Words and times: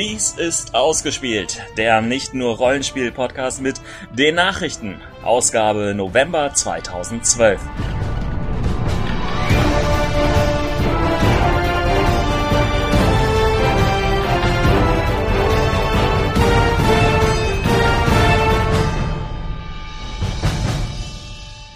Dies 0.00 0.32
ist 0.32 0.74
Ausgespielt, 0.74 1.60
der 1.76 2.00
nicht 2.00 2.32
nur 2.32 2.56
Rollenspiel-Podcast 2.56 3.60
mit 3.60 3.82
den 4.14 4.36
Nachrichten. 4.36 4.98
Ausgabe 5.22 5.92
November 5.94 6.54
2012. 6.54 7.60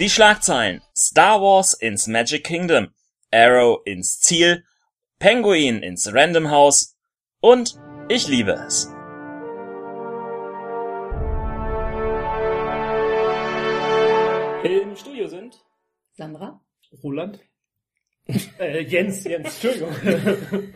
Die 0.00 0.09
Schlagzeilen. 0.09 0.80
Star 0.96 1.43
Wars 1.43 1.75
ins 1.75 2.06
Magic 2.06 2.45
Kingdom, 2.45 2.89
Arrow 3.31 3.82
ins 3.85 4.18
Ziel, 4.21 4.64
Penguin 5.18 5.82
ins 5.82 6.11
Random 6.11 6.50
House 6.50 6.96
und 7.41 7.79
ich 8.08 8.29
liebe 8.29 8.53
es. 8.53 8.93
Im 14.64 14.96
Studio 14.96 15.29
sind 15.29 15.64
Sandra? 16.13 16.61
Roland? 17.03 17.40
äh, 18.58 18.82
Jens, 18.82 19.25
Jens, 19.25 19.64
Entschuldigung. 19.64 19.94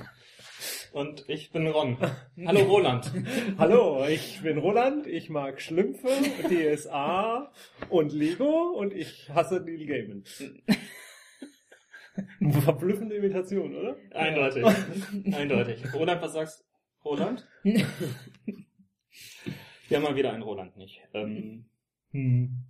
und 0.92 1.28
ich 1.28 1.52
bin 1.52 1.66
Ron. 1.66 1.98
Hallo 2.46 2.60
Roland. 2.60 3.12
Hallo, 3.58 4.06
ich 4.06 4.40
bin 4.42 4.58
Roland, 4.58 5.06
ich 5.06 5.30
mag 5.30 5.60
Schlümpfe, 5.60 6.08
DSA 6.48 7.52
und 7.90 8.12
Lego 8.12 8.72
und 8.76 8.92
ich 8.92 9.30
hasse 9.30 9.60
Neil 9.60 9.86
Gaiman. 9.86 10.24
Verblüffende 12.62 13.16
Imitation, 13.16 13.74
oder? 13.76 13.96
Eindeutig. 14.12 14.64
Eindeutig. 15.34 15.94
Roland, 15.94 16.20
was 16.20 16.32
sagst 16.32 16.67
Roland? 17.04 17.46
Wir 19.88 19.96
haben 19.96 20.04
mal 20.04 20.16
wieder 20.16 20.32
einen 20.32 20.42
Roland 20.42 20.76
nicht. 20.76 21.00
Ähm, 21.14 21.64
Hm. 22.10 22.64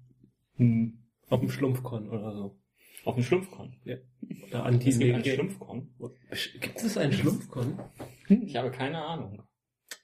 Hm. 0.57 0.99
Auf 1.29 1.41
dem 1.41 1.51
Schlumpfkon 1.51 2.09
oder 2.09 2.33
so. 2.35 2.59
auf 3.05 3.15
dem 3.15 3.23
Schlumpfkon. 3.23 3.77
Ja. 3.85 3.97
Oder 4.49 4.65
anti 4.65 4.89
Es 4.89 4.99
gibt 4.99 5.15
einen 5.15 5.25
Schlumpfkon. 5.25 5.95
Gibt 6.61 6.83
es 6.83 6.97
einen 6.99 7.13
Schlumpfkon? 7.13 7.79
Ich 8.29 8.57
habe 8.57 8.71
keine 8.73 9.01
Ahnung. 9.05 9.45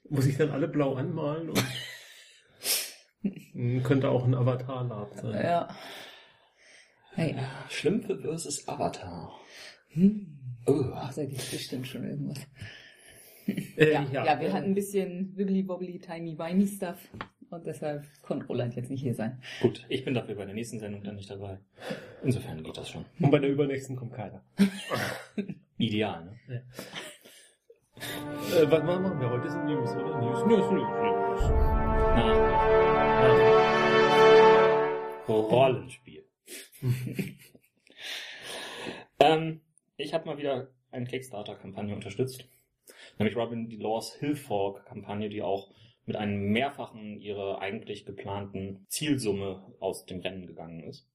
Muss 0.09 0.25
ich 0.25 0.37
dann 0.37 0.51
alle 0.51 0.67
blau 0.69 0.95
anmalen? 0.95 1.49
Und 1.49 1.63
Könnte 3.83 4.09
auch 4.09 4.23
ein 4.25 4.35
Avatar-Lab 4.35 5.15
sein. 5.15 5.33
Ja. 5.43 5.75
Hey. 7.13 7.35
Schlümpfe 7.69 8.17
versus 8.19 8.67
Avatar. 8.67 9.37
Hm. 9.89 10.39
Oh. 10.65 10.91
Ach, 10.93 11.13
da 11.13 11.25
gibt's 11.25 11.51
bestimmt 11.51 11.87
schon 11.87 12.03
irgendwas. 12.05 12.39
Äh, 13.77 13.91
Ja, 13.93 14.05
ja, 14.11 14.39
wir 14.39 14.53
hatten 14.53 14.67
ein 14.67 14.73
bisschen 14.73 15.35
wibbly 15.35 15.67
wobbly 15.67 15.99
tiny 15.99 16.37
wimey 16.37 16.65
stuff 16.67 16.97
und 17.49 17.65
deshalb 17.65 18.05
konnte 18.21 18.45
Roland 18.47 18.75
jetzt 18.75 18.89
nicht 18.89 19.01
hier 19.01 19.13
sein. 19.13 19.41
Gut, 19.61 19.85
ich 19.89 20.03
bin 20.05 20.13
dafür 20.13 20.35
bei 20.35 20.45
der 20.45 20.53
nächsten 20.53 20.79
Sendung 20.79 21.03
dann 21.03 21.15
nicht 21.15 21.29
dabei. 21.29 21.59
Insofern 22.23 22.63
geht 22.63 22.77
das 22.77 22.89
schon. 22.89 23.05
Und 23.19 23.31
bei 23.31 23.39
der 23.39 23.49
übernächsten 23.49 23.95
kommt 23.95 24.13
keiner. 24.13 24.41
Ideal, 25.77 26.37
ne? 26.47 26.63
Äh, 27.97 28.69
was 28.69 28.83
machen 28.83 29.19
wir 29.19 29.29
heute? 29.29 29.49
Sind 29.49 29.65
News, 29.65 29.91
oder? 29.91 30.19
News, 30.19 30.45
News, 30.45 30.71
News, 30.71 30.89
News. 30.89 31.41
Na. 32.15 32.55
Rollenspiel. 35.27 36.23
ähm, 39.19 39.61
ich 39.97 40.13
habe 40.13 40.25
mal 40.25 40.37
wieder 40.37 40.69
eine 40.91 41.05
Kickstarter-Kampagne 41.05 41.93
unterstützt. 41.95 42.47
Nämlich 43.17 43.35
Robin 43.35 43.69
DeLaws 43.69 44.15
Hillfork-Kampagne, 44.15 45.29
die 45.29 45.41
auch 45.41 45.71
mit 46.05 46.15
einem 46.15 46.51
mehrfachen 46.51 47.19
ihrer 47.19 47.59
eigentlich 47.61 48.05
geplanten 48.05 48.85
Zielsumme 48.89 49.73
aus 49.79 50.05
dem 50.05 50.19
Rennen 50.19 50.45
gegangen 50.45 50.83
ist. 50.83 51.07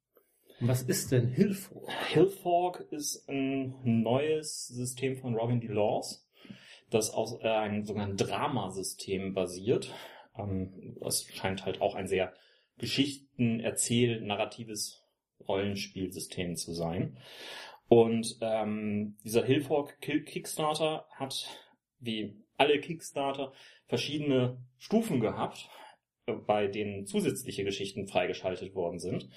Was 0.60 0.82
ist 0.82 1.12
denn 1.12 1.28
Hilfe? 1.28 1.80
Hillfork 2.08 2.80
ist 2.90 3.28
ein 3.28 4.02
neues 4.02 4.66
System 4.66 5.16
von 5.16 5.34
Robin 5.34 5.60
DeLaws, 5.60 6.28
das 6.90 7.10
aus 7.10 7.40
äh, 7.40 7.48
einem 7.48 7.84
sogenannten 7.84 8.18
Dramasystem 8.18 9.32
basiert. 9.32 9.94
Ähm, 10.36 10.96
das 11.00 11.24
scheint 11.24 11.64
halt 11.64 11.80
auch 11.80 11.94
ein 11.94 12.08
sehr 12.08 12.34
Geschichten 12.76 13.60
erzähl 13.60 14.20
narratives 14.20 15.06
Rollenspielsystem 15.48 16.56
zu 16.56 16.72
sein. 16.74 17.18
Und 17.88 18.38
ähm, 18.40 19.16
dieser 19.24 19.44
Hillfork 19.44 20.00
Kickstarter 20.00 21.06
hat, 21.10 21.48
wie 22.00 22.36
alle 22.56 22.80
Kickstarter, 22.80 23.52
verschiedene 23.86 24.58
Stufen 24.78 25.20
gehabt, 25.20 25.68
äh, 26.26 26.32
bei 26.32 26.66
denen 26.66 27.06
zusätzliche 27.06 27.64
Geschichten 27.64 28.06
freigeschaltet 28.06 28.74
worden 28.74 28.98
sind. 28.98 29.28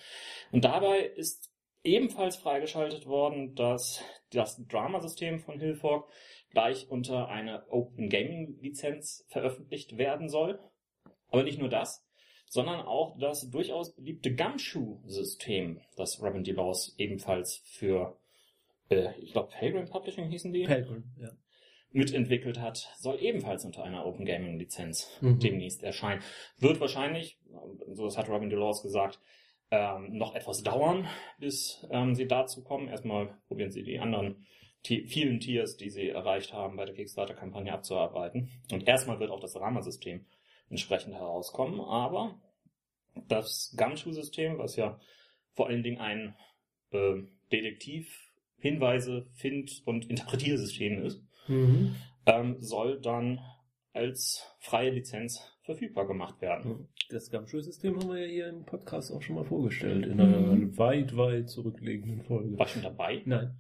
Und 0.51 0.65
dabei 0.65 0.99
ist 0.99 1.51
ebenfalls 1.83 2.37
freigeschaltet 2.37 3.05
worden, 3.05 3.55
dass 3.55 4.03
das 4.31 4.65
Dramasystem 4.67 5.39
von 5.39 5.59
Hillfork 5.59 6.09
gleich 6.49 6.89
unter 6.89 7.29
eine 7.29 7.65
Open 7.69 8.09
Gaming 8.09 8.57
Lizenz 8.61 9.25
veröffentlicht 9.29 9.97
werden 9.97 10.29
soll. 10.29 10.59
Aber 11.27 11.43
nicht 11.43 11.59
nur 11.59 11.69
das, 11.69 12.05
sondern 12.47 12.81
auch 12.81 13.17
das 13.17 13.49
durchaus 13.49 13.95
beliebte 13.95 14.35
Gumshoe-System, 14.35 15.81
das 15.97 16.21
Robin 16.21 16.43
DeLaws 16.43 16.93
ebenfalls 16.97 17.63
für, 17.65 18.19
äh, 18.89 19.19
ich 19.19 19.31
glaube, 19.31 19.49
Pelgrim 19.49 19.89
Publishing 19.89 20.29
hießen 20.29 20.53
die, 20.53 20.63
Pelgrim, 20.63 21.11
ja. 21.19 21.31
Mitentwickelt 21.93 22.59
hat, 22.59 22.89
soll 22.97 23.17
ebenfalls 23.21 23.63
unter 23.65 23.83
einer 23.83 24.05
Open 24.05 24.25
Gaming 24.25 24.57
Lizenz 24.59 25.09
Mhm. 25.21 25.39
demnächst 25.39 25.83
erscheinen. 25.83 26.21
Wird 26.59 26.79
wahrscheinlich, 26.79 27.39
so 27.91 28.05
das 28.05 28.17
hat 28.17 28.29
Robin 28.29 28.49
DeLaws 28.49 28.81
gesagt, 28.81 29.19
ähm, 29.71 30.17
noch 30.17 30.35
etwas 30.35 30.61
dauern, 30.63 31.07
bis 31.39 31.85
ähm, 31.91 32.13
sie 32.15 32.27
dazu 32.27 32.63
kommen. 32.63 32.87
Erstmal 32.89 33.37
probieren 33.47 33.71
sie 33.71 33.83
die 33.83 33.99
anderen 33.99 34.45
vielen 34.85 35.39
Tiers, 35.39 35.77
die 35.77 35.89
sie 35.89 36.09
erreicht 36.09 36.51
haben, 36.51 36.75
bei 36.75 36.85
der 36.85 36.93
Kickstarter-Kampagne 36.93 37.71
abzuarbeiten. 37.71 38.49
Und 38.71 38.85
erstmal 38.87 39.19
wird 39.19 39.31
auch 39.31 39.39
das 39.39 39.55
Rama-System 39.55 40.25
entsprechend 40.69 41.13
herauskommen. 41.15 41.79
Aber 41.79 42.41
das 43.27 43.73
Gumshoe-System, 43.77 44.57
was 44.57 44.75
ja 44.75 44.99
vor 45.53 45.67
allen 45.67 45.83
Dingen 45.83 45.99
ein 45.99 46.35
äh, 46.91 47.21
Detektiv, 47.51 48.31
Hinweise, 48.57 49.27
Find- 49.33 49.81
und 49.85 50.09
Interpretiersystem 50.09 51.03
ist, 51.05 51.23
Mhm. 51.47 51.95
ähm, 52.25 52.55
soll 52.59 52.99
dann 53.01 53.39
als 53.93 54.43
freie 54.59 54.91
Lizenz 54.91 55.39
verfügbar 55.63 56.07
gemacht 56.07 56.41
werden. 56.41 56.87
Das 57.09 57.29
Gumshoe-System 57.29 57.97
haben 57.99 58.09
wir 58.09 58.21
ja 58.25 58.27
hier 58.27 58.47
im 58.49 58.65
Podcast 58.65 59.11
auch 59.11 59.21
schon 59.21 59.35
mal 59.35 59.45
vorgestellt, 59.45 60.05
in 60.05 60.19
einer 60.19 60.77
weit, 60.77 61.15
weit 61.15 61.49
zurückliegenden 61.49 62.23
Folge. 62.23 62.57
War 62.57 62.65
ich 62.65 62.71
schon 62.73 62.81
dabei? 62.81 63.21
Nein. 63.25 63.55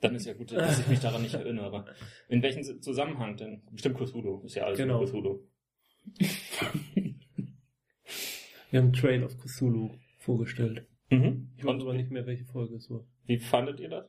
Dann 0.00 0.14
ist 0.14 0.26
ja 0.26 0.34
gut, 0.34 0.52
dass 0.52 0.80
ich 0.80 0.88
mich 0.88 1.00
daran 1.00 1.22
nicht 1.22 1.34
erinnere. 1.34 1.86
In 2.28 2.42
welchem 2.42 2.62
Zusammenhang 2.82 3.36
denn? 3.36 3.62
Bestimmt 3.72 3.96
Cthulhu. 3.98 4.42
Ist 4.44 4.54
ja 4.54 4.64
alles 4.64 4.78
Genau. 4.78 5.04
Cthulhu. 5.04 5.40
Wir 8.70 8.80
haben 8.80 8.92
Trail 8.92 9.24
of 9.24 9.36
Cthulhu 9.38 9.90
vorgestellt. 10.18 10.86
Mhm. 11.10 11.50
Ich 11.56 11.64
weiß 11.64 11.80
aber 11.82 11.94
nicht 11.94 12.10
mehr, 12.10 12.26
welche 12.26 12.44
Folge 12.44 12.74
es 12.76 12.90
war. 12.90 13.04
wie 13.26 13.38
fandet 13.38 13.80
ihr 13.80 13.88
das? 13.88 14.06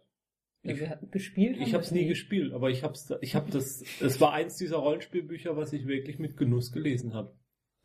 Ja, 0.68 0.78
wir 0.80 0.90
hatten 0.90 1.10
gespielt. 1.12 1.58
Ich 1.60 1.74
habe 1.74 1.84
es 1.84 1.92
nie 1.92 2.06
gespielt, 2.08 2.54
aber 2.54 2.70
ich 2.70 2.84
hab's, 2.84 3.12
ich 3.22 3.36
habe 3.36 3.52
das, 3.52 3.84
es 4.02 4.20
war 4.22 4.34
eins 4.34 4.58
dieser 4.58 4.78
Rollenspielbücher, 4.78 5.56
was 5.58 5.74
ich 5.74 5.88
wirklich 5.88 6.20
mit 6.20 6.38
Genuss 6.38 6.72
gelesen 6.72 7.14
habe. 7.14 7.34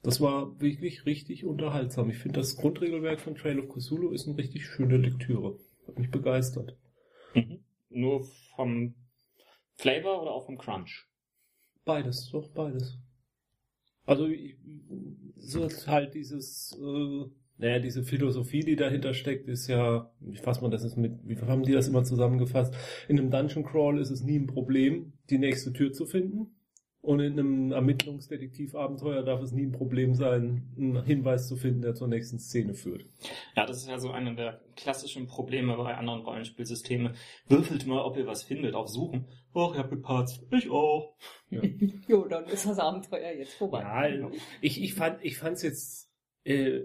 Das 0.03 0.20
war 0.20 0.60
wirklich 0.60 1.06
richtig 1.06 1.44
unterhaltsam. 1.44 2.10
Ich 2.10 2.19
finde, 2.19 2.41
das 2.41 2.56
Grundregelwerk 2.56 3.21
von 3.21 3.37
Trail 3.37 3.60
of 3.60 3.69
Cthulhu 3.69 4.10
ist 4.10 4.26
eine 4.26 4.37
richtig 4.37 4.66
schöne 4.66 4.97
Lektüre. 4.97 5.59
Hat 5.87 5.98
mich 5.98 6.10
begeistert. 6.10 6.77
Mhm. 7.34 7.60
Nur 7.89 8.24
vom 8.56 8.95
Flavor 9.77 10.22
oder 10.22 10.33
auch 10.33 10.47
vom 10.47 10.59
Crunch? 10.59 11.09
Beides, 11.84 12.30
doch 12.30 12.48
beides. 12.51 12.98
Also 14.04 14.27
ich- 14.27 14.56
so 15.36 15.65
ist 15.65 15.86
halt 15.86 16.15
dieses, 16.15 16.77
äh, 16.80 17.24
naja, 17.62 17.78
diese 17.78 18.03
Philosophie, 18.03 18.60
die 18.60 18.74
dahinter 18.74 19.14
steckt, 19.14 19.48
ist 19.48 19.68
ja, 19.68 20.10
wie 20.18 20.36
fasst 20.36 20.62
man 20.62 20.72
das 20.72 20.82
jetzt 20.82 20.97
mit, 20.97 21.12
wie 21.22 21.36
haben 21.36 21.62
die 21.62 21.70
das 21.70 21.86
immer 21.86 22.03
zusammengefasst? 22.03 22.74
In 23.06 23.20
einem 23.20 23.30
Dungeon 23.30 23.64
Crawl 23.64 24.00
ist 24.00 24.10
es 24.10 24.24
nie 24.24 24.36
ein 24.36 24.48
Problem, 24.48 25.12
die 25.30 25.38
nächste 25.38 25.72
Tür 25.72 25.92
zu 25.92 26.04
finden. 26.04 26.56
Und 27.03 27.20
in 27.20 27.38
einem 27.38 27.72
Ermittlungsdetektivabenteuer 27.72 29.22
darf 29.22 29.41
es 29.42 29.53
nie 29.53 29.66
ein 29.66 29.72
Problem 29.72 30.14
sein, 30.14 30.72
einen 30.76 31.04
Hinweis 31.04 31.47
zu 31.47 31.56
finden, 31.56 31.82
der 31.82 31.94
zur 31.94 32.09
nächsten 32.09 32.41
Szene 32.41 32.74
führt. 32.74 33.04
Ja, 33.56 33.65
das 33.65 33.78
ist 33.78 33.88
ja 33.88 33.98
so 33.98 34.10
einer 34.10 34.34
der 34.34 34.60
klassischen 34.76 35.28
Probleme 35.28 35.76
bei 35.76 35.97
anderen 35.97 36.22
Rollenspielsystemen. 36.22 37.15
Würfelt 37.48 37.86
mal, 37.86 38.03
ob 38.03 38.16
ihr 38.16 38.26
was 38.26 38.42
findet, 38.42 38.74
auf 38.74 38.88
Suchen. 38.88 39.26
Och, 39.54 39.74
ich 39.74 39.78
hab 39.78 39.91
gepatzt. 39.91 40.44
Ich 40.50 40.68
auch. 40.70 41.16
Jo, 42.08 42.26
dann 42.26 42.44
ist 42.44 42.66
das 42.66 42.78
Abenteuer 42.78 43.32
jetzt 43.32 43.54
vorbei. 43.54 43.82
Ja, 43.82 44.30
ich, 44.60 44.82
ich 44.82 44.94
fand 44.94 45.24
ich 45.24 45.38
fand's 45.38 45.62
jetzt 45.62 46.12
äh, 46.44 46.80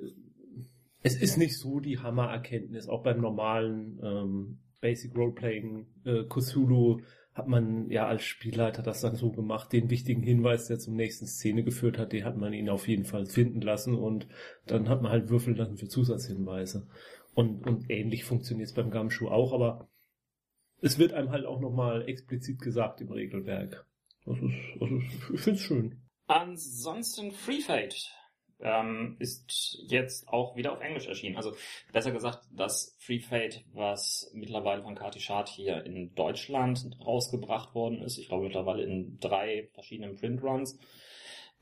es 1.03 1.15
ist 1.15 1.37
nicht 1.37 1.57
so 1.57 1.79
die 1.79 1.99
Hammererkenntnis, 1.99 2.87
auch 2.87 3.03
beim 3.03 3.21
normalen 3.21 3.99
ähm, 4.03 4.59
Basic 4.81 5.15
Roleplaying 5.15 5.87
äh, 6.05 6.23
Cthulhu 6.25 7.01
hat 7.33 7.47
man 7.47 7.89
ja 7.91 8.07
als 8.07 8.23
Spielleiter 8.23 8.81
das 8.81 9.01
dann 9.01 9.15
so 9.15 9.31
gemacht, 9.31 9.71
den 9.71 9.91
wichtigen 9.91 10.23
Hinweis, 10.23 10.67
der 10.67 10.79
zum 10.79 10.95
nächsten 10.95 11.27
Szene 11.27 11.63
geführt 11.63 11.99
hat, 11.99 12.11
den 12.11 12.25
hat 12.25 12.35
man 12.35 12.51
ihn 12.51 12.69
auf 12.69 12.87
jeden 12.87 13.05
Fall 13.05 13.27
finden 13.27 13.61
lassen 13.61 13.95
und 13.95 14.27
dann 14.65 14.89
hat 14.89 15.03
man 15.03 15.11
halt 15.11 15.29
würfeln 15.29 15.55
lassen 15.55 15.77
für 15.77 15.87
Zusatzhinweise. 15.87 16.87
Und, 17.35 17.67
und 17.67 17.91
ähnlich 17.91 18.23
funktioniert 18.23 18.69
es 18.69 18.73
beim 18.73 18.89
Gumshoe 18.89 19.29
auch, 19.29 19.53
aber 19.53 19.87
es 20.81 20.97
wird 20.97 21.13
einem 21.13 21.29
halt 21.29 21.45
auch 21.45 21.59
nochmal 21.59 22.09
explizit 22.09 22.59
gesagt 22.59 23.01
im 23.01 23.11
Regelwerk. 23.11 23.85
Das 24.25 24.37
ist, 24.39 24.81
also 24.81 24.97
ich 25.33 25.39
finde 25.39 25.59
es 25.59 25.61
schön. 25.61 26.01
Ansonsten 26.25 27.31
Free 27.31 27.61
Fate 27.61 28.11
ähm, 28.59 29.15
ist 29.19 29.77
jetzt 29.87 30.27
auch 30.27 30.55
wieder 30.55 30.73
auf 30.73 30.81
Englisch 30.81 31.07
erschienen. 31.07 31.37
Also 31.37 31.53
besser 31.91 32.11
gesagt, 32.11 32.47
das 32.51 32.95
Free 32.99 33.19
Fate, 33.19 33.63
was 33.73 34.31
mittlerweile 34.33 34.83
von 34.83 34.95
Kati 34.95 35.19
Schad 35.19 35.49
hier 35.49 35.85
in 35.85 36.13
Deutschland 36.15 36.97
rausgebracht 37.05 37.75
worden 37.75 38.01
ist, 38.01 38.17
ich 38.17 38.27
glaube 38.27 38.45
mittlerweile 38.45 38.83
in 38.83 39.19
drei 39.19 39.69
verschiedenen 39.73 40.15
Printruns, 40.15 40.79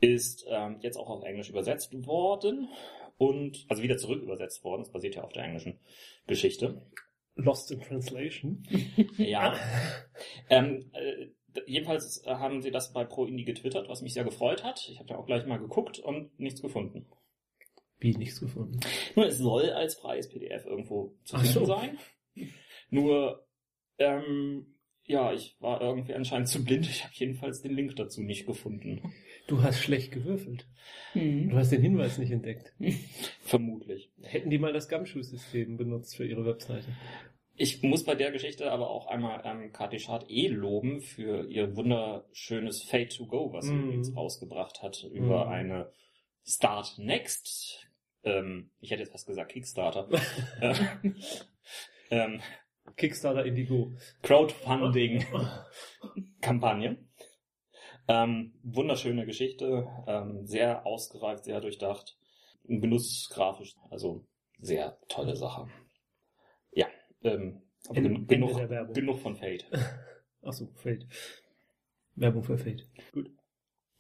ist 0.01 0.45
ähm, 0.50 0.80
jetzt 0.81 0.97
auch 0.97 1.09
auf 1.09 1.24
Englisch 1.24 1.50
übersetzt 1.50 1.94
worden 2.06 2.69
und 3.18 3.65
also 3.69 3.81
wieder 3.81 3.97
zurück 3.97 4.21
übersetzt 4.21 4.63
worden. 4.63 4.81
Es 4.81 4.92
basiert 4.92 5.15
ja 5.15 5.24
auf 5.24 5.33
der 5.33 5.44
englischen 5.44 5.80
Geschichte. 6.27 6.81
Lost 7.36 7.71
in 7.71 7.81
Translation. 7.81 8.63
Ja. 9.18 9.56
ähm, 10.50 10.89
äh, 10.94 11.27
jedenfalls 11.68 12.24
haben 12.25 12.62
sie 12.62 12.72
das 12.72 12.94
bei 12.94 13.04
Pro 13.06 13.25
Indie 13.25 13.46
getwittert, 13.46 13.90
was 13.90 14.02
mich 14.02 14.13
sehr 14.13 14.24
gefreut 14.24 14.63
hat. 14.63 14.88
Ich 14.90 15.00
habe 15.00 15.10
da 15.10 15.16
auch 15.16 15.25
gleich 15.25 15.46
mal 15.46 15.60
geguckt 15.60 16.00
und 16.00 16.38
nichts 16.40 16.62
gefunden. 16.62 17.06
Wie 18.00 18.16
nichts 18.16 18.40
gefunden. 18.40 18.80
Nur 19.16 19.25
es 19.28 19.38
soll 19.38 19.69
als 19.69 19.96
freies 19.96 20.30
PDF 20.30 20.66
irgendwo 20.66 21.16
zu 21.24 21.38
finden 21.38 21.54
so. 21.54 21.66
sein. 21.66 21.98
Nur, 22.90 23.48
ähm, 23.98 24.75
ja, 25.04 25.34
ich 25.34 25.56
war 25.60 25.81
irgendwie 25.81 26.13
anscheinend 26.13 26.50
zu 26.50 26.63
blind. 26.63 26.88
Ich 26.88 27.04
habe 27.04 27.13
jedenfalls 27.16 27.62
den 27.62 27.75
Link 27.75 27.96
dazu 27.96 28.22
nicht 28.22 28.46
gefunden. 28.46 29.13
Du 29.48 29.62
hast 29.62 29.80
schlecht 29.80 30.12
gewürfelt. 30.12 30.68
Hm. 31.13 31.50
Du 31.50 31.57
hast 31.57 31.72
den 31.72 31.81
Hinweis 31.81 32.18
nicht 32.18 32.31
entdeckt. 32.31 32.74
Vermutlich. 33.42 34.12
Hätten 34.24 34.50
die 34.50 34.57
mal 34.57 34.74
das 34.74 34.90
Gumshoe-System 34.90 35.78
benutzt 35.78 36.16
für 36.16 36.25
ihre 36.25 36.46
Webseite. 36.46 36.88
Ich 37.57 37.81
muss 37.84 38.04
bei 38.04 38.16
der 38.16 38.31
Geschichte 38.31 38.69
aber 38.72 38.90
auch 38.90 39.07
einmal 39.07 39.42
ähm, 39.46 39.72
Kati 39.72 39.98
Schad 40.00 40.30
eh 40.30 40.48
loben 40.48 41.00
für 41.02 41.48
ihr 41.50 41.74
wunderschönes 41.75 42.84
Fade 42.84 43.07
to 43.07 43.25
Go, 43.28 43.54
was 43.54 43.66
sie 43.68 43.74
Mhm. 43.74 43.92
jetzt 43.94 44.13
rausgebracht 44.16 44.81
hat 44.84 45.04
über 45.04 45.46
Mhm. 45.46 45.52
eine 45.52 45.92
Start 46.44 46.98
Next. 46.98 47.88
Ähm, 48.24 48.72
ich 48.81 48.92
hätte 48.92 49.04
jetzt 49.04 49.12
fast 49.13 49.25
gesagt 49.28 49.52
Kickstarter. 49.54 50.10
äh, 50.62 50.74
ähm, 52.12 52.42
Kickstarter 52.98 53.46
Indigo. 53.46 53.94
Crowdfunding-Kampagne. 54.22 56.98
Ähm, 58.07 58.54
wunderschöne 58.62 59.25
Geschichte, 59.25 59.88
ähm, 60.06 60.46
sehr 60.46 60.86
ausgereift, 60.86 61.44
sehr 61.46 61.60
durchdacht, 61.60 62.16
Genuss 62.66 63.31
grafisch, 63.34 63.74
also 63.90 64.28
sehr 64.60 65.00
tolle 65.07 65.36
Sache. 65.36 65.68
Ähm, 67.25 67.62
aber 67.88 67.98
Ende- 67.98 68.10
gen 68.10 68.18
Ende 68.19 68.25
genug, 68.36 68.56
der 68.57 68.69
Werbung. 68.69 68.94
genug 68.94 69.19
von 69.19 69.36
Fate. 69.36 69.66
Achso, 70.42 70.68
Fate. 70.75 71.07
Werbung 72.16 72.44
für 72.44 72.57
Fate. 72.57 72.88
Gut. 73.12 73.30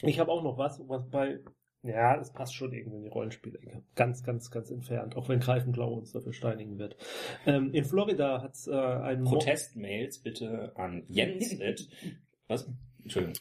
Ich 0.01 0.19
habe 0.19 0.31
auch 0.31 0.43
noch 0.43 0.57
was, 0.57 0.79
was 0.87 1.09
bei. 1.09 1.39
Ja, 1.83 2.19
es 2.19 2.33
passt 2.33 2.55
schon 2.55 2.73
irgendwie 2.73 2.97
in 2.97 3.03
die 3.03 3.09
Rollenspielecke. 3.09 3.83
Ganz, 3.93 4.23
ganz, 4.23 4.49
ganz 4.49 4.71
entfernt, 4.71 5.15
auch 5.15 5.29
wenn 5.29 5.39
Greifenklau 5.39 5.93
uns 5.93 6.11
dafür 6.13 6.33
steinigen 6.33 6.79
wird. 6.79 6.97
Ähm, 7.45 7.71
in 7.73 7.83
Florida 7.85 8.41
hat 8.41 8.53
es 8.55 8.67
äh, 8.67 8.73
einen 8.73 9.23
Protestmails 9.23 10.19
bitte 10.19 10.75
an 10.75 11.03
Jens. 11.09 11.55
Was? 12.47 12.67
Entschuldigung. 13.05 13.37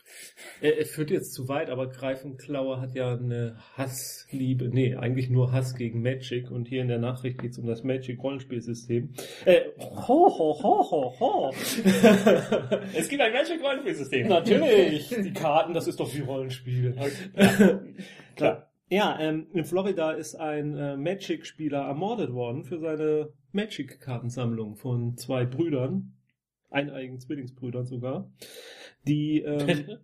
Es 0.61 0.91
führt 0.91 1.11
jetzt 1.11 1.33
zu 1.33 1.49
weit, 1.49 1.71
aber 1.71 1.89
Greifenklaue 1.89 2.83
hat 2.83 2.95
ja 2.95 3.15
eine 3.15 3.57
Hassliebe, 3.79 4.69
nee, 4.69 4.95
eigentlich 4.95 5.31
nur 5.31 5.53
Hass 5.53 5.75
gegen 5.75 6.03
Magic 6.03 6.51
und 6.51 6.69
hier 6.69 6.83
in 6.83 6.89
der 6.89 6.99
Nachricht 6.99 7.39
geht 7.39 7.53
es 7.53 7.59
um 7.59 7.67
das 7.67 7.83
Magic-Rollenspielsystem. 7.83 9.15
Äh, 9.47 9.63
ho, 9.79 10.29
ho, 10.29 10.63
ho, 10.63 10.91
ho, 10.91 11.15
ho. 11.19 11.55
Es 12.95 13.09
gibt 13.09 13.23
ein 13.23 13.33
Magic 13.33 13.63
Rollenspielsystem. 13.63 14.29
Natürlich, 14.29 15.09
die 15.09 15.33
Karten, 15.33 15.73
das 15.73 15.89
ist 15.89 15.99
doch 15.99 16.15
wie 16.15 16.21
Rollenspiel. 16.21 16.95
Klar. 18.37 18.71
Ja, 18.91 19.19
ähm, 19.19 19.47
in 19.55 19.65
Florida 19.65 20.13
ist 20.13 20.35
ein 20.35 20.77
äh, 20.77 20.97
Magic-Spieler 20.99 21.81
ermordet 21.87 22.35
worden 22.35 22.65
für 22.65 22.79
seine 22.79 23.33
Magic-Kartensammlung 23.53 24.77
von 24.77 25.17
zwei 25.17 25.47
Brüdern, 25.47 26.13
eineigen 26.69 27.19
Zwillingsbrüdern 27.19 27.87
sogar, 27.87 28.31
die, 29.07 29.41
ähm, 29.43 29.99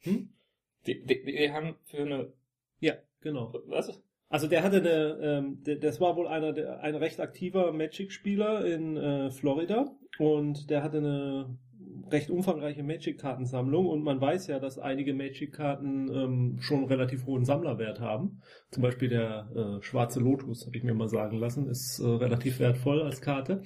hm? 0.00 0.32
Die, 0.86 1.04
die, 1.04 1.24
die 1.24 1.52
haben 1.52 1.76
für 1.84 2.02
eine, 2.02 2.32
ja, 2.80 2.94
genau. 3.20 3.54
was? 3.66 4.02
Also 4.28 4.46
der 4.46 4.62
hatte 4.62 4.76
eine, 4.76 5.18
ähm, 5.22 5.62
der, 5.64 5.76
das 5.76 6.00
war 6.00 6.16
wohl 6.16 6.28
einer, 6.28 6.52
der, 6.52 6.80
ein 6.80 6.94
recht 6.94 7.20
aktiver 7.20 7.72
Magic-Spieler 7.72 8.64
in 8.64 8.96
äh, 8.96 9.30
Florida 9.30 9.90
und 10.18 10.70
der 10.70 10.82
hatte 10.82 10.98
eine 10.98 11.58
recht 12.12 12.30
umfangreiche 12.30 12.82
Magic-Kartensammlung 12.82 13.86
und 13.86 14.02
man 14.02 14.20
weiß 14.20 14.46
ja, 14.48 14.58
dass 14.58 14.78
einige 14.78 15.14
Magic-Karten 15.14 16.08
ähm, 16.12 16.58
schon 16.60 16.84
relativ 16.84 17.26
hohen 17.26 17.44
Sammlerwert 17.44 18.00
haben. 18.00 18.42
Zum 18.70 18.82
Beispiel 18.82 19.08
der 19.08 19.50
äh, 19.54 19.82
schwarze 19.82 20.20
Lotus, 20.20 20.66
habe 20.66 20.76
ich 20.76 20.84
mir 20.84 20.94
mal 20.94 21.08
sagen 21.08 21.38
lassen, 21.38 21.68
ist 21.68 21.98
äh, 21.98 22.06
relativ 22.06 22.58
wertvoll 22.58 23.02
als 23.02 23.20
Karte. 23.20 23.62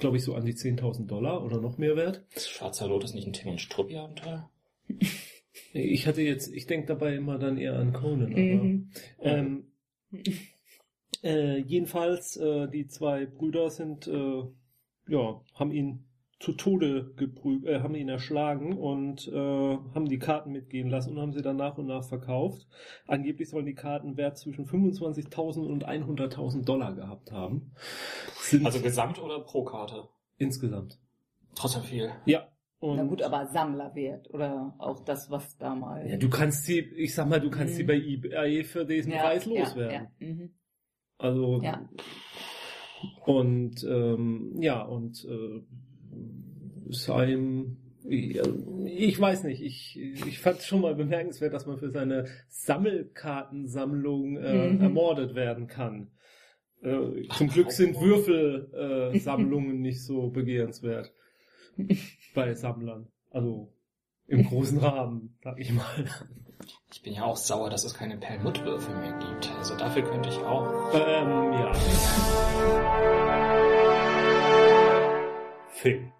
Glaube 0.00 0.16
ich 0.16 0.24
so 0.24 0.34
an 0.34 0.44
die 0.44 0.54
10.000 0.54 1.06
Dollar 1.06 1.44
oder 1.44 1.60
noch 1.60 1.78
mehr 1.78 1.96
wert. 1.96 2.24
Ist 2.34 2.50
Schwarzer 2.50 2.88
Lotus 2.88 3.14
nicht 3.14 3.26
ein 3.26 3.32
Tim 3.32 3.50
und 3.50 3.60
Struppi-Abenteuer? 3.60 4.50
Ich 5.74 6.06
hatte 6.06 6.20
jetzt, 6.20 6.52
ich 6.52 6.66
denke 6.66 6.86
dabei 6.86 7.16
immer 7.16 7.38
dann 7.38 7.56
eher 7.56 7.78
an 7.78 7.92
Conan, 7.92 8.32
aber 8.32 8.40
Mhm. 8.40 8.90
Ähm, 9.20 9.64
äh, 11.22 11.58
jedenfalls, 11.58 12.36
äh, 12.36 12.68
die 12.68 12.88
zwei 12.88 13.26
Brüder 13.26 13.70
sind, 13.70 14.06
äh, 14.06 14.42
ja, 15.08 15.40
haben 15.54 15.72
ihn 15.72 16.04
zu 16.42 16.52
Tode 16.52 17.12
geprügelt, 17.16 17.72
äh, 17.72 17.80
haben 17.82 17.94
ihn 17.94 18.08
erschlagen 18.08 18.76
und 18.76 19.28
äh, 19.28 19.32
haben 19.94 20.08
die 20.08 20.18
Karten 20.18 20.50
mitgehen 20.50 20.90
lassen 20.90 21.12
und 21.16 21.20
haben 21.20 21.32
sie 21.32 21.40
dann 21.42 21.56
nach 21.56 21.78
und 21.78 21.86
nach 21.86 22.02
verkauft. 22.04 22.66
Angeblich 23.06 23.48
sollen 23.48 23.64
die 23.66 23.74
Karten 23.76 24.16
Wert 24.16 24.38
zwischen 24.38 24.66
25.000 24.66 25.64
und 25.64 25.86
100.000 25.88 26.64
Dollar 26.64 26.94
gehabt 26.94 27.30
haben. 27.30 27.70
Sind 28.40 28.66
Also 28.66 28.80
gesamt 28.80 29.22
oder 29.22 29.38
pro 29.40 29.62
Karte? 29.64 30.08
insgesamt. 30.38 30.98
Trotzdem 31.54 31.82
viel. 31.84 32.10
Ja. 32.26 32.48
Und 32.80 32.96
Na 32.96 33.04
gut, 33.04 33.22
aber 33.22 33.46
Sammlerwert 33.46 34.28
oder 34.34 34.74
auch 34.78 35.04
das, 35.04 35.30
was 35.30 35.56
da 35.58 35.76
mal. 35.76 36.04
ja, 36.10 36.16
du 36.16 36.28
kannst 36.28 36.64
sie, 36.64 36.80
ich 36.80 37.14
sag 37.14 37.28
mal, 37.28 37.38
du 37.40 37.50
kannst 37.50 37.76
sie 37.76 37.84
Mhm. 37.84 37.86
bei 37.86 37.94
eBay 37.94 38.64
für 38.64 38.84
diesen 38.84 39.12
Preis 39.12 39.46
loswerden. 39.46 40.08
Ja, 40.18 40.26
ja. 40.26 40.28
Mhm. 40.34 40.50
Also 41.18 41.60
Ja. 41.62 41.88
und 43.26 43.84
ähm, 43.88 44.56
ja 44.60 44.82
und 44.82 45.24
äh, 45.24 45.62
sein 46.90 47.76
ich 48.04 49.20
weiß 49.20 49.44
nicht, 49.44 49.62
ich, 49.62 49.96
ich 49.96 50.40
fand 50.40 50.58
es 50.58 50.66
schon 50.66 50.80
mal 50.80 50.94
bemerkenswert, 50.96 51.54
dass 51.54 51.66
man 51.66 51.78
für 51.78 51.90
seine 51.90 52.26
Sammelkartensammlung 52.48 54.36
äh, 54.38 54.70
Mhm. 54.72 54.80
ermordet 54.80 55.36
werden 55.36 55.68
kann. 55.68 56.10
Äh, 56.82 57.28
zum 57.36 57.46
Glück 57.48 57.70
sind 57.70 58.00
Würfelsammlungen 58.00 59.76
äh, 59.76 59.78
nicht 59.88 60.02
so 60.04 60.30
begehrenswert 60.30 61.12
bei 62.34 62.54
Sammlern. 62.54 63.06
Also 63.30 63.72
im 64.26 64.44
großen 64.44 64.78
Rahmen, 64.78 65.38
sag 65.42 65.60
ich 65.60 65.72
mal. 65.72 66.04
Ich 66.92 67.02
bin 67.02 67.14
ja 67.14 67.24
auch 67.24 67.36
sauer, 67.36 67.70
dass 67.70 67.84
es 67.84 67.94
keine 67.94 68.16
Perlmuttwürfel 68.18 68.94
mehr 68.96 69.16
gibt. 69.18 69.48
Also 69.58 69.76
dafür 69.76 70.02
könnte 70.02 70.28
ich 70.28 70.38
auch. 70.38 70.92
Ähm, 70.94 71.52
ja. 71.52 71.72
Film. 75.82 76.12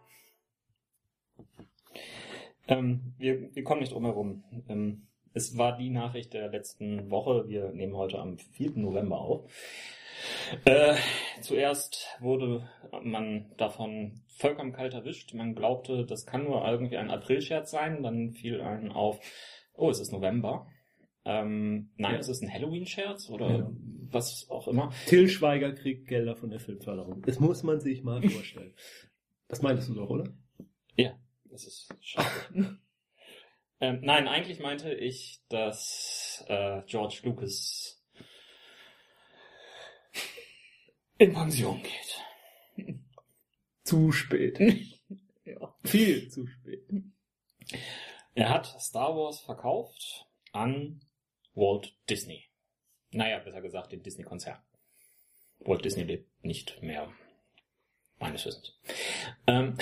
Ähm, 2.67 3.15
wir, 3.17 3.55
wir 3.55 3.63
kommen 3.63 3.81
nicht 3.81 3.93
drum 3.93 4.05
herum. 4.05 4.43
Ähm, 4.69 5.07
es 5.35 5.57
war 5.57 5.77
die 5.77 5.89
Nachricht 5.91 6.35
der 6.35 6.49
letzten 6.49 7.11
Woche. 7.13 7.47
Wir 7.49 7.71
nehmen 7.71 7.97
heute 7.97 8.19
am 8.19 8.39
4. 8.39 8.73
November 8.73 9.19
auf. 9.21 9.49
Äh, 10.65 10.95
zuerst 11.43 12.09
wurde 12.21 12.69
man 13.05 13.53
davon 13.57 14.23
vollkommen 14.37 14.73
kalt 14.73 14.95
erwischt. 14.95 15.33
Man 15.35 15.55
glaubte, 15.55 16.07
das 16.07 16.27
kann 16.27 16.43
nur 16.45 16.67
irgendwie 16.67 16.97
ein 16.97 17.11
Aprilscherz 17.11 17.71
sein. 17.71 18.03
Dann 18.03 18.33
fiel 18.33 18.61
einem 18.61 18.91
auf, 18.91 19.21
oh, 19.75 19.91
es 19.91 20.01
ist 20.01 20.13
November. 20.13 20.67
Ähm, 21.25 21.93
nein, 21.97 22.15
Ja. 22.15 22.19
es 22.19 22.29
ist 22.29 22.43
ein 22.43 22.53
Halloween-Scherz 22.53 23.31
oder 23.31 23.59
Ja. 23.59 23.71
was 24.11 24.49
auch 24.51 24.67
immer. 24.67 24.93
Till 25.07 25.29
Schweiger 25.29 25.73
kriegt 25.73 26.09
Gelder 26.09 26.35
von 26.35 26.51
der 26.51 26.59
Filmförderung. 26.59 27.23
Das 27.23 27.39
muss 27.39 27.63
man 27.63 27.81
sich 27.81 28.03
mal 28.03 28.21
vorstellen. 28.29 28.75
Das 29.53 29.61
meintest 29.61 29.91
du 29.91 29.95
doch, 29.95 30.09
oder? 30.09 30.33
Das 31.53 31.67
ist 31.67 31.95
schade. 32.01 32.27
ähm, 33.81 34.01
nein, 34.01 34.27
eigentlich 34.27 34.59
meinte 34.61 34.95
ich, 34.95 35.43
dass 35.51 36.43
äh, 36.49 36.81
George 36.87 37.21
Lucas 37.25 38.03
in 41.19 41.35
Pension 41.35 41.83
geht. 41.83 42.99
Zu 43.85 44.11
spät. 44.11 44.59
Ja. 45.45 45.75
Viel 45.83 46.31
zu 46.31 46.47
spät. 46.47 46.89
Er 48.33 48.49
hat 48.49 48.81
Star 48.81 49.17
Wars 49.17 49.41
verkauft 49.41 50.25
an 50.53 51.01
Walt 51.55 51.97
Disney. 52.09 52.45
Naja, 53.11 53.41
besser 53.41 53.61
gesagt, 53.61 53.91
den 53.91 54.05
Disney-Konzern. 54.05 54.63
Walt 55.59 55.85
Disney 55.85 56.05
lebt 56.05 56.45
nicht 56.45 56.81
mehr. 56.81 57.13
Meines 58.23 58.47
Wissens. 58.47 58.73
Ähm, 59.49 59.77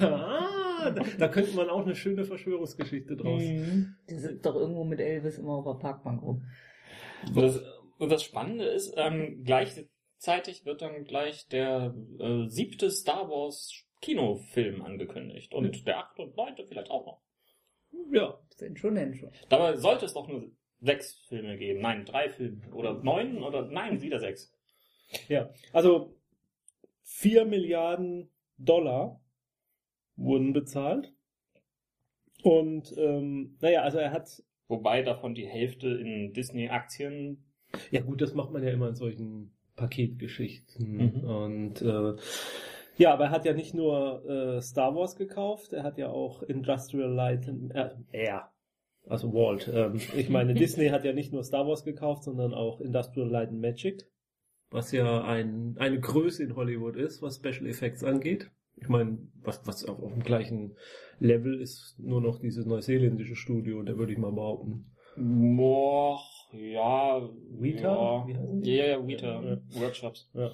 ah, 0.00 0.90
da, 0.90 1.04
da 1.16 1.28
könnte 1.28 1.54
man 1.54 1.70
auch 1.70 1.84
eine 1.84 1.94
schöne 1.94 2.24
Verschwörungsgeschichte 2.24 3.16
draus. 3.16 3.40
Mhm. 3.40 3.94
Die 4.10 4.16
sind 4.16 4.44
doch 4.44 4.56
irgendwo 4.56 4.82
mit 4.82 4.98
Elvis 4.98 5.38
immer 5.38 5.58
auf 5.58 5.64
der 5.64 5.80
Parkbank 5.80 6.20
rum. 6.22 6.44
das, 7.36 7.62
das 8.00 8.24
Spannende 8.24 8.64
ist, 8.64 8.94
ähm, 8.96 9.44
gleichzeitig 9.44 10.64
wird 10.64 10.82
dann 10.82 11.04
gleich 11.04 11.46
der 11.46 11.94
äh, 12.18 12.48
siebte 12.48 12.90
Star 12.90 13.30
Wars 13.30 13.84
Kinofilm 14.00 14.82
angekündigt. 14.82 15.54
Und 15.54 15.86
der 15.86 15.98
achte 15.98 16.22
und 16.22 16.36
neunte 16.36 16.66
vielleicht 16.66 16.90
auch 16.90 17.06
noch. 17.06 17.22
Ja. 18.10 18.40
Sind 18.56 18.80
schon 18.80 18.96
denn 18.96 19.14
schon. 19.14 19.30
Dabei 19.48 19.76
sollte 19.76 20.06
es 20.06 20.14
doch 20.14 20.26
nur 20.26 20.50
sechs 20.80 21.14
Filme 21.28 21.56
geben. 21.56 21.80
Nein, 21.80 22.04
drei 22.04 22.28
Filme. 22.28 22.60
Oder 22.72 22.94
neun 23.04 23.40
oder 23.44 23.62
nein, 23.62 24.02
wieder 24.02 24.18
sechs. 24.18 24.52
Ja. 25.28 25.50
Also 25.72 26.17
4 27.08 27.44
Milliarden 27.44 28.30
Dollar 28.56 29.20
wurden 30.16 30.52
bezahlt. 30.52 31.12
Und 32.42 32.94
ähm, 32.96 33.56
naja, 33.60 33.82
also 33.82 33.98
er 33.98 34.12
hat 34.12 34.42
Wobei 34.68 35.02
davon 35.02 35.34
die 35.34 35.46
Hälfte 35.46 35.88
in 35.88 36.34
Disney-Aktien. 36.34 37.42
Ja 37.90 38.02
gut, 38.02 38.20
das 38.20 38.34
macht 38.34 38.52
man 38.52 38.62
ja 38.62 38.70
immer 38.70 38.88
in 38.88 38.94
solchen 38.94 39.54
Paketgeschichten. 39.76 40.96
Mhm. 40.96 41.24
Und 41.24 41.82
äh, 41.82 42.16
ja, 42.98 43.12
aber 43.14 43.24
er 43.24 43.30
hat 43.30 43.46
ja 43.46 43.54
nicht 43.54 43.74
nur 43.74 44.28
äh, 44.28 44.60
Star 44.60 44.94
Wars 44.94 45.16
gekauft, 45.16 45.72
er 45.72 45.84
hat 45.84 45.96
ja 45.96 46.10
auch 46.10 46.42
Industrial 46.42 47.10
Light, 47.10 47.48
äh, 47.48 47.90
er, 48.12 48.50
also 49.06 49.32
Walt. 49.32 49.70
Ähm, 49.72 50.00
ich 50.16 50.28
meine, 50.28 50.52
Disney 50.54 50.88
hat 50.88 51.04
ja 51.04 51.14
nicht 51.14 51.32
nur 51.32 51.44
Star 51.44 51.66
Wars 51.66 51.84
gekauft, 51.84 52.24
sondern 52.24 52.52
auch 52.52 52.80
Industrial 52.82 53.28
Light 53.28 53.48
and 53.48 53.60
Magic, 53.60 54.06
was 54.70 54.92
ja 54.92 55.24
ein, 55.24 55.76
eine 55.78 56.00
Größe 56.00 56.42
in 56.44 56.56
Hollywood 56.56 56.96
ist, 56.96 57.22
was 57.22 57.36
Special 57.36 57.66
Effects 57.66 58.04
angeht. 58.04 58.50
Ich 58.76 58.88
meine, 58.88 59.18
was, 59.42 59.66
was 59.66 59.84
auf, 59.84 60.00
auf 60.00 60.12
dem 60.12 60.22
gleichen 60.22 60.76
Level 61.18 61.60
ist 61.60 61.96
nur 61.98 62.20
noch 62.20 62.38
dieses 62.38 62.66
neuseeländische 62.66 63.34
Studio, 63.34 63.82
da 63.82 63.96
würde 63.96 64.12
ich 64.12 64.18
mal 64.18 64.32
behaupten. 64.32 64.86
Boah, 65.16 66.20
ja. 66.52 67.28
Weta? 67.58 68.26
Ja, 68.28 68.74
ja, 68.74 68.86
ja, 68.86 69.06
Weta. 69.06 69.42
Ja. 69.42 69.80
Workshops. 69.80 70.30
Ja. 70.34 70.52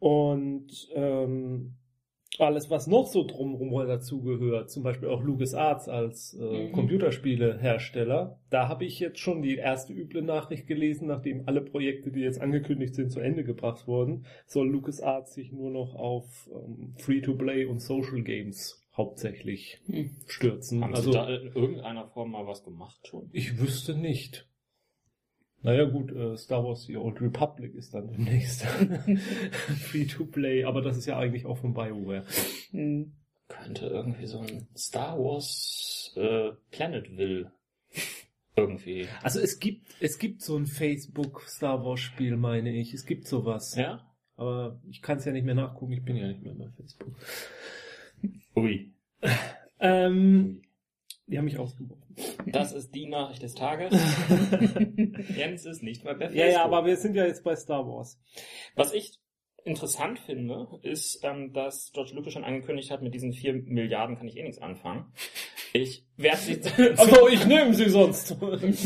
Und 0.00 0.88
ähm, 0.94 1.76
alles, 2.38 2.68
was 2.70 2.86
noch 2.86 3.06
so 3.06 3.24
drumherum 3.26 3.70
dazugehört, 3.86 4.70
zum 4.70 4.82
Beispiel 4.82 5.08
auch 5.08 5.22
LucasArts 5.22 5.88
als 5.88 6.34
äh, 6.34 6.68
Mhm. 6.68 6.72
Computerspielehersteller, 6.72 8.38
da 8.50 8.68
habe 8.68 8.84
ich 8.84 8.98
jetzt 9.00 9.18
schon 9.18 9.42
die 9.42 9.56
erste 9.56 9.92
üble 9.92 10.22
Nachricht 10.22 10.66
gelesen, 10.66 11.06
nachdem 11.08 11.46
alle 11.46 11.60
Projekte, 11.60 12.10
die 12.10 12.20
jetzt 12.20 12.40
angekündigt 12.40 12.94
sind, 12.94 13.10
zu 13.12 13.20
Ende 13.20 13.44
gebracht 13.44 13.86
wurden, 13.86 14.26
soll 14.46 14.68
LucasArts 14.68 15.34
sich 15.34 15.52
nur 15.52 15.70
noch 15.70 15.94
auf 15.94 16.48
ähm, 16.52 16.94
Free-to-Play 16.98 17.66
und 17.66 17.80
Social 17.80 18.22
Games 18.22 18.80
hauptsächlich 18.96 19.80
Hm. 19.86 20.10
stürzen. 20.26 20.82
Haben 20.82 20.94
also 20.94 21.12
Sie 21.12 21.18
da 21.18 21.28
in 21.28 21.52
irgendeiner 21.52 22.06
Form 22.08 22.30
mal 22.32 22.46
was 22.46 22.62
gemacht 22.64 23.06
schon? 23.08 23.28
ich 23.32 23.58
wüsste 23.60 23.96
nicht. 23.96 24.46
Naja 25.64 25.84
gut, 25.84 26.12
äh, 26.12 26.36
Star 26.36 26.62
Wars 26.62 26.84
The 26.84 26.98
Old 26.98 27.22
Republic 27.22 27.74
ist 27.74 27.94
dann 27.94 28.12
demnächst 28.12 28.62
Free-to-Play, 29.88 30.64
aber 30.64 30.82
das 30.82 30.98
ist 30.98 31.06
ja 31.06 31.18
eigentlich 31.18 31.46
auch 31.46 31.56
von 31.56 31.72
BioWare. 31.72 32.26
Hm. 32.70 33.14
Könnte 33.48 33.86
irgendwie 33.86 34.26
so 34.26 34.40
ein 34.40 34.68
Star 34.76 35.18
Wars 35.18 36.12
äh, 36.16 36.50
Planetville 36.70 37.50
irgendwie. 38.56 39.08
Also 39.22 39.40
es 39.40 39.58
gibt, 39.58 39.86
es 40.00 40.18
gibt 40.18 40.42
so 40.42 40.54
ein 40.54 40.66
Facebook 40.66 41.42
Star 41.48 41.82
Wars 41.82 42.00
Spiel, 42.00 42.36
meine 42.36 42.70
ich. 42.70 42.92
Es 42.92 43.06
gibt 43.06 43.26
sowas. 43.26 43.74
Ja? 43.74 44.06
Aber 44.36 44.82
ich 44.90 45.00
kann 45.00 45.16
es 45.16 45.24
ja 45.24 45.32
nicht 45.32 45.46
mehr 45.46 45.54
nachgucken, 45.54 45.92
ich 45.92 46.04
bin 46.04 46.16
ja 46.16 46.28
nicht 46.28 46.42
mehr 46.42 46.54
bei 46.54 46.68
Facebook. 46.76 47.16
Ui. 48.54 48.92
Ähm, 49.80 50.60
die 51.26 51.38
haben 51.38 51.46
mich 51.46 51.58
ausgeworfen. 51.58 52.14
Das 52.46 52.72
ist 52.72 52.94
die 52.94 53.06
Nachricht 53.06 53.42
des 53.42 53.54
Tages. 53.54 53.94
Jens 55.36 55.64
ist 55.64 55.82
nicht 55.82 56.04
mehr 56.04 56.14
bei 56.14 56.30
Ja, 56.30 56.46
ja, 56.46 56.64
aber 56.64 56.84
wir 56.84 56.96
sind 56.96 57.16
ja 57.16 57.24
jetzt 57.26 57.44
bei 57.44 57.56
Star 57.56 57.86
Wars. 57.86 58.20
Was 58.74 58.92
ich 58.92 59.18
interessant 59.64 60.18
finde, 60.18 60.68
ist, 60.82 61.20
ähm, 61.22 61.52
dass 61.52 61.92
George 61.92 62.12
Lucas 62.14 62.34
schon 62.34 62.44
angekündigt 62.44 62.90
hat, 62.90 63.02
mit 63.02 63.14
diesen 63.14 63.32
vier 63.32 63.54
Milliarden 63.54 64.16
kann 64.16 64.28
ich 64.28 64.36
eh 64.36 64.42
nichts 64.42 64.60
anfangen. 64.60 65.12
Ich 65.72 66.06
werde 66.16 66.38
sie, 66.38 66.60
Also 66.96 67.28
ich 67.28 67.46
nehme 67.46 67.74
sie 67.74 67.88
sonst. 67.88 68.36
ich, 68.62 68.84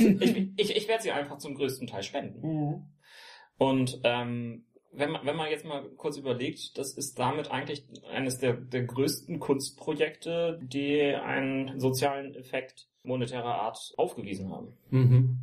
ich, 0.57 0.77
ich 0.77 0.89
werde 0.89 1.03
sie 1.03 1.11
einfach 1.11 1.39
zum 1.39 1.55
größten 1.55 1.89
Teil 1.89 2.03
spenden. 2.03 2.41
Mhm. 2.41 2.83
Und 3.59 4.01
ähm, 4.05 4.67
wenn 4.99 5.13
man, 5.13 5.25
wenn 5.25 5.37
man 5.37 5.51
jetzt 5.51 5.65
mal 5.65 5.89
kurz 5.97 6.17
überlegt, 6.17 6.77
das 6.77 6.97
ist 6.97 7.19
damit 7.19 7.51
eigentlich 7.51 7.85
eines 8.11 8.39
der, 8.39 8.55
der 8.55 8.85
größten 8.85 9.39
Kunstprojekte, 9.39 10.59
die 10.63 11.01
einen 11.01 11.79
sozialen 11.79 12.35
Effekt 12.35 12.89
monetärer 13.03 13.63
Art 13.63 13.79
aufgewiesen 13.97 14.51
haben. 14.51 14.77
Mhm. 14.91 15.39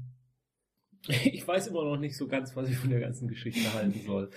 Ich 1.07 1.47
weiß 1.47 1.67
immer 1.67 1.83
noch 1.85 1.97
nicht 1.97 2.17
so 2.17 2.27
ganz, 2.27 2.55
was 2.55 2.69
ich 2.69 2.77
von 2.77 2.89
der 2.89 2.99
ganzen 2.99 3.27
Geschichte 3.27 3.73
halten 3.73 4.01
soll. 4.05 4.31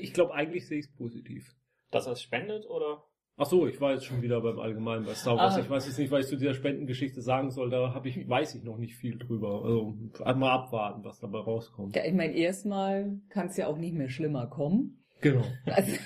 Ich 0.00 0.12
glaube, 0.12 0.34
eigentlich 0.34 0.68
sehe 0.68 0.78
ich 0.78 0.86
es 0.86 0.92
positiv. 0.92 1.54
Dass 1.90 2.06
er 2.06 2.12
es 2.12 2.22
spendet 2.22 2.66
oder? 2.66 3.04
Ach 3.36 3.46
so, 3.46 3.66
ich 3.66 3.80
war 3.80 3.92
jetzt 3.92 4.04
schon 4.04 4.22
wieder 4.22 4.40
beim 4.40 4.58
Allgemeinen 4.58 5.04
bei 5.04 5.14
Star 5.14 5.36
Wars. 5.36 5.56
Ah. 5.56 5.60
Ich 5.60 5.70
weiß 5.70 5.86
jetzt 5.86 5.98
nicht, 5.98 6.10
was 6.10 6.24
ich 6.24 6.30
zu 6.30 6.36
dieser 6.36 6.54
Spendengeschichte 6.54 7.22
sagen 7.22 7.50
soll. 7.50 7.70
Da 7.70 7.94
habe 7.94 8.08
ich, 8.08 8.28
weiß 8.28 8.54
ich 8.54 8.62
noch 8.62 8.76
nicht 8.76 8.94
viel 8.94 9.18
drüber. 9.18 9.64
Also 9.64 9.96
einmal 10.24 10.50
abwarten, 10.50 11.02
was 11.04 11.18
dabei 11.18 11.38
rauskommt. 11.38 11.96
Ja, 11.96 12.04
ich 12.04 12.14
meine, 12.14 12.34
erstmal 12.34 13.18
kann 13.30 13.46
es 13.48 13.56
ja 13.56 13.66
auch 13.68 13.78
nicht 13.78 13.94
mehr 13.94 14.10
schlimmer 14.10 14.46
kommen. 14.46 15.02
Genau. 15.20 15.44
Also, 15.66 15.92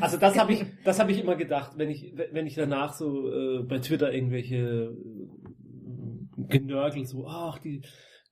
Also 0.00 0.18
das 0.18 0.38
habe 0.38 0.52
ich, 0.52 0.64
das 0.84 0.98
habe 0.98 1.12
ich 1.12 1.20
immer 1.20 1.36
gedacht, 1.36 1.72
wenn 1.76 1.90
ich, 1.90 2.12
wenn 2.14 2.46
ich 2.46 2.54
danach 2.54 2.92
so 2.92 3.30
äh, 3.30 3.62
bei 3.62 3.78
Twitter 3.78 4.12
irgendwelche 4.12 4.56
äh, 4.56 6.42
Genörgel 6.48 7.06
so, 7.06 7.26
ach 7.26 7.58
die, 7.58 7.82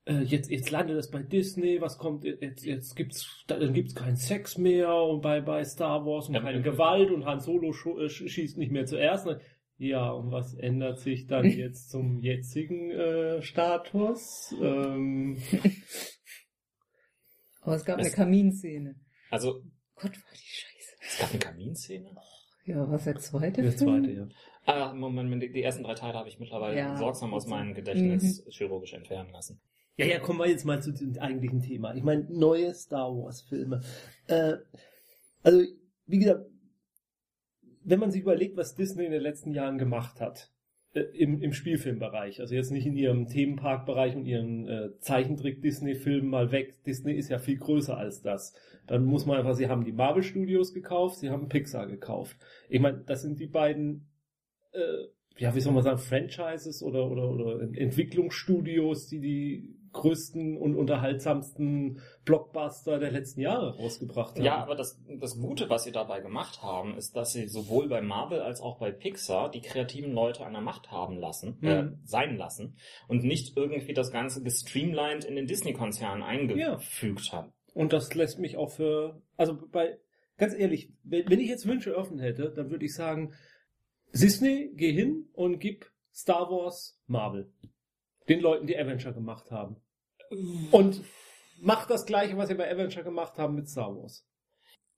äh, 0.06 0.22
jetzt 0.22 0.50
jetzt 0.50 0.70
landet 0.70 0.96
das 0.96 1.10
bei 1.10 1.22
Disney, 1.22 1.80
was 1.80 1.98
kommt 1.98 2.24
jetzt 2.24 2.64
jetzt 2.64 2.96
gibt's 2.96 3.44
dann 3.46 3.72
gibt's 3.74 3.94
keinen 3.94 4.16
Sex 4.16 4.56
mehr 4.58 4.94
und 4.94 5.20
bei 5.20 5.40
bei 5.40 5.62
Star 5.64 6.04
Wars 6.06 6.28
und 6.28 6.34
Ja, 6.34 6.40
keine 6.40 6.58
ja. 6.58 6.62
Gewalt 6.64 7.10
und 7.10 7.24
Han 7.26 7.40
Solo 7.40 7.68
äh, 7.70 8.06
sch- 8.06 8.28
schießt 8.28 8.56
nicht 8.58 8.72
mehr 8.72 8.86
zuerst. 8.86 9.28
Ja, 9.78 10.10
und 10.10 10.30
was 10.32 10.54
ändert 10.54 11.00
sich 11.00 11.26
dann 11.26 11.44
jetzt 11.50 11.90
zum 11.90 12.20
jetzigen 12.20 12.90
äh, 12.90 13.42
Status? 13.42 14.54
Ähm, 14.60 15.36
aber 17.62 17.74
es 17.76 17.84
gab 17.84 17.98
Es- 17.98 18.06
eine 18.06 18.14
Kaminszene. 18.14 18.94
Also, 19.30 19.62
Gott, 19.96 20.12
war 20.12 20.32
die 20.32 20.38
scheiße. 20.38 20.96
es 21.00 21.18
gab 21.18 21.30
eine 21.30 21.38
Kaminszene? 21.40 22.16
Ja, 22.64 22.88
was 22.90 23.04
der 23.04 23.16
zweite 23.16 23.62
der 23.62 23.72
Film? 23.72 24.04
zweite, 24.04 24.12
ja. 24.12 24.28
Ah, 24.64 24.92
Moment, 24.94 25.42
die, 25.42 25.62
ersten 25.62 25.84
drei 25.84 25.94
Teile 25.94 26.14
habe 26.18 26.28
ich 26.28 26.38
mittlerweile 26.40 26.76
Ja. 26.76 26.96
sorgsam 26.96 27.32
aus 27.34 27.46
meinem 27.46 27.74
Gedächtnis 27.74 28.44
chirurgisch 28.50 28.94
entfernen 28.94 29.30
lassen. 29.32 29.60
Ja, 29.98 30.04
ja, 30.04 30.18
kommen 30.18 30.38
wir 30.38 30.48
jetzt 30.48 30.64
mal 30.66 30.82
zu 30.82 30.92
dem 30.92 31.16
eigentlichen 31.18 31.62
Thema. 31.62 31.94
Ich 31.94 32.02
meine, 32.02 32.26
neue 32.28 32.74
Star 32.74 33.10
Wars-Filme. 33.16 33.80
Äh, 34.26 34.56
also, 35.42 35.64
wie 36.06 36.18
gesagt, 36.18 36.44
wenn 37.82 38.00
man 38.00 38.10
sich 38.10 38.20
überlegt, 38.20 38.56
was 38.56 38.74
Disney 38.74 39.06
in 39.06 39.12
den 39.12 39.22
letzten 39.22 39.52
Jahren 39.52 39.78
gemacht 39.78 40.20
hat, 40.20 40.52
äh, 40.92 41.00
im, 41.00 41.40
im 41.40 41.54
Spielfilmbereich, 41.54 42.40
also 42.40 42.54
jetzt 42.54 42.72
nicht 42.72 42.84
in 42.84 42.94
ihrem 42.94 43.26
Themenparkbereich 43.26 44.14
und 44.16 44.26
ihren 44.26 44.68
äh, 44.68 44.98
Zeichentrick-Disney-Filmen 44.98 46.28
mal 46.28 46.52
weg. 46.52 46.84
Disney 46.84 47.14
ist 47.14 47.30
ja 47.30 47.38
viel 47.38 47.56
größer 47.56 47.96
als 47.96 48.20
das. 48.20 48.54
Dann 48.86 49.04
muss 49.04 49.24
man 49.24 49.38
einfach, 49.38 49.54
sie 49.54 49.68
haben 49.68 49.84
die 49.84 49.92
Marvel 49.92 50.22
Studios 50.22 50.74
gekauft, 50.74 51.20
sie 51.20 51.30
haben 51.30 51.48
Pixar 51.48 51.86
gekauft. 51.86 52.36
Ich 52.68 52.80
meine, 52.80 52.98
das 52.98 53.22
sind 53.22 53.40
die 53.40 53.46
beiden 53.46 54.10
äh, 54.72 55.06
ja, 55.38 55.54
wie 55.54 55.60
soll 55.60 55.72
man 55.72 55.82
sagen, 55.82 55.98
Franchises 55.98 56.82
oder, 56.82 57.10
oder, 57.10 57.30
oder 57.30 57.60
Entwicklungsstudios, 57.60 59.06
die 59.08 59.20
die 59.20 59.75
größten 59.96 60.56
und 60.56 60.74
unterhaltsamsten 60.76 62.00
Blockbuster 62.24 62.98
der 62.98 63.10
letzten 63.10 63.40
Jahre 63.40 63.76
rausgebracht 63.76 64.36
haben. 64.36 64.44
Ja, 64.44 64.56
aber 64.58 64.74
das, 64.74 65.00
das 65.20 65.38
Gute, 65.38 65.68
was 65.68 65.84
sie 65.84 65.92
dabei 65.92 66.20
gemacht 66.20 66.62
haben, 66.62 66.96
ist, 66.96 67.16
dass 67.16 67.32
sie 67.32 67.48
sowohl 67.48 67.88
bei 67.88 68.00
Marvel 68.00 68.40
als 68.40 68.60
auch 68.60 68.78
bei 68.78 68.90
Pixar 68.92 69.50
die 69.50 69.60
kreativen 69.60 70.12
Leute 70.12 70.44
an 70.46 70.52
der 70.52 70.62
Macht 70.62 70.90
haben 70.90 71.18
lassen, 71.18 71.58
äh, 71.62 71.82
Mhm. 71.82 72.00
sein 72.04 72.36
lassen 72.36 72.76
und 73.08 73.24
nicht 73.24 73.56
irgendwie 73.56 73.94
das 73.94 74.10
Ganze 74.12 74.42
gestreamlined 74.42 75.24
in 75.24 75.36
den 75.36 75.46
Disney-Konzern 75.46 76.22
eingefügt 76.22 77.32
haben. 77.32 77.52
Und 77.74 77.92
das 77.92 78.14
lässt 78.14 78.38
mich 78.38 78.56
auch 78.56 78.70
für, 78.70 79.22
also 79.36 79.58
bei, 79.70 79.98
ganz 80.38 80.54
ehrlich, 80.54 80.92
wenn, 81.02 81.28
wenn 81.28 81.40
ich 81.40 81.48
jetzt 81.48 81.66
Wünsche 81.66 81.96
offen 81.96 82.18
hätte, 82.18 82.52
dann 82.54 82.70
würde 82.70 82.84
ich 82.86 82.94
sagen, 82.94 83.34
Disney, 84.12 84.70
geh 84.74 84.92
hin 84.92 85.28
und 85.34 85.58
gib 85.58 85.90
Star 86.12 86.50
Wars 86.50 86.98
Marvel. 87.06 87.52
Den 88.28 88.40
Leuten, 88.40 88.66
die 88.66 88.76
Avenger 88.78 89.12
gemacht 89.12 89.50
haben. 89.50 89.76
Und 90.70 91.02
mach 91.60 91.86
das 91.86 92.06
gleiche, 92.06 92.36
was 92.36 92.48
sie 92.48 92.54
bei 92.54 92.70
Avenger 92.70 93.02
gemacht 93.02 93.38
haben 93.38 93.54
mit 93.54 93.68
Star 93.68 93.96
Wars. 93.96 94.26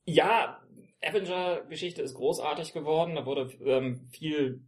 Ja, 0.05 0.63
Avenger-Geschichte 1.03 2.03
ist 2.03 2.15
großartig 2.15 2.73
geworden. 2.73 3.15
Da 3.15 3.27
wurde 3.27 3.53
ähm, 3.65 4.09
viel 4.11 4.65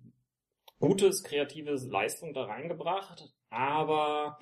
gutes, 0.79 1.23
kreatives 1.23 1.87
Leistung 1.87 2.33
da 2.33 2.45
reingebracht, 2.45 3.31
aber 3.51 4.39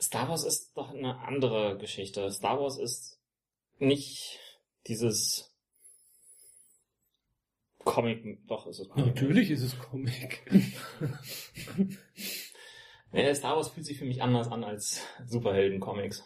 Star 0.00 0.28
Wars 0.28 0.44
ist 0.44 0.76
doch 0.76 0.90
eine 0.90 1.20
andere 1.20 1.78
Geschichte. 1.78 2.30
Star 2.30 2.60
Wars 2.60 2.78
ist 2.78 3.20
nicht 3.78 4.38
dieses 4.86 5.54
Comic, 7.84 8.46
doch 8.46 8.66
ist 8.66 8.80
es 8.80 8.88
Comic. 8.88 9.14
Natürlich 9.14 9.50
ist 9.50 9.62
es 9.62 9.78
Comic. 9.78 10.42
Ja, 13.12 13.34
Star 13.34 13.56
Wars 13.56 13.70
fühlt 13.70 13.86
sich 13.86 13.98
für 13.98 14.04
mich 14.04 14.22
anders 14.22 14.50
an 14.50 14.62
als 14.62 15.04
Superhelden-Comics. 15.26 16.24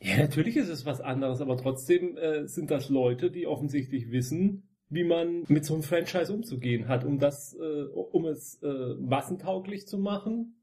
Ja, 0.00 0.16
natürlich 0.18 0.56
ist 0.56 0.68
es 0.68 0.86
was 0.86 1.00
anderes, 1.00 1.40
aber 1.40 1.56
trotzdem 1.56 2.16
äh, 2.16 2.46
sind 2.46 2.70
das 2.70 2.88
Leute, 2.88 3.30
die 3.30 3.46
offensichtlich 3.46 4.10
wissen, 4.10 4.68
wie 4.88 5.04
man 5.04 5.44
mit 5.48 5.64
so 5.64 5.74
einem 5.74 5.82
Franchise 5.82 6.32
umzugehen 6.32 6.88
hat, 6.88 7.04
um 7.04 7.18
das, 7.18 7.54
äh, 7.54 7.82
um 7.82 8.24
es 8.26 8.62
äh, 8.62 8.94
massentauglich 8.94 9.86
zu 9.86 9.98
machen, 9.98 10.62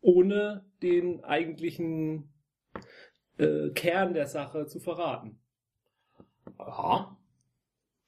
ohne 0.00 0.64
den 0.80 1.24
eigentlichen 1.24 2.32
äh, 3.36 3.70
Kern 3.70 4.14
der 4.14 4.26
Sache 4.26 4.66
zu 4.66 4.78
verraten. 4.78 5.40
Ja. 6.58 7.16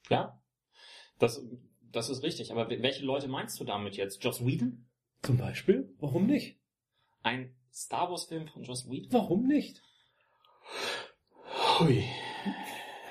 Ja. 0.08 0.42
Das, 1.18 1.44
das 1.92 2.08
ist 2.10 2.22
richtig. 2.22 2.52
Aber 2.52 2.70
welche 2.70 3.04
Leute 3.04 3.28
meinst 3.28 3.58
du 3.60 3.64
damit 3.64 3.96
jetzt? 3.96 4.24
Joss 4.24 4.46
Whedon? 4.46 4.86
Zum 5.22 5.36
Beispiel, 5.36 5.94
warum 5.98 6.26
nicht? 6.26 6.59
Ein 7.22 7.54
Star 7.72 8.10
Wars-Film 8.10 8.48
von 8.48 8.62
Joss 8.62 8.90
Whedon? 8.90 9.12
Warum 9.12 9.46
nicht? 9.46 9.82
Hui. 11.78 12.04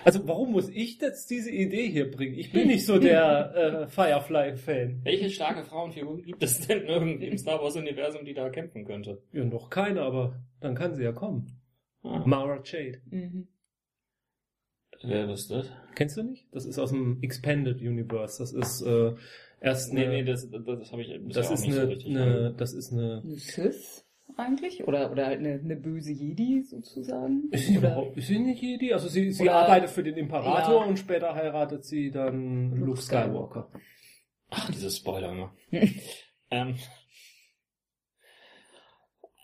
Also 0.04 0.28
warum 0.28 0.52
muss 0.52 0.70
ich 0.70 1.00
jetzt 1.02 1.30
diese 1.30 1.52
Idee 1.52 1.90
hier 1.90 2.10
bringen? 2.10 2.36
Ich 2.36 2.52
bin 2.52 2.68
nicht 2.68 2.86
so 2.86 3.00
der 3.00 3.56
äh, 3.56 3.88
Firefly-Fan. 3.88 5.02
Welche 5.04 5.30
starke 5.30 5.64
Frauenfigur 5.64 6.22
gibt 6.22 6.42
es 6.42 6.66
denn 6.66 6.86
irgendwie 6.86 7.28
im 7.28 7.38
Star 7.38 7.62
Wars-Universum, 7.62 8.26
die 8.26 8.34
da 8.34 8.50
kämpfen 8.50 8.86
könnte? 8.86 9.22
Ja, 9.32 9.44
noch 9.44 9.70
keine, 9.70 10.02
aber 10.02 10.42
dann 10.62 10.76
kann 10.76 10.96
sie 10.96 11.04
ja 11.04 11.12
kommen. 11.12 11.60
Ah. 12.04 12.24
Mara 12.26 12.62
Jade. 12.64 13.02
Mhm. 13.10 13.48
Wer 15.02 15.30
ist 15.30 15.50
das? 15.50 15.72
Kennst 15.96 16.18
du 16.18 16.24
nicht? 16.24 16.48
Das 16.52 16.66
ist 16.66 16.78
aus 16.78 16.92
dem 16.92 17.22
Expanded 17.22 17.82
Universe. 17.82 18.40
Das 18.40 18.52
ist 18.52 18.82
äh, 18.82 19.14
erst 19.62 19.94
Nee, 19.94 20.06
eine, 20.06 20.14
nee, 20.14 20.24
das, 20.24 20.50
das, 20.50 20.64
das 20.66 20.92
habe 20.92 21.02
ich 21.02 21.20
das 21.34 21.48
auch 21.48 21.54
ist 21.54 21.62
nicht 21.62 21.74
so 21.74 21.80
eine, 21.82 21.90
richtig. 21.90 22.16
eine, 22.16 22.54
das 22.58 22.74
ist 22.74 22.92
eine. 22.94 23.22
Eine 23.24 23.36
Sith 23.36 24.06
eigentlich? 24.38 24.88
Oder, 24.88 25.12
oder 25.12 25.26
halt 25.26 25.40
eine, 25.40 25.54
eine 25.60 25.76
böse 25.76 26.12
Jedi 26.12 26.62
sozusagen? 26.64 27.48
Ist 27.52 27.68
sie 27.68 27.78
Oder- 27.80 27.88
überhaupt, 27.94 28.18
ist 28.18 28.28
sie 28.28 28.40
nicht 28.40 28.62
Jedi? 28.62 28.94
Also 28.94 29.08
sie, 29.10 29.32
sie 29.32 29.44
Oder- 29.44 29.56
arbeitet 29.56 29.90
für 29.90 30.04
den 30.04 30.16
Imperator 30.16 30.82
Ja. 30.82 30.88
und 30.88 30.98
später 30.98 31.34
heiratet 31.36 31.84
sie 31.84 32.12
dann 32.12 32.70
Luke, 32.72 32.86
Luke 32.86 33.02
Skywalker. 33.02 33.70
Ach, 34.52 34.70
diese 34.72 34.90
Spoiler 34.92 35.32
immer. 35.32 35.54
ähm, 36.52 36.76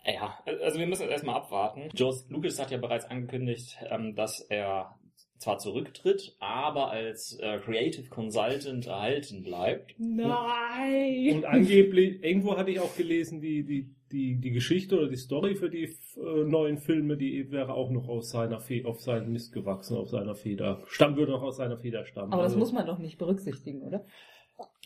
ja, 0.04 0.38
also 0.62 0.78
wir 0.78 0.86
müssen 0.86 1.02
jetzt 1.02 1.12
erstmal 1.12 1.34
abwarten. 1.36 1.88
George 1.94 2.20
Lucas 2.28 2.60
hat 2.60 2.70
ja 2.70 2.78
bereits 2.78 3.04
angekündigt, 3.06 3.76
ähm, 3.90 4.14
dass 4.14 4.40
er 4.40 4.94
zwar 5.38 5.58
zurücktritt, 5.58 6.36
aber 6.40 6.90
als 6.90 7.38
äh, 7.40 7.58
Creative 7.58 8.08
Consultant 8.08 8.86
erhalten 8.86 9.42
bleibt. 9.42 9.94
Nein! 9.98 11.34
Und 11.36 11.44
angeblich, 11.44 12.22
irgendwo 12.22 12.56
hatte 12.56 12.70
ich 12.70 12.80
auch 12.80 12.96
gelesen, 12.96 13.40
die, 13.40 13.64
die, 13.64 13.94
die, 14.12 14.36
die 14.40 14.50
Geschichte 14.52 14.96
oder 14.98 15.08
die 15.08 15.16
Story 15.16 15.54
für 15.54 15.68
die 15.70 15.84
äh, 16.16 16.44
neuen 16.44 16.78
Filme, 16.78 17.16
die 17.16 17.50
wäre 17.50 17.74
auch 17.74 17.90
noch 17.90 18.08
aus 18.08 18.30
seiner 18.30 18.60
Fe 18.60 18.82
auf 18.86 19.00
seinen 19.00 19.32
Mist 19.32 19.52
gewachsen, 19.52 19.96
auf 19.96 20.08
seiner 20.08 20.34
Feder. 20.34 20.82
Stamm 20.86 21.16
würde 21.16 21.32
noch 21.32 21.42
aus 21.42 21.56
seiner 21.56 21.76
Feder 21.76 22.04
stammen. 22.06 22.32
Aber 22.32 22.42
das 22.42 22.52
Also, 22.52 22.58
muss 22.60 22.72
man 22.72 22.86
doch 22.86 22.98
nicht 22.98 23.18
berücksichtigen, 23.18 23.82
oder? 23.82 24.06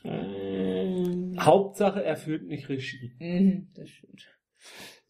Ähm, 0.04 1.36
Hauptsache, 1.38 2.02
er 2.02 2.16
führt 2.16 2.44
nicht 2.44 2.68
Regie. 2.68 3.12
Mhm, 3.18 3.68
das 3.74 3.88
stimmt. 3.90 4.26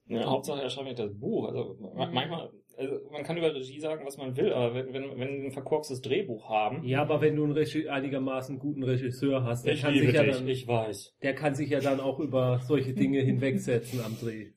Ja, 0.06 0.24
Hauptsache 0.26 0.60
er 0.62 0.70
schreibt 0.70 0.88
nicht 0.88 0.98
das 0.98 1.16
Buch. 1.18 1.46
Also 1.48 1.76
Mhm. 1.80 2.12
manchmal, 2.12 2.50
also 2.80 2.98
man 3.10 3.22
kann 3.24 3.36
über 3.36 3.54
Regie 3.54 3.78
sagen, 3.78 4.06
was 4.06 4.16
man 4.16 4.34
will, 4.36 4.54
aber 4.54 4.74
wenn, 4.74 4.92
wenn, 4.94 5.20
wenn 5.20 5.42
wir 5.42 5.44
ein 5.44 5.52
verkorkstes 5.52 6.00
Drehbuch 6.00 6.48
haben, 6.48 6.82
Ja, 6.84 7.02
aber 7.02 7.20
wenn 7.20 7.36
du 7.36 7.44
einen 7.44 7.52
Regi 7.52 7.88
einigermaßen 7.88 8.58
guten 8.58 8.82
Regisseur 8.82 9.44
hast, 9.44 9.66
der 9.66 9.74
ich 9.74 9.82
kann, 9.82 9.92
sich 9.92 10.12
ja 10.12 10.22
dich, 10.22 10.36
dann, 10.36 10.48
ich 10.48 10.66
weiß. 10.66 11.16
der 11.22 11.34
kann 11.34 11.54
sich 11.54 11.68
ja 11.68 11.80
dann 11.80 12.00
auch 12.00 12.18
über 12.18 12.60
solche 12.60 12.94
Dinge 12.94 13.20
hinwegsetzen 13.20 14.00
am 14.00 14.16
Dreh. 14.18 14.52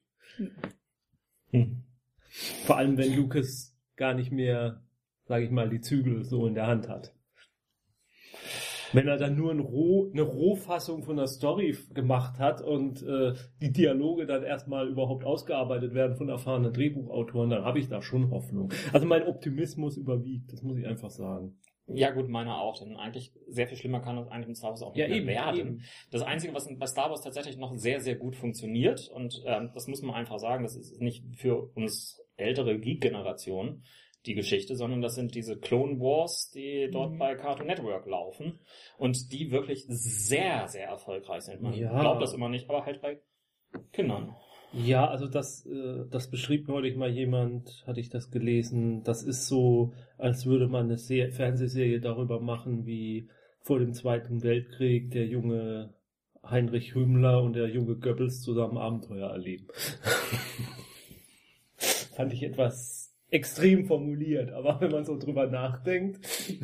Hm. 1.51 1.83
Vor 2.65 2.77
allem, 2.77 2.97
wenn 2.97 3.13
Lucas 3.13 3.77
gar 3.97 4.13
nicht 4.13 4.31
mehr, 4.31 4.81
sage 5.25 5.43
ich 5.43 5.51
mal, 5.51 5.69
die 5.69 5.81
Zügel 5.81 6.23
so 6.23 6.47
in 6.47 6.55
der 6.55 6.67
Hand 6.67 6.87
hat. 6.87 7.12
Wenn 8.93 9.07
er 9.07 9.17
dann 9.17 9.35
nur 9.35 9.51
ein 9.51 9.59
Roh, 9.59 10.09
eine 10.11 10.21
Rohfassung 10.21 11.03
von 11.03 11.17
der 11.17 11.27
Story 11.27 11.75
gemacht 11.93 12.39
hat 12.39 12.61
und 12.61 13.01
äh, 13.03 13.33
die 13.61 13.71
Dialoge 13.71 14.25
dann 14.25 14.43
erstmal 14.43 14.87
überhaupt 14.87 15.25
ausgearbeitet 15.25 15.93
werden 15.93 16.15
von 16.15 16.29
erfahrenen 16.29 16.71
Drehbuchautoren, 16.73 17.49
dann 17.49 17.65
habe 17.65 17.79
ich 17.79 17.89
da 17.89 18.01
schon 18.01 18.29
Hoffnung. 18.31 18.71
Also 18.93 19.05
mein 19.05 19.27
Optimismus 19.27 19.97
überwiegt, 19.97 20.53
das 20.53 20.61
muss 20.61 20.77
ich 20.77 20.85
einfach 20.85 21.09
sagen. 21.09 21.59
Ja 21.87 22.11
gut, 22.11 22.29
meiner 22.29 22.61
auch, 22.61 22.79
denn 22.79 22.95
eigentlich 22.95 23.33
sehr 23.47 23.67
viel 23.67 23.77
schlimmer 23.77 23.99
kann 23.99 24.15
das 24.15 24.29
eigentlich 24.29 24.47
mit 24.47 24.57
Star 24.57 24.69
Wars 24.69 24.83
auch 24.83 24.95
nicht 24.95 25.25
mehr 25.25 25.25
werden. 25.25 25.83
Das 26.11 26.21
Einzige, 26.21 26.53
was 26.53 26.69
bei 26.77 26.85
Star 26.87 27.09
Wars 27.09 27.21
tatsächlich 27.21 27.57
noch 27.57 27.75
sehr, 27.75 27.99
sehr 27.99 28.15
gut 28.15 28.37
funktioniert, 28.37 29.09
und 29.09 29.43
ähm, 29.45 29.71
das 29.73 29.87
muss 29.87 30.01
man 30.01 30.15
einfach 30.15 30.39
sagen, 30.39 30.63
das 30.63 30.77
ist 30.77 31.01
nicht 31.01 31.25
für 31.35 31.71
uns 31.75 32.21
ältere 32.37 32.79
Geek-Generation 32.79 33.83
die 34.25 34.35
Geschichte, 34.35 34.75
sondern 34.75 35.01
das 35.01 35.15
sind 35.15 35.35
diese 35.35 35.57
Clone 35.57 35.99
Wars, 35.99 36.49
die 36.51 36.89
dort 36.91 37.13
Mhm. 37.13 37.17
bei 37.19 37.35
Cartoon 37.35 37.67
Network 37.67 38.05
laufen 38.05 38.59
und 38.97 39.31
die 39.31 39.51
wirklich 39.51 39.85
sehr, 39.87 40.67
sehr 40.67 40.87
erfolgreich 40.87 41.43
sind. 41.43 41.61
Man 41.61 41.73
Ja. 41.73 41.99
glaubt 41.99 42.21
das 42.21 42.33
immer 42.33 42.49
nicht, 42.49 42.69
aber 42.69 42.85
halt 42.85 43.01
bei 43.01 43.19
Kindern. 43.91 44.35
Ja, 44.71 45.07
also 45.07 45.27
das, 45.27 45.65
äh, 45.67 46.05
das 46.09 46.31
beschrieb 46.31 46.67
neulich 46.67 46.95
mal 46.95 47.09
jemand, 47.09 47.83
hatte 47.85 47.99
ich 47.99 48.09
das 48.09 48.31
gelesen. 48.31 49.03
Das 49.03 49.21
ist 49.23 49.47
so, 49.47 49.93
als 50.17 50.45
würde 50.47 50.67
man 50.67 50.85
eine 50.85 50.97
Se 50.97 51.29
Fernsehserie 51.29 51.99
darüber 51.99 52.39
machen, 52.39 52.85
wie 52.87 53.29
vor 53.61 53.79
dem 53.79 53.93
Zweiten 53.93 54.41
Weltkrieg 54.41 55.11
der 55.11 55.27
junge 55.27 55.93
Heinrich 56.43 56.95
Hümmler 56.95 57.41
und 57.43 57.53
der 57.55 57.69
junge 57.69 57.95
Goebbels 57.95 58.41
zusammen 58.41 58.77
Abenteuer 58.77 59.29
erleben. 59.29 59.67
Fand 62.15 62.33
ich 62.33 62.43
etwas 62.43 63.02
extrem 63.33 63.85
formuliert, 63.85 64.51
aber 64.51 64.79
wenn 64.79 64.91
man 64.91 65.05
so 65.05 65.17
drüber 65.17 65.47
nachdenkt. 65.47 66.19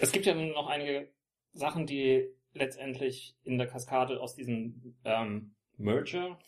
Es 0.00 0.12
gibt 0.12 0.26
ja 0.26 0.34
noch 0.34 0.68
einige 0.68 1.08
Sachen, 1.52 1.84
die 1.84 2.28
letztendlich 2.54 3.36
in 3.42 3.58
der 3.58 3.66
Kaskade 3.66 4.20
aus 4.20 4.36
diesem 4.36 4.94
ähm, 5.04 5.56
Merger 5.76 6.38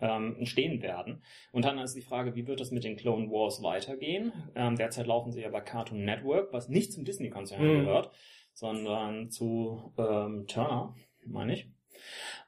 ähm, 0.00 0.36
entstehen 0.36 0.80
werden. 0.80 1.22
Und 1.52 1.64
dann 1.64 1.78
ist 1.78 1.94
die 1.96 2.02
Frage, 2.02 2.36
wie 2.36 2.46
wird 2.46 2.60
es 2.60 2.70
mit 2.70 2.84
den 2.84 2.96
Clone 2.96 3.28
Wars 3.30 3.62
weitergehen? 3.64 4.32
Ähm, 4.54 4.76
derzeit 4.76 5.08
laufen 5.08 5.32
sie 5.32 5.40
ja 5.42 5.48
bei 5.50 5.60
Cartoon 5.60 6.04
Network, 6.04 6.52
was 6.52 6.68
nicht 6.68 6.92
zum 6.92 7.04
Disney-Konzern 7.04 7.62
Mhm. 7.62 7.80
gehört, 7.80 8.12
sondern 8.52 9.30
zu 9.30 9.92
ähm, 9.98 10.46
Turner, 10.46 10.94
meine 11.26 11.54
ich. 11.54 11.68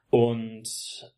Und 0.09 1.13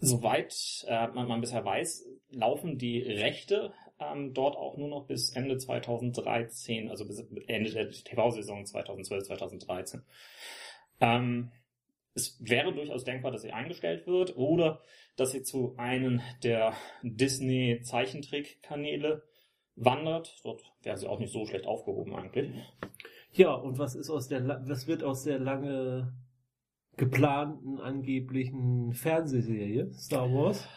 soweit 0.00 0.84
äh, 0.88 1.06
man, 1.08 1.28
man 1.28 1.40
bisher 1.40 1.64
weiß, 1.64 2.06
laufen 2.30 2.78
die 2.78 3.00
Rechte 3.00 3.72
ähm, 4.00 4.34
dort 4.34 4.56
auch 4.56 4.76
nur 4.76 4.88
noch 4.88 5.06
bis 5.06 5.30
Ende 5.30 5.56
2013, 5.58 6.90
also 6.90 7.06
bis 7.06 7.24
Ende 7.46 7.70
der 7.70 7.88
TV-Saison 7.90 8.64
2012, 8.64 9.24
2013. 9.24 10.02
Ähm, 11.00 11.52
es 12.14 12.38
wäre 12.40 12.72
durchaus 12.72 13.04
denkbar, 13.04 13.32
dass 13.32 13.42
sie 13.42 13.52
eingestellt 13.52 14.06
wird 14.06 14.34
oder 14.36 14.80
dass 15.16 15.32
sie 15.32 15.42
zu 15.42 15.74
einem 15.76 16.22
der 16.42 16.72
Disney-Zeichentrick-Kanäle 17.02 19.24
wandert. 19.76 20.40
Dort 20.42 20.62
wäre 20.82 20.96
sie 20.96 21.08
auch 21.08 21.18
nicht 21.18 21.32
so 21.32 21.44
schlecht 21.46 21.66
aufgehoben 21.66 22.14
eigentlich. 22.14 22.50
Ja, 23.32 23.52
und 23.54 23.78
was 23.78 23.94
ist 23.94 24.10
aus 24.10 24.28
der, 24.28 24.62
was 24.66 24.86
wird 24.86 25.02
aus 25.02 25.24
der 25.24 25.38
lange 25.38 26.12
geplanten 26.98 27.80
angeblichen 27.80 28.92
Fernsehserie 28.92 29.90
Star 29.92 30.32
Wars? 30.32 30.68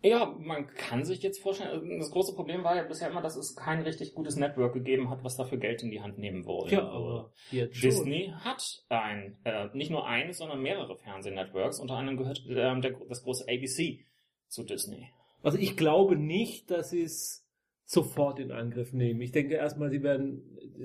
Ja, 0.00 0.26
man 0.38 0.68
kann 0.68 1.04
sich 1.04 1.22
jetzt 1.22 1.42
vorstellen, 1.42 1.70
also 1.70 1.84
das 1.98 2.10
große 2.12 2.34
Problem 2.36 2.62
war 2.62 2.76
ja 2.76 2.84
bisher 2.84 3.10
immer, 3.10 3.20
dass 3.20 3.36
es 3.36 3.56
kein 3.56 3.82
richtig 3.82 4.14
gutes 4.14 4.36
Network 4.36 4.74
gegeben 4.74 5.10
hat, 5.10 5.24
was 5.24 5.36
dafür 5.36 5.58
Geld 5.58 5.82
in 5.82 5.90
die 5.90 6.00
Hand 6.00 6.18
nehmen 6.18 6.46
wollte. 6.46 6.76
Ja, 6.76 6.88
aber 6.88 7.32
jetzt 7.50 7.76
schon. 7.76 7.90
Disney 7.90 8.32
hat 8.38 8.62
ein, 8.90 9.36
äh, 9.42 9.66
nicht 9.72 9.90
nur 9.90 10.06
eines, 10.06 10.38
sondern 10.38 10.62
mehrere 10.62 10.96
Fernsehnetworks. 10.96 11.80
Unter 11.80 11.94
anderem 11.94 12.16
gehört 12.16 12.44
ähm, 12.48 12.80
der, 12.80 12.92
das 13.08 13.24
große 13.24 13.46
ABC 13.48 14.04
zu 14.46 14.62
Disney. 14.62 15.10
Also 15.42 15.58
ich 15.58 15.76
glaube 15.76 16.16
nicht, 16.16 16.70
dass 16.70 16.92
es 16.92 17.47
sofort 17.88 18.38
in 18.38 18.52
Angriff 18.52 18.92
nehmen. 18.92 19.22
Ich 19.22 19.32
denke 19.32 19.54
erstmal, 19.54 19.88
sie 19.88 20.02
werden 20.02 20.42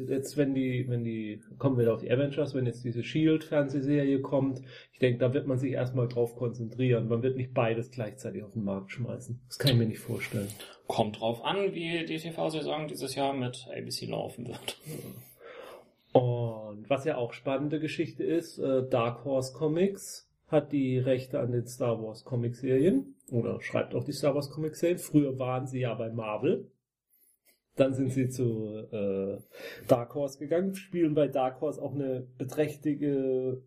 jetzt, 0.08 0.38
wenn 0.38 0.56
die, 0.56 0.86
wenn 0.88 1.04
die, 1.04 1.42
kommen 1.58 1.78
wir 1.78 1.94
auf 1.94 2.00
die 2.00 2.10
Avengers, 2.10 2.56
wenn 2.56 2.66
jetzt 2.66 2.86
diese 2.86 3.04
Shield-Fernsehserie 3.04 4.22
kommt, 4.22 4.62
ich 4.94 5.00
denke, 5.00 5.20
da 5.20 5.34
wird 5.34 5.46
man 5.46 5.58
sich 5.58 5.74
erstmal 5.74 6.08
drauf 6.08 6.38
konzentrieren. 6.38 7.10
Man 7.10 7.22
wird 7.22 7.36
nicht 7.36 7.54
beides 7.54 7.92
gleichzeitig 7.92 8.42
auf 8.42 8.54
den 8.54 8.64
Markt 8.64 8.92
schmeißen. 8.92 9.38
Das 9.50 9.60
kann 9.60 9.72
ich 9.72 9.78
mir 9.78 9.86
nicht 9.86 10.00
vorstellen. 10.00 10.48
Kommt 10.88 11.20
drauf 11.20 11.44
an, 11.44 11.74
wie 11.74 12.06
die 12.06 12.16
TV-Saison 12.16 12.88
dieses 12.88 13.16
Jahr 13.16 13.34
mit 13.34 13.68
ABC 13.70 14.06
laufen 14.06 14.48
wird. 14.48 14.78
Und 16.14 16.90
was 16.90 17.04
ja 17.04 17.18
auch 17.18 17.34
spannende 17.34 17.82
Geschichte 17.82 18.24
ist, 18.24 18.60
äh, 18.60 18.88
Dark 18.88 19.26
Horse 19.26 19.52
Comics 19.52 20.30
hat 20.48 20.72
die 20.72 21.00
Rechte 21.00 21.42
an 21.42 21.52
den 21.52 21.68
Star 21.68 22.02
Wars 22.02 22.24
Comic-Serien 22.24 23.16
oder 23.30 23.60
schreibt 23.60 23.94
auch 23.94 24.06
die 24.06 24.14
Star 24.14 24.36
Wars 24.36 24.52
Comic-Serien. 24.52 25.00
Früher 25.00 25.38
waren 25.38 25.68
sie 25.68 25.82
ja 25.82 25.94
bei 25.96 26.10
Marvel. 26.10 26.70
Dann 27.76 27.94
sind 27.94 28.12
sie 28.12 28.30
zu 28.30 28.88
äh, 28.92 29.38
Dark 29.88 30.14
Horse 30.14 30.38
gegangen, 30.38 30.76
spielen 30.76 31.16
bei 31.16 31.28
Dark 31.28 31.60
Horse 31.62 31.82
auch 31.82 31.96
eine 31.96 32.28
beträchtliche 32.38 33.64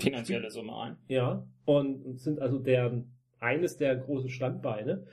Finanzielle 0.00 0.50
Summe 0.50 0.76
ein. 0.76 0.96
Ja, 1.08 1.46
und 1.64 2.18
sind 2.18 2.40
also 2.40 2.58
deren, 2.58 3.12
eines 3.38 3.76
der 3.76 3.96
großen 3.96 4.30
Standbeine. 4.30 5.06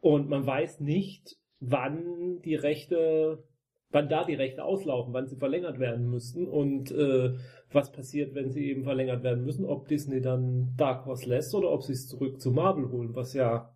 Und 0.00 0.28
man 0.28 0.46
weiß 0.46 0.80
nicht, 0.80 1.36
wann 1.60 2.40
die 2.42 2.56
Rechte, 2.56 3.44
wann 3.90 4.08
da 4.08 4.24
die 4.24 4.34
Rechte 4.34 4.64
auslaufen, 4.64 5.14
wann 5.14 5.28
sie 5.28 5.36
verlängert 5.36 5.78
werden 5.78 6.10
müssten 6.10 6.46
und 6.46 6.90
äh, 6.90 7.34
was 7.70 7.92
passiert, 7.92 8.34
wenn 8.34 8.50
sie 8.50 8.68
eben 8.68 8.84
verlängert 8.84 9.22
werden 9.22 9.44
müssen, 9.44 9.64
ob 9.64 9.88
Disney 9.88 10.20
dann 10.20 10.74
Dark 10.76 11.06
Horse 11.06 11.28
lässt 11.28 11.54
oder 11.54 11.70
ob 11.70 11.82
sie 11.82 11.92
es 11.92 12.08
zurück 12.08 12.40
zu 12.40 12.50
Marvel 12.50 12.90
holen, 12.90 13.14
was 13.14 13.32
ja, 13.34 13.74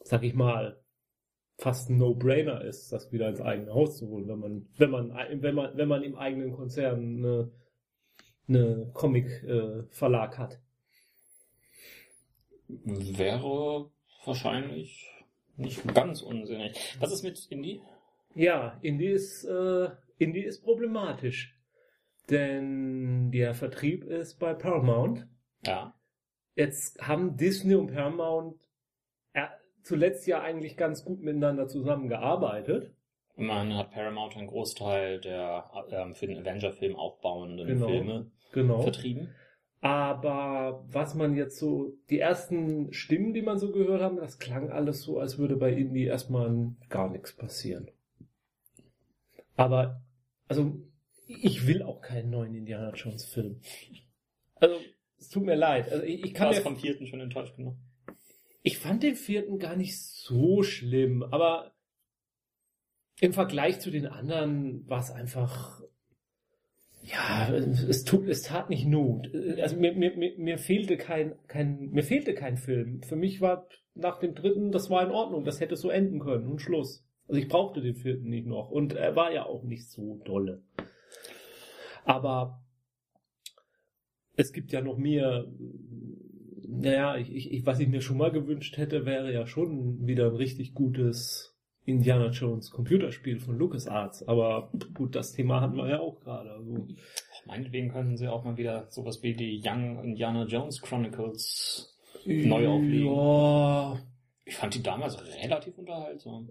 sag 0.00 0.22
ich 0.22 0.34
mal, 0.34 0.80
fast 1.58 1.90
ein 1.90 1.98
No-Brainer 1.98 2.62
ist, 2.62 2.92
das 2.92 3.12
wieder 3.12 3.28
ins 3.28 3.40
eigene 3.40 3.74
Haus 3.74 3.98
zu 3.98 4.08
holen, 4.08 4.28
wenn 4.28 4.38
man, 4.38 4.68
wenn 4.76 4.90
man, 4.90 5.42
wenn 5.42 5.54
man, 5.54 5.76
wenn 5.76 5.88
man 5.88 6.02
im 6.04 6.16
eigenen 6.16 6.52
Konzern 6.52 7.18
eine, 7.18 7.50
eine 8.48 8.90
Comic-Verlag 8.94 10.38
hat. 10.38 10.60
Wäre 12.68 13.90
wahrscheinlich 14.24 15.10
nicht 15.56 15.82
ganz 15.94 16.22
unsinnig. 16.22 16.96
Was 17.00 17.12
ist 17.12 17.24
mit 17.24 17.46
Indie? 17.50 17.82
Ja, 18.34 18.78
Indie 18.82 19.08
ist, 19.08 19.44
äh, 19.44 19.88
Indie 20.18 20.44
ist 20.44 20.62
problematisch. 20.62 21.58
Denn 22.30 23.30
der 23.32 23.54
Vertrieb 23.54 24.04
ist 24.04 24.38
bei 24.38 24.54
Paramount. 24.54 25.26
Ja. 25.66 25.94
Jetzt 26.54 27.00
haben 27.00 27.36
Disney 27.36 27.74
und 27.74 27.92
Paramount 27.92 28.60
äh, 28.62 28.67
zuletzt 29.88 30.26
ja 30.26 30.42
eigentlich 30.42 30.76
ganz 30.76 31.04
gut 31.04 31.22
miteinander 31.22 31.66
zusammengearbeitet. 31.66 32.92
Immerhin 33.36 33.74
hat 33.74 33.90
Paramount 33.92 34.36
einen 34.36 34.48
Großteil 34.48 35.20
der 35.20 35.70
ähm, 35.90 36.14
für 36.14 36.26
den 36.26 36.38
Avenger-Film 36.38 36.94
aufbauenden 36.94 37.66
Genau. 37.66 37.86
Filme 37.88 38.30
Genau. 38.52 38.82
vertrieben. 38.82 39.28
Aber 39.80 40.84
was 40.90 41.14
man 41.14 41.36
jetzt 41.36 41.58
so, 41.58 41.94
die 42.10 42.18
ersten 42.18 42.92
Stimmen, 42.92 43.32
die 43.32 43.42
man 43.42 43.58
so 43.58 43.70
gehört 43.70 44.02
haben, 44.02 44.16
das 44.16 44.38
klang 44.38 44.70
alles 44.70 45.02
so, 45.02 45.18
als 45.20 45.38
würde 45.38 45.56
bei 45.56 45.72
Indie 45.72 46.04
erstmal 46.04 46.72
gar 46.88 47.08
nichts 47.08 47.34
passieren. 47.34 47.88
Aber, 49.56 50.02
also, 50.48 50.76
ich 51.26 51.66
will 51.66 51.82
auch 51.82 52.00
keinen 52.00 52.30
neuen 52.30 52.54
Indiana 52.54 52.92
Jones 52.94 53.24
Film. 53.24 53.60
Also, 54.56 54.76
es 55.18 55.28
tut 55.30 55.44
mir 55.44 55.54
leid. 55.54 55.90
Also, 55.92 56.04
ich, 56.04 56.24
ich 56.24 56.34
kann 56.34 56.48
Warst 56.48 56.58
mir 56.58 56.64
vom 56.64 56.76
vierten 56.76 57.06
schon 57.06 57.20
enttäuscht 57.20 57.56
genug. 57.56 57.76
Ich 58.62 58.78
fand 58.78 59.02
den 59.02 59.16
vierten 59.16 59.58
gar 59.58 59.76
nicht 59.76 59.98
so 59.98 60.62
schlimm, 60.62 61.22
aber 61.22 61.74
im 63.20 63.32
Vergleich 63.32 63.80
zu 63.80 63.90
den 63.90 64.06
anderen 64.06 64.88
war 64.88 65.00
es 65.00 65.10
einfach, 65.10 65.82
ja, 67.02 67.52
es 67.52 68.04
tut, 68.04 68.28
es 68.28 68.42
tat 68.42 68.70
nicht 68.70 68.86
Not. 68.86 69.30
Also 69.60 69.76
mir, 69.76 69.94
mir, 69.94 70.36
mir, 70.36 70.58
fehlte 70.58 70.96
kein, 70.96 71.34
kein, 71.46 71.90
mir 71.90 72.02
fehlte 72.02 72.34
kein 72.34 72.56
Film. 72.56 73.02
Für 73.02 73.16
mich 73.16 73.40
war 73.40 73.68
nach 73.94 74.18
dem 74.18 74.34
dritten, 74.34 74.70
das 74.70 74.90
war 74.90 75.04
in 75.04 75.10
Ordnung, 75.10 75.44
das 75.44 75.60
hätte 75.60 75.76
so 75.76 75.90
enden 75.90 76.20
können 76.20 76.46
und 76.46 76.60
Schluss. 76.60 77.04
Also 77.26 77.40
ich 77.40 77.48
brauchte 77.48 77.80
den 77.80 77.94
vierten 77.94 78.28
nicht 78.28 78.46
noch 78.46 78.70
und 78.70 78.94
er 78.94 79.16
war 79.16 79.32
ja 79.32 79.44
auch 79.44 79.64
nicht 79.64 79.88
so 79.90 80.20
dolle. 80.24 80.62
Aber 82.04 82.62
es 84.36 84.52
gibt 84.52 84.72
ja 84.72 84.80
noch 84.80 84.96
mehr. 84.96 85.46
Naja, 86.70 87.16
ich, 87.16 87.50
ich, 87.50 87.64
was 87.64 87.80
ich 87.80 87.88
mir 87.88 88.02
schon 88.02 88.18
mal 88.18 88.30
gewünscht 88.30 88.76
hätte, 88.76 89.06
wäre 89.06 89.32
ja 89.32 89.46
schon 89.46 90.06
wieder 90.06 90.26
ein 90.26 90.36
richtig 90.36 90.74
gutes 90.74 91.56
Indiana 91.86 92.28
Jones 92.28 92.70
Computerspiel 92.70 93.40
von 93.40 93.56
LucasArts. 93.56 94.28
Aber 94.28 94.70
gut, 94.92 95.14
das 95.14 95.32
Thema 95.32 95.62
hatten 95.62 95.76
wir 95.76 95.88
ja 95.88 96.00
auch 96.00 96.20
gerade. 96.20 96.50
Also, 96.50 96.86
meinetwegen 97.46 97.88
könnten 97.88 98.18
sie 98.18 98.28
auch 98.28 98.44
mal 98.44 98.58
wieder 98.58 98.86
sowas 98.90 99.22
wie 99.22 99.34
die 99.34 99.62
Young 99.64 100.04
Indiana 100.04 100.44
Jones 100.44 100.82
Chronicles 100.82 101.98
neu 102.26 102.68
auflegen. 102.68 103.06
Ja, 103.06 103.98
Ich 104.44 104.56
fand 104.56 104.74
die 104.74 104.82
damals 104.82 105.18
relativ 105.42 105.78
unterhaltsam. 105.78 106.50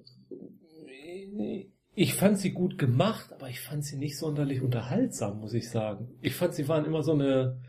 ich 1.93 2.13
fand 2.15 2.39
sie 2.39 2.53
gut 2.53 2.79
gemacht, 2.79 3.31
aber 3.33 3.49
ich 3.49 3.59
fand 3.59 3.85
sie 3.85 3.97
nicht 3.97 4.17
sonderlich 4.17 4.61
unterhaltsam, 4.61 5.41
muss 5.41 5.53
ich 5.53 5.69
sagen. 5.69 6.09
Ich 6.21 6.33
fand, 6.33 6.55
sie 6.55 6.67
waren 6.67 6.85
immer 6.85 7.03
so 7.03 7.13
eine 7.13 7.61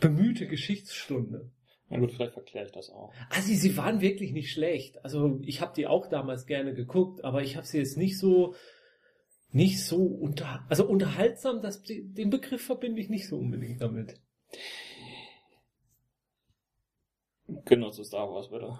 bemühte 0.00 0.46
Geschichtsstunde. 0.46 1.50
Na 1.88 1.98
gut, 1.98 2.12
vielleicht 2.12 2.32
verkläre 2.32 2.66
ich 2.66 2.72
das 2.72 2.90
auch. 2.90 3.12
Also 3.30 3.52
sie 3.52 3.76
waren 3.76 4.00
wirklich 4.00 4.32
nicht 4.32 4.52
schlecht. 4.52 5.04
Also 5.04 5.38
ich 5.42 5.60
habe 5.60 5.72
die 5.76 5.86
auch 5.86 6.08
damals 6.08 6.46
gerne 6.46 6.74
geguckt, 6.74 7.24
aber 7.24 7.42
ich 7.42 7.56
habe 7.56 7.66
sie 7.66 7.78
jetzt 7.78 7.96
nicht 7.96 8.18
so 8.18 8.54
nicht 9.52 9.84
so 9.84 10.04
unter 10.04 10.64
also 10.68 10.86
unterhaltsam, 10.86 11.62
das 11.62 11.82
den 11.82 12.30
Begriff 12.30 12.66
verbinde 12.66 13.00
ich 13.00 13.08
nicht 13.08 13.28
so 13.28 13.38
unbedingt 13.38 13.80
damit. 13.80 14.20
Genau 17.64 17.90
zu 17.90 18.02
Star 18.02 18.28
Wars, 18.30 18.50
bitte. 18.50 18.78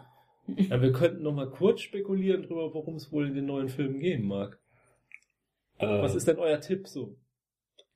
Ja, 0.69 0.81
wir 0.81 0.93
könnten 0.93 1.23
noch 1.23 1.33
mal 1.33 1.51
kurz 1.51 1.81
spekulieren 1.81 2.43
darüber, 2.43 2.75
worum 2.75 2.97
es 2.97 3.11
wohl 3.13 3.27
in 3.29 3.35
den 3.35 3.47
neuen 3.47 3.69
Filmen 3.69 4.01
gehen 4.01 4.27
mag. 4.27 4.59
Äh, 5.79 5.87
Was 5.87 6.15
ist 6.15 6.27
denn 6.27 6.39
euer 6.39 6.61
Tipp 6.61 6.87
so? 6.89 7.17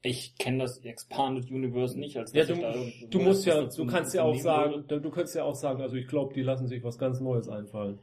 Ich 0.02 0.36
kenne 0.36 0.58
das 0.58 0.78
Expanded 0.78 1.50
Universe 1.50 1.98
nicht, 1.98 2.16
als 2.16 2.32
Ja, 2.32 2.44
du, 2.44 2.54
da 2.54 2.74
du 3.10 3.18
musst 3.20 3.44
ja, 3.44 3.62
du 3.64 3.86
kannst 3.86 4.14
ja 4.14 4.22
auch 4.22 4.36
sagen, 4.36 4.84
du 4.88 4.98
du 5.00 5.10
kannst 5.10 5.34
ja 5.34 5.44
auch 5.44 5.54
sagen, 5.54 5.82
also 5.82 5.96
ich 5.96 6.06
glaube, 6.06 6.32
die 6.32 6.42
lassen 6.42 6.66
sich 6.68 6.82
was 6.82 6.98
ganz 6.98 7.20
Neues 7.20 7.48
einfallen. 7.48 7.98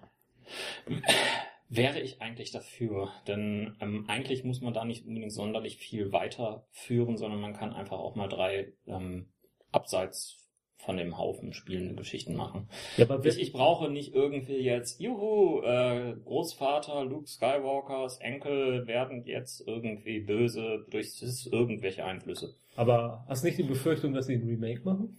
Wäre 1.69 1.99
ich 1.99 2.21
eigentlich 2.21 2.51
dafür, 2.51 3.11
denn 3.27 3.75
ähm, 3.81 4.05
eigentlich 4.07 4.43
muss 4.43 4.61
man 4.61 4.73
da 4.73 4.85
nicht 4.85 5.05
unbedingt 5.05 5.33
sonderlich 5.33 5.77
viel 5.77 6.13
weiterführen, 6.13 7.17
sondern 7.17 7.41
man 7.41 7.53
kann 7.53 7.73
einfach 7.73 7.97
auch 7.97 8.15
mal 8.15 8.29
drei 8.29 8.73
ähm, 8.85 9.27
abseits 9.71 10.46
von 10.77 10.97
dem 10.97 11.17
Haufen 11.17 11.53
spielende 11.53 11.95
Geschichten 11.95 12.35
machen. 12.35 12.69
Ja, 12.97 13.09
aber 13.09 13.25
Ich, 13.25 13.39
ich 13.39 13.51
brauche 13.51 13.89
nicht 13.89 14.13
irgendwie 14.13 14.57
jetzt, 14.59 15.01
juhu, 15.01 15.61
äh, 15.63 16.15
Großvater 16.23 17.03
Luke 17.03 17.27
Skywalkers 17.27 18.19
Enkel 18.19 18.87
werden 18.87 19.23
jetzt 19.25 19.67
irgendwie 19.67 20.19
böse 20.21 20.85
durch 20.89 21.21
irgendwelche 21.51 22.05
Einflüsse. 22.05 22.55
aber 22.75 23.25
hast 23.27 23.43
nicht 23.43 23.57
die 23.57 23.63
Befürchtung, 23.63 24.13
dass 24.13 24.27
sie 24.27 24.35
ein 24.35 24.47
Remake 24.47 24.81
machen? 24.83 25.17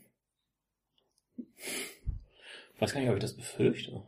Ich 2.74 2.80
weiß 2.80 2.94
gar 2.94 3.00
nicht, 3.00 3.10
ob 3.10 3.16
ich 3.16 3.22
das 3.22 3.36
befürchte. 3.36 4.02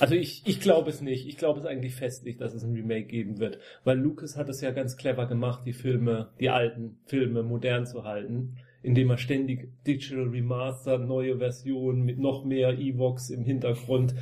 Also 0.00 0.14
ich, 0.14 0.42
ich 0.46 0.60
glaube 0.60 0.90
es 0.90 1.00
nicht. 1.00 1.28
Ich 1.28 1.36
glaube 1.36 1.60
es 1.60 1.66
eigentlich 1.66 1.94
fest 1.94 2.24
nicht, 2.24 2.40
dass 2.40 2.54
es 2.54 2.64
ein 2.64 2.72
Remake 2.74 3.06
geben 3.06 3.38
wird. 3.38 3.58
Weil 3.84 3.98
Lucas 3.98 4.36
hat 4.36 4.48
es 4.48 4.60
ja 4.60 4.70
ganz 4.70 4.96
clever 4.96 5.26
gemacht, 5.26 5.62
die 5.66 5.72
Filme, 5.74 6.32
die 6.40 6.48
alten 6.48 6.98
Filme 7.04 7.42
modern 7.42 7.86
zu 7.86 8.04
halten, 8.04 8.56
indem 8.84 9.10
er 9.10 9.18
ständig 9.18 9.70
Digital 9.86 10.28
Remaster, 10.28 10.98
neue 10.98 11.38
Versionen 11.38 12.02
mit 12.02 12.18
noch 12.18 12.44
mehr 12.44 12.78
Evox 12.78 13.30
im 13.30 13.44
Hintergrund 13.44 14.14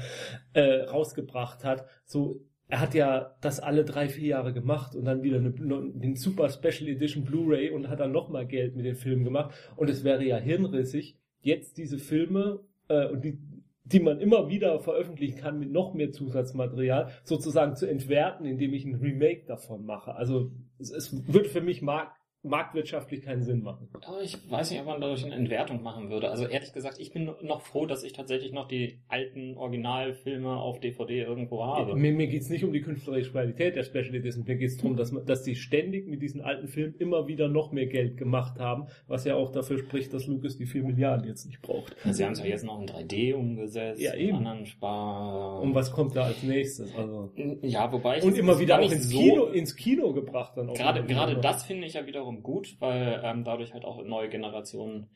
äh, 0.52 0.82
rausgebracht 0.84 1.64
hat. 1.64 1.84
So, 2.04 2.40
er 2.68 2.80
hat 2.80 2.94
ja 2.94 3.34
das 3.40 3.60
alle 3.60 3.84
drei, 3.84 4.08
vier 4.08 4.28
Jahre 4.28 4.52
gemacht 4.52 4.94
und 4.94 5.04
dann 5.04 5.22
wieder 5.22 5.38
eine, 5.38 5.50
den 5.50 6.14
Super 6.14 6.48
Special 6.48 6.88
Edition 6.88 7.24
Blu-ray 7.24 7.70
und 7.70 7.88
hat 7.88 8.00
dann 8.00 8.12
nochmal 8.12 8.46
Geld 8.46 8.76
mit 8.76 8.86
den 8.86 8.94
Filmen 8.94 9.24
gemacht. 9.24 9.52
Und 9.76 9.90
es 9.90 10.04
wäre 10.04 10.24
ja 10.24 10.36
hirnrissig, 10.36 11.18
jetzt 11.40 11.76
diese 11.76 11.98
Filme 11.98 12.60
äh, 12.88 13.08
und 13.08 13.24
die 13.24 13.38
die 13.84 13.98
man 13.98 14.20
immer 14.20 14.48
wieder 14.48 14.78
veröffentlichen 14.78 15.38
kann 15.38 15.58
mit 15.58 15.72
noch 15.72 15.92
mehr 15.92 16.12
Zusatzmaterial, 16.12 17.10
sozusagen 17.24 17.74
zu 17.74 17.86
entwerten, 17.86 18.46
indem 18.46 18.72
ich 18.74 18.84
ein 18.84 18.94
Remake 18.94 19.44
davon 19.46 19.84
mache. 19.84 20.14
Also 20.14 20.52
es, 20.78 20.92
es 20.92 21.32
würde 21.32 21.48
für 21.48 21.60
mich 21.60 21.82
mark 21.82 22.12
marktwirtschaftlich 22.42 23.22
keinen 23.22 23.42
Sinn 23.42 23.62
machen. 23.62 23.88
Aber 24.04 24.20
ich 24.22 24.36
weiß 24.50 24.70
nicht, 24.70 24.80
ob 24.80 24.86
man 24.86 25.00
dadurch 25.00 25.24
eine 25.24 25.34
Entwertung 25.34 25.82
machen 25.82 26.10
würde. 26.10 26.28
Also 26.30 26.46
ehrlich 26.46 26.72
gesagt, 26.72 26.98
ich 26.98 27.12
bin 27.12 27.30
noch 27.42 27.60
froh, 27.62 27.86
dass 27.86 28.02
ich 28.02 28.12
tatsächlich 28.12 28.52
noch 28.52 28.66
die 28.68 28.98
alten 29.08 29.56
Originalfilme 29.56 30.50
auf 30.56 30.80
DVD 30.80 31.20
irgendwo 31.22 31.64
habe. 31.64 31.94
Mir, 31.94 32.12
mir 32.12 32.26
geht's 32.26 32.48
nicht 32.48 32.64
um 32.64 32.72
die 32.72 32.80
künstlerische 32.80 33.30
Qualität 33.30 33.76
der 33.76 33.84
Special 33.84 34.14
Edition, 34.14 34.44
mir 34.44 34.56
geht's 34.56 34.76
darum, 34.76 34.96
dass, 34.96 35.12
dass 35.24 35.42
die 35.42 35.54
ständig 35.54 36.08
mit 36.08 36.20
diesen 36.20 36.40
alten 36.40 36.66
Filmen 36.68 36.94
immer 36.98 37.28
wieder 37.28 37.48
noch 37.48 37.70
mehr 37.72 37.86
Geld 37.86 38.16
gemacht 38.16 38.58
haben, 38.58 38.86
was 39.06 39.24
ja 39.24 39.36
auch 39.36 39.50
dafür 39.52 39.78
spricht, 39.78 40.12
dass 40.12 40.26
Lucas 40.26 40.56
die 40.56 40.66
4 40.66 40.82
Milliarden 40.82 41.26
jetzt 41.28 41.46
nicht 41.46 41.62
braucht. 41.62 41.96
Sie 42.04 42.24
haben 42.24 42.32
es 42.32 42.40
ja 42.40 42.46
jetzt 42.46 42.64
noch 42.64 42.80
in 42.80 42.86
3D 42.88 43.34
umgesetzt. 43.34 44.00
Ja, 44.00 44.14
eben. 44.14 44.38
anderen 44.38 44.66
Spar... 44.66 45.60
Und 45.60 45.74
was 45.74 45.92
kommt 45.92 46.16
da 46.16 46.24
als 46.24 46.42
nächstes? 46.42 46.94
Also 46.96 47.32
Ja, 47.62 47.90
wobei 47.92 48.18
ich 48.18 48.24
und 48.24 48.36
immer 48.36 48.58
wieder 48.58 48.80
auch 48.80 48.90
ins 48.90 49.10
so- 49.10 49.18
Kino, 49.18 49.44
ins 49.46 49.76
Kino 49.76 50.12
gebracht 50.12 50.56
dann 50.56 50.70
auch. 50.70 50.74
Gerade, 50.74 51.04
gerade 51.04 51.36
das 51.40 51.64
finde 51.64 51.86
ich 51.86 51.94
ja 51.94 52.04
wiederum 52.06 52.31
gut, 52.40 52.76
weil 52.80 53.20
ähm, 53.22 53.44
dadurch 53.44 53.74
halt 53.74 53.84
auch 53.84 54.02
neue 54.02 54.30
Generationen 54.30 55.10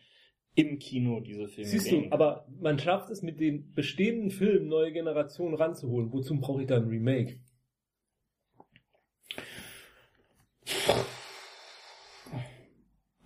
im 0.54 0.78
Kino 0.78 1.20
diese 1.20 1.48
Filme 1.48 1.70
Siehst 1.70 1.86
sehen. 1.86 2.04
du, 2.04 2.12
aber 2.12 2.46
man 2.60 2.78
schafft 2.78 3.10
es 3.10 3.22
mit 3.22 3.40
den 3.40 3.72
bestehenden 3.72 4.30
Filmen 4.30 4.68
neue 4.68 4.92
Generationen 4.92 5.54
ranzuholen. 5.54 6.12
Wozu 6.12 6.38
brauche 6.40 6.62
ich 6.62 6.66
dann 6.66 6.84
ein 6.84 6.88
Remake? 6.88 7.40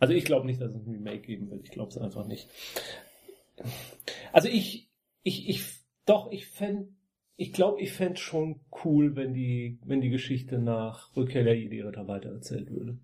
Also 0.01 0.15
ich 0.15 0.25
glaube 0.25 0.47
nicht, 0.47 0.61
dass 0.61 0.75
es 0.75 0.87
ein 0.87 0.93
Remake 0.93 1.21
geben 1.21 1.51
wird. 1.51 1.63
Ich 1.65 1.71
glaube 1.71 1.91
es 1.91 1.99
einfach 1.99 2.27
nicht. 2.27 2.49
Also 4.33 4.49
ich, 4.49 4.91
ich, 5.23 5.49
ich, 5.49 5.65
doch, 6.07 6.33
ich 6.33 6.47
fände, 6.47 6.89
ich 7.37 7.53
glaube, 7.53 7.81
ich 7.81 7.93
fände 7.93 8.19
schon 8.19 8.61
cool, 8.85 9.15
wenn 9.15 9.35
die, 9.35 9.79
wenn 9.85 10.01
die 10.01 10.11
Geschichte 10.11 10.59
nach 10.59 11.15
Rückkehr 11.17 11.45
der 11.45 11.57
Jedi-Ritter 11.57 12.09
weitererzählt 12.09 12.71
würde. 12.71 12.99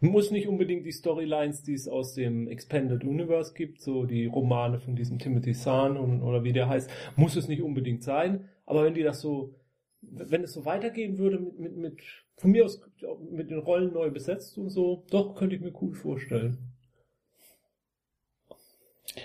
Muss 0.00 0.30
nicht 0.30 0.48
unbedingt 0.48 0.84
die 0.84 0.92
Storylines, 0.92 1.62
die 1.62 1.74
es 1.74 1.88
aus 1.88 2.14
dem 2.14 2.48
Expanded 2.48 3.04
Universe 3.04 3.54
gibt, 3.54 3.80
so 3.80 4.04
die 4.04 4.26
Romane 4.26 4.80
von 4.80 4.96
diesem 4.96 5.18
Timothy 5.18 5.52
Zahn 5.52 5.96
und, 5.96 6.22
oder 6.22 6.44
wie 6.44 6.52
der 6.52 6.68
heißt, 6.68 6.90
muss 7.16 7.36
es 7.36 7.48
nicht 7.48 7.62
unbedingt 7.62 8.02
sein. 8.02 8.48
Aber 8.66 8.84
wenn 8.84 8.94
die 8.94 9.02
das 9.02 9.20
so, 9.20 9.54
wenn 10.02 10.42
es 10.42 10.52
so 10.52 10.64
weitergehen 10.64 11.16
würde 11.18 11.38
mit, 11.38 11.58
mit, 11.58 11.76
mit 11.76 12.02
von 12.36 12.50
mir 12.50 12.64
aus 12.64 12.82
mit 13.30 13.50
den 13.50 13.60
Rollen 13.60 13.92
neu 13.92 14.10
besetzt 14.10 14.58
und 14.58 14.70
so, 14.70 15.04
doch, 15.10 15.36
könnte 15.36 15.56
ich 15.56 15.62
mir 15.62 15.72
cool 15.80 15.94
vorstellen. 15.94 16.74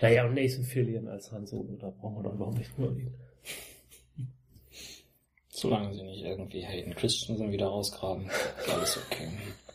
Naja, 0.01 0.25
und 0.25 0.35
Nathan 0.35 0.63
Fillion 0.63 1.07
als 1.07 1.31
Han 1.31 1.45
Solo, 1.47 1.75
da 1.77 1.89
brauchen 1.89 2.17
wir 2.17 2.23
doch 2.23 2.35
überhaupt 2.35 2.57
nicht 2.57 2.77
drüber 2.77 2.95
reden. 2.95 3.15
Solange 5.49 5.93
sie 5.93 6.03
nicht 6.03 6.23
irgendwie 6.23 6.65
Hayden 6.65 6.95
Christensen 6.95 7.51
wieder 7.51 7.67
rausgraben, 7.67 8.27
ist 8.27 8.69
alles 8.69 8.97
okay. 8.97 9.27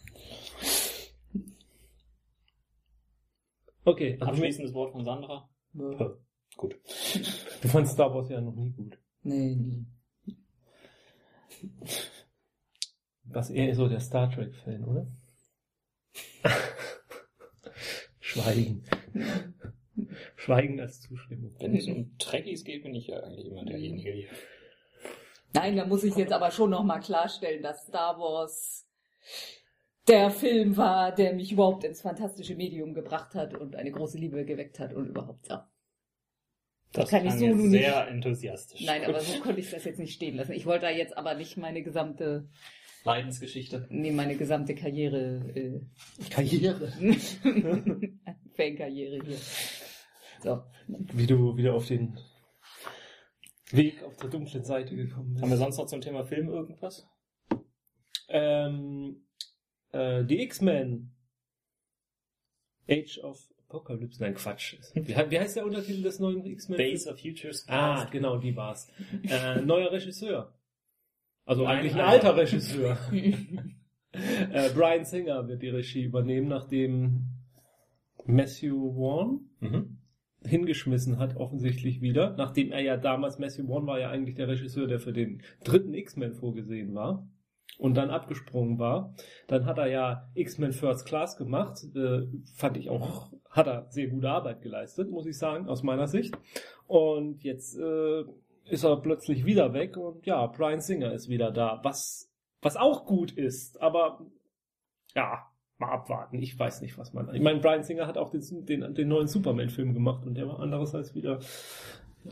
Okay, 3.84 4.16
also 4.20 4.32
Abschließendes 4.32 4.72
Wort 4.74 4.92
von 4.92 5.04
Sandra. 5.04 5.48
Ja. 5.74 6.16
Gut. 6.56 6.74
du 7.62 7.68
fandst 7.68 7.94
Star 7.94 8.14
Wars 8.14 8.28
ja 8.30 8.40
noch 8.40 8.54
nie 8.54 8.70
gut. 8.70 8.98
Nee, 9.22 9.56
nie. 9.56 9.86
Was 13.24 13.50
eher 13.50 13.74
so 13.74 13.88
der 13.88 14.00
Star 14.00 14.30
Trek-Fan, 14.30 14.84
oder? 14.84 15.06
Schweigen. 18.20 18.84
Schweigen 20.36 20.80
als 20.80 21.00
Zustimmung. 21.00 21.54
Wenn 21.58 21.74
es 21.74 21.86
um 21.86 22.16
Trekkies 22.18 22.64
geht, 22.64 22.82
bin 22.82 22.94
ich 22.94 23.06
ja 23.08 23.20
eigentlich 23.20 23.46
immer 23.46 23.64
derjenige 23.64 24.12
hier. 24.12 24.28
Nein, 25.52 25.76
da 25.76 25.86
muss 25.86 26.04
ich 26.04 26.16
jetzt 26.16 26.32
aber 26.32 26.50
schon 26.50 26.70
nochmal 26.70 27.00
klarstellen, 27.00 27.62
dass 27.62 27.86
Star 27.86 28.18
Wars 28.18 28.88
der 30.08 30.30
Film 30.30 30.76
war, 30.76 31.14
der 31.14 31.32
mich 31.34 31.52
überhaupt 31.52 31.84
ins 31.84 32.02
fantastische 32.02 32.54
Medium 32.56 32.94
gebracht 32.94 33.34
hat 33.34 33.54
und 33.54 33.76
eine 33.76 33.90
große 33.90 34.18
Liebe 34.18 34.44
geweckt 34.44 34.78
hat 34.78 34.92
und 34.92 35.08
überhaupt 35.08 35.48
ja. 35.48 35.70
Das 36.92 37.10
kann 37.10 37.26
ich 37.26 37.32
so 37.32 37.44
jetzt 37.44 37.70
sehr 37.70 38.06
enthusiastisch. 38.08 38.82
Nein, 38.82 39.00
Gut. 39.00 39.08
aber 39.10 39.20
so 39.20 39.40
konnte 39.40 39.60
ich 39.60 39.68
das 39.70 39.84
jetzt 39.84 39.98
nicht 39.98 40.14
stehen 40.14 40.36
lassen. 40.36 40.52
Ich 40.52 40.64
wollte 40.64 40.86
da 40.86 40.90
jetzt 40.90 41.16
aber 41.16 41.34
nicht 41.34 41.56
meine 41.56 41.82
gesamte, 41.82 42.48
Leidensgeschichte. 43.02 43.86
nee, 43.90 44.12
meine 44.12 44.36
gesamte 44.36 44.76
Karriere, 44.76 45.42
äh, 45.56 45.80
Karriere. 46.30 46.92
Fankarriere 48.56 49.24
hier. 49.24 49.36
So. 50.40 50.62
Wie 50.86 51.26
du 51.26 51.56
wieder 51.56 51.74
auf 51.74 51.86
den 51.86 52.16
Weg 53.72 54.02
auf 54.04 54.16
der 54.18 54.30
dunklen 54.30 54.62
Seite 54.64 54.94
gekommen 54.94 55.34
Haben 55.40 55.48
wir 55.50 55.56
bist. 55.56 55.62
sonst 55.62 55.78
noch 55.78 55.86
zum 55.86 56.00
Thema 56.00 56.24
Film 56.24 56.48
irgendwas? 56.48 57.08
Ähm, 58.28 59.26
äh, 59.94 60.24
die 60.24 60.42
X-Men. 60.42 61.10
Age 62.88 63.18
of 63.22 63.40
Apocalypse. 63.68 64.20
Nein, 64.22 64.34
Quatsch. 64.34 64.76
Wie, 64.94 65.08
wie 65.08 65.38
heißt 65.40 65.56
der 65.56 65.64
Untertitel 65.64 66.02
des 66.02 66.18
neuen 66.20 66.44
X-Men? 66.44 66.76
Days 66.78 67.06
of 67.08 67.18
Futures 67.20 67.64
Ah, 67.68 68.04
genau, 68.10 68.36
die 68.38 68.54
war's. 68.54 68.88
Äh, 69.28 69.60
neuer 69.62 69.90
Regisseur. 69.90 70.52
Also 71.46 71.64
Nein, 71.64 71.78
eigentlich 71.78 71.94
ein 71.94 72.00
alter. 72.00 72.28
alter 72.34 72.42
Regisseur. 72.42 72.98
äh, 74.12 74.70
Brian 74.74 75.04
Singer 75.04 75.48
wird 75.48 75.62
die 75.62 75.68
Regie 75.70 76.02
übernehmen, 76.04 76.48
nachdem 76.48 77.24
Matthew 78.26 78.94
Vaughn 78.94 79.50
Mhm. 79.60 79.98
hingeschmissen 80.44 81.18
hat, 81.18 81.36
offensichtlich 81.36 82.00
wieder. 82.02 82.34
Nachdem 82.36 82.70
er 82.70 82.80
ja 82.80 82.96
damals, 82.98 83.38
Matthew 83.38 83.66
Vaughn 83.66 83.86
war 83.86 83.98
ja 83.98 84.10
eigentlich 84.10 84.34
der 84.34 84.48
Regisseur, 84.48 84.86
der 84.86 85.00
für 85.00 85.12
den 85.14 85.42
dritten 85.64 85.94
X-Men 85.94 86.34
vorgesehen 86.34 86.94
war 86.94 87.26
und 87.78 87.96
dann 87.96 88.10
abgesprungen 88.10 88.78
war. 88.78 89.14
Dann 89.46 89.66
hat 89.66 89.78
er 89.78 89.86
ja 89.86 90.28
X-Men 90.34 90.72
First 90.72 91.06
Class 91.06 91.36
gemacht. 91.36 91.84
Äh, 91.94 92.26
fand 92.54 92.76
ich 92.76 92.90
auch, 92.90 93.32
hat 93.50 93.66
er 93.66 93.86
sehr 93.90 94.08
gute 94.08 94.30
Arbeit 94.30 94.62
geleistet, 94.62 95.10
muss 95.10 95.26
ich 95.26 95.38
sagen, 95.38 95.68
aus 95.68 95.82
meiner 95.82 96.06
Sicht. 96.06 96.36
Und 96.86 97.42
jetzt 97.44 97.78
äh, 97.78 98.24
ist 98.66 98.84
er 98.84 98.96
plötzlich 99.00 99.44
wieder 99.44 99.72
weg 99.72 99.96
und 99.96 100.26
ja, 100.26 100.46
Brian 100.46 100.80
Singer 100.80 101.12
ist 101.12 101.28
wieder 101.28 101.50
da, 101.50 101.80
was, 101.82 102.30
was 102.62 102.76
auch 102.76 103.04
gut 103.04 103.32
ist, 103.32 103.80
aber 103.80 104.24
ja, 105.14 105.46
mal 105.78 105.90
abwarten. 105.92 106.38
Ich 106.40 106.58
weiß 106.58 106.80
nicht, 106.80 106.98
was 106.98 107.12
man. 107.12 107.34
Ich 107.34 107.42
meine, 107.42 107.60
Brian 107.60 107.82
Singer 107.82 108.06
hat 108.06 108.18
auch 108.18 108.30
den, 108.30 108.42
den, 108.64 108.94
den 108.94 109.08
neuen 109.08 109.26
Superman-Film 109.26 109.92
gemacht 109.92 110.24
und 110.26 110.34
der 110.34 110.48
war 110.48 110.60
andererseits 110.60 111.14
wieder. 111.14 111.40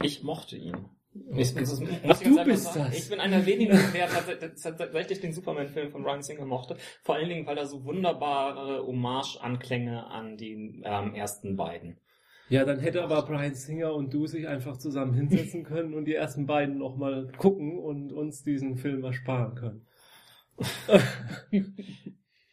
Ich 0.01 0.23
mochte 0.23 0.57
ihn. 0.57 0.89
Ich- 1.37 1.55
das 1.55 1.73
ist- 1.73 1.81
muss 1.81 1.91
Ach, 2.09 2.19
du 2.21 2.29
einfach 2.31 2.45
bist 2.45 2.65
sagen. 2.65 2.87
das. 2.91 2.99
Ich 2.99 3.11
bin 3.11 3.21
einer 3.21 3.37
der 3.39 3.47
wenigen, 3.47 3.79
der 3.93 4.09
tats- 4.09 4.63
tatsächlich 4.63 5.21
den 5.21 5.33
Superman-Film 5.33 5.91
von 5.91 6.05
Ryan 6.05 6.23
Singer 6.23 6.47
mochte. 6.47 6.77
Vor 7.03 7.17
allen 7.17 7.29
Dingen, 7.29 7.47
weil 7.47 7.59
er 7.59 7.67
so 7.67 7.85
wunderbare 7.85 8.87
Hommage-Anklänge 8.87 10.07
an 10.07 10.37
die 10.39 10.83
ähm, 10.85 11.15
ersten 11.15 11.57
beiden. 11.57 11.99
Ja, 12.49 12.65
dann 12.65 12.81
hätte 12.81 13.03
aber 13.03 13.23
Brian 13.23 13.55
Singer 13.55 13.95
und 13.95 14.13
du 14.13 14.27
sich 14.27 14.47
einfach 14.49 14.77
zusammen 14.77 15.15
hinsetzen 15.15 15.65
können 15.65 15.95
und 15.95 16.05
die 16.07 16.15
ersten 16.15 16.47
beiden 16.47 16.79
nochmal 16.79 17.31
gucken 17.39 17.79
und 17.79 18.13
uns 18.13 18.43
diesen 18.43 18.77
Film 18.77 19.05
ersparen 19.05 19.55
können. 19.55 19.87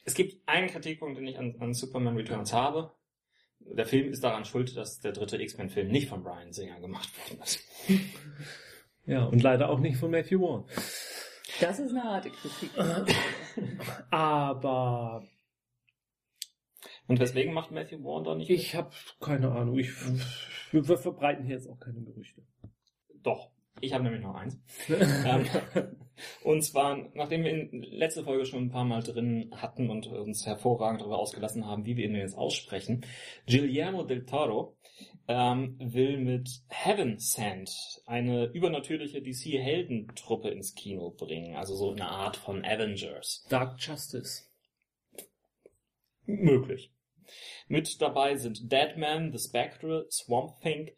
Es 0.05 0.15
gibt 0.15 0.41
einen 0.47 0.67
Kritikpunkt, 0.69 1.17
den 1.19 1.27
ich 1.27 1.37
an, 1.37 1.55
an 1.59 1.73
Superman 1.73 2.15
Returns 2.17 2.51
habe. 2.51 2.91
Der 3.71 3.85
Film 3.85 4.11
ist 4.11 4.23
daran 4.23 4.45
schuld, 4.45 4.75
dass 4.75 4.99
der 4.99 5.11
dritte 5.11 5.41
X-Men-Film 5.41 5.89
nicht 5.89 6.09
von 6.09 6.23
Brian 6.23 6.51
Singer 6.51 6.79
gemacht 6.79 7.09
worden 7.17 7.41
ist. 7.41 7.59
Ja, 9.05 9.25
und 9.25 9.41
leider 9.41 9.69
auch 9.69 9.79
nicht 9.79 9.97
von 9.97 10.11
Matthew 10.11 10.39
Vaughn. 10.39 10.65
Das 11.59 11.79
ist 11.79 11.91
eine 11.91 12.03
harte 12.03 12.29
Kritik. 12.29 12.69
Aber 14.11 15.23
Und 17.07 17.19
weswegen 17.19 17.53
macht 17.53 17.71
Matthew 17.71 18.03
Vaughn 18.03 18.23
da 18.23 18.35
nicht 18.35 18.51
ich 18.51 18.75
habe 18.75 18.91
keine 19.19 19.51
Ahnung. 19.51 19.79
Ich, 19.79 19.89
wir, 20.71 20.97
verbreiten 20.97 21.43
hier 21.43 21.55
jetzt 21.55 21.67
auch 21.67 21.79
keine 21.79 22.01
Gerüchte. 22.01 22.43
Doch. 23.23 23.49
Ich 23.81 23.93
habe 23.93 24.03
nämlich 24.03 24.21
noch 24.21 24.35
eins. 24.35 24.57
Ähm, 25.25 25.45
und 26.43 26.63
zwar, 26.63 26.97
nachdem 27.13 27.43
wir 27.43 27.51
in 27.51 27.81
letzte 27.83 28.23
Folge 28.23 28.45
schon 28.45 28.65
ein 28.65 28.71
paar 28.71 28.83
Mal 28.83 29.01
drin 29.01 29.51
hatten 29.55 29.89
und 29.89 30.07
uns 30.07 30.45
hervorragend 30.45 31.01
darüber 31.01 31.19
ausgelassen 31.19 31.65
haben, 31.65 31.85
wie 31.85 31.95
wir 31.95 32.05
ihn 32.05 32.15
jetzt 32.15 32.37
aussprechen, 32.37 33.05
Guillermo 33.47 34.03
del 34.03 34.25
Toro 34.25 34.77
ähm, 35.27 35.77
will 35.79 36.17
mit 36.17 36.49
Heaven 36.67 37.19
Sent 37.19 37.71
eine 38.05 38.45
übernatürliche 38.45 39.21
DC-Heldentruppe 39.21 40.49
ins 40.49 40.73
Kino 40.75 41.11
bringen. 41.11 41.55
Also 41.55 41.75
so 41.75 41.91
eine 41.91 42.09
Art 42.09 42.35
von 42.35 42.65
Avengers. 42.65 43.45
Dark 43.49 43.79
Justice. 43.79 44.43
Möglich. 46.25 46.91
Mit 47.67 48.01
dabei 48.01 48.35
sind 48.35 48.71
Deadman, 48.71 49.31
The 49.31 49.39
Spectre, 49.39 50.07
Swamp 50.09 50.59
Thing, 50.61 50.91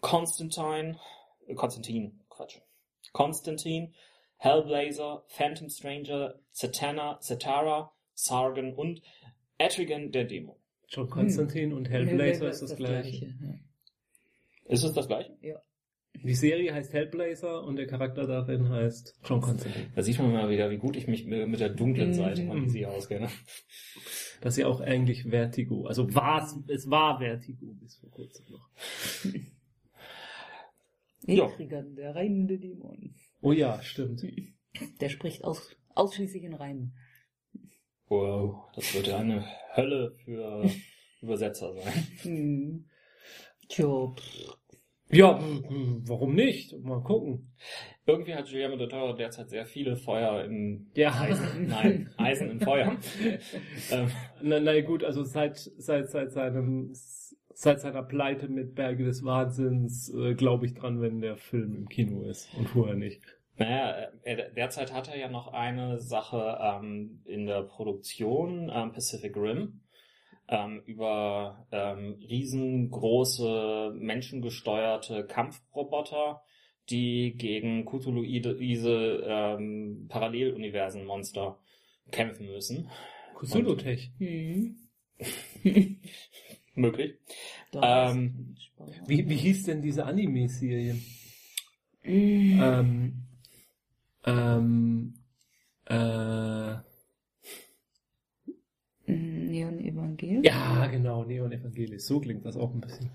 Constantine, 0.00 0.98
Konstantin, 1.54 2.20
Quatsch. 2.28 2.58
Constantine, 3.12 3.92
Hellblazer, 4.36 5.22
Phantom 5.28 5.68
Stranger, 5.68 6.34
Satana, 6.50 7.18
Satara, 7.20 7.92
Sargon 8.14 8.74
und 8.74 9.02
Etrigan 9.58 10.10
der 10.12 10.24
Dämon. 10.24 10.56
John 10.88 11.08
Constantine 11.08 11.74
und 11.74 11.88
Hellblazer 11.88 12.50
ist 12.50 12.60
das, 12.62 12.76
gleiche. 12.76 13.26
ja. 13.26 13.54
Ist 14.66 14.84
es 14.84 14.92
das 14.92 15.06
gleiche? 15.06 15.36
Die 16.22 16.34
Serie 16.34 16.74
heißt 16.74 16.92
Hellblazer 16.92 17.64
und 17.64 17.76
der 17.76 17.86
Charakter 17.86 18.26
darin 18.26 18.68
heißt 18.68 19.18
John 19.24 19.40
Constantine. 19.40 19.90
Da 19.94 20.02
sieht 20.02 20.18
man 20.18 20.32
mal 20.32 20.50
wieder, 20.50 20.70
wie 20.70 20.76
gut 20.76 20.96
ich 20.96 21.06
mich 21.08 21.24
mit 21.24 21.58
der 21.60 21.70
dunklen 21.70 22.10
Mhm. 22.10 22.14
Seite 22.14 22.46
von 22.46 22.66
DC 22.66 22.84
auskenne. 22.86 23.28
Das 24.42 24.54
ist 24.54 24.58
ja 24.58 24.66
auch 24.66 24.80
eigentlich 24.80 25.22
Vertigo. 25.24 25.86
Also 25.86 26.14
war 26.14 26.44
es, 26.44 26.56
es 26.68 26.90
war 26.90 27.18
Vertigo 27.18 27.66
bis 27.80 27.96
vor 27.96 28.10
kurzem 28.10 28.44
noch. 28.50 28.68
Ja. 31.26 31.46
Etrigan, 31.46 31.94
der 31.94 32.14
reimende 32.14 32.58
Dämon. 32.58 33.14
Oh 33.40 33.52
ja, 33.52 33.80
stimmt. 33.82 34.22
Der 35.00 35.10
spricht 35.10 35.44
aus, 35.44 35.76
ausschließlich 35.94 36.44
in 36.44 36.54
Reimen. 36.54 36.94
Wow, 38.08 38.70
das 38.74 38.94
wird 38.94 39.06
ja 39.06 39.18
eine 39.18 39.44
Hölle 39.76 40.16
für 40.24 40.68
Übersetzer 41.20 41.74
sein. 41.74 42.06
Hm. 42.22 42.84
Tja. 43.68 44.14
Ja, 45.10 45.38
hm, 45.38 46.02
warum 46.08 46.34
nicht? 46.34 46.78
Mal 46.82 47.02
gucken. 47.02 47.52
Irgendwie 48.06 48.34
hat 48.34 48.48
Guillermo 48.48 48.76
del 48.76 48.88
Toro 48.88 49.12
derzeit 49.12 49.50
sehr 49.50 49.66
viele 49.66 49.96
Feuer 49.96 50.44
im 50.44 50.90
Ja. 50.94 51.12
Eisen, 51.20 51.66
nein, 51.68 52.10
Eisen 52.16 52.50
im 52.50 52.60
Feuer. 52.60 52.96
ähm, 53.90 54.10
Na, 54.40 54.58
na 54.58 54.80
gut, 54.80 55.04
also 55.04 55.22
seit, 55.22 55.58
seit, 55.58 56.10
seit 56.10 56.32
seinem, 56.32 56.94
seit 57.54 57.80
seiner 57.80 58.02
Pleite 58.02 58.48
mit 58.48 58.74
Berge 58.74 59.04
des 59.04 59.24
Wahnsinns 59.24 60.12
äh, 60.14 60.34
glaube 60.34 60.66
ich 60.66 60.74
dran, 60.74 61.00
wenn 61.00 61.20
der 61.20 61.36
Film 61.36 61.74
im 61.74 61.88
Kino 61.88 62.22
ist 62.24 62.48
und 62.56 62.68
vorher 62.68 62.96
nicht. 62.96 63.20
naja, 63.56 64.08
er, 64.22 64.50
derzeit 64.50 64.92
hat 64.92 65.08
er 65.08 65.18
ja 65.18 65.28
noch 65.28 65.52
eine 65.52 65.98
Sache 66.00 66.58
ähm, 66.60 67.22
in 67.24 67.46
der 67.46 67.62
Produktion, 67.62 68.70
ähm, 68.72 68.92
Pacific 68.92 69.36
Rim. 69.36 69.80
ähm, 70.48 70.82
über 70.86 71.66
ähm, 71.70 72.18
riesengroße 72.28 73.92
menschengesteuerte 73.94 75.24
Kampfroboter, 75.26 76.42
die 76.90 77.34
gegen 77.36 77.84
Cthulhuide 77.84 78.56
ähm, 79.26 80.06
Paralleluniversenmonster 80.08 81.58
kämpfen 82.10 82.46
müssen. 82.46 82.90
Cthulhu-Tech. 83.38 84.10
Möglich. 86.74 87.18
Ähm. 87.74 88.56
Wie, 89.06 89.28
wie 89.28 89.36
hieß 89.36 89.64
denn 89.64 89.82
diese 89.82 90.04
Anime-Serie? 90.04 90.94
Mm. 92.04 92.60
Ähm, 92.60 93.12
ähm, 94.24 95.14
äh, 95.86 96.74
Neon 99.06 99.78
Evangel? 99.80 100.44
ja, 100.44 100.86
genau, 100.86 101.24
Neon 101.24 101.52
Evangelis. 101.52 102.06
So 102.06 102.20
klingt 102.20 102.44
das 102.44 102.56
auch 102.56 102.72
ein 102.72 102.80
bisschen. 102.80 103.10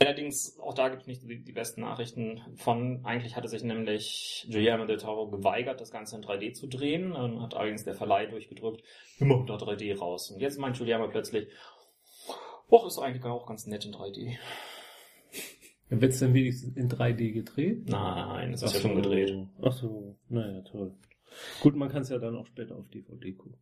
Allerdings, 0.00 0.58
auch 0.58 0.74
da 0.74 0.88
gibt 0.88 1.02
es 1.02 1.06
nicht 1.06 1.22
die, 1.22 1.42
die 1.42 1.52
besten 1.52 1.82
Nachrichten 1.82 2.40
von. 2.56 3.04
Eigentlich 3.04 3.36
hatte 3.36 3.48
sich 3.48 3.62
nämlich 3.62 4.46
Guillermo 4.50 4.86
del 4.86 4.98
Toro 4.98 5.28
geweigert, 5.28 5.80
das 5.80 5.90
Ganze 5.92 6.16
in 6.16 6.22
3D 6.24 6.52
zu 6.52 6.66
drehen. 6.66 7.12
Dann 7.12 7.40
hat 7.40 7.54
allerdings 7.54 7.84
der 7.84 7.94
Verleih 7.94 8.26
durchgedrückt, 8.26 8.82
wir 9.18 9.26
machen 9.26 9.46
da 9.46 9.54
3D 9.54 9.96
raus. 9.96 10.30
Und 10.30 10.40
jetzt 10.40 10.58
meint 10.58 10.76
Guillermo 10.78 11.08
plötzlich, 11.08 11.48
Och, 12.70 12.86
ist 12.86 12.98
eigentlich 12.98 13.24
auch 13.24 13.46
ganz 13.46 13.66
nett 13.66 13.84
in 13.84 13.92
3D. 13.92 14.36
Wird 15.90 16.12
es 16.12 16.18
denn 16.18 16.34
wenigstens 16.34 16.76
in 16.76 16.88
3D 16.90 17.32
gedreht? 17.32 17.88
Nein, 17.88 18.52
es 18.52 18.62
ist 18.62 18.70
Ach 18.70 18.74
ja 18.74 18.80
schon 18.80 18.96
so. 18.96 19.02
gedreht. 19.02 19.46
Ach 19.62 19.72
so, 19.72 20.16
naja, 20.28 20.60
toll. 20.62 20.92
Gut, 21.60 21.76
man 21.76 21.88
kann 21.88 22.02
es 22.02 22.08
ja 22.08 22.18
dann 22.18 22.36
auch 22.36 22.46
später 22.46 22.76
auf 22.76 22.88
DVD 22.88 23.32
gucken. 23.32 23.58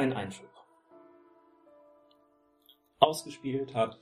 Ein 0.00 0.14
Einschub. 0.14 0.48
Ausgespielt 3.00 3.74
hat 3.74 3.98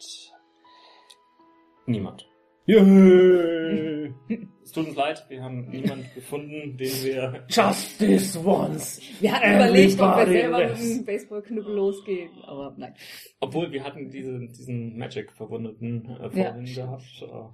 niemand. 1.86 2.24
Yay! 2.66 4.14
Es 4.62 4.72
tut 4.72 4.86
uns 4.88 4.96
leid, 4.96 5.24
wir 5.30 5.42
haben 5.42 5.70
niemanden 5.70 6.06
gefunden, 6.14 6.76
den 6.76 6.90
wir 7.02 7.46
Justice 7.48 8.38
once! 8.44 9.00
Wir 9.18 9.32
hatten 9.32 9.54
überlegt, 9.56 9.98
ob 10.00 10.16
wir 10.18 10.26
selber 10.26 10.68
mit 10.68 10.78
dem 10.78 11.04
Baseballknüppel 11.06 11.74
losgehen, 11.74 12.30
aber 12.44 12.74
nein. 12.76 12.94
Obwohl 13.40 13.72
wir 13.72 13.82
hatten 13.82 14.10
diese, 14.10 14.38
diesen 14.38 14.98
Magic-Verwundeten 14.98 16.04
äh, 16.10 16.22
Ja, 16.22 16.28
vorhin 16.30 16.66
stimmt. 16.66 16.86
gehabt. 16.86 17.22
Äh, 17.22 17.48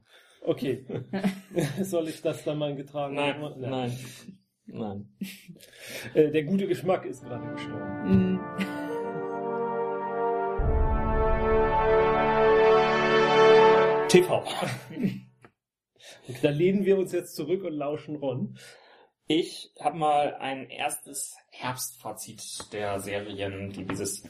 Okay. 0.47 0.85
Soll 1.81 2.09
ich 2.09 2.21
das 2.21 2.45
dann 2.45 2.59
mal 2.59 2.75
getragen 2.77 3.15
nein, 3.15 3.41
haben? 3.41 3.61
nein, 3.63 3.71
nein. 3.71 3.99
Äh, 6.15 6.31
der 6.31 6.45
gute 6.45 6.67
Geschmack 6.67 7.05
ist 7.05 7.25
gerade 7.25 7.53
gestorben. 7.53 8.37
Mm. 8.37 8.41
TV. 14.09 14.45
Da 16.43 16.51
lehnen 16.51 16.85
wir 16.85 16.99
uns 16.99 17.13
jetzt 17.13 17.35
zurück 17.35 17.65
und 17.65 17.73
lauschen 17.73 18.17
Ron. 18.17 18.57
Ich 19.27 19.73
habe 19.81 19.97
mal 19.97 20.35
ein 20.37 20.69
erstes 20.69 21.35
Herbstfazit 21.51 22.73
der 22.73 23.01
Serien, 23.01 23.73
die 23.73 23.87
dieses 23.87 24.29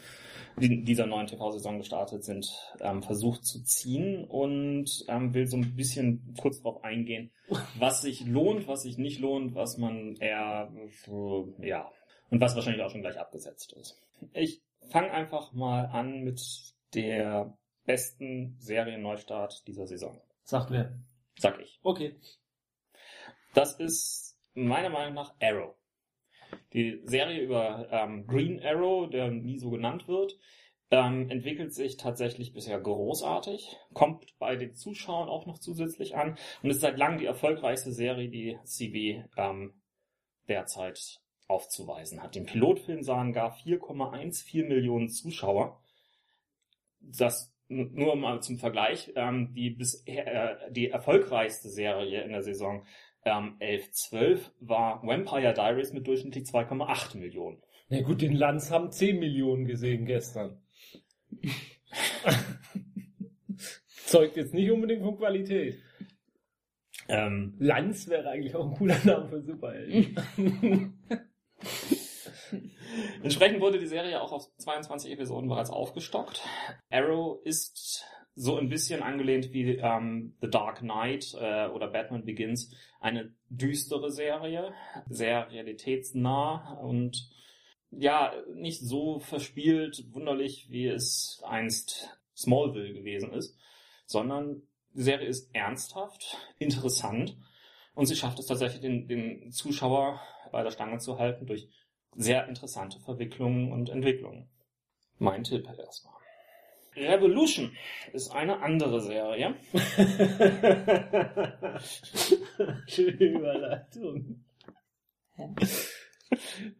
die 0.56 0.84
dieser 0.84 1.06
neuen 1.06 1.26
TV-Saison 1.26 1.78
gestartet 1.78 2.24
sind, 2.24 2.48
ähm, 2.80 3.02
versucht 3.02 3.44
zu 3.44 3.62
ziehen 3.62 4.24
und 4.24 5.04
ähm, 5.08 5.34
will 5.34 5.46
so 5.46 5.56
ein 5.56 5.74
bisschen 5.74 6.34
kurz 6.40 6.62
darauf 6.62 6.84
eingehen, 6.84 7.32
was 7.78 8.02
sich 8.02 8.26
lohnt, 8.26 8.68
was 8.68 8.82
sich 8.82 8.98
nicht 8.98 9.20
lohnt, 9.20 9.54
was 9.54 9.78
man 9.78 10.16
eher 10.16 10.72
so, 11.04 11.54
ja 11.60 11.90
und 12.30 12.40
was 12.40 12.54
wahrscheinlich 12.54 12.82
auch 12.82 12.90
schon 12.90 13.02
gleich 13.02 13.18
abgesetzt 13.18 13.72
ist. 13.74 14.02
Ich 14.32 14.62
fange 14.90 15.10
einfach 15.12 15.52
mal 15.52 15.86
an 15.86 16.22
mit 16.24 16.42
der 16.94 17.56
besten 17.84 18.56
Serienneustart 18.58 19.66
dieser 19.66 19.86
Saison, 19.86 20.20
Sagt 20.44 20.70
wer? 20.70 20.98
sag 21.38 21.60
ich. 21.60 21.78
Okay. 21.82 22.16
Das 23.54 23.78
ist 23.78 24.36
meiner 24.54 24.90
Meinung 24.90 25.14
nach 25.14 25.34
Arrow. 25.40 25.76
Die 26.72 27.00
Serie 27.04 27.42
über 27.42 27.88
ähm, 27.90 28.26
Green 28.26 28.60
Arrow, 28.62 29.08
der 29.08 29.30
nie 29.30 29.58
so 29.58 29.70
genannt 29.70 30.08
wird, 30.08 30.38
ähm, 30.90 31.30
entwickelt 31.30 31.74
sich 31.74 31.96
tatsächlich 31.96 32.52
bisher 32.52 32.78
großartig, 32.80 33.76
kommt 33.94 34.38
bei 34.38 34.56
den 34.56 34.74
Zuschauern 34.74 35.28
auch 35.28 35.46
noch 35.46 35.58
zusätzlich 35.58 36.16
an 36.16 36.36
und 36.62 36.70
ist 36.70 36.80
seit 36.80 36.98
langem 36.98 37.18
die 37.18 37.26
erfolgreichste 37.26 37.92
Serie, 37.92 38.28
die 38.28 38.58
CB 38.64 39.24
ähm, 39.36 39.74
derzeit 40.48 41.20
aufzuweisen 41.48 42.22
hat. 42.22 42.34
Den 42.34 42.46
Pilotfilm 42.46 43.02
sahen 43.02 43.32
gar 43.32 43.54
4,14 43.56 44.66
Millionen 44.66 45.08
Zuschauer. 45.08 45.80
Das 47.00 47.54
nur 47.68 48.16
mal 48.16 48.42
zum 48.42 48.58
Vergleich, 48.58 49.12
ähm, 49.16 49.52
die 49.54 49.70
bisher 49.70 50.60
äh, 50.66 50.72
die 50.72 50.90
erfolgreichste 50.90 51.68
Serie 51.68 52.22
in 52.22 52.30
der 52.30 52.42
Saison 52.42 52.86
ähm, 53.24 53.56
11-12 53.60 54.50
war 54.60 55.02
Vampire 55.02 55.54
Diaries 55.54 55.92
mit 55.92 56.06
durchschnittlich 56.06 56.44
2,8 56.44 57.16
Millionen. 57.16 57.62
Na 57.88 58.00
gut, 58.02 58.22
den 58.22 58.34
Lanz 58.34 58.70
haben 58.70 58.90
10 58.90 59.18
Millionen 59.18 59.66
gesehen 59.66 60.06
gestern. 60.06 60.62
Zeugt 64.06 64.36
jetzt 64.36 64.54
nicht 64.54 64.70
unbedingt 64.70 65.02
von 65.02 65.16
Qualität. 65.16 65.82
Ähm, 67.08 67.54
Lanz 67.58 68.08
wäre 68.08 68.30
eigentlich 68.30 68.54
auch 68.54 68.66
ein 68.66 68.76
cooler 68.76 68.98
Name 69.04 69.28
für 69.28 69.42
Superhelden. 69.42 70.16
entsprechend 73.22 73.60
wurde 73.60 73.78
die 73.78 73.86
Serie 73.86 74.20
auch 74.20 74.32
auf 74.32 74.54
22 74.56 75.12
Episoden 75.12 75.48
bereits 75.48 75.70
aufgestockt. 75.70 76.42
Arrow 76.90 77.40
ist 77.44 78.04
so 78.36 78.56
ein 78.56 78.68
bisschen 78.68 79.02
angelehnt 79.02 79.52
wie 79.52 79.76
ähm, 79.76 80.36
The 80.40 80.50
Dark 80.50 80.78
Knight 80.78 81.34
äh, 81.34 81.68
oder 81.68 81.88
Batman 81.88 82.24
Begins 82.24 82.74
eine 83.00 83.32
düstere 83.48 84.10
Serie, 84.10 84.72
sehr 85.08 85.50
realitätsnah 85.50 86.78
und 86.80 87.30
ja, 87.90 88.32
nicht 88.54 88.80
so 88.80 89.20
verspielt, 89.20 90.04
wunderlich, 90.12 90.68
wie 90.68 90.88
es 90.88 91.40
einst 91.44 92.18
Smallville 92.36 92.92
gewesen 92.92 93.32
ist, 93.32 93.56
sondern 94.06 94.62
die 94.94 95.02
Serie 95.02 95.28
ist 95.28 95.54
ernsthaft, 95.54 96.36
interessant 96.58 97.36
und 97.94 98.06
sie 98.06 98.16
schafft 98.16 98.40
es 98.40 98.46
tatsächlich, 98.46 98.80
den, 98.80 99.06
den 99.06 99.52
Zuschauer 99.52 100.20
bei 100.50 100.62
der 100.64 100.72
Stange 100.72 100.98
zu 100.98 101.18
halten 101.18 101.46
durch 101.46 101.68
sehr 102.16 102.48
interessante 102.48 102.98
Verwicklungen 103.00 103.72
und 103.72 103.90
Entwicklungen. 103.90 104.48
Mein 105.18 105.44
Tipp 105.44 105.68
erstmal. 105.78 106.23
Revolution 106.96 107.72
ist 108.12 108.30
eine 108.30 108.60
andere 108.60 109.00
Serie. 109.00 109.54
Schöne 112.86 113.16
Überleitung. 113.18 114.44
Hä? 115.36 115.48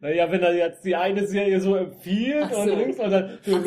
Naja, 0.01 0.31
wenn 0.31 0.43
er 0.43 0.55
jetzt 0.55 0.85
die 0.85 0.97
eine 0.97 1.27
Serie 1.27 1.61
so 1.61 1.77
empfiehlt 1.77 2.53
so. 2.53 2.61
und 2.61 2.79
links 2.79 2.99
und 2.99 3.11
dann 3.11 3.39
so. 3.43 3.57
ist 3.57 3.67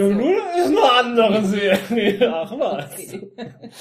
eine 0.67 0.91
andere 0.91 1.43
Serie. 1.43 2.33
Ach 2.33 2.51
was. 2.57 3.13
Okay. 3.13 3.71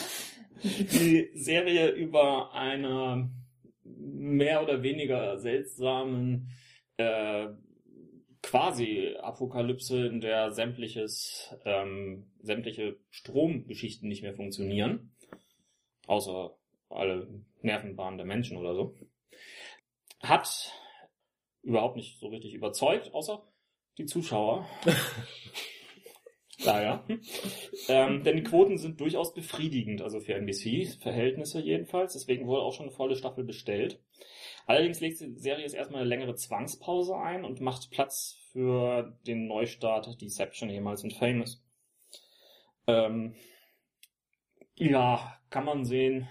Die 0.62 1.30
Serie 1.34 1.90
über 1.90 2.52
eine 2.54 3.30
mehr 3.84 4.62
oder 4.62 4.82
weniger 4.82 5.38
seltsamen 5.38 6.48
äh, 6.96 7.48
Quasi-Apokalypse, 8.46 10.06
in 10.06 10.20
der 10.20 10.52
sämtliches, 10.52 11.52
ähm, 11.64 12.30
sämtliche 12.40 12.96
Stromgeschichten 13.10 14.08
nicht 14.08 14.22
mehr 14.22 14.34
funktionieren. 14.34 15.10
Außer 16.06 16.56
alle 16.88 17.26
Nervenbahnen 17.62 18.18
der 18.18 18.26
Menschen 18.26 18.56
oder 18.56 18.76
so. 18.76 18.94
Hat 20.22 20.72
überhaupt 21.64 21.96
nicht 21.96 22.20
so 22.20 22.28
richtig 22.28 22.54
überzeugt, 22.54 23.12
außer 23.12 23.42
die 23.98 24.06
Zuschauer. 24.06 24.64
Daher. 26.64 27.04
ähm, 27.88 28.22
denn 28.22 28.36
die 28.36 28.44
Quoten 28.44 28.78
sind 28.78 29.00
durchaus 29.00 29.34
befriedigend, 29.34 30.02
also 30.02 30.20
für 30.20 30.34
NBC-Verhältnisse 30.34 31.60
jedenfalls. 31.60 32.12
Deswegen 32.12 32.46
wurde 32.46 32.62
auch 32.62 32.72
schon 32.72 32.86
eine 32.86 32.94
volle 32.94 33.16
Staffel 33.16 33.42
bestellt. 33.42 34.00
Allerdings 34.66 35.00
legt 35.00 35.20
die 35.20 35.38
Serie 35.38 35.62
jetzt 35.62 35.74
erstmal 35.74 36.00
eine 36.00 36.08
längere 36.08 36.34
Zwangspause 36.34 37.16
ein 37.16 37.44
und 37.44 37.60
macht 37.60 37.90
Platz 37.90 38.36
für 38.52 39.16
den 39.26 39.46
Neustart 39.46 40.20
Deception, 40.20 40.70
ehemals 40.70 41.04
in 41.04 41.12
Famous. 41.12 41.64
Ähm, 42.88 43.34
ja, 44.74 45.38
kann 45.50 45.64
man 45.64 45.84
sehen. 45.84 46.28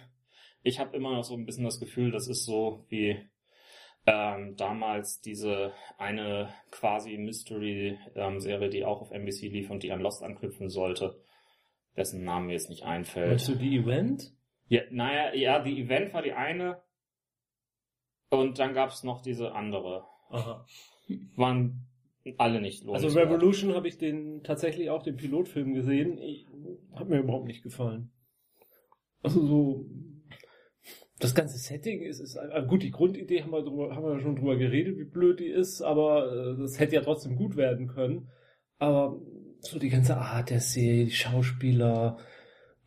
Ich 0.63 0.79
habe 0.79 0.95
immer 0.97 1.13
noch 1.13 1.23
so 1.23 1.35
ein 1.35 1.45
bisschen 1.45 1.63
das 1.63 1.79
Gefühl, 1.79 2.11
das 2.11 2.27
ist 2.27 2.45
so 2.45 2.85
wie 2.89 3.17
ähm, 4.05 4.55
damals 4.57 5.21
diese 5.21 5.73
eine 5.97 6.53
quasi 6.71 7.17
Mystery-Serie, 7.17 8.69
die 8.69 8.85
auch 8.85 9.01
auf 9.01 9.11
NBC 9.11 9.43
lief 9.43 9.69
und 9.69 9.83
die 9.83 9.91
an 9.91 10.01
Lost 10.01 10.23
anknüpfen 10.23 10.69
sollte. 10.69 11.21
dessen 11.95 12.23
Name 12.23 12.47
mir 12.47 12.53
jetzt 12.53 12.69
nicht 12.69 12.83
einfällt. 12.83 13.29
Meinst 13.29 13.47
du 13.47 13.55
die 13.55 13.77
Event? 13.77 14.33
Ja, 14.67 14.81
naja, 14.91 15.33
ja, 15.33 15.59
die 15.59 15.81
Event 15.81 16.13
war 16.13 16.21
die 16.21 16.33
eine. 16.33 16.81
Und 18.29 18.59
dann 18.59 18.73
gab's 18.73 19.03
noch 19.03 19.21
diese 19.21 19.53
andere. 19.53 20.05
Aha. 20.29 20.65
Waren 21.35 21.87
alle 22.37 22.59
nicht 22.59 22.81
Also 22.81 23.07
lohnenswert. 23.07 23.27
Revolution 23.27 23.75
habe 23.75 23.87
ich 23.87 23.97
den 23.97 24.43
tatsächlich 24.43 24.89
auch 24.89 25.03
den 25.03 25.15
Pilotfilm 25.15 25.73
gesehen. 25.73 26.17
Ich, 26.17 26.47
hat 26.93 27.07
mir 27.07 27.19
überhaupt 27.19 27.45
nicht 27.45 27.63
gefallen. 27.63 28.11
Also 29.21 29.45
so 29.45 29.85
das 31.19 31.33
ganze 31.33 31.57
Setting 31.57 32.01
ist, 32.01 32.19
ist 32.19 32.37
also 32.37 32.67
gut, 32.67 32.83
die 32.83 32.91
Grundidee 32.91 33.41
haben 33.41 33.51
wir, 33.51 33.63
drüber, 33.63 33.95
haben 33.95 34.05
wir 34.05 34.19
schon 34.19 34.35
drüber 34.35 34.57
geredet, 34.57 34.97
wie 34.97 35.05
blöd 35.05 35.39
die 35.39 35.47
ist, 35.47 35.81
aber 35.81 36.31
äh, 36.31 36.61
das 36.61 36.79
hätte 36.79 36.95
ja 36.95 37.01
trotzdem 37.01 37.35
gut 37.37 37.55
werden 37.55 37.87
können. 37.87 38.27
Aber 38.79 39.17
so 39.59 39.79
die 39.79 39.89
ganze 39.89 40.17
Art 40.17 40.49
der 40.49 40.59
Serie, 40.59 41.05
die 41.05 41.11
Schauspieler, 41.11 42.17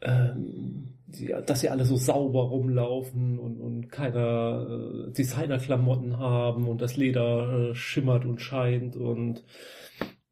ähm, 0.02 0.87
die, 1.08 1.34
dass 1.46 1.60
sie 1.60 1.70
alle 1.70 1.84
so 1.84 1.96
sauber 1.96 2.42
rumlaufen 2.42 3.38
und, 3.38 3.60
und 3.60 3.88
keiner 3.90 5.06
äh, 5.08 5.12
Designerklamotten 5.12 6.18
haben 6.18 6.68
und 6.68 6.80
das 6.82 6.96
Leder 6.96 7.70
äh, 7.70 7.74
schimmert 7.74 8.24
und 8.26 8.40
scheint 8.40 8.94
und 8.96 9.42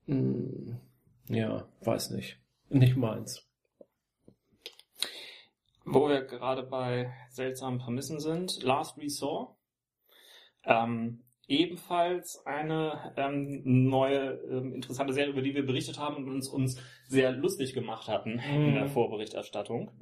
mh, 0.07 0.77
ja, 1.29 1.67
weiß 1.83 2.11
nicht. 2.11 2.39
Nicht 2.69 2.97
meins. 2.97 3.43
Wo 5.85 6.09
wir 6.09 6.23
gerade 6.23 6.63
bei 6.65 7.13
seltsamen 7.31 7.79
Prämissen 7.79 8.21
sind, 8.21 8.63
Last 8.63 8.99
Resort. 8.99 9.55
Ähm, 10.65 11.23
ebenfalls 11.49 12.45
eine 12.45 13.15
ähm, 13.17 13.63
neue, 13.65 14.33
ähm, 14.51 14.75
interessante 14.75 15.13
Serie, 15.13 15.31
über 15.31 15.43
die 15.43 15.55
wir 15.55 15.65
berichtet 15.65 15.99
haben 15.99 16.17
und 16.17 16.29
uns, 16.29 16.49
uns 16.49 16.77
sehr 17.07 17.31
lustig 17.31 17.73
gemacht 17.73 18.09
hatten 18.09 18.41
in 18.41 18.75
der 18.75 18.87
Mhm. 18.87 18.91
Vorberichterstattung. 18.91 19.93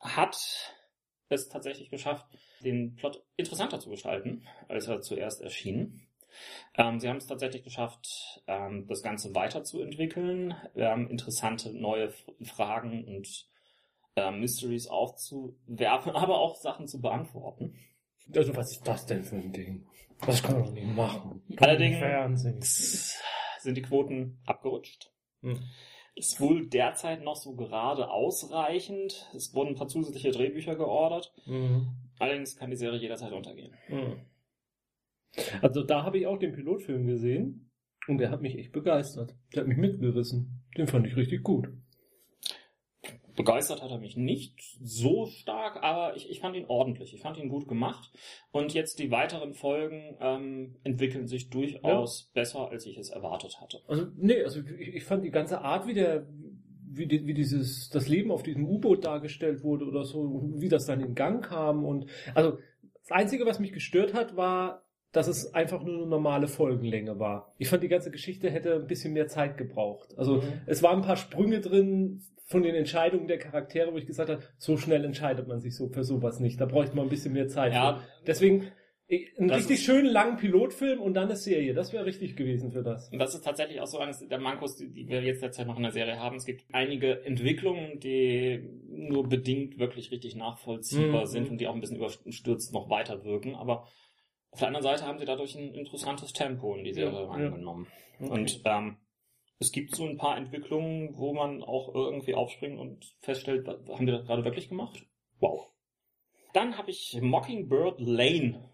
Hat 0.00 0.36
es 1.28 1.48
tatsächlich 1.48 1.90
geschafft, 1.90 2.26
den 2.60 2.94
Plot 2.96 3.22
interessanter 3.36 3.80
zu 3.80 3.90
gestalten, 3.90 4.46
als 4.68 4.88
er 4.88 5.00
zuerst 5.00 5.40
erschien. 5.40 6.08
Ähm, 6.74 7.00
sie 7.00 7.08
haben 7.08 7.16
es 7.16 7.26
tatsächlich 7.26 7.64
geschafft, 7.64 8.42
ähm, 8.46 8.86
das 8.86 9.02
Ganze 9.02 9.34
weiterzuentwickeln, 9.34 10.54
ähm, 10.76 11.08
interessante 11.08 11.72
neue 11.72 12.12
Fragen 12.42 13.04
und 13.04 13.48
ähm, 14.16 14.40
Mysteries 14.40 14.86
aufzuwerfen, 14.86 16.12
aber 16.14 16.38
auch 16.38 16.56
Sachen 16.56 16.86
zu 16.86 17.00
beantworten. 17.00 17.78
Also 18.34 18.54
was 18.54 18.72
ist 18.72 18.86
das 18.86 19.06
denn 19.06 19.24
für 19.24 19.36
ein 19.36 19.52
Ding? 19.52 19.86
Das 20.20 20.42
kann 20.42 20.54
man 20.54 20.64
doch 20.64 20.72
nicht 20.72 20.96
machen. 20.96 21.42
Allerdings-. 21.56 23.18
Sind 23.60 23.76
die 23.76 23.82
Quoten 23.82 24.38
abgerutscht? 24.46 25.10
Hm. 25.42 25.60
Ist 26.18 26.40
wohl 26.40 26.66
derzeit 26.66 27.22
noch 27.22 27.36
so 27.36 27.54
gerade 27.54 28.10
ausreichend. 28.10 29.30
Es 29.36 29.54
wurden 29.54 29.68
ein 29.68 29.74
paar 29.76 29.86
zusätzliche 29.86 30.32
Drehbücher 30.32 30.74
geordert. 30.74 31.32
Mhm. 31.46 31.90
Allerdings 32.18 32.56
kann 32.56 32.70
die 32.70 32.76
Serie 32.76 32.98
jederzeit 32.98 33.32
untergehen. 33.32 33.72
Mhm. 33.88 34.16
Also 35.62 35.84
da 35.84 36.02
habe 36.02 36.18
ich 36.18 36.26
auch 36.26 36.38
den 36.38 36.52
Pilotfilm 36.52 37.06
gesehen 37.06 37.70
und 38.08 38.18
der 38.18 38.30
hat 38.32 38.42
mich 38.42 38.58
echt 38.58 38.72
begeistert. 38.72 39.36
Der 39.54 39.60
hat 39.60 39.68
mich 39.68 39.78
mitgerissen. 39.78 40.64
Den 40.76 40.88
fand 40.88 41.06
ich 41.06 41.14
richtig 41.16 41.44
gut. 41.44 41.68
Begeistert 43.38 43.82
hat 43.82 43.92
er 43.92 43.98
mich 43.98 44.16
nicht 44.16 44.60
so 44.82 45.26
stark, 45.26 45.80
aber 45.84 46.16
ich, 46.16 46.28
ich 46.28 46.40
fand 46.40 46.56
ihn 46.56 46.64
ordentlich. 46.66 47.14
Ich 47.14 47.20
fand 47.20 47.38
ihn 47.38 47.48
gut 47.48 47.68
gemacht. 47.68 48.10
Und 48.50 48.74
jetzt 48.74 48.98
die 48.98 49.12
weiteren 49.12 49.54
Folgen 49.54 50.16
ähm, 50.20 50.74
entwickeln 50.82 51.28
sich 51.28 51.48
durchaus 51.48 52.32
besser, 52.34 52.68
als 52.68 52.84
ich 52.84 52.98
es 52.98 53.10
erwartet 53.10 53.60
hatte. 53.60 53.80
Also 53.86 54.08
nee, 54.16 54.42
also 54.42 54.60
ich, 54.60 54.88
ich 54.88 55.04
fand 55.04 55.24
die 55.24 55.30
ganze 55.30 55.60
Art, 55.60 55.86
wie 55.86 55.94
der 55.94 56.26
wie, 56.90 57.06
die, 57.06 57.28
wie 57.28 57.34
dieses 57.34 57.90
das 57.90 58.08
Leben 58.08 58.32
auf 58.32 58.42
diesem 58.42 58.68
U-Boot 58.68 59.04
dargestellt 59.04 59.62
wurde 59.62 59.84
oder 59.84 60.02
so, 60.02 60.42
wie 60.56 60.68
das 60.68 60.86
dann 60.86 61.00
in 61.00 61.14
Gang 61.14 61.44
kam 61.44 61.84
und 61.84 62.06
also 62.34 62.58
das 63.02 63.12
einzige, 63.12 63.46
was 63.46 63.60
mich 63.60 63.72
gestört 63.72 64.14
hat, 64.14 64.36
war 64.36 64.82
dass 65.12 65.26
es 65.28 65.54
einfach 65.54 65.82
nur 65.82 65.96
eine 65.96 66.06
normale 66.06 66.48
Folgenlänge 66.48 67.18
war. 67.18 67.54
Ich 67.58 67.68
fand, 67.68 67.82
die 67.82 67.88
ganze 67.88 68.10
Geschichte 68.10 68.50
hätte 68.50 68.74
ein 68.74 68.86
bisschen 68.86 69.12
mehr 69.14 69.26
Zeit 69.28 69.56
gebraucht. 69.56 70.14
Also 70.18 70.36
Mhm. 70.36 70.42
es 70.66 70.82
waren 70.82 70.96
ein 71.00 71.04
paar 71.06 71.16
Sprünge 71.16 71.60
drin 71.60 72.22
von 72.46 72.62
den 72.62 72.74
Entscheidungen 72.74 73.26
der 73.28 73.38
Charaktere, 73.38 73.92
wo 73.92 73.98
ich 73.98 74.06
gesagt 74.06 74.30
habe, 74.30 74.42
so 74.58 74.76
schnell 74.76 75.04
entscheidet 75.04 75.48
man 75.48 75.60
sich 75.60 75.76
so 75.76 75.88
für 75.88 76.04
sowas 76.04 76.40
nicht. 76.40 76.60
Da 76.60 76.66
bräuchte 76.66 76.96
man 76.96 77.06
ein 77.06 77.10
bisschen 77.10 77.32
mehr 77.34 77.48
Zeit. 77.48 77.72
Ja. 77.74 77.96
für. 77.98 78.04
Deswegen 78.26 78.68
einen 79.38 79.48
richtig 79.50 79.80
schönen 79.80 80.04
langen 80.06 80.36
Pilotfilm 80.36 81.00
und 81.00 81.14
dann 81.14 81.24
eine 81.24 81.36
Serie. 81.36 81.72
Das 81.72 81.94
wäre 81.94 82.04
richtig 82.04 82.36
gewesen 82.36 82.72
für 82.72 82.82
das. 82.82 83.08
Und 83.10 83.18
das 83.18 83.34
ist 83.34 83.42
tatsächlich 83.42 83.80
auch 83.80 83.86
so 83.86 83.98
eines 83.98 84.26
der 84.28 84.38
Mankos, 84.38 84.76
die, 84.76 84.90
die 84.92 85.08
wir 85.08 85.22
jetzt 85.22 85.42
derzeit 85.42 85.66
noch 85.66 85.78
in 85.78 85.82
der 85.82 85.92
Serie 85.92 86.18
haben. 86.18 86.36
Es 86.36 86.44
gibt 86.44 86.64
einige 86.72 87.24
Entwicklungen, 87.24 88.00
die 88.00 88.68
nur 88.90 89.26
bedingt 89.26 89.78
wirklich 89.78 90.10
richtig 90.10 90.36
nachvollziehbar 90.36 91.22
Mhm. 91.22 91.26
sind 91.26 91.50
und 91.50 91.58
die 91.58 91.66
auch 91.66 91.74
ein 91.74 91.80
bisschen 91.80 91.96
überstürzt 91.96 92.74
noch 92.74 92.90
weiter 92.90 93.24
wirken. 93.24 93.54
Aber 93.54 93.86
auf 94.50 94.60
der 94.60 94.68
anderen 94.68 94.84
Seite 94.84 95.06
haben 95.06 95.18
sie 95.18 95.24
dadurch 95.24 95.54
ein 95.54 95.74
interessantes 95.74 96.32
Tempo 96.32 96.74
in 96.74 96.84
die 96.84 96.94
Serie 96.94 97.12
Ja, 97.12 97.24
ja. 97.24 97.30
eingenommen. 97.30 97.86
Okay. 98.20 98.30
Und 98.30 98.62
ähm, 98.64 98.96
es 99.60 99.72
gibt 99.72 99.94
so 99.94 100.04
ein 100.06 100.16
paar 100.16 100.36
Entwicklungen, 100.36 101.16
wo 101.18 101.34
man 101.34 101.62
auch 101.62 101.94
irgendwie 101.94 102.34
aufspringt 102.34 102.78
und 102.78 103.14
feststellt, 103.20 103.66
haben 103.66 104.06
wir 104.06 104.14
das 104.18 104.26
gerade 104.26 104.44
wirklich 104.44 104.68
gemacht? 104.68 105.04
Wow. 105.40 105.68
Dann 106.52 106.78
habe 106.78 106.90
ich 106.90 107.18
Mockingbird 107.20 108.00
Lane. 108.00 108.70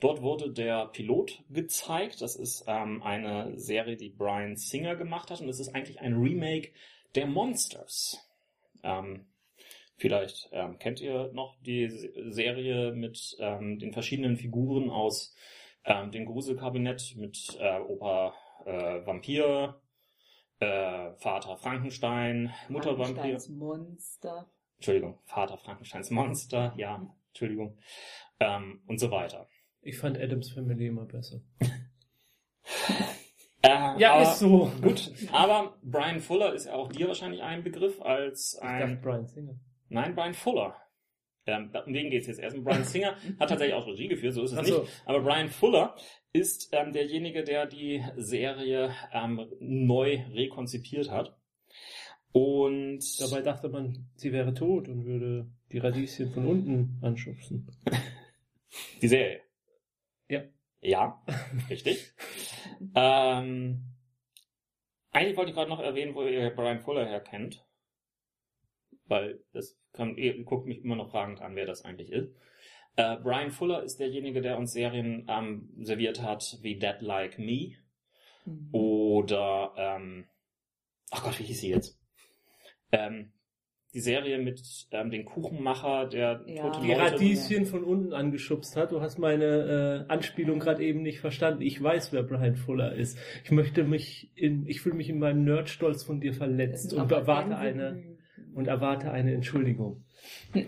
Dort 0.00 0.22
wurde 0.22 0.52
der 0.52 0.86
Pilot 0.86 1.42
gezeigt. 1.50 2.22
Das 2.22 2.36
ist 2.36 2.64
ähm, 2.68 3.02
eine 3.02 3.58
Serie, 3.58 3.96
die 3.96 4.10
Brian 4.10 4.56
Singer 4.56 4.94
gemacht 4.94 5.30
hat 5.30 5.40
und 5.40 5.48
es 5.48 5.58
ist 5.58 5.74
eigentlich 5.74 6.00
ein 6.00 6.14
Remake 6.14 6.70
der 7.14 7.26
Monsters. 7.26 8.24
Ähm, 8.84 9.26
vielleicht 9.98 10.48
ähm, 10.52 10.78
kennt 10.78 11.00
ihr 11.00 11.30
noch 11.32 11.56
die 11.60 11.88
Se- 11.90 12.12
Serie 12.32 12.92
mit 12.92 13.36
ähm, 13.38 13.78
den 13.78 13.92
verschiedenen 13.92 14.36
Figuren 14.36 14.88
aus 14.90 15.34
ähm, 15.84 16.10
dem 16.10 16.24
Gruselkabinett 16.26 17.14
mit 17.16 17.56
äh, 17.60 17.78
Opa 17.80 18.34
äh, 18.64 19.04
Vampir, 19.06 19.80
äh, 20.60 21.12
Vater 21.16 21.56
Frankenstein, 21.58 22.52
Mutter 22.68 22.98
Vampir. 22.98 23.14
Frankensteins 23.16 23.48
Monster. 23.50 24.50
Entschuldigung, 24.76 25.18
Vater 25.24 25.58
Frankensteins 25.58 26.10
Monster, 26.10 26.72
ja, 26.76 27.06
Entschuldigung, 27.28 27.78
ähm, 28.40 28.80
und 28.86 28.98
so 28.98 29.10
weiter. 29.10 29.48
Ich 29.82 29.98
fand 29.98 30.18
Adams 30.18 30.50
Family 30.52 30.86
immer 30.86 31.04
besser. 31.04 31.40
Äh, 33.62 33.98
Ja, 34.00 34.12
aber, 34.14 34.22
ist 34.22 34.38
so. 34.38 34.70
Gut, 34.82 35.10
aber 35.32 35.76
Brian 35.82 36.20
Fuller 36.20 36.54
ist 36.54 36.66
ja 36.66 36.74
auch 36.74 36.92
dir 36.92 37.08
wahrscheinlich 37.08 37.42
ein 37.42 37.64
Begriff 37.64 38.00
als 38.00 38.54
Ich 38.54 38.60
dachte 38.60 38.84
ein... 38.84 39.00
Brian 39.00 39.26
Singer. 39.26 39.54
Nein, 39.88 40.14
Brian 40.14 40.34
Fuller. 40.34 40.76
Ähm, 41.46 41.70
um 41.86 41.92
den 41.92 42.10
geht's 42.10 42.26
jetzt 42.26 42.40
erst. 42.40 42.62
Brian 42.62 42.84
Singer 42.84 43.16
hat 43.40 43.48
tatsächlich 43.48 43.74
auch 43.74 43.86
Regie 43.86 44.08
geführt, 44.08 44.34
so 44.34 44.42
ist 44.42 44.52
es 44.52 44.68
so. 44.68 44.80
nicht. 44.82 45.02
Aber 45.06 45.20
Brian 45.20 45.48
Fuller 45.48 45.96
ist 46.32 46.68
ähm, 46.72 46.92
derjenige, 46.92 47.42
der 47.42 47.66
die 47.66 48.04
Serie 48.16 48.94
ähm, 49.12 49.46
neu 49.58 50.20
rekonzipiert 50.34 51.10
hat. 51.10 51.34
Und 52.32 53.00
Dabei 53.20 53.40
dachte 53.40 53.70
man, 53.70 54.10
sie 54.14 54.32
wäre 54.32 54.52
tot 54.52 54.88
und 54.88 55.06
würde 55.06 55.50
die 55.72 55.78
Radieschen 55.78 56.30
von 56.30 56.46
unten 56.46 56.98
anschubsen. 57.02 57.70
Die 59.00 59.08
Serie. 59.08 59.40
Ja. 60.28 60.42
Ja, 60.82 61.24
richtig. 61.70 62.12
ähm, 62.94 63.82
eigentlich 65.10 65.36
wollte 65.36 65.50
ich 65.50 65.56
gerade 65.56 65.70
noch 65.70 65.80
erwähnen, 65.80 66.14
wo 66.14 66.22
ihr 66.22 66.50
Brian 66.50 66.80
Fuller 66.80 67.06
herkennt. 67.06 67.66
Weil 69.08 69.40
das 69.52 69.76
kann, 69.92 70.16
ihr 70.16 70.42
guckt 70.44 70.66
mich 70.66 70.84
immer 70.84 70.96
noch 70.96 71.10
fragend 71.10 71.40
an, 71.40 71.56
wer 71.56 71.66
das 71.66 71.84
eigentlich 71.84 72.12
ist. 72.12 72.30
Äh, 72.96 73.16
Brian 73.22 73.50
Fuller 73.50 73.82
ist 73.82 73.98
derjenige, 74.00 74.40
der 74.40 74.58
uns 74.58 74.72
Serien 74.72 75.26
ähm, 75.28 75.70
serviert 75.80 76.22
hat 76.22 76.58
wie 76.62 76.78
Dead 76.78 76.96
Like 77.00 77.38
Me 77.38 77.72
Mhm. 78.44 78.68
oder 78.72 79.72
ähm, 79.76 80.24
ach 81.10 81.22
Gott, 81.22 81.38
wie 81.38 81.44
hieß 81.44 81.60
sie 81.60 81.70
jetzt? 81.70 81.98
Ähm, 82.92 83.32
die 83.94 84.00
Serie 84.00 84.38
mit 84.38 84.60
ähm, 84.90 85.10
dem 85.10 85.24
Kuchenmacher, 85.24 86.06
der 86.06 86.44
Ja. 86.46 86.62
tote 86.62 86.80
Die 86.80 86.88
Leute 86.92 87.14
Radieschen 87.14 87.66
von 87.66 87.84
unten 87.84 88.12
angeschubst 88.12 88.76
hat. 88.76 88.92
Du 88.92 89.00
hast 89.00 89.18
meine 89.18 90.06
äh, 90.08 90.12
Anspielung 90.12 90.58
gerade 90.60 90.82
eben 90.84 91.02
nicht 91.02 91.20
verstanden. 91.20 91.62
Ich 91.62 91.82
weiß, 91.82 92.12
wer 92.12 92.22
Brian 92.22 92.56
Fuller 92.56 92.94
ist. 92.94 93.18
Ich 93.44 93.50
möchte 93.50 93.84
mich 93.84 94.30
in, 94.34 94.66
ich 94.66 94.80
fühle 94.82 94.94
mich 94.94 95.08
in 95.08 95.18
meinem 95.18 95.44
Nerdstolz 95.44 96.02
von 96.04 96.20
dir 96.20 96.34
verletzt 96.34 96.92
und 96.92 97.10
erwarte 97.10 97.56
eine 97.56 98.17
und 98.58 98.66
erwarte 98.66 99.10
eine 99.10 99.32
Entschuldigung. 99.34 100.04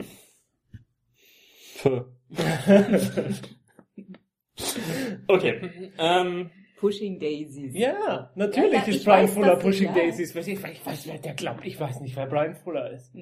Okay. 5.27 5.93
Ähm, 5.97 6.51
Pushing 6.77 7.19
Daisies. 7.19 7.75
Ja, 7.75 8.31
natürlich 8.35 8.73
Ja, 8.73 8.79
ja, 8.79 8.85
ist 8.85 9.05
Brian 9.05 9.23
weiß, 9.23 9.35
Fuller 9.35 9.57
Pushing 9.57 9.87
ja. 9.87 9.95
Daisies. 9.95 10.35
Ich, 10.35 10.49
ich 10.49 10.87
weiß, 10.87 11.07
wer 11.07 11.19
der 11.19 11.35
glaubt. 11.35 11.65
Ich 11.65 11.81
weiß 11.81 12.01
nicht, 12.01 12.17
wer 12.17 12.27
Brian 12.27 12.55
Fuller 12.57 12.91
ist. 12.91 13.15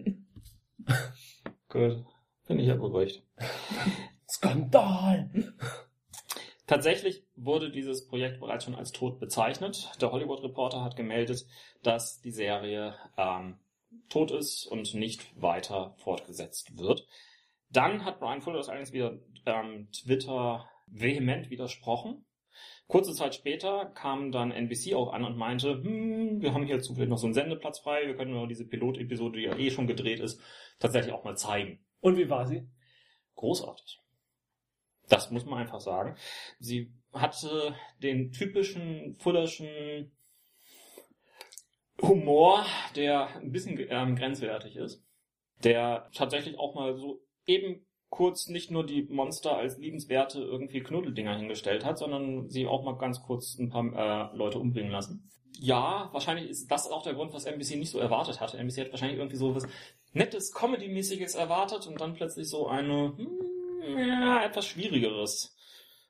gut. 1.69 2.05
Bin 2.49 2.59
ich 2.59 2.67
ja 2.67 2.75
beruhigt. 2.75 3.23
Skandal! 4.29 5.31
Tatsächlich 6.67 7.25
wurde 7.35 7.71
dieses 7.71 8.07
Projekt 8.07 8.41
bereits 8.41 8.65
schon 8.65 8.75
als 8.75 8.93
tot 8.93 9.21
bezeichnet. 9.21 9.91
Der 10.01 10.13
Hollywood 10.13 10.43
Reporter 10.43 10.83
hat 10.83 10.97
gemeldet, 10.97 11.47
dass 11.83 12.21
die 12.21 12.33
Serie 12.33 12.95
ähm, 13.17 13.59
tot 14.09 14.31
ist 14.31 14.67
und 14.67 14.95
nicht 14.95 15.41
weiter 15.41 15.95
fortgesetzt 15.99 16.79
wird. 16.79 17.07
Dann 17.71 18.05
hat 18.05 18.21
Brian 18.21 18.41
Fuller 18.41 18.59
das 18.59 18.69
allerdings 18.69 18.93
wieder 18.93 19.19
ähm, 19.47 19.89
Twitter 19.93 20.69
vehement 20.87 21.51
widersprochen. 21.51 22.25
Kurze 22.87 23.15
Zeit 23.15 23.35
später 23.35 23.87
kam 23.95 24.33
dann 24.33 24.51
NBC 24.51 24.95
auch 24.95 25.13
an 25.13 25.25
und 25.25 25.37
meinte, 25.37 25.83
hm, 25.83 26.41
wir 26.41 26.55
haben 26.55 26.65
hier 26.65 26.81
zufällig 26.81 27.11
noch 27.11 27.19
so 27.19 27.27
einen 27.27 27.35
Sendeplatz 27.35 27.81
frei, 27.81 28.07
wir 28.07 28.17
können 28.17 28.33
nur 28.33 28.49
diese 28.49 28.67
Pilotepisode, 28.67 29.39
die 29.39 29.45
ja 29.45 29.57
eh 29.57 29.71
schon 29.71 29.87
gedreht 29.87 30.21
ist, 30.21 30.41
tatsächlich 30.79 31.13
auch 31.13 31.25
mal 31.25 31.37
zeigen. 31.37 31.85
Und 32.01 32.17
wie 32.17 32.31
war 32.31 32.47
sie? 32.47 32.67
Großartig. 33.35 34.01
Das 35.09 35.31
muss 35.31 35.45
man 35.45 35.59
einfach 35.59 35.81
sagen. 35.81 36.17
Sie 36.59 36.93
hatte 37.13 37.75
den 38.03 38.33
typischen 38.33 39.17
Fullerschen 39.19 40.13
Humor, 42.03 42.65
der 42.95 43.29
ein 43.37 43.53
bisschen 43.53 43.79
ähm, 43.91 44.17
grenzwertig 44.17 44.77
ist, 44.77 45.03
der 45.65 46.09
tatsächlich 46.15 46.59
auch 46.59 46.75
mal 46.75 46.97
so 46.97 47.21
eben 47.47 47.87
kurz 48.11 48.49
nicht 48.49 48.71
nur 48.71 48.87
die 48.87 49.03
Monster 49.03 49.57
als 49.57 49.79
liebenswerte 49.79 50.41
irgendwie 50.41 50.81
Knuddeldinger 50.81 51.37
hingestellt 51.37 51.85
hat, 51.85 51.99
sondern 51.99 52.49
sie 52.49 52.67
auch 52.67 52.85
mal 52.85 52.97
ganz 52.97 53.23
kurz 53.23 53.59
ein 53.59 53.69
paar 53.69 54.33
äh, 54.33 54.37
Leute 54.37 54.59
umbringen 54.59 54.93
lassen. 54.93 55.31
Ja, 55.61 56.09
wahrscheinlich 56.13 56.49
ist 56.49 56.71
das 56.71 56.89
auch 56.89 57.03
der 57.03 57.15
Grund, 57.15 57.33
was 57.33 57.45
NBC 57.45 57.77
nicht 57.77 57.91
so 57.91 57.99
erwartet 57.99 58.41
hatte. 58.41 58.59
NBC 58.59 58.79
hat 58.81 58.93
wahrscheinlich 58.93 59.19
irgendwie 59.19 59.37
so 59.37 59.55
was 59.55 59.67
nettes, 60.13 60.53
Comedy-mäßiges 60.55 61.35
erwartet 61.35 61.87
und 61.87 62.01
dann 62.01 62.15
plötzlich 62.15 62.49
so 62.49 62.69
eine 62.69 63.15
hm, 63.17 63.99
ja, 63.99 64.45
etwas 64.45 64.67
schwierigeres 64.67 65.57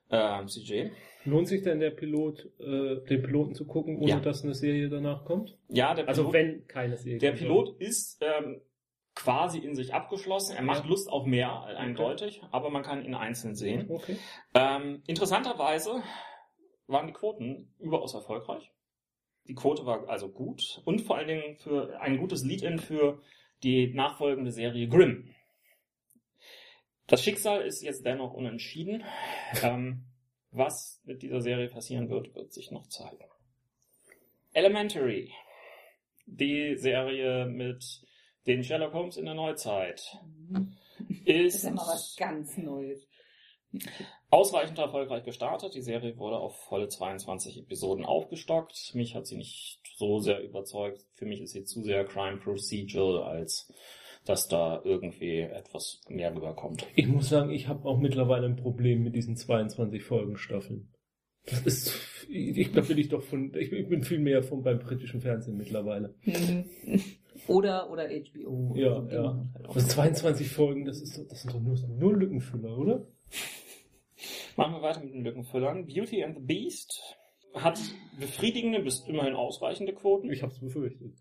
äh, 0.09 0.45
CJ. 0.45 0.89
Lohnt 1.25 1.47
sich 1.47 1.61
denn 1.63 1.79
der 1.79 1.91
Pilot, 1.91 2.45
äh, 2.59 3.05
den 3.07 3.21
Piloten 3.21 3.53
zu 3.53 3.65
gucken, 3.65 3.97
ohne 3.97 4.09
Ja. 4.09 4.19
dass 4.19 4.43
eine 4.43 4.53
Serie 4.55 4.89
danach 4.89 5.25
kommt? 5.25 5.57
Ja, 5.67 5.93
der 5.93 6.07
Also 6.07 6.23
Pilot, 6.29 6.33
wenn 6.33 6.67
keine 6.67 6.97
Serie 6.97 7.19
der. 7.19 7.31
Pilot 7.33 7.79
ist 7.81 8.21
ähm, 8.21 8.61
quasi 9.15 9.59
in 9.59 9.75
sich 9.75 9.93
abgeschlossen. 9.93 10.55
Er 10.55 10.63
macht 10.63 10.83
Ja. 10.85 10.89
Lust 10.89 11.09
auf 11.09 11.25
mehr, 11.25 11.63
eindeutig, 11.63 12.41
aber 12.51 12.69
man 12.69 12.83
kann 12.83 13.03
ihn 13.03 13.15
einzeln 13.15 13.53
sehen. 13.55 13.89
Okay. 13.89 14.15
Ähm, 14.53 15.03
interessanterweise 15.07 16.01
waren 16.87 17.07
die 17.07 17.13
Quoten 17.13 17.73
überaus 17.79 18.13
erfolgreich. 18.13 18.71
Die 19.47 19.55
Quote 19.55 19.85
war 19.85 20.07
also 20.09 20.29
gut 20.29 20.81
und 20.85 21.01
vor 21.01 21.17
allen 21.17 21.27
Dingen 21.27 21.57
für 21.57 21.99
ein 21.99 22.17
gutes 22.17 22.43
Lead-In 22.45 22.79
für 22.79 23.21
die 23.63 23.93
nachfolgende 23.93 24.51
Serie 24.51 24.87
Grimm. 24.87 25.29
Das 27.09 27.23
Schicksal 27.23 27.61
ist 27.61 27.81
jetzt 27.81 28.05
dennoch 28.05 28.33
unentschieden. 28.33 29.03
Ähm, 29.63 30.05
was 30.51 31.01
mit 31.05 31.21
dieser 31.23 31.41
Serie 31.41 31.67
passieren 31.67 32.09
wird, 32.09 32.33
wird 32.35 32.53
sich 32.53 32.71
noch 32.71 32.87
zeigen. 32.87 33.25
Elementary. 34.53 35.31
Die 36.25 36.75
Serie 36.77 37.45
mit 37.45 37.83
den 38.45 38.63
Sherlock 38.63 38.93
Holmes 38.93 39.17
in 39.17 39.25
der 39.25 39.33
Neuzeit. 39.33 40.17
Das 40.49 40.65
Ist, 41.25 41.55
ist 41.55 41.73
mal 41.73 41.87
was 41.87 42.15
ganz 42.15 42.57
Neues. 42.57 43.07
Ausreichend 44.29 44.77
erfolgreich 44.77 45.23
gestartet. 45.23 45.73
Die 45.73 45.81
Serie 45.81 46.17
wurde 46.17 46.37
auf 46.37 46.59
volle 46.65 46.87
22 46.87 47.59
Episoden 47.59 48.05
aufgestockt. 48.05 48.91
Mich 48.93 49.15
hat 49.15 49.27
sie 49.27 49.37
nicht 49.37 49.79
so 49.95 50.19
sehr 50.19 50.41
überzeugt. 50.43 51.05
Für 51.13 51.25
mich 51.25 51.41
ist 51.41 51.53
sie 51.53 51.63
zu 51.63 51.83
sehr 51.83 52.05
Crime 52.05 52.37
Procedural, 52.37 53.23
als 53.23 53.71
dass 54.25 54.47
da 54.47 54.81
irgendwie 54.83 55.39
etwas 55.39 56.01
mehr 56.09 56.35
rüberkommt. 56.35 56.85
Ich 56.95 57.07
muss 57.07 57.29
sagen, 57.29 57.49
ich 57.51 57.67
habe 57.67 57.85
auch 57.87 57.97
mittlerweile 57.99 58.45
ein 58.47 58.55
Problem 58.57 59.03
mit 59.03 59.15
diesen 59.15 59.35
22 59.35 60.03
Folgen 60.03 60.37
Staffeln. 60.37 60.91
Das 61.45 61.61
ist, 61.61 61.93
ich, 62.29 62.71
da 62.73 62.81
bin 62.81 62.97
ich 62.97 63.09
doch 63.09 63.23
von, 63.23 63.53
ich 63.55 63.69
bin 63.71 64.03
viel 64.03 64.19
mehr 64.19 64.43
von 64.43 64.61
beim 64.61 64.77
britischen 64.79 65.21
Fernsehen 65.21 65.57
mittlerweile. 65.57 66.13
Mhm. 66.25 66.65
Oder, 67.47 67.89
oder 67.89 68.07
HBO. 68.09 68.75
Ja, 68.75 68.95
Also 68.97 69.07
die 69.07 69.15
ja. 69.15 69.21
machen 69.23 69.51
halt 69.55 69.67
auch 69.69 69.75
Also 69.75 69.87
22 69.87 70.49
Folgen, 70.49 70.85
das 70.85 71.01
ist, 71.01 71.17
doch- 71.17 71.27
das 71.27 71.41
sind 71.41 71.53
doch 71.53 71.61
nur, 71.61 71.75
nur 71.97 72.15
Lückenfüller, 72.17 72.77
oder? 72.77 73.07
Machen 74.57 74.73
wir 74.73 74.81
weiter 74.81 74.99
mit 74.99 75.13
den 75.13 75.23
Lückenfüllern. 75.23 75.85
Beauty 75.85 76.23
and 76.23 76.35
the 76.37 76.43
Beast 76.43 77.01
hat 77.55 77.79
befriedigende 78.19 78.79
bis 78.81 78.99
immerhin 79.07 79.33
ausreichende 79.33 79.93
Quoten. 79.93 80.31
Ich 80.31 80.41
habe 80.43 80.51
es 80.51 80.59
befürchtet. 80.59 81.13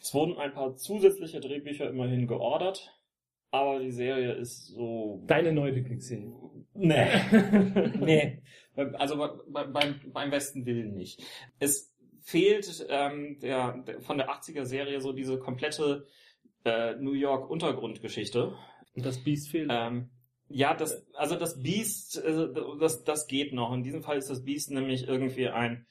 Es 0.00 0.14
wurden 0.14 0.36
ein 0.38 0.52
paar 0.52 0.76
zusätzliche 0.76 1.40
Drehbücher 1.40 1.88
immerhin 1.90 2.26
geordert, 2.26 2.92
aber 3.50 3.80
die 3.80 3.90
Serie 3.90 4.32
ist 4.32 4.66
so 4.68 5.22
Deine 5.26 5.52
neue 5.52 5.72
Lieblingsserie. 5.72 6.32
Nee. 6.74 7.06
nee. 8.00 8.42
Also 8.94 9.16
bei- 9.16 9.64
bei- 9.64 9.94
beim, 10.12 10.30
besten 10.30 10.66
Willen 10.66 10.94
nicht. 10.94 11.22
Es 11.58 11.94
fehlt 12.22 12.86
ähm, 12.90 13.38
der, 13.40 13.78
der, 13.86 14.00
von 14.00 14.18
der 14.18 14.28
80er 14.30 14.64
Serie 14.64 15.00
so 15.00 15.12
diese 15.12 15.38
komplette 15.38 16.06
äh, 16.64 16.94
New 16.96 17.12
York 17.12 17.48
Untergrundgeschichte. 17.50 18.54
Und 18.94 19.06
das 19.06 19.22
Biest 19.22 19.50
fehlt. 19.50 19.70
Ähm, 19.72 20.10
ja, 20.48 20.74
das, 20.74 21.04
also 21.14 21.36
das 21.36 21.62
Beast, 21.62 22.16
äh, 22.22 22.48
das, 22.80 23.04
das 23.04 23.26
geht 23.26 23.52
noch. 23.52 23.72
In 23.72 23.82
diesem 23.82 24.02
Fall 24.02 24.16
ist 24.18 24.30
das 24.30 24.44
Beast 24.44 24.70
nämlich 24.70 25.06
irgendwie 25.08 25.48
ein 25.48 25.86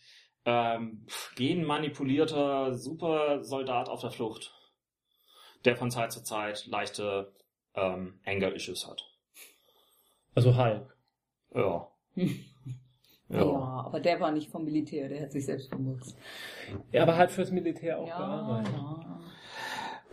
ähm, 0.46 1.06
genmanipulierter 1.36 2.74
Supersoldat 2.74 3.90
auf 3.90 4.02
der 4.02 4.12
Flucht, 4.12 4.54
der 5.66 5.76
von 5.76 5.90
Zeit 5.92 6.12
zu 6.12 6.24
Zeit 6.24 6.66
leichte 6.68 7.34
ähm, 7.74 8.20
Anger-Issues 8.26 8.88
hat. 8.88 9.04
Also 10.36 10.56
Hulk. 10.58 10.96
Ja. 11.56 11.88
Ja. 13.30 13.42
aber 13.88 14.00
der 14.00 14.20
war 14.20 14.32
nicht 14.32 14.52
vom 14.52 14.64
Militär, 14.66 15.10
der 15.10 15.24
hat 15.24 15.32
sich 15.32 15.46
selbst 15.46 15.70
vermurkst. 15.70 16.16
Ja, 16.92 17.02
aber 17.02 17.16
halt 17.18 17.32
fürs 17.32 17.50
Militär 17.50 17.98
auch 17.98 18.08
Ja, 18.08 18.18
gearbeitet. 18.20 18.74
ja. 18.74 19.20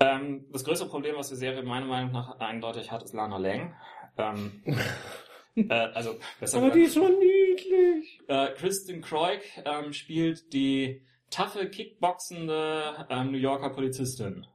Ähm, 0.00 0.46
das 0.50 0.64
größte 0.64 0.86
Problem, 0.86 1.16
was 1.16 1.28
die 1.28 1.36
Serie 1.36 1.62
meiner 1.62 1.86
Meinung 1.86 2.12
nach 2.12 2.38
eindeutig 2.40 2.90
hat, 2.90 3.02
ist 3.02 3.12
Lana 3.12 3.36
Lang. 3.36 3.74
Ähm, 4.18 4.62
äh, 5.56 5.72
also, 5.72 6.16
besser 6.40 6.58
Aber 6.58 6.70
die 6.70 6.82
ist 6.82 6.94
so 6.94 7.08
niedlich. 7.08 8.20
äh, 8.28 8.48
Kristen 8.54 9.00
Croig 9.00 9.40
ähm, 9.64 9.92
spielt 9.92 10.52
die 10.52 11.02
taffe, 11.30 11.68
kickboxende 11.68 13.06
ähm, 13.08 13.32
New 13.32 13.38
Yorker 13.38 13.70
Polizistin. 13.70 14.46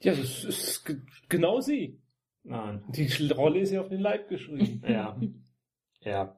Ja, 0.00 0.14
das 0.14 0.44
ist 0.44 0.84
ge- 0.84 1.00
genau 1.28 1.60
sie. 1.60 2.00
Nein. 2.42 2.82
Die 2.88 3.28
Rolle 3.32 3.60
ist 3.60 3.70
ja 3.70 3.80
auf 3.82 3.88
den 3.88 4.00
Leib 4.00 4.28
geschrieben. 4.28 4.82
Ja. 4.88 5.20
Ja. 6.02 6.36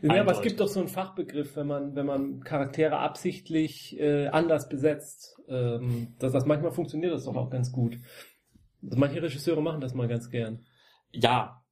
Ja, 0.00 0.20
aber 0.22 0.32
es 0.32 0.40
gibt 0.40 0.60
doch 0.60 0.66
so 0.68 0.80
einen 0.80 0.88
Fachbegriff, 0.88 1.56
wenn 1.56 1.66
man, 1.66 1.94
wenn 1.94 2.06
man 2.06 2.40
Charaktere 2.40 2.96
absichtlich 3.00 4.00
äh, 4.00 4.28
anders 4.28 4.70
besetzt. 4.70 5.38
Ähm, 5.46 6.14
dass 6.18 6.32
das 6.32 6.46
manchmal 6.46 6.72
funktioniert 6.72 7.12
das 7.12 7.24
doch 7.24 7.36
auch 7.36 7.50
ganz 7.50 7.70
gut. 7.70 7.98
Also 8.82 8.96
manche 8.98 9.22
Regisseure 9.22 9.60
machen 9.60 9.82
das 9.82 9.92
mal 9.92 10.08
ganz 10.08 10.30
gern. 10.30 10.64
Ja. 11.14 11.64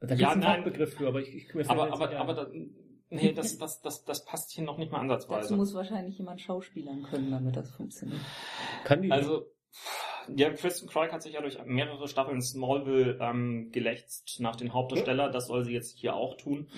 Da 0.00 0.06
gibt 0.06 0.12
es 0.12 0.20
Ja, 0.20 0.30
einen 0.30 0.40
nein. 0.40 0.62
Fachbegriff 0.62 0.94
für, 0.94 1.08
aber 1.08 1.20
ich, 1.20 1.34
ich 1.34 1.54
mir 1.54 1.68
Aber, 1.68 1.84
jetzt 1.84 1.92
aber, 1.94 2.16
aber, 2.18 2.30
ein. 2.42 2.72
da, 3.10 3.16
nee, 3.16 3.32
das, 3.32 3.58
das, 3.58 3.80
das, 3.82 4.04
das 4.04 4.24
passt 4.24 4.50
hier 4.52 4.64
noch 4.64 4.78
nicht 4.78 4.90
mal 4.90 4.98
Dazu 5.06 5.12
ansatzweise. 5.32 5.56
muss 5.56 5.74
wahrscheinlich 5.74 6.16
jemand 6.18 6.40
schauspielern 6.40 7.02
können, 7.02 7.30
damit 7.30 7.56
das 7.56 7.70
funktioniert. 7.70 8.20
kann 8.84 9.02
die 9.02 9.12
Also, 9.12 9.46
ja, 10.34 10.50
Kristen 10.52 10.88
Croig 10.88 11.12
hat 11.12 11.22
sich 11.22 11.34
ja 11.34 11.40
durch 11.42 11.58
mehrere 11.64 12.06
Staffeln 12.08 12.40
Smallville 12.40 13.18
ähm, 13.20 13.70
gelächzt 13.72 14.38
nach 14.40 14.56
den 14.56 14.72
Hauptdarsteller. 14.72 15.30
Das 15.30 15.46
soll 15.48 15.64
sie 15.64 15.72
jetzt 15.72 15.98
hier 15.98 16.14
auch 16.14 16.36
tun. 16.36 16.68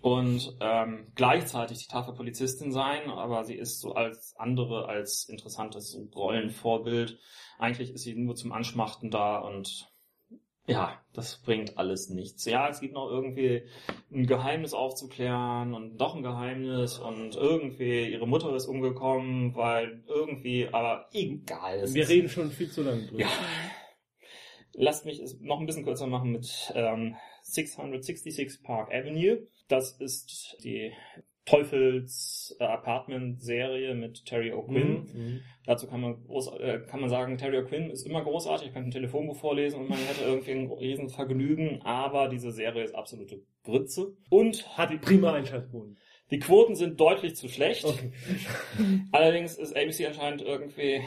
Und 0.00 0.56
ähm, 0.60 1.12
gleichzeitig 1.14 1.78
die 1.78 1.88
taffe 1.88 2.12
Polizistin 2.12 2.72
sein, 2.72 3.10
aber 3.10 3.44
sie 3.44 3.54
ist 3.54 3.80
so 3.80 3.94
als 3.94 4.34
andere, 4.38 4.86
als 4.88 5.28
interessantes 5.28 5.98
Rollenvorbild. 6.14 7.18
Eigentlich 7.58 7.92
ist 7.92 8.02
sie 8.04 8.14
nur 8.14 8.34
zum 8.36 8.52
Anschmachten 8.52 9.10
da 9.10 9.38
und 9.38 9.89
ja, 10.70 11.00
das 11.12 11.38
bringt 11.38 11.76
alles 11.78 12.10
nichts. 12.10 12.44
Ja, 12.44 12.68
es 12.68 12.80
gibt 12.80 12.94
noch 12.94 13.10
irgendwie 13.10 13.64
ein 14.12 14.26
Geheimnis 14.26 14.72
aufzuklären 14.72 15.74
und 15.74 15.98
doch 15.98 16.14
ein 16.14 16.22
Geheimnis 16.22 16.98
und 16.98 17.34
irgendwie 17.34 18.08
ihre 18.08 18.28
Mutter 18.28 18.54
ist 18.54 18.66
umgekommen, 18.66 19.54
weil 19.56 20.04
irgendwie, 20.06 20.68
aber 20.70 21.08
egal. 21.12 21.92
wir 21.92 22.08
reden 22.08 22.28
schon 22.28 22.52
viel 22.52 22.70
zu 22.70 22.82
lange 22.82 23.06
drüber. 23.06 23.22
Ja. 23.22 23.28
Lasst 24.74 25.04
mich 25.04 25.18
es 25.18 25.40
noch 25.40 25.58
ein 25.58 25.66
bisschen 25.66 25.84
kürzer 25.84 26.06
machen 26.06 26.30
mit 26.30 26.72
ähm, 26.76 27.16
666 27.42 28.62
Park 28.62 28.94
Avenue. 28.94 29.48
Das 29.66 29.92
ist 29.98 30.56
die 30.62 30.92
Teufels 31.46 32.56
äh, 32.60 32.64
Apartment 32.64 33.42
Serie 33.42 33.94
mit 33.94 34.24
Terry 34.26 34.52
O'Quinn. 34.52 35.12
Mhm. 35.12 35.40
Dazu 35.66 35.86
kann 35.86 36.00
man, 36.00 36.22
groß, 36.24 36.48
äh, 36.58 36.80
kann 36.86 37.00
man 37.00 37.10
sagen, 37.10 37.38
Terry 37.38 37.58
O'Quinn 37.58 37.90
ist 37.90 38.06
immer 38.06 38.22
großartig. 38.22 38.68
Ich 38.68 38.74
kann 38.74 38.84
ein 38.84 38.90
Telefonbuch 38.90 39.36
vorlesen 39.36 39.80
und 39.80 39.88
man 39.88 39.98
hätte 39.98 40.22
irgendwie 40.24 40.52
ein 40.52 40.70
Riesenvergnügen. 40.70 41.82
Aber 41.82 42.28
diese 42.28 42.52
Serie 42.52 42.84
ist 42.84 42.94
absolute 42.94 43.42
Grütze. 43.64 44.16
Und 44.28 44.76
Hat 44.78 44.90
die 44.90 44.98
prima 44.98 45.32
Einschaltquoten. 45.32 45.98
die 46.30 46.38
Quoten 46.38 46.76
sind 46.76 47.00
deutlich 47.00 47.34
zu 47.36 47.48
schlecht. 47.48 47.84
Okay. 47.84 48.12
Allerdings 49.12 49.56
ist 49.56 49.76
ABC 49.76 50.06
anscheinend 50.06 50.42
irgendwie 50.42 51.02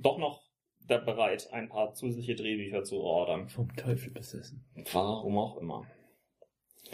doch 0.00 0.18
noch 0.18 0.42
da 0.86 0.98
bereit, 0.98 1.48
ein 1.52 1.68
paar 1.68 1.94
zusätzliche 1.94 2.34
Drehbücher 2.34 2.82
zu 2.82 3.00
ordern. 3.00 3.48
Vom 3.48 3.74
Teufel 3.76 4.10
besessen. 4.10 4.64
Warum 4.92 5.38
auch 5.38 5.56
immer. 5.58 5.86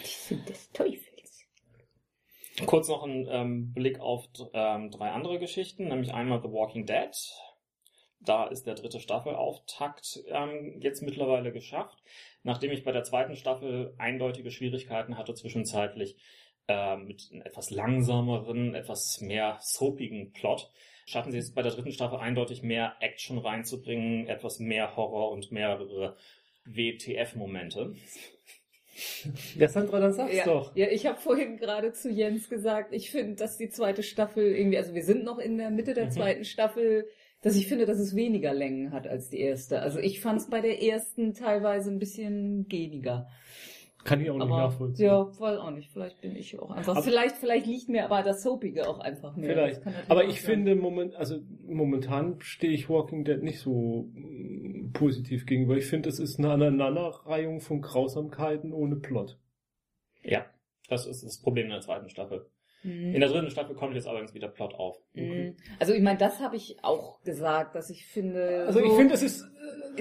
Sind 0.03 0.47
des 0.49 0.71
Teufels. 0.73 1.06
Kurz 2.65 2.89
noch 2.89 3.05
ein 3.05 3.27
ähm, 3.31 3.75
Blick 3.75 4.01
auf 4.01 4.29
ähm, 4.55 4.91
drei 4.91 5.11
andere 5.11 5.39
Geschichten, 5.39 5.89
nämlich 5.89 6.15
einmal 6.15 6.41
The 6.41 6.51
Walking 6.51 6.87
Dead. 6.87 7.11
da 8.21 8.47
ist 8.47 8.67
der 8.67 8.75
dritte 8.75 8.99
Staffelauftakt 8.99 10.21
ähm, 10.29 10.81
jetzt 10.81 11.03
mittlerweile 11.03 11.53
geschafft. 11.53 12.03
Nachdem 12.43 12.73
ich 12.73 12.83
bei 12.83 12.93
der 12.93 13.05
zweiten 13.05 13.37
Staffel 13.37 13.95
eindeutige 13.99 14.51
Schwierigkeiten 14.51 15.19
hatte 15.19 15.35
zwischenzeitlich 15.35 16.17
äh, 16.69 16.97
mit 16.97 17.29
einem 17.31 17.43
etwas 17.43 17.71
langsameren, 17.71 18.75
etwas 18.75 19.21
mehr 19.21 19.59
soapigen 19.61 20.33
Plot, 20.33 20.71
schaffen 21.07 21.33
sie 21.33 21.39
es 21.39 21.53
bei 21.53 21.63
der 21.63 21.73
dritten 21.73 21.93
Staffel 21.93 22.19
eindeutig 22.19 22.63
mehr 22.63 22.97
Action 23.01 23.39
reinzubringen, 23.39 24.29
etwas 24.29 24.59
mehr 24.59 24.97
Horror 24.97 25.31
und 25.31 25.53
mehrere 25.53 26.17
WTF-Momente. 26.65 27.95
Ja, 29.57 29.69
Sandra, 29.69 30.01
dann 30.01 30.13
sag's 30.13 30.35
Ja, 30.37 30.45
doch. 30.45 30.75
ja 30.75 30.87
ich 30.89 31.07
habe 31.07 31.19
vorhin 31.21 31.57
gerade 31.59 31.93
zu 31.93 32.11
Jens 32.11 32.49
gesagt, 32.49 32.93
ich 32.95 33.11
finde, 33.11 33.35
dass 33.37 33.57
die 33.59 33.69
zweite 33.69 34.03
Staffel 34.03 34.45
irgendwie, 34.55 34.79
also 34.79 34.95
wir 34.95 35.05
sind 35.05 35.25
noch 35.25 35.39
in 35.39 35.59
der 35.59 35.71
Mitte 35.71 35.95
der 35.95 36.07
Mhm. 36.07 36.11
zweiten 36.11 36.45
Staffel, 36.45 37.07
dass 37.43 37.57
ich 37.57 37.67
finde, 37.69 37.87
dass 37.87 37.99
es 37.99 38.17
weniger 38.17 38.55
Längen 38.55 38.93
hat 38.93 39.07
als 39.07 39.29
die 39.29 39.39
erste. 39.41 39.81
Also 39.81 39.99
ich 39.99 40.21
fand 40.21 40.41
es 40.41 40.49
bei 40.51 40.61
der 40.61 40.83
ersten 40.83 41.35
teilweise 41.35 41.91
ein 41.91 41.99
bisschen 41.99 42.67
geniger. 42.69 43.29
Kann 44.05 44.21
ich 44.21 44.31
auch 44.31 44.35
nicht 44.35 44.43
Aber 44.45 44.57
nachvollziehen. 44.59 45.07
ja, 45.07 45.27
weiß 45.41 45.59
auch 45.59 45.71
nicht. 45.73 45.91
Vielleicht 45.91 46.21
bin 46.21 46.37
ich 46.37 46.57
auch 46.61 46.71
einfach. 46.71 46.95
Aber- 46.95 47.03
vielleicht, 47.03 47.37
vielleicht 47.39 47.67
liegt 47.67 47.89
mir 47.89 48.05
aber 48.05 48.23
das 48.23 48.43
Soapige 48.45 48.89
auch 48.89 49.01
einfach 49.01 49.37
mehr. 49.37 49.51
Vielleicht. 49.51 49.81
Aber 50.09 50.25
ich 50.25 50.41
sein. 50.43 50.53
finde, 50.55 50.77
moment, 50.77 51.17
also 51.17 51.39
momentan 51.67 52.37
stehe 52.39 52.73
ich 52.73 52.89
Walking 52.89 53.25
Dead 53.25 53.43
nicht 53.43 53.59
so 53.59 54.09
positiv 54.93 55.47
gegenüber. 55.47 55.77
Ich 55.77 55.87
finde, 55.87 56.09
es 56.09 56.19
ist 56.19 56.39
eine 56.39 56.51
Aneinanderreihung 56.51 57.61
von 57.61 57.81
Grausamkeiten 57.81 58.73
ohne 58.73 58.97
Plot. 58.97 59.39
Ja, 60.23 60.47
das 60.89 61.07
ist 61.07 61.25
das 61.25 61.39
Problem 61.39 61.67
in 61.67 61.73
der 61.73 61.81
zweiten 61.81 62.09
Staffel. 62.09 62.47
Mhm. 62.83 63.15
In 63.15 63.21
der 63.21 63.29
dritten 63.31 63.51
Staffel 63.51 63.75
kommt 63.75 63.95
jetzt 63.95 64.07
allerdings 64.07 64.35
wieder 64.35 64.49
Plot 64.49 64.75
auf. 64.75 64.99
Mhm. 65.15 65.57
Also 65.79 65.93
ich 65.93 66.03
meine, 66.03 66.19
das 66.19 66.41
habe 66.41 66.57
ich 66.57 66.77
auch 66.83 67.21
gesagt, 67.23 67.75
dass 67.75 67.91
ich 67.91 68.07
finde. 68.07 68.65
Also 68.67 68.81
ich 68.81 68.91
so- 68.91 68.97
finde, 68.97 69.15
es 69.15 69.23
ist 69.23 69.45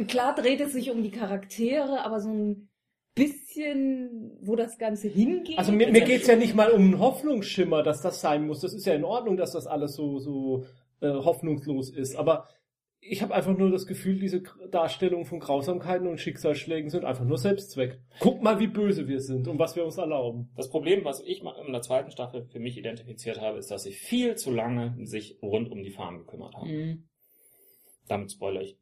klar 0.07 0.36
dreht 0.36 0.61
es 0.61 0.73
sich 0.73 0.91
um 0.91 1.01
die 1.01 1.11
Charaktere, 1.11 2.03
aber 2.03 2.19
so 2.19 2.29
ein 2.29 2.69
bisschen, 3.15 4.38
wo 4.41 4.55
das 4.55 4.77
Ganze 4.77 5.07
hingeht. 5.07 5.57
Also 5.57 5.71
mir, 5.71 5.89
mir 5.91 6.01
geht's 6.01 6.27
ja 6.27 6.36
nicht 6.36 6.53
mal 6.53 6.71
um 6.71 6.81
einen 6.81 6.99
Hoffnungsschimmer, 6.99 7.81
dass 7.81 8.01
das 8.01 8.19
sein 8.21 8.45
muss. 8.45 8.59
Das 8.59 8.73
ist 8.73 8.86
ja 8.86 8.93
in 8.93 9.05
Ordnung, 9.05 9.38
dass 9.38 9.51
das 9.53 9.67
alles 9.67 9.95
so, 9.95 10.19
so 10.19 10.65
äh, 10.99 11.07
hoffnungslos 11.09 11.89
ist. 11.89 12.15
Aber 12.17 12.47
ich 13.08 13.22
habe 13.22 13.34
einfach 13.34 13.56
nur 13.56 13.70
das 13.72 13.86
Gefühl, 13.86 14.20
diese 14.20 14.41
Darstellungen 14.72 15.26
von 15.26 15.39
Grausamkeiten 15.39 16.08
und 16.08 16.20
Schicksalsschlägen 16.20 16.89
sind 16.89 17.06
einfach 17.06 17.24
nur 17.24 17.38
Selbstzweck. 17.38 17.99
Guck 18.20 18.41
mal, 18.41 18.60
wie 18.60 18.68
böse 18.68 19.08
wir 19.08 19.20
sind 19.22 19.47
und 19.47 19.60
was 19.60 19.76
wir 19.76 19.86
uns 19.86 19.97
erlauben. 19.97 20.51
Das 20.56 20.70
Problem, 20.70 21.06
was 21.06 21.22
ich 21.22 21.43
in 21.43 21.72
der 21.72 21.82
zweiten 21.82 22.12
Staffel 22.12 22.45
für 22.45 22.60
mich 22.60 22.78
identifiziert 22.78 23.39
habe, 23.39 23.58
ist, 23.58 23.70
dass 23.70 23.84
sie 23.84 23.93
viel 23.93 24.36
zu 24.36 24.51
lange 24.51 24.95
sich 25.06 25.38
rund 25.41 25.72
um 25.72 25.84
die 25.84 25.91
Farm 25.91 26.20
gekümmert 26.20 26.56
haben. 26.56 26.72
Mhm. 26.72 27.10
Damit 28.08 28.32
spoilere 28.32 28.64
ich 28.64 28.78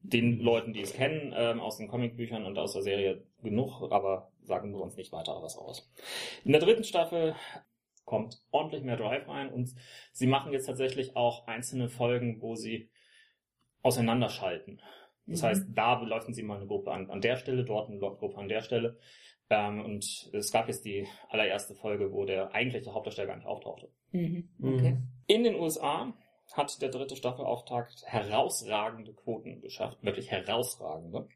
den 0.00 0.38
Leuten, 0.40 0.74
die 0.74 0.82
es 0.82 0.92
kennen, 0.92 1.32
ähm, 1.34 1.60
aus 1.60 1.78
den 1.78 1.88
Comicbüchern 1.88 2.44
und 2.44 2.58
aus 2.58 2.74
der 2.74 2.82
Serie 2.82 3.26
genug, 3.42 3.90
aber 3.90 4.30
sagen 4.42 4.72
wir 4.72 4.80
uns 4.80 4.96
nicht 4.96 5.12
weiter 5.12 5.40
was 5.42 5.56
aus. 5.56 5.90
In 6.44 6.52
der 6.52 6.60
dritten 6.60 6.84
Staffel 6.84 7.34
kommt 8.04 8.42
ordentlich 8.50 8.82
mehr 8.82 8.98
Drive 8.98 9.26
rein 9.28 9.50
und 9.50 9.74
sie 10.12 10.26
machen 10.26 10.52
jetzt 10.52 10.66
tatsächlich 10.66 11.16
auch 11.16 11.46
einzelne 11.46 11.88
Folgen, 11.88 12.42
wo 12.42 12.54
sie 12.54 12.90
auseinanderschalten. 13.84 14.80
Das 15.26 15.42
Mhm. 15.42 15.46
heißt, 15.46 15.66
da 15.74 15.94
beleuchten 15.94 16.34
sie 16.34 16.42
mal 16.42 16.56
eine 16.56 16.66
Gruppe 16.66 16.90
an, 16.90 17.08
an 17.10 17.20
der 17.20 17.36
Stelle, 17.36 17.64
dort 17.64 17.88
eine 17.88 17.98
Gruppe 17.98 18.36
an 18.36 18.48
der 18.48 18.62
Stelle. 18.62 18.98
Ähm, 19.50 19.84
und 19.84 20.30
es 20.32 20.50
gab 20.50 20.68
jetzt 20.68 20.84
die 20.84 21.06
allererste 21.28 21.74
Folge, 21.74 22.12
wo 22.12 22.24
der 22.24 22.52
eigentliche 22.54 22.92
Hauptdarsteller 22.92 23.28
gar 23.28 23.36
nicht 23.36 23.46
auftauchte. 23.46 23.88
Mhm. 24.12 24.48
Okay. 24.60 24.96
In 25.26 25.44
den 25.44 25.54
USA 25.54 26.12
hat 26.52 26.80
der 26.82 26.88
dritte 26.90 27.16
Staffelauftakt 27.16 28.04
herausragende 28.06 29.12
Quoten 29.14 29.60
geschafft, 29.60 29.98
wirklich 30.02 30.30
herausragende. 30.30 31.28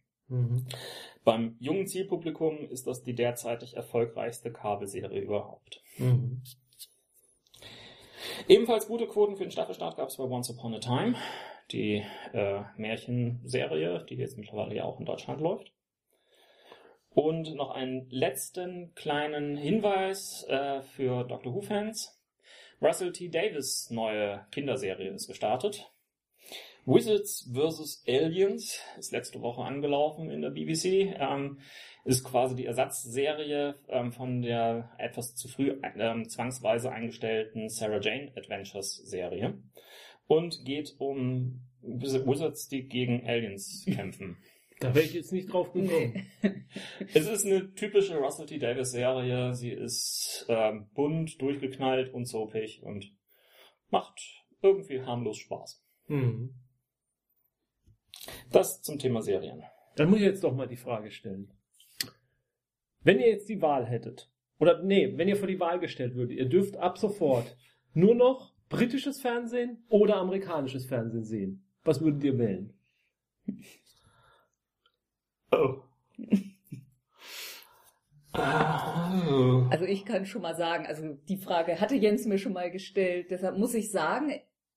Beim 1.24 1.56
jungen 1.58 1.86
Zielpublikum 1.86 2.68
ist 2.68 2.86
das 2.86 3.02
die 3.02 3.14
derzeitig 3.14 3.76
erfolgreichste 3.76 4.52
Kabelserie 4.52 5.20
überhaupt. 5.20 5.82
Ebenfalls 8.46 8.86
gute 8.86 9.06
Quoten 9.06 9.36
für 9.36 9.44
den 9.44 9.50
Staffelstart 9.50 9.96
gab 9.96 10.08
es 10.08 10.16
bei 10.18 10.24
Once 10.24 10.50
Upon 10.50 10.74
a 10.74 10.78
Time, 10.78 11.14
die 11.70 12.04
äh, 12.32 12.62
Märchenserie, 12.76 14.04
die 14.08 14.16
jetzt 14.16 14.38
mittlerweile 14.38 14.74
ja 14.74 14.84
auch 14.84 14.98
in 14.98 15.06
Deutschland 15.06 15.40
läuft. 15.40 15.72
Und 17.10 17.54
noch 17.54 17.70
einen 17.70 18.08
letzten 18.10 18.94
kleinen 18.94 19.56
Hinweis 19.56 20.44
äh, 20.48 20.82
für 20.82 21.24
Doctor 21.24 21.54
Who-Fans. 21.54 22.16
Russell 22.80 23.12
T. 23.12 23.28
Davis 23.28 23.90
neue 23.90 24.46
Kinderserie 24.52 25.10
ist 25.10 25.26
gestartet. 25.26 25.90
Wizards 26.86 27.50
vs. 27.52 28.04
Aliens 28.06 28.80
ist 28.98 29.12
letzte 29.12 29.42
Woche 29.42 29.62
angelaufen 29.62 30.30
in 30.30 30.40
der 30.40 30.50
BBC. 30.50 31.14
Ähm, 31.18 31.58
ist 32.04 32.24
quasi 32.24 32.56
die 32.56 32.64
Ersatzserie 32.64 33.74
ähm, 33.88 34.12
von 34.12 34.40
der 34.40 34.90
etwas 34.96 35.34
zu 35.34 35.48
früh 35.48 35.78
ähm, 35.82 36.28
zwangsweise 36.28 36.90
eingestellten 36.90 37.68
Sarah 37.68 38.00
Jane 38.00 38.32
Adventures 38.36 38.96
Serie 38.96 39.58
und 40.28 40.64
geht 40.64 40.94
um 40.98 41.60
Wiz- 41.82 42.24
Wizards, 42.24 42.68
die 42.68 42.86
gegen 42.86 43.26
Aliens 43.26 43.84
kämpfen. 43.92 44.36
Da 44.80 44.94
wäre 44.94 45.04
ich 45.04 45.14
jetzt 45.14 45.32
nicht 45.32 45.52
drauf 45.52 45.72
gekommen. 45.72 46.24
Nee. 46.40 46.64
Es 47.12 47.26
ist 47.28 47.44
eine 47.44 47.74
typische 47.74 48.16
Russell 48.18 48.46
T. 48.46 48.58
Davis 48.58 48.92
Serie. 48.92 49.52
Sie 49.54 49.70
ist 49.72 50.46
ähm, 50.48 50.88
bunt, 50.94 51.42
durchgeknallt 51.42 52.14
und 52.14 52.26
soapig 52.26 52.84
und 52.84 53.12
macht 53.90 54.20
irgendwie 54.62 55.00
harmlos 55.02 55.38
Spaß. 55.38 55.84
Mhm. 56.06 56.54
Das 58.52 58.80
zum 58.82 59.00
Thema 59.00 59.20
Serien. 59.20 59.64
Dann 59.96 60.10
muss 60.10 60.18
ich 60.20 60.24
jetzt 60.26 60.44
doch 60.44 60.54
mal 60.54 60.68
die 60.68 60.76
Frage 60.76 61.10
stellen. 61.10 61.52
Wenn 63.00 63.18
ihr 63.18 63.28
jetzt 63.28 63.48
die 63.48 63.60
Wahl 63.60 63.84
hättet, 63.86 64.30
oder 64.60 64.82
nee, 64.82 65.16
wenn 65.16 65.28
ihr 65.28 65.36
vor 65.36 65.48
die 65.48 65.58
Wahl 65.60 65.80
gestellt 65.80 66.14
würdet, 66.14 66.36
ihr 66.38 66.48
dürft 66.48 66.76
ab 66.76 66.98
sofort 66.98 67.56
nur 67.94 68.14
noch 68.14 68.54
britisches 68.68 69.20
Fernsehen 69.20 69.84
oder 69.88 70.16
amerikanisches 70.16 70.86
Fernsehen 70.86 71.24
sehen. 71.24 71.64
Was 71.84 72.00
würdet 72.00 72.22
ihr 72.24 72.38
wählen? 72.38 72.74
Oh. 75.50 75.82
Also 79.70 79.84
ich 79.84 80.04
kann 80.04 80.26
schon 80.26 80.42
mal 80.42 80.54
sagen, 80.54 80.86
also 80.86 81.14
die 81.28 81.38
Frage 81.38 81.80
hatte 81.80 81.94
Jens 81.94 82.26
mir 82.26 82.38
schon 82.38 82.52
mal 82.52 82.70
gestellt, 82.70 83.30
deshalb 83.30 83.56
muss 83.56 83.74
ich 83.74 83.90
sagen, 83.90 84.32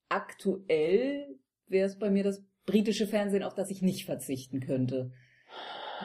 aktuell 0.10 1.38
wäre 1.68 1.88
es 1.88 2.00
bei 2.00 2.10
mir 2.10 2.24
das 2.24 2.44
britische 2.66 3.08
Fernsehen, 3.08 3.44
auf 3.44 3.54
das 3.54 3.70
ich 3.70 3.82
nicht 3.82 4.06
verzichten 4.06 4.60
könnte. 4.60 5.12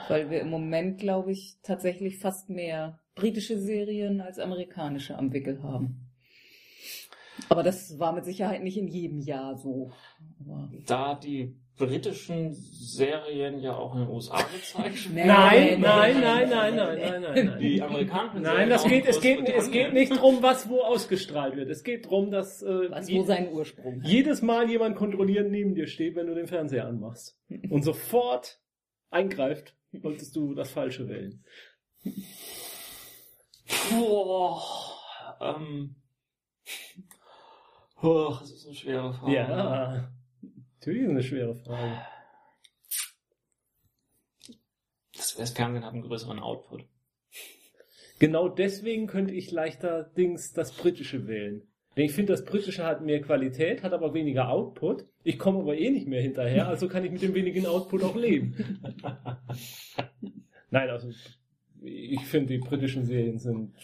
Weil 0.08 0.30
wir 0.30 0.40
im 0.40 0.50
Moment, 0.50 0.98
glaube 0.98 1.32
ich, 1.32 1.58
tatsächlich 1.62 2.18
fast 2.18 2.50
mehr 2.50 3.00
britische 3.14 3.58
Serien 3.58 4.20
als 4.20 4.38
amerikanische 4.38 5.16
am 5.16 5.32
Wickel 5.32 5.62
haben. 5.62 6.10
Aber 7.48 7.62
das 7.62 7.98
war 7.98 8.12
mit 8.12 8.24
Sicherheit 8.24 8.62
nicht 8.62 8.76
in 8.76 8.88
jedem 8.88 9.20
Jahr 9.20 9.56
so. 9.56 9.92
Aber 10.40 10.68
Da 10.86 11.14
die 11.14 11.54
britischen 11.76 12.54
Serien 12.54 13.60
ja 13.60 13.76
auch 13.76 13.94
in 13.94 14.02
den 14.02 14.08
USA 14.08 14.38
gezeigt 14.42 15.14
werden. 15.14 15.28
Nein, 15.28 15.80
nein, 15.80 16.20
nein, 16.20 16.48
nein, 16.48 16.76
nein, 16.76 16.98
nein, 17.00 17.22
nein, 17.22 17.46
nein. 17.46 17.58
Die 17.60 17.82
amerikanischen 17.82 18.42
Nein, 18.42 18.54
Serien 18.54 18.70
das 18.70 18.84
geht, 18.84 19.06
es 19.06 19.20
geht, 19.20 19.48
es 19.48 19.70
geht 19.70 19.92
nicht 19.92 20.18
drum, 20.18 20.42
was 20.42 20.68
wo 20.68 20.80
ausgestrahlt 20.80 21.56
wird. 21.56 21.68
Es 21.68 21.84
geht 21.84 22.08
drum, 22.08 22.30
dass 22.30 22.62
äh, 22.62 22.90
was 22.90 23.10
wo 23.12 23.24
seinen 23.24 23.52
Ursprung 23.52 24.02
hat. 24.02 24.08
jedes 24.08 24.40
Mal 24.42 24.70
jemand 24.70 24.96
kontrollierend 24.96 25.50
neben 25.50 25.74
dir 25.74 25.86
steht, 25.86 26.16
wenn 26.16 26.26
du 26.26 26.34
den 26.34 26.46
Fernseher 26.46 26.86
anmachst 26.86 27.38
und 27.70 27.82
sofort 27.82 28.58
eingreift, 29.10 29.76
solltest 29.92 30.34
du 30.34 30.54
das 30.54 30.70
Falsche 30.70 31.08
wählen. 31.08 31.44
Boah, 33.90 34.62
ähm. 35.40 35.96
Oh, 38.02 38.36
das 38.40 38.50
ist 38.50 38.66
eine 38.66 38.74
schwere 38.74 39.12
Frage. 39.14 39.34
Ja, 39.34 40.10
natürlich 40.74 41.02
ist 41.02 41.10
eine 41.10 41.22
schwere 41.22 41.54
Frage. 41.54 42.00
Das, 45.14 45.34
das 45.34 45.50
Fernsehen 45.50 45.84
hat 45.84 45.92
einen 45.92 46.02
größeren 46.02 46.38
Output. 46.38 46.84
Genau 48.18 48.48
deswegen 48.48 49.06
könnte 49.06 49.34
ich 49.34 49.50
leichter 49.50 50.04
Dings 50.04 50.52
das 50.52 50.72
Britische 50.72 51.26
wählen. 51.26 51.62
Denn 51.96 52.04
ich 52.04 52.12
finde, 52.12 52.32
das 52.32 52.44
Britische 52.44 52.84
hat 52.84 53.02
mehr 53.02 53.22
Qualität, 53.22 53.82
hat 53.82 53.94
aber 53.94 54.12
weniger 54.12 54.50
Output. 54.50 55.06
Ich 55.22 55.38
komme 55.38 55.60
aber 55.60 55.78
eh 55.78 55.90
nicht 55.90 56.06
mehr 56.06 56.20
hinterher, 56.20 56.68
also 56.68 56.88
kann 56.88 57.04
ich 57.04 57.10
mit 57.10 57.22
dem 57.22 57.34
wenigen 57.34 57.66
Output 57.66 58.02
auch 58.04 58.16
leben. 58.16 58.54
Nein, 60.70 60.90
also 60.90 61.10
ich 61.80 62.26
finde, 62.26 62.54
die 62.54 62.58
britischen 62.58 63.06
Serien 63.06 63.38
sind, 63.38 63.74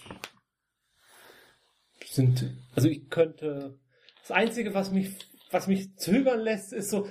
sind, 2.04 2.52
also 2.74 2.88
ich 2.88 3.08
könnte, 3.08 3.78
das 4.22 4.30
Einzige, 4.30 4.72
was 4.74 4.90
mich, 4.90 5.10
was 5.50 5.66
mich 5.66 5.94
zögern 5.96 6.40
lässt, 6.40 6.72
ist 6.72 6.90
so, 6.90 7.06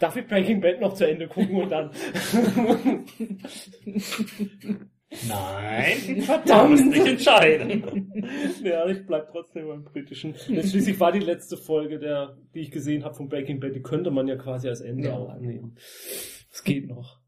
darf 0.00 0.16
ich 0.16 0.26
Breaking 0.26 0.60
Bad 0.60 0.80
noch 0.80 0.94
zu 0.94 1.06
Ende 1.08 1.26
gucken 1.28 1.56
und 1.56 1.70
dann, 1.70 1.90
Nein, 5.28 6.22
verdammt, 6.22 6.92
dich 6.94 7.06
entscheiden. 7.06 8.12
ja, 8.64 8.86
ich 8.86 9.06
bleib 9.06 9.30
trotzdem 9.30 9.68
beim 9.68 9.84
britischen. 9.84 10.34
Schließlich 10.34 10.98
war 10.98 11.12
die 11.12 11.20
letzte 11.20 11.56
Folge, 11.56 11.98
der, 11.98 12.36
die 12.54 12.60
ich 12.60 12.70
gesehen 12.70 13.04
habe 13.04 13.14
von 13.14 13.28
Breaking 13.28 13.60
Bad, 13.60 13.74
die 13.74 13.82
könnte 13.82 14.10
man 14.10 14.26
ja 14.26 14.36
quasi 14.36 14.68
als 14.68 14.80
Ende 14.80 15.08
Ja. 15.08 15.14
aufnehmen. 15.14 15.76
Es 16.50 16.64
geht 16.64 16.88
noch. 16.88 17.20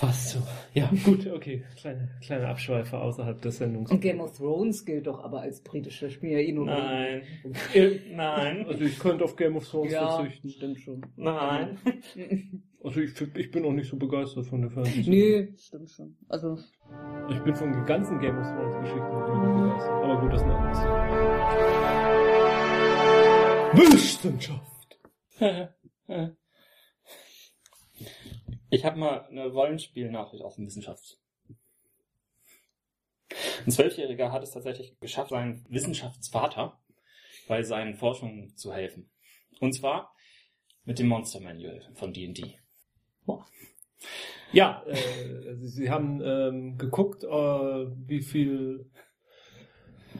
Fast 0.00 0.30
so. 0.30 0.38
Ja, 0.72 0.90
gut, 1.04 1.26
okay. 1.26 1.62
Kleine, 1.76 2.08
kleine 2.24 2.48
Abschweifer 2.48 3.02
außerhalb 3.02 3.42
des 3.42 3.58
Sendungs. 3.58 3.90
Und 3.90 4.00
Game 4.00 4.20
of 4.20 4.34
Thrones 4.34 4.86
gilt 4.86 5.06
doch 5.06 5.22
aber 5.22 5.42
als 5.42 5.60
britische 5.62 6.10
Spiel 6.10 6.30
ja 6.30 6.38
eh 6.38 6.52
nur. 6.52 6.64
Nein, 6.64 7.20
Äh, 7.74 7.98
nein, 8.10 8.64
Also 8.66 8.82
ich 8.82 8.98
könnte 8.98 9.24
auf 9.24 9.36
Game 9.36 9.56
of 9.56 9.68
Thrones 9.68 9.92
Ja, 9.92 10.16
verzichten. 10.22 10.48
stimmt 10.48 10.80
schon. 10.80 11.02
nein. 11.16 11.76
Also 12.82 13.02
ich, 13.02 13.12
ich 13.36 13.50
bin 13.50 13.66
auch 13.66 13.72
nicht 13.72 13.90
so 13.90 13.98
begeistert 13.98 14.46
von 14.46 14.62
der 14.62 14.70
Fernsehserie. 14.70 15.10
Nee, 15.10 15.52
stimmt 15.58 15.90
schon. 15.90 16.16
Also, 16.30 16.56
Ich 17.28 17.38
bin 17.40 17.54
von 17.54 17.70
den 17.70 17.84
ganzen 17.84 18.18
Game 18.20 18.38
of 18.38 18.46
Thrones 18.46 18.74
Geschichten 18.80 19.18
nicht 19.18 19.54
begeistert. 19.54 19.90
Aber 20.02 20.18
gut, 20.22 20.32
das 20.32 20.40
ist 20.40 20.46
ein 20.46 20.50
anderes. 20.50 20.78
Wissenschaft. 23.92 24.98
Ich 28.70 28.84
habe 28.84 28.98
mal 28.98 29.26
eine 29.26 29.48
Rollenspielnachricht 29.48 30.44
aus 30.44 30.54
dem 30.54 30.66
Wissenschafts. 30.66 31.20
Ein 33.66 33.70
Zwölfjähriger 33.70 34.32
hat 34.32 34.42
es 34.42 34.52
tatsächlich 34.52 34.98
geschafft, 35.00 35.30
seinem 35.30 35.64
Wissenschaftsvater 35.68 36.80
bei 37.48 37.62
seinen 37.62 37.94
Forschungen 37.94 38.56
zu 38.56 38.72
helfen. 38.72 39.10
Und 39.60 39.72
zwar 39.74 40.14
mit 40.84 40.98
dem 40.98 41.08
Monster 41.08 41.40
Manual 41.40 41.82
von 41.94 42.12
D&D. 42.12 42.58
Ja, 44.52 44.82
äh, 44.86 45.48
also 45.48 45.66
Sie 45.66 45.90
haben 45.90 46.20
ähm, 46.22 46.78
geguckt, 46.78 47.24
äh, 47.24 47.28
wie 47.28 48.22
viel 48.22 48.90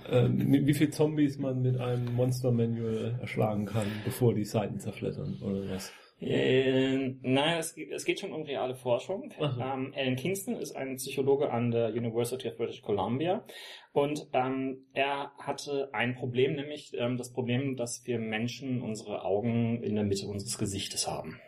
ähm, 0.09 0.67
wie 0.67 0.75
viel 0.75 0.91
Zombies 0.91 1.39
man 1.39 1.63
mit 1.63 1.79
einem 1.79 2.15
Monster 2.15 2.53
Manual 2.53 3.19
erschlagen 3.21 3.67
kann, 3.67 3.87
bevor 4.05 4.35
die 4.35 4.45
Seiten 4.45 4.79
zerflettern 4.79 5.39
oder 5.43 5.69
was. 5.71 5.93
Äh, 6.21 7.15
nein, 7.23 7.59
es, 7.59 7.75
geht- 7.75 7.91
es 7.91 8.05
geht 8.05 8.21
schon 8.21 8.33
um 8.33 8.43
reale 8.43 8.75
Forschung. 8.75 9.33
Ähm, 9.41 9.95
Alan 9.97 10.17
Kingston 10.17 10.57
ist 10.57 10.77
ein 10.77 10.97
Psychologe 10.97 11.51
an 11.51 11.71
der 11.71 11.89
University 11.95 12.49
of 12.49 12.57
British 12.59 12.83
Columbia 12.83 13.45
und 13.93 14.27
ähm, 14.35 14.87
er 14.93 15.33
hatte 15.39 15.89
ein 15.93 16.15
Problem, 16.15 16.57
nämlich 16.57 16.93
ähm, 16.95 17.17
das 17.17 17.33
Problem, 17.33 17.77
dass 17.77 18.03
wir 18.05 18.19
Menschen 18.19 18.83
unsere 18.83 19.25
Augen 19.25 19.83
in 19.83 19.95
der 19.95 20.05
Mitte 20.05 20.27
unseres 20.27 20.59
Gesichtes 20.59 21.09
haben. 21.09 21.41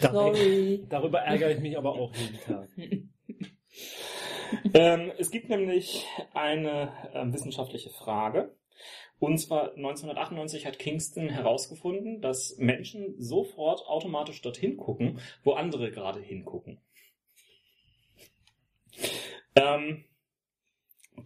Sorry. 0.00 0.84
Darüber 0.90 1.20
ärgere 1.20 1.50
ich 1.52 1.60
mich 1.60 1.78
aber 1.78 1.92
auch 1.94 2.12
jeden 2.14 2.38
Tag. 2.40 2.68
ähm, 4.74 5.12
es 5.18 5.30
gibt 5.30 5.48
nämlich 5.48 6.04
eine 6.34 6.92
ähm, 7.14 7.32
wissenschaftliche 7.32 7.90
Frage. 7.90 8.54
Und 9.18 9.38
zwar 9.38 9.74
1998 9.74 10.66
hat 10.66 10.78
Kingston 10.78 11.30
herausgefunden, 11.30 12.20
dass 12.20 12.58
Menschen 12.58 13.14
sofort 13.18 13.80
automatisch 13.86 14.42
dorthin 14.42 14.76
gucken, 14.76 15.20
wo 15.42 15.52
andere 15.52 15.90
gerade 15.90 16.20
hingucken. 16.20 16.82
Ähm, 19.54 20.04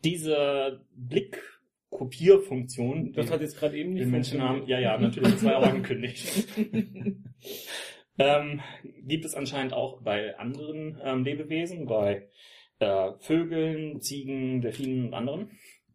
diese 0.04 0.86
Blickkopierfunktion, 0.94 3.12
Das 3.12 3.26
die 3.26 3.32
hat 3.32 3.40
jetzt 3.40 3.58
gerade 3.58 3.76
eben 3.76 3.92
nicht 3.92 4.04
den 4.04 4.12
Menschen 4.12 4.40
haben, 4.40 4.68
ja, 4.68 4.78
ja, 4.78 4.96
natürlich, 4.96 5.36
zwei 5.38 5.50
Jahre 5.50 5.70
angekündigt. 5.70 6.46
ähm, 8.18 8.60
gibt 9.02 9.24
es 9.24 9.34
anscheinend 9.34 9.72
auch 9.72 10.00
bei 10.02 10.38
anderen 10.38 11.00
ähm, 11.02 11.24
Lebewesen, 11.24 11.86
bei 11.86 12.28
äh, 12.78 13.14
Vögeln, 13.18 14.00
Ziegen, 14.00 14.60
Delfinen 14.60 15.06
und 15.06 15.14
anderen. 15.14 15.50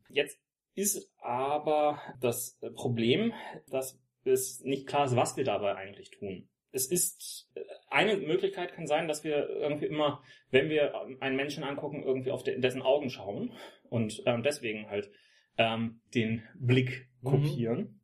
Jetzt 0.09 0.44
ist 0.75 1.11
aber 1.17 1.99
das 2.21 2.57
äh, 2.61 2.69
Problem, 2.69 3.33
dass 3.69 3.99
es 4.23 4.61
nicht 4.63 4.87
klar 4.87 5.05
ist, 5.05 5.15
was 5.15 5.37
wir 5.37 5.43
dabei 5.43 5.75
eigentlich 5.75 6.11
tun. 6.11 6.49
Es 6.71 6.87
ist 6.87 7.49
äh, 7.55 7.61
eine 7.89 8.17
Möglichkeit 8.17 8.73
kann 8.73 8.87
sein, 8.87 9.07
dass 9.07 9.23
wir 9.23 9.49
irgendwie 9.49 9.85
immer, 9.85 10.21
wenn 10.51 10.69
wir 10.69 10.93
ähm, 10.93 11.17
einen 11.21 11.35
Menschen 11.35 11.63
angucken, 11.63 12.03
irgendwie 12.03 12.31
auf 12.31 12.43
de 12.43 12.59
dessen 12.59 12.81
Augen 12.81 13.09
schauen 13.09 13.53
und 13.89 14.21
ähm, 14.25 14.43
deswegen 14.43 14.89
halt 14.89 15.09
ähm, 15.57 16.01
den 16.13 16.43
Blick 16.59 17.07
Mhm. 17.25 17.29
kopieren. 17.29 18.01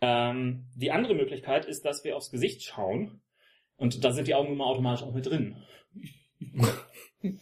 Ähm, 0.00 0.66
die 0.76 0.90
andere 0.90 1.14
Möglichkeit 1.14 1.64
ist, 1.64 1.84
dass 1.84 2.04
wir 2.04 2.16
aufs 2.16 2.30
Gesicht 2.30 2.62
schauen 2.62 3.22
und 3.76 4.04
da 4.04 4.12
sind 4.12 4.28
die 4.28 4.34
Augen 4.34 4.52
immer 4.52 4.66
automatisch 4.66 5.04
auch 5.04 5.14
mit 5.14 5.26
drin. 5.26 5.56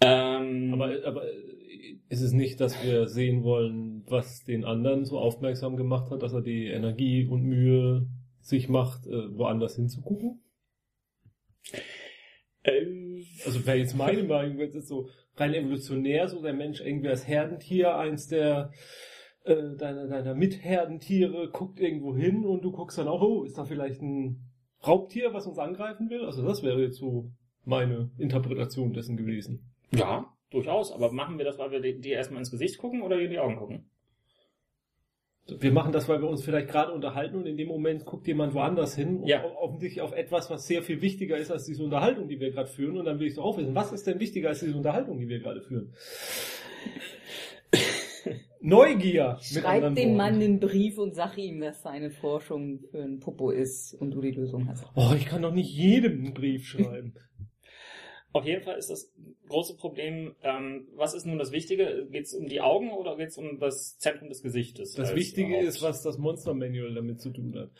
ähm, 0.00 0.72
Aber, 0.74 1.06
aber 1.06 1.24
ist 2.12 2.20
es 2.20 2.32
nicht, 2.32 2.60
dass 2.60 2.84
wir 2.84 3.08
sehen 3.08 3.42
wollen, 3.42 4.04
was 4.06 4.44
den 4.44 4.66
anderen 4.66 5.06
so 5.06 5.18
aufmerksam 5.18 5.78
gemacht 5.78 6.10
hat, 6.10 6.22
dass 6.22 6.34
er 6.34 6.42
die 6.42 6.66
Energie 6.66 7.24
und 7.26 7.42
Mühe 7.42 8.06
sich 8.42 8.68
macht, 8.68 9.06
äh, 9.06 9.34
woanders 9.34 9.76
hinzugucken? 9.76 10.42
äh, 12.64 12.84
Also 13.46 13.64
wäre 13.66 13.78
jetzt 13.78 13.96
meine 13.96 14.24
Meinung, 14.24 14.58
wenn 14.58 14.68
es 14.68 14.88
so 14.88 15.08
rein 15.36 15.54
evolutionär, 15.54 16.28
so 16.28 16.42
der 16.42 16.52
Mensch 16.52 16.82
irgendwie 16.82 17.08
als 17.08 17.26
Herdentier, 17.26 17.96
eins 17.96 18.28
der 18.28 18.72
äh, 19.44 19.74
deiner, 19.78 20.06
deiner 20.06 20.34
Mitherdentiere 20.34 21.48
guckt 21.50 21.80
irgendwo 21.80 22.14
hin 22.14 22.44
und 22.44 22.62
du 22.62 22.72
guckst 22.72 22.98
dann 22.98 23.08
auch, 23.08 23.22
oh, 23.22 23.44
ist 23.44 23.56
da 23.56 23.64
vielleicht 23.64 24.02
ein 24.02 24.50
Raubtier, 24.86 25.32
was 25.32 25.46
uns 25.46 25.58
angreifen 25.58 26.10
will? 26.10 26.26
Also 26.26 26.44
das 26.44 26.62
wäre 26.62 26.82
jetzt 26.82 26.98
so 26.98 27.32
meine 27.64 28.10
Interpretation 28.18 28.92
dessen 28.92 29.16
gewesen. 29.16 29.72
ja, 29.94 30.26
durchaus. 30.52 30.92
Aber 30.92 31.12
machen 31.12 31.38
wir 31.38 31.44
das, 31.44 31.58
weil 31.58 31.70
wir 31.70 31.80
die 31.80 32.10
erstmal 32.10 32.40
ins 32.40 32.50
Gesicht 32.50 32.78
gucken 32.78 33.02
oder 33.02 33.18
in 33.20 33.30
die 33.30 33.38
Augen 33.38 33.56
gucken? 33.56 33.86
Wir 35.58 35.72
machen 35.72 35.90
das, 35.92 36.08
weil 36.08 36.22
wir 36.22 36.28
uns 36.28 36.44
vielleicht 36.44 36.68
gerade 36.68 36.92
unterhalten 36.92 37.34
und 37.34 37.46
in 37.46 37.56
dem 37.56 37.66
Moment 37.66 38.04
guckt 38.06 38.28
jemand 38.28 38.54
woanders 38.54 38.94
hin, 38.94 39.24
Ja. 39.26 39.44
o- 39.44 39.56
offensichtlich 39.64 40.00
auf 40.00 40.12
etwas, 40.12 40.48
was 40.50 40.68
sehr 40.68 40.82
viel 40.84 41.02
wichtiger 41.02 41.36
ist 41.36 41.50
als 41.50 41.64
diese 41.64 41.82
Unterhaltung, 41.82 42.28
die 42.28 42.38
wir 42.38 42.52
gerade 42.52 42.68
führen. 42.68 42.96
Und 42.96 43.06
dann 43.06 43.18
will 43.18 43.26
ich 43.26 43.34
so 43.34 43.42
aufwissen, 43.42 43.74
was 43.74 43.90
ist 43.92 44.06
denn 44.06 44.20
wichtiger 44.20 44.50
als 44.50 44.60
diese 44.60 44.76
Unterhaltung, 44.76 45.18
die 45.18 45.28
wir 45.28 45.40
gerade 45.40 45.60
führen? 45.62 45.92
Neugier. 48.60 49.38
Schreib 49.42 49.96
dem. 49.96 50.16
Mann 50.16 50.34
einen 50.34 50.60
Brief 50.60 50.96
und 50.98 51.14
sag 51.16 51.36
ihm, 51.36 51.60
dass 51.60 51.82
seine 51.82 52.10
Forschung 52.10 52.78
für 52.92 53.02
ein 53.02 53.18
Popo 53.18 53.50
ist 53.50 53.92
und 53.94 54.12
du 54.12 54.20
die 54.20 54.30
Lösung 54.30 54.68
hast. 54.68 54.84
Oh, 54.94 55.12
ich 55.16 55.26
kann 55.26 55.42
doch 55.42 55.52
nicht 55.52 55.74
jedem 55.74 56.24
einen 56.26 56.34
Brief 56.34 56.66
schreiben. 56.68 57.14
Auf 58.32 58.46
jeden 58.46 58.62
Fall 58.62 58.78
ist 58.78 58.88
das 58.88 59.12
große 59.48 59.76
Problem, 59.76 60.34
ähm, 60.42 60.88
was 60.94 61.12
ist 61.12 61.26
nun 61.26 61.38
das 61.38 61.52
Wichtige? 61.52 62.08
Geht 62.10 62.24
es 62.24 62.34
um 62.34 62.46
die 62.46 62.62
Augen 62.62 62.90
oder 62.90 63.16
geht 63.16 63.28
es 63.28 63.36
um 63.36 63.58
das 63.58 63.98
Zentrum 63.98 64.28
des 64.28 64.42
Gesichtes? 64.42 64.94
Das 64.94 65.14
Wichtige 65.14 65.56
Haupt- 65.56 65.64
ist, 65.64 65.82
was 65.82 66.02
das 66.02 66.16
Monster 66.16 66.54
Manual 66.54 66.94
damit 66.94 67.20
zu 67.20 67.30
tun 67.30 67.54
hat. 67.58 67.70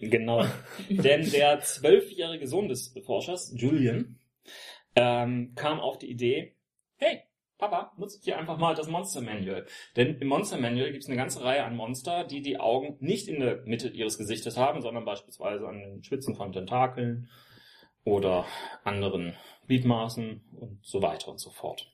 Genau. 0.00 0.44
Denn 0.88 1.28
der 1.30 1.60
zwölfjährige 1.60 2.46
Sohn 2.46 2.68
des 2.68 2.94
Forschers, 3.04 3.52
Julian, 3.56 4.18
ähm, 4.94 5.52
kam 5.56 5.80
auf 5.80 5.98
die 5.98 6.10
Idee, 6.10 6.54
hey, 6.96 7.22
Papa, 7.58 7.92
nutzt 7.96 8.24
hier 8.24 8.38
einfach 8.38 8.58
mal 8.58 8.74
das 8.74 8.88
Monster 8.88 9.22
Manual. 9.22 9.66
Denn 9.96 10.18
im 10.18 10.28
Monster 10.28 10.58
Manual 10.58 10.92
gibt 10.92 11.04
es 11.04 11.08
eine 11.08 11.16
ganze 11.16 11.42
Reihe 11.42 11.64
an 11.64 11.74
Monster, 11.74 12.24
die 12.24 12.42
die 12.42 12.60
Augen 12.60 12.96
nicht 13.00 13.28
in 13.28 13.40
der 13.40 13.62
Mitte 13.64 13.88
ihres 13.88 14.18
Gesichtes 14.18 14.56
haben, 14.56 14.82
sondern 14.82 15.04
beispielsweise 15.04 15.66
an 15.66 15.80
den 15.80 16.04
Spitzen 16.04 16.36
von 16.36 16.52
Tentakeln 16.52 17.28
oder 18.04 18.44
anderen 18.84 19.34
Gliedmaßen 19.66 20.42
und 20.52 20.84
so 20.84 21.00
weiter 21.02 21.30
und 21.30 21.38
so 21.38 21.50
fort. 21.50 21.92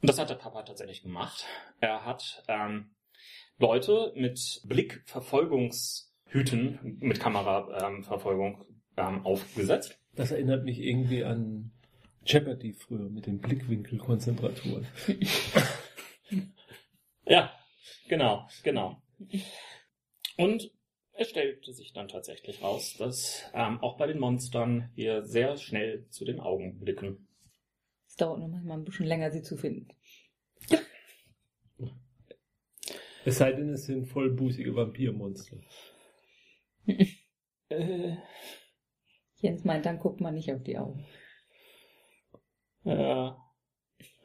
Und 0.00 0.08
das 0.08 0.18
hat 0.18 0.30
der 0.30 0.36
Papa 0.36 0.62
tatsächlich 0.62 1.02
gemacht. 1.02 1.44
Er 1.80 2.04
hat 2.04 2.44
ähm, 2.48 2.94
Leute 3.58 4.12
mit 4.14 4.62
Blickverfolgungshüten 4.64 6.98
mit 7.00 7.20
Kameraverfolgung 7.20 8.64
ähm, 8.96 9.26
aufgesetzt. 9.26 9.98
Das 10.14 10.30
erinnert 10.30 10.64
mich 10.64 10.78
irgendwie 10.78 11.24
an 11.24 11.72
Jeopardy 12.24 12.72
früher 12.72 13.08
mit 13.08 13.26
den 13.26 13.40
Blickwinkelkonzentraturen. 13.40 14.86
Ja, 17.28 17.52
genau, 18.08 18.48
genau. 18.62 19.02
Und 20.38 20.70
es 21.18 21.28
stellte 21.30 21.72
sich 21.72 21.92
dann 21.92 22.06
tatsächlich 22.08 22.62
raus, 22.62 22.94
dass 22.96 23.44
ähm, 23.52 23.80
auch 23.82 23.96
bei 23.96 24.06
den 24.06 24.20
Monstern 24.20 24.90
wir 24.94 25.24
sehr 25.24 25.56
schnell 25.56 26.06
zu 26.10 26.24
den 26.24 26.38
Augen 26.38 26.78
blicken. 26.78 27.26
Es 28.06 28.14
dauert 28.14 28.38
noch 28.38 28.48
manchmal 28.48 28.78
ein 28.78 28.84
bisschen 28.84 29.06
länger, 29.06 29.30
sie 29.30 29.42
zu 29.42 29.56
finden. 29.56 29.88
Es 33.24 33.38
sei 33.38 33.52
denn, 33.52 33.70
es 33.70 33.84
sind 33.86 34.06
vollbusige 34.06 34.74
Vampirmonster. 34.74 35.58
Äh, 37.70 38.16
Jens 39.40 39.62
meint, 39.64 39.84
dann 39.84 39.98
guckt 39.98 40.22
man 40.22 40.32
nicht 40.32 40.50
auf 40.50 40.62
die 40.62 40.78
Augen. 40.78 41.04
äh, 42.86 43.30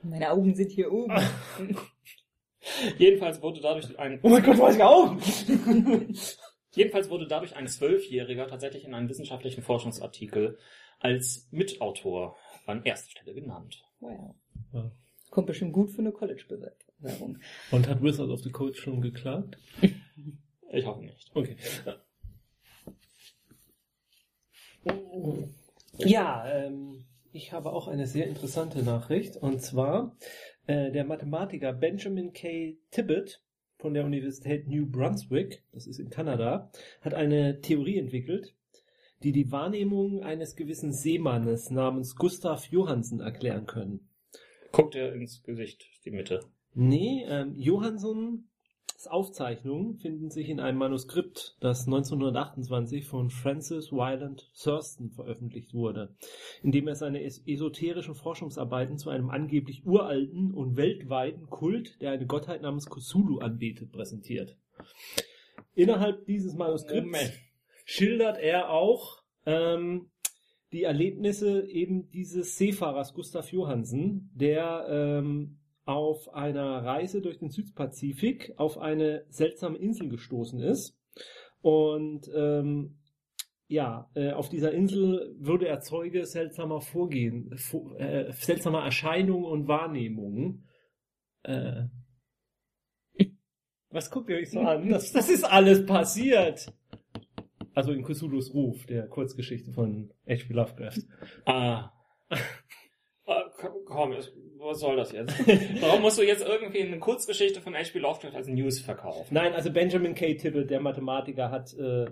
Meine 0.02 0.32
Augen 0.32 0.56
sind 0.56 0.72
hier 0.72 0.90
oben. 0.94 1.14
jedenfalls 2.98 3.42
wurde 3.42 3.60
dadurch 3.60 4.00
ein 4.00 4.22
Oh 4.24 4.30
mein 4.30 4.44
Gott, 4.44 4.58
weiß 4.58 4.76
ich 4.78 4.82
auch! 4.82 5.18
Jedenfalls 6.76 7.10
wurde 7.10 7.28
dadurch 7.28 7.56
ein 7.56 7.68
Zwölfjähriger 7.68 8.48
tatsächlich 8.48 8.86
in 8.86 8.94
einem 8.94 9.10
wissenschaftlichen 9.10 9.62
Forschungsartikel 9.62 10.58
als 11.00 11.48
Mitautor 11.52 12.36
an 12.66 12.84
erster 12.84 13.12
Stelle 13.12 13.34
genannt. 13.34 13.84
Wow. 14.00 14.36
Ja. 14.74 14.92
Kommt 15.30 15.48
bestimmt 15.48 15.74
gut 15.74 15.92
für 15.92 16.00
eine 16.00 16.12
College-Bewerbung. 16.12 17.40
Und 17.72 17.88
hat 17.88 18.02
Wizard 18.02 18.30
of 18.30 18.42
the 18.42 18.52
Coast 18.52 18.78
schon 18.78 19.02
geklagt? 19.02 19.58
Ich 20.76 20.88
hoffe 20.88 21.04
nicht. 21.04 21.30
Okay. 21.36 21.56
Ja, 26.00 26.52
ähm, 26.52 27.06
ich 27.32 27.54
habe 27.54 27.72
auch 27.72 27.88
eine 27.88 28.08
sehr 28.08 28.26
interessante 28.26 28.82
Nachricht. 28.82 29.38
Und 29.38 29.62
zwar 29.62 30.18
äh, 30.66 30.92
der 30.92 31.06
Mathematiker 31.06 31.74
Benjamin 31.74 32.34
K. 32.34 32.76
Tibbet 32.90 33.44
von 33.84 33.94
der 33.94 34.06
Universität 34.06 34.66
New 34.70 34.90
Brunswick, 34.90 35.62
das 35.74 35.88
ist 35.88 36.00
in 36.00 36.10
Kanada, 36.10 36.72
hat 37.02 37.14
eine 37.14 37.60
Theorie 37.60 37.98
entwickelt, 37.98 38.56
die 39.24 39.34
die 39.34 39.52
Wahrnehmung 39.52 40.24
eines 40.24 40.56
gewissen 40.56 40.94
Seemannes 40.94 41.70
namens 41.70 42.16
Gustav 42.16 42.66
Johansen 42.68 43.20
erklären 43.20 43.66
können. 43.66 44.08
Guckt 44.72 44.96
er 44.96 45.14
ins 45.14 45.44
Gesicht, 45.44 45.86
die 46.06 46.12
Mitte. 46.12 46.46
Nee, 46.74 47.26
ähm, 47.28 47.56
Johanssons 47.58 48.40
Aufzeichnungen 49.08 49.98
finden 49.98 50.30
sich 50.30 50.50
in 50.50 50.60
einem 50.60 50.78
Manuskript, 50.78 51.58
das 51.60 51.86
1928 51.86 53.06
von 53.06 53.30
Francis 53.30 53.92
Wyland 53.92 54.50
Thurston 54.62 55.12
veröffentlicht 55.12 55.74
wurde, 55.74 56.16
in 56.62 56.72
dem 56.72 56.88
er 56.88 56.96
seine 56.96 57.24
es 57.24 57.46
esoterischen 57.46 58.16
Forschungsarbeiten 58.16 58.98
zu 58.98 59.10
einem 59.10 59.30
angeblich 59.30 59.86
uralten 59.86 60.54
und 60.54 60.78
weltweiten 60.78 61.50
Kult, 61.50 62.02
der 62.02 62.12
eine 62.12 62.26
Gottheit 62.26 62.62
namens 62.62 62.90
Cthulhu 62.90 63.40
anbetet, 63.40 63.92
präsentiert. 63.92 64.58
Innerhalb 65.76 66.26
dieses 66.26 66.54
Manuskripts 66.54 67.06
Moment. 67.06 67.34
schildert 67.86 68.38
er 68.38 68.70
auch 68.70 69.24
ähm, 69.46 70.12
die 70.72 70.84
Erlebnisse 70.84 71.68
eben 71.68 72.10
dieses 72.10 72.58
Seefahrers 72.58 73.14
Gustav 73.14 73.52
Johansen, 73.52 74.32
der 74.34 74.88
ähm, 74.90 75.60
auf 75.86 76.34
einer 76.34 76.84
Reise 76.84 77.22
durch 77.22 77.40
den 77.40 77.50
Südpazifik 77.50 78.54
auf 78.58 78.78
eine 78.78 79.26
seltsame 79.30 79.78
Insel 79.78 80.10
gestoßen 80.10 80.60
ist. 80.62 80.98
Und 81.62 82.30
ähm, 82.36 83.00
ja, 83.68 84.10
äh, 84.16 84.32
auf 84.32 84.50
dieser 84.50 84.72
Insel 84.74 85.36
würde 85.40 85.68
er 85.68 85.80
Zeuge 85.82 86.26
seltsamer 86.26 86.82
Vorgehen, 86.82 87.50
vo- 87.56 87.96
äh, 87.98 88.32
seltsamer 88.34 88.84
Erscheinungen 88.84 89.46
und 89.46 89.68
Wahrnehmungen. 89.68 90.68
Äh, 91.44 91.86
was 93.90 94.10
guckt 94.12 94.30
ihr 94.30 94.38
euch 94.38 94.52
so 94.52 94.60
an? 94.62 94.90
Das, 94.90 95.12
das 95.12 95.30
ist 95.30 95.44
alles 95.44 95.86
passiert. 95.86 96.72
Also 97.76 97.92
in 97.92 98.04
Cthulhu's 98.04 98.54
Ruf, 98.54 98.86
der 98.86 99.08
Kurzgeschichte 99.08 99.72
von 99.72 100.14
H.P. 100.28 100.54
Lovecraft. 100.54 101.00
Ah. 101.46 101.92
Ah, 103.26 103.44
komm, 103.58 103.74
komm, 103.86 104.14
was 104.64 104.80
soll 104.80 104.96
das 104.96 105.12
jetzt? 105.12 105.36
Warum 105.82 106.02
musst 106.02 106.18
du 106.18 106.24
jetzt 106.24 106.46
irgendwie 106.46 106.82
eine 106.82 107.00
Kurzgeschichte 107.00 107.62
von 107.62 107.74
H.P. 107.76 108.00
Lovecraft 108.00 108.36
als 108.36 108.48
News 108.48 108.80
verkaufen? 108.80 109.34
Nein, 109.34 109.54
also 109.54 109.72
Benjamin 109.72 110.16
K. 110.16 110.36
Tibble, 110.36 110.66
der 110.66 110.80
Mathematiker, 110.80 111.52
hat 111.52 111.74
äh, 111.78 112.06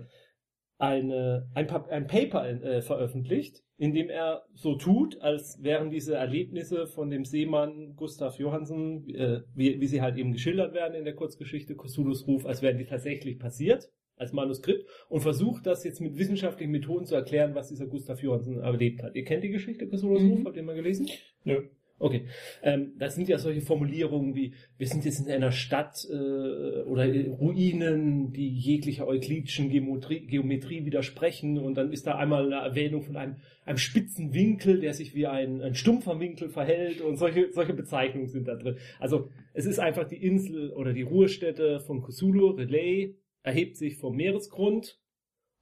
eine, 0.78 1.48
ein, 1.54 1.66
Pa- 1.66 1.86
ein 1.90 2.06
Paper 2.06 2.48
äh, 2.48 2.82
veröffentlicht, 2.82 3.62
in 3.78 3.94
dem 3.94 4.10
er 4.10 4.44
so 4.54 4.74
tut, 4.76 5.20
als 5.20 5.58
wären 5.62 5.90
diese 5.90 6.14
Erlebnisse 6.14 6.86
von 6.86 7.10
dem 7.10 7.24
Seemann 7.24 7.94
Gustav 7.96 8.38
Johansen, 8.38 9.08
äh, 9.14 9.40
wie, 9.54 9.80
wie 9.80 9.86
sie 9.86 10.02
halt 10.02 10.16
eben 10.16 10.32
geschildert 10.32 10.74
werden 10.74 10.94
in 10.94 11.04
der 11.04 11.14
Kurzgeschichte 11.14 11.74
Cthulhu's 11.76 12.26
Ruf, 12.26 12.46
als 12.46 12.62
wären 12.62 12.78
die 12.78 12.84
tatsächlich 12.86 13.38
passiert 13.38 13.88
als 14.16 14.32
Manuskript 14.32 14.86
und 15.08 15.20
versucht 15.20 15.66
das 15.66 15.84
jetzt 15.84 16.00
mit 16.00 16.16
wissenschaftlichen 16.16 16.70
Methoden 16.70 17.06
zu 17.06 17.14
erklären, 17.14 17.54
was 17.54 17.68
dieser 17.68 17.86
Gustav 17.86 18.20
Johansen 18.22 18.60
erlebt 18.60 19.02
hat. 19.02 19.14
Ihr 19.16 19.24
kennt 19.24 19.42
die 19.42 19.48
Geschichte 19.50 19.86
Cthulhu's 19.88 20.22
Mhm. 20.22 20.30
Ruf? 20.32 20.44
Habt 20.46 20.56
ihr 20.56 20.62
mal 20.62 20.74
gelesen? 20.76 21.08
Nö. 21.44 21.62
Okay, 22.02 22.24
ähm, 22.64 22.94
das 22.98 23.14
sind 23.14 23.28
ja 23.28 23.38
solche 23.38 23.60
Formulierungen 23.60 24.34
wie, 24.34 24.54
wir 24.76 24.88
sind 24.88 25.04
jetzt 25.04 25.20
in 25.20 25.30
einer 25.30 25.52
Stadt 25.52 26.04
äh, 26.10 26.82
oder 26.82 27.06
Ruinen, 27.06 28.32
die 28.32 28.48
jeglicher 28.48 29.06
euklidischen 29.06 29.70
Geometrie, 29.70 30.26
Geometrie 30.26 30.84
widersprechen 30.84 31.58
und 31.58 31.76
dann 31.76 31.92
ist 31.92 32.08
da 32.08 32.16
einmal 32.16 32.52
eine 32.52 32.66
Erwähnung 32.66 33.02
von 33.02 33.16
einem, 33.16 33.36
einem 33.64 33.78
spitzen 33.78 34.34
Winkel, 34.34 34.80
der 34.80 34.94
sich 34.94 35.14
wie 35.14 35.28
ein, 35.28 35.62
ein 35.62 35.76
stumpfer 35.76 36.18
Winkel 36.18 36.48
verhält 36.48 37.00
und 37.02 37.18
solche, 37.18 37.52
solche 37.52 37.72
Bezeichnungen 37.72 38.26
sind 38.26 38.48
da 38.48 38.56
drin. 38.56 38.78
Also 38.98 39.28
es 39.54 39.66
ist 39.66 39.78
einfach 39.78 40.08
die 40.08 40.16
Insel 40.16 40.72
oder 40.72 40.92
die 40.92 41.02
Ruhestätte 41.02 41.78
von 41.78 42.02
Cthulhu, 42.02 42.48
Relay, 42.48 43.14
erhebt 43.44 43.76
sich 43.76 43.96
vom 43.96 44.16
Meeresgrund 44.16 45.01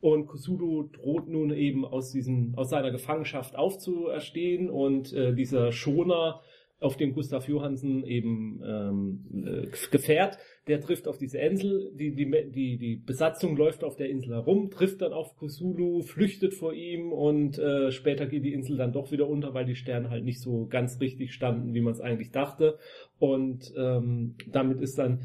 und 0.01 0.27
Cthulhu 0.27 0.89
droht 0.93 1.29
nun 1.29 1.51
eben 1.53 1.85
aus 1.85 2.11
diesem, 2.11 2.55
aus 2.57 2.71
seiner 2.71 2.91
Gefangenschaft 2.91 3.57
aufzuerstehen 3.57 4.71
und 4.71 5.13
äh, 5.13 5.35
dieser 5.35 5.73
Schoner, 5.73 6.41
auf 6.81 6.97
dem 6.97 7.13
Gustav 7.13 7.47
Johansen 7.47 8.05
eben 8.05 8.63
ähm, 8.65 9.45
äh, 9.47 9.67
gefährt, 9.91 10.39
der 10.67 10.81
trifft 10.81 11.09
auf 11.09 11.19
diese 11.19 11.39
Insel, 11.39 11.93
die, 11.95 12.15
die, 12.15 12.31
die, 12.51 12.79
die 12.79 12.97
Besatzung 12.97 13.57
läuft 13.57 13.85
auf 13.85 13.97
der 13.97 14.09
Insel 14.09 14.35
herum, 14.35 14.71
trifft 14.71 15.03
dann 15.03 15.13
auf 15.13 15.37
Cthulhu, 15.37 16.03
flüchtet 16.03 16.55
vor 16.55 16.73
ihm 16.73 17.13
und 17.13 17.59
äh, 17.59 17.93
später 17.93 18.27
geht 18.27 18.45
die 18.45 18.55
Insel 18.55 18.79
dann 18.79 18.93
doch 18.93 19.13
wieder 19.13 19.29
unter, 19.29 19.53
weil 19.53 19.67
die 19.67 19.75
Sterne 19.75 20.09
halt 20.09 20.25
nicht 20.25 20.41
so 20.41 20.67
ganz 20.67 21.01
richtig 21.01 21.35
standen, 21.35 21.75
wie 21.75 21.83
man 21.83 21.93
es 21.93 22.01
eigentlich 22.01 22.31
dachte. 22.31 22.79
Und 23.19 23.75
ähm, 23.77 24.37
damit 24.51 24.81
ist 24.81 24.99
dann 24.99 25.21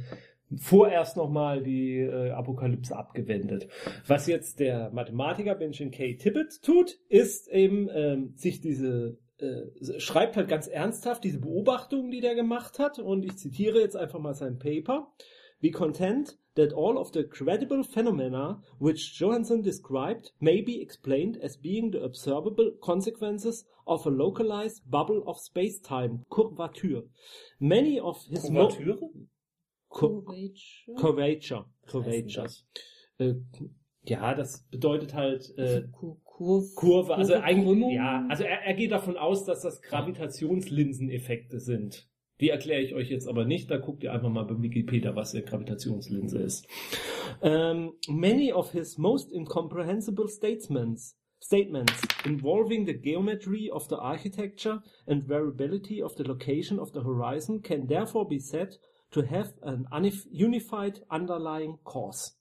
vorerst 0.58 1.18
nochmal 1.18 1.64
die 1.64 2.00
äh, 2.00 2.32
Apokalypse 2.32 2.96
abgewendet. 2.96 3.68
Was 4.08 4.28
jetzt 4.28 4.60
der 4.60 4.92
Mathematiker 4.92 5.56
Benjamin 5.56 5.92
K. 5.92 6.16
Tibbet 6.16 6.62
tut, 6.62 6.98
ist 7.10 7.48
eben 7.50 7.90
ähm, 7.94 8.34
sich 8.36 8.62
diese 8.62 9.18
äh, 9.40 10.00
schreibt 10.00 10.38
halt 10.38 10.48
ganz 10.48 10.68
ernsthaft 10.68 11.24
diese 11.24 11.40
Beobachtungen, 11.40 12.10
die 12.10 12.22
der 12.22 12.36
gemacht 12.36 12.80
hat, 12.80 13.00
und 13.00 13.26
ich 13.26 13.36
zitiere 13.38 13.80
jetzt 13.82 13.98
einfach 13.98 14.20
mal 14.20 14.34
sein 14.34 14.60
Paper. 14.60 15.12
We 15.62 15.72
contend 15.72 16.38
that 16.56 16.74
all 16.74 16.98
of 16.98 17.12
the 17.14 17.24
credible 17.24 17.84
phenomena 17.84 18.62
which 18.80 19.18
Johansson 19.20 19.62
described 19.62 20.34
may 20.40 20.62
be 20.62 20.82
explained 20.82 21.42
as 21.42 21.58
being 21.58 21.92
the 21.92 22.02
observable 22.02 22.72
consequences 22.82 23.66
of 23.86 24.06
a 24.06 24.10
localized 24.10 24.84
bubble 24.90 25.24
of 25.26 25.40
space-time 25.40 26.26
curvature. 26.30 27.04
Many 27.60 28.00
of 28.00 28.18
his? 28.30 28.44
Cur- 28.50 29.10
Curvature? 30.96 31.66
Curvature. 31.88 32.48
Äh, 33.18 33.34
ja, 34.04 34.36
das 34.36 34.68
bedeutet 34.70 35.14
halt 35.14 35.58
äh, 35.58 35.84
Kur- 35.92 36.18
Kur- 36.24 36.66
Kurve. 36.76 37.16
Also 37.16 37.36
eigentlich, 37.36 37.96
ja, 37.96 38.26
also 38.30 38.44
er, 38.44 38.62
er 38.66 38.74
geht 38.74 38.92
davon 38.92 39.18
aus, 39.18 39.46
dass 39.46 39.62
das 39.62 39.82
Gravitationslinseneffekte 39.82 41.60
sind. 41.60 42.08
Die 42.42 42.50
erkläre 42.50 42.82
ich 42.82 42.94
euch 42.94 43.10
jetzt 43.10 43.28
aber 43.28 43.46
nicht. 43.46 43.72
Da 43.72 43.78
guckt 43.78 44.04
ihr 44.04 44.12
einfach 44.12 44.30
mal 44.30 44.44
bei 44.44 44.62
Wikipedia, 44.62 45.16
was 45.16 45.34
eine 45.34 45.44
Gravitationslinse 45.44 46.40
ist. 46.40 46.68
Um, 47.42 47.94
many 48.10 48.52
of 48.52 48.72
his 48.72 48.98
most 48.98 49.32
incomprehensible 49.32 50.28
statements 50.28 51.18
statements 51.40 51.94
involving 52.26 52.86
the 52.86 52.94
geometry 52.94 53.70
of 53.70 53.88
the 53.88 53.96
architecture 53.96 54.82
and 55.06 55.28
variability 55.28 56.02
of 56.02 56.16
the 56.18 56.24
location 56.24 56.80
of 56.80 56.92
the 56.94 57.02
horizon 57.02 57.62
can 57.62 57.88
therefore 57.88 58.28
be 58.28 58.40
said 58.40 58.78
to 59.16 59.24
have 59.24 59.54
an 59.62 59.88
unif- 59.92 60.28
unified 60.32 61.02
underlying 61.10 61.80
cause. 61.84 62.34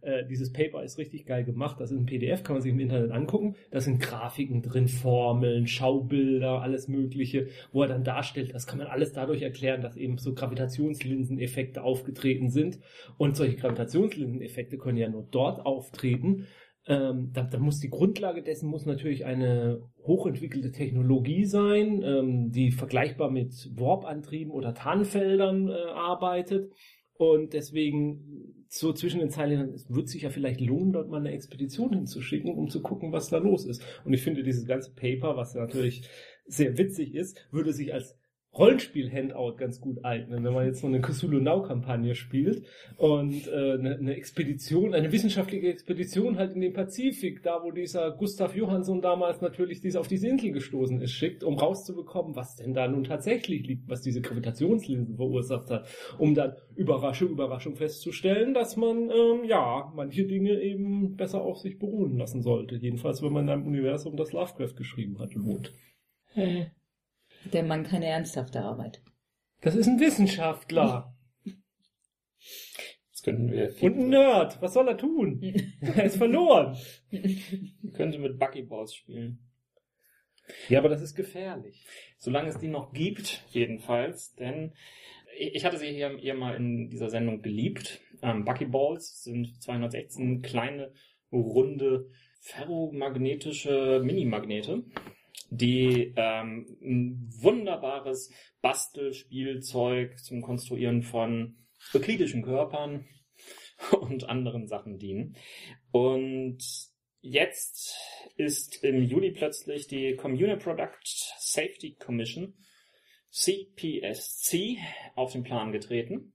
Äh, 0.00 0.24
dieses 0.26 0.52
Paper 0.52 0.84
ist 0.84 0.96
richtig 0.96 1.26
geil 1.26 1.44
gemacht. 1.44 1.80
Das 1.80 1.90
ist 1.90 1.98
ein 1.98 2.06
PDF, 2.06 2.44
kann 2.44 2.54
man 2.54 2.62
sich 2.62 2.70
im 2.70 2.78
Internet 2.78 3.10
angucken. 3.10 3.56
Da 3.72 3.80
sind 3.80 4.00
Grafiken 4.00 4.62
drin, 4.62 4.86
Formeln, 4.86 5.66
Schaubilder, 5.66 6.62
alles 6.62 6.86
Mögliche, 6.86 7.48
wo 7.72 7.82
er 7.82 7.88
dann 7.88 8.04
darstellt, 8.04 8.54
das 8.54 8.68
kann 8.68 8.78
man 8.78 8.86
alles 8.86 9.12
dadurch 9.12 9.42
erklären, 9.42 9.82
dass 9.82 9.96
eben 9.96 10.18
so 10.18 10.34
Gravitationslinseneffekte 10.34 11.82
aufgetreten 11.82 12.48
sind. 12.50 12.78
Und 13.16 13.36
solche 13.36 13.56
Gravitationslinseneffekte 13.56 14.78
können 14.78 14.98
ja 14.98 15.08
nur 15.08 15.26
dort 15.28 15.66
auftreten. 15.66 16.46
Ähm, 16.88 17.30
da, 17.34 17.42
da 17.42 17.58
muss 17.58 17.80
die 17.80 17.90
Grundlage 17.90 18.42
dessen 18.42 18.68
muss 18.70 18.86
natürlich 18.86 19.26
eine 19.26 19.82
hochentwickelte 20.02 20.72
Technologie 20.72 21.44
sein, 21.44 22.02
ähm, 22.02 22.50
die 22.50 22.70
vergleichbar 22.70 23.30
mit 23.30 23.70
Warp-Antrieben 23.74 24.50
oder 24.50 24.72
Tarnfeldern 24.72 25.68
äh, 25.68 25.72
arbeitet. 25.94 26.72
Und 27.12 27.52
deswegen 27.52 28.54
so 28.68 28.92
zwischen 28.94 29.20
den 29.20 29.28
Zeilen, 29.28 29.74
es 29.74 29.92
wird 29.92 30.08
sich 30.08 30.22
ja 30.22 30.30
vielleicht 30.30 30.60
lohnen, 30.62 30.92
dort 30.92 31.10
mal 31.10 31.20
eine 31.20 31.32
Expedition 31.32 31.92
hinzuschicken, 31.92 32.54
um 32.54 32.70
zu 32.70 32.80
gucken, 32.80 33.12
was 33.12 33.28
da 33.28 33.36
los 33.36 33.66
ist. 33.66 33.82
Und 34.04 34.14
ich 34.14 34.22
finde, 34.22 34.42
dieses 34.42 34.66
ganze 34.66 34.94
Paper, 34.94 35.36
was 35.36 35.54
natürlich 35.54 36.08
sehr 36.46 36.78
witzig 36.78 37.14
ist, 37.14 37.46
würde 37.50 37.74
sich 37.74 37.92
als 37.92 38.16
Rollenspiel-Handout 38.58 39.56
ganz 39.56 39.80
gut 39.80 40.04
eignen, 40.04 40.44
wenn 40.44 40.52
man 40.52 40.66
jetzt 40.66 40.80
so 40.80 40.86
eine 40.86 41.00
Cthulhu 41.00 41.40
Now-Kampagne 41.40 42.14
spielt 42.14 42.64
und 42.96 43.46
äh, 43.46 43.74
eine, 43.74 43.96
eine 43.96 44.14
Expedition, 44.16 44.94
eine 44.94 45.12
wissenschaftliche 45.12 45.68
Expedition 45.68 46.38
halt 46.38 46.54
in 46.54 46.60
den 46.60 46.72
Pazifik, 46.72 47.42
da 47.42 47.62
wo 47.62 47.70
dieser 47.70 48.10
Gustav 48.12 48.56
Johansson 48.56 49.00
damals 49.00 49.40
natürlich 49.40 49.80
diese, 49.80 50.00
auf 50.00 50.08
diese 50.08 50.28
Insel 50.28 50.52
gestoßen 50.52 51.00
ist, 51.00 51.12
schickt, 51.12 51.44
um 51.44 51.58
rauszubekommen, 51.58 52.34
was 52.34 52.56
denn 52.56 52.74
da 52.74 52.88
nun 52.88 53.04
tatsächlich 53.04 53.66
liegt, 53.66 53.88
was 53.88 54.02
diese 54.02 54.20
Gravitationslinsen 54.20 55.16
verursacht 55.16 55.70
hat, 55.70 55.88
um 56.18 56.34
dann 56.34 56.54
Überraschung, 56.74 57.30
Überraschung 57.30 57.76
festzustellen, 57.76 58.54
dass 58.54 58.76
man 58.76 59.10
ähm, 59.10 59.44
ja 59.44 59.92
manche 59.94 60.24
Dinge 60.26 60.60
eben 60.60 61.16
besser 61.16 61.42
auf 61.42 61.58
sich 61.58 61.78
beruhen 61.78 62.16
lassen 62.16 62.42
sollte. 62.42 62.76
Jedenfalls, 62.76 63.22
wenn 63.22 63.32
man 63.32 63.44
in 63.44 63.50
einem 63.50 63.66
Universum, 63.66 64.16
das 64.16 64.32
Lovecraft 64.32 64.74
geschrieben 64.76 65.18
hat, 65.18 65.30
wohnt. 65.36 65.72
Der 67.52 67.62
Mann 67.62 67.84
keine 67.84 68.06
ernsthafte 68.06 68.60
Arbeit. 68.60 69.02
Das 69.60 69.74
ist 69.74 69.88
ein 69.88 70.00
Wissenschaftler. 70.00 71.14
Jetzt 71.44 73.24
könnten 73.24 73.50
wir 73.50 73.74
Und 73.82 73.98
ein 73.98 74.08
Nerd. 74.10 74.62
Was 74.62 74.74
soll 74.74 74.88
er 74.88 74.96
tun? 74.96 75.42
er 75.80 76.04
ist 76.04 76.16
verloren. 76.16 76.76
könnte 77.94 78.18
mit 78.18 78.38
Buckyballs 78.38 78.94
spielen. 78.94 79.40
Ja, 80.68 80.78
aber 80.78 80.88
das 80.88 81.02
ist 81.02 81.14
gefährlich. 81.14 81.84
Solange 82.18 82.48
es 82.48 82.58
die 82.58 82.68
noch 82.68 82.92
gibt, 82.92 83.44
jedenfalls, 83.50 84.34
denn 84.34 84.72
ich 85.36 85.54
ich 85.54 85.64
hatte 85.64 85.78
sie 85.78 85.88
hier, 85.88 86.16
hier 86.18 86.34
mal 86.34 86.54
in 86.56 86.88
dieser 86.90 87.10
Sendung 87.10 87.42
geliebt. 87.42 88.00
Ähm, 88.22 88.44
Buckyballs 88.44 89.22
sind 89.22 89.62
216 89.62 90.42
kleine, 90.42 90.92
runde, 91.32 92.10
ferromagnetische 92.40 94.00
Minimagnete, 94.04 94.84
die 95.50 96.12
ähm, 96.16 96.66
ein 96.82 97.28
wunderbares 97.40 98.30
Bastelspielzeug 98.60 100.18
zum 100.18 100.42
Konstruieren 100.42 101.02
von 101.02 101.56
euklidischen 101.94 102.42
Körpern 102.42 103.06
und 104.00 104.28
anderen 104.28 104.66
Sachen 104.66 104.98
dienen. 104.98 105.36
Und 105.90 106.58
jetzt 107.20 107.96
ist 108.36 108.82
im 108.84 109.02
Juli 109.02 109.32
plötzlich 109.32 109.86
die 109.86 110.16
Communal 110.16 110.58
Product 110.58 111.04
Safety 111.38 111.94
Commission 111.94 112.54
CPSC 113.30 114.78
auf 115.14 115.32
den 115.32 115.42
Plan 115.42 115.72
getreten. 115.72 116.32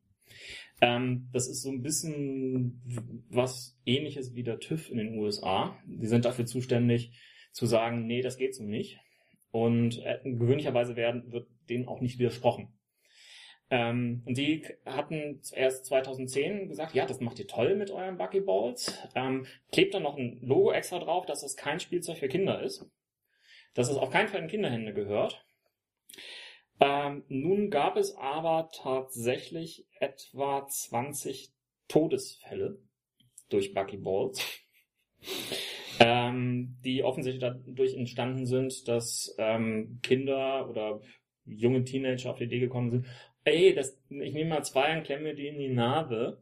Ähm, 0.81 1.29
das 1.31 1.47
ist 1.47 1.61
so 1.61 1.69
ein 1.69 1.81
bisschen 1.81 2.81
was 3.29 3.79
ähnliches 3.85 4.35
wie 4.35 4.43
der 4.43 4.59
TÜV 4.59 4.89
in 4.89 4.97
den 4.97 5.17
USA. 5.17 5.77
Die 5.85 6.07
sind 6.07 6.25
dafür 6.25 6.45
zuständig 6.45 7.11
zu 7.51 7.65
sagen, 7.65 8.05
nee, 8.05 8.21
das 8.21 8.37
geht 8.37 8.55
so 8.55 8.63
nicht. 8.63 8.99
Und 9.53 10.03
äh, 10.03 10.19
gewöhnlicherweise 10.23 10.95
werden, 10.95 11.31
wird 11.31 11.47
denen 11.69 11.87
auch 11.87 12.01
nicht 12.01 12.17
widersprochen. 12.17 12.73
Ähm, 13.69 14.23
und 14.25 14.35
die 14.35 14.65
hatten 14.83 15.41
erst 15.53 15.85
2010 15.85 16.69
gesagt, 16.69 16.95
ja, 16.95 17.05
das 17.05 17.19
macht 17.19 17.37
ihr 17.37 17.47
toll 17.47 17.75
mit 17.75 17.91
euren 17.91 18.17
Buckyballs. 18.17 18.99
Ähm, 19.13 19.45
klebt 19.71 19.93
dann 19.93 20.01
noch 20.01 20.17
ein 20.17 20.39
Logo 20.41 20.71
extra 20.71 20.97
drauf, 20.97 21.27
dass 21.27 21.43
es 21.43 21.55
kein 21.55 21.79
Spielzeug 21.79 22.17
für 22.17 22.27
Kinder 22.27 22.63
ist. 22.63 22.89
Dass 23.75 23.91
es 23.91 23.97
auf 23.97 24.09
keinen 24.09 24.27
Fall 24.27 24.41
in 24.41 24.47
Kinderhände 24.47 24.91
gehört. 24.91 25.45
Ähm, 26.79 27.23
nun 27.27 27.69
gab 27.69 27.95
es 27.95 28.15
aber 28.15 28.69
tatsächlich 28.73 29.85
etwa 29.99 30.65
20 30.67 31.53
Todesfälle 31.87 32.79
durch 33.49 33.75
Buckyballs, 33.75 34.41
ähm, 36.03 36.75
die 36.83 37.01
offensichtlich 37.03 37.41
dadurch 37.41 37.95
entstanden 37.95 38.45
sind, 38.45 38.87
dass 38.89 39.33
ähm, 39.37 39.99
Kinder 40.03 40.69
oder 40.69 40.99
junge 41.45 41.85
Teenager 41.85 42.31
auf 42.31 42.37
die 42.37 42.43
Idee 42.43 42.59
gekommen 42.59 42.91
sind, 42.91 43.05
ey, 43.45 43.73
das, 43.73 43.97
ich 44.09 44.33
nehme 44.33 44.49
mal 44.49 44.63
zwei 44.63 44.97
und 44.97 45.03
klemme 45.03 45.23
mir 45.23 45.33
die 45.33 45.47
in 45.47 45.59
die 45.59 45.69
Narbe. 45.69 46.41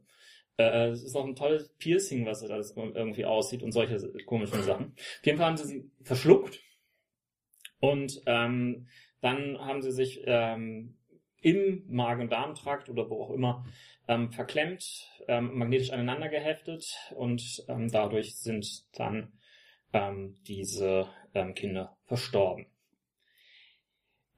Äh, 0.56 0.88
Es 0.88 1.04
ist 1.04 1.14
auch 1.14 1.24
ein 1.24 1.36
tolles 1.36 1.68
Piercing, 1.78 2.26
was 2.26 2.40
das 2.40 2.76
irgendwie 2.76 3.24
aussieht 3.24 3.62
und 3.62 3.70
solche 3.70 3.98
komischen 4.26 4.62
Sachen. 4.62 4.94
Auf 4.96 5.26
jeden 5.26 5.38
Fall 5.38 5.46
haben 5.46 5.56
sie 5.56 5.66
sie 5.66 5.90
verschluckt 6.02 6.60
und 7.78 8.20
ähm, 8.26 8.88
dann 9.20 9.58
haben 9.58 9.82
sie 9.82 9.92
sich 9.92 10.22
ähm, 10.26 10.96
im 11.40 11.84
Magen-Darm-Trakt 11.88 12.88
oder 12.88 13.08
wo 13.08 13.22
auch 13.22 13.30
immer 13.30 13.64
ähm, 14.08 14.32
verklemmt, 14.32 15.08
ähm, 15.28 15.56
magnetisch 15.56 15.92
aneinander 15.92 16.28
geheftet 16.28 16.96
und 17.14 17.64
ähm, 17.68 17.90
dadurch 17.90 18.36
sind 18.36 18.84
dann 18.98 19.32
ähm, 19.92 20.38
diese 20.46 21.06
ähm, 21.34 21.54
Kinder 21.54 21.96
verstorben. 22.04 22.66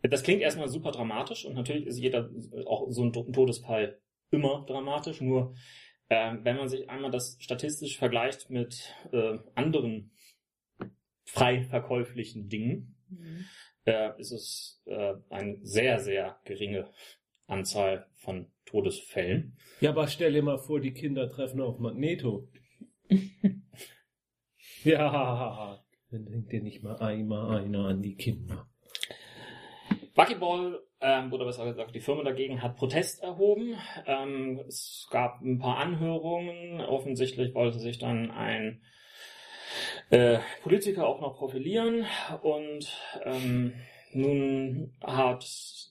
Das 0.03 0.23
klingt 0.23 0.43
erstmal 0.43 0.69
super 0.69 0.91
dramatisch 0.91 1.47
und 1.47 1.55
natürlich 1.55 1.87
ist 1.87 1.99
jeder 1.99 2.31
auch 2.67 2.91
so 2.91 3.05
ein 3.05 3.13
To- 3.13 3.31
Todesfall 3.31 4.01
immer 4.31 4.65
dramatisch, 4.67 5.21
nur 5.21 5.55
ähm, 6.11 6.41
wenn 6.45 6.57
man 6.57 6.69
sich 6.69 6.91
einmal 6.91 7.11
das 7.11 7.37
statistisch 7.41 7.97
vergleicht 7.97 8.51
mit 8.51 8.93
äh, 9.13 9.39
anderen 9.55 10.11
frei 11.25 11.63
verkäuflichen 11.65 12.49
Dingen, 12.49 12.91
Mhm. 13.09 13.45
äh, 13.87 14.19
ist 14.19 14.33
es 14.33 14.83
äh, 14.87 15.15
eine 15.31 15.59
sehr, 15.63 16.01
sehr 16.01 16.39
geringe 16.45 16.91
Anzahl 17.47 18.07
von 18.15 18.51
Todesfällen. 18.65 19.57
Ja, 19.81 19.91
aber 19.91 20.09
stell 20.09 20.33
dir 20.33 20.43
mal 20.43 20.59
vor, 20.59 20.81
die 20.81 20.93
Kinder 20.93 21.31
treffen 21.31 21.61
auf 21.61 21.79
Magneto. 21.79 22.49
ja, 24.91 25.81
dann 26.11 26.27
denkt 26.27 26.53
dir 26.53 26.63
nicht 26.63 26.83
mal 26.83 26.97
einmal 26.97 27.63
einer 27.63 27.87
an 27.87 28.03
die 28.03 28.17
Kinder. 28.17 28.67
Buckyball, 30.15 30.81
ähm, 31.01 31.33
oder 31.33 31.45
besser 31.45 31.65
gesagt, 31.65 31.95
die 31.95 32.01
Firma 32.01 32.23
dagegen 32.23 32.63
hat 32.63 32.77
Protest 32.77 33.23
erhoben. 33.23 33.77
Ähm, 34.07 34.61
es 34.69 35.09
gab 35.11 35.41
ein 35.41 35.59
paar 35.59 35.79
Anhörungen. 35.79 36.81
Offensichtlich 36.83 37.55
wollte 37.55 37.79
sich 37.79 37.99
dann 37.99 38.31
ein 38.31 38.83
äh, 40.11 40.39
Politiker 40.63 41.07
auch 41.07 41.21
noch 41.21 41.37
profilieren 41.37 42.05
und 42.43 42.93
ähm, 43.25 43.73
nun 44.13 44.93
hat 45.03 45.45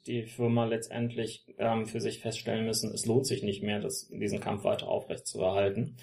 die 0.07 0.23
Firma 0.23 0.65
letztendlich 0.65 1.45
ähm, 1.57 1.85
für 1.85 1.99
sich 1.99 2.19
feststellen 2.19 2.65
müssen, 2.65 2.93
es 2.93 3.05
lohnt 3.05 3.25
sich 3.25 3.43
nicht 3.43 3.63
mehr, 3.63 3.79
das, 3.79 4.07
diesen 4.09 4.39
Kampf 4.39 4.63
weiter 4.63 4.87
aufrechtzuerhalten. 4.87 5.97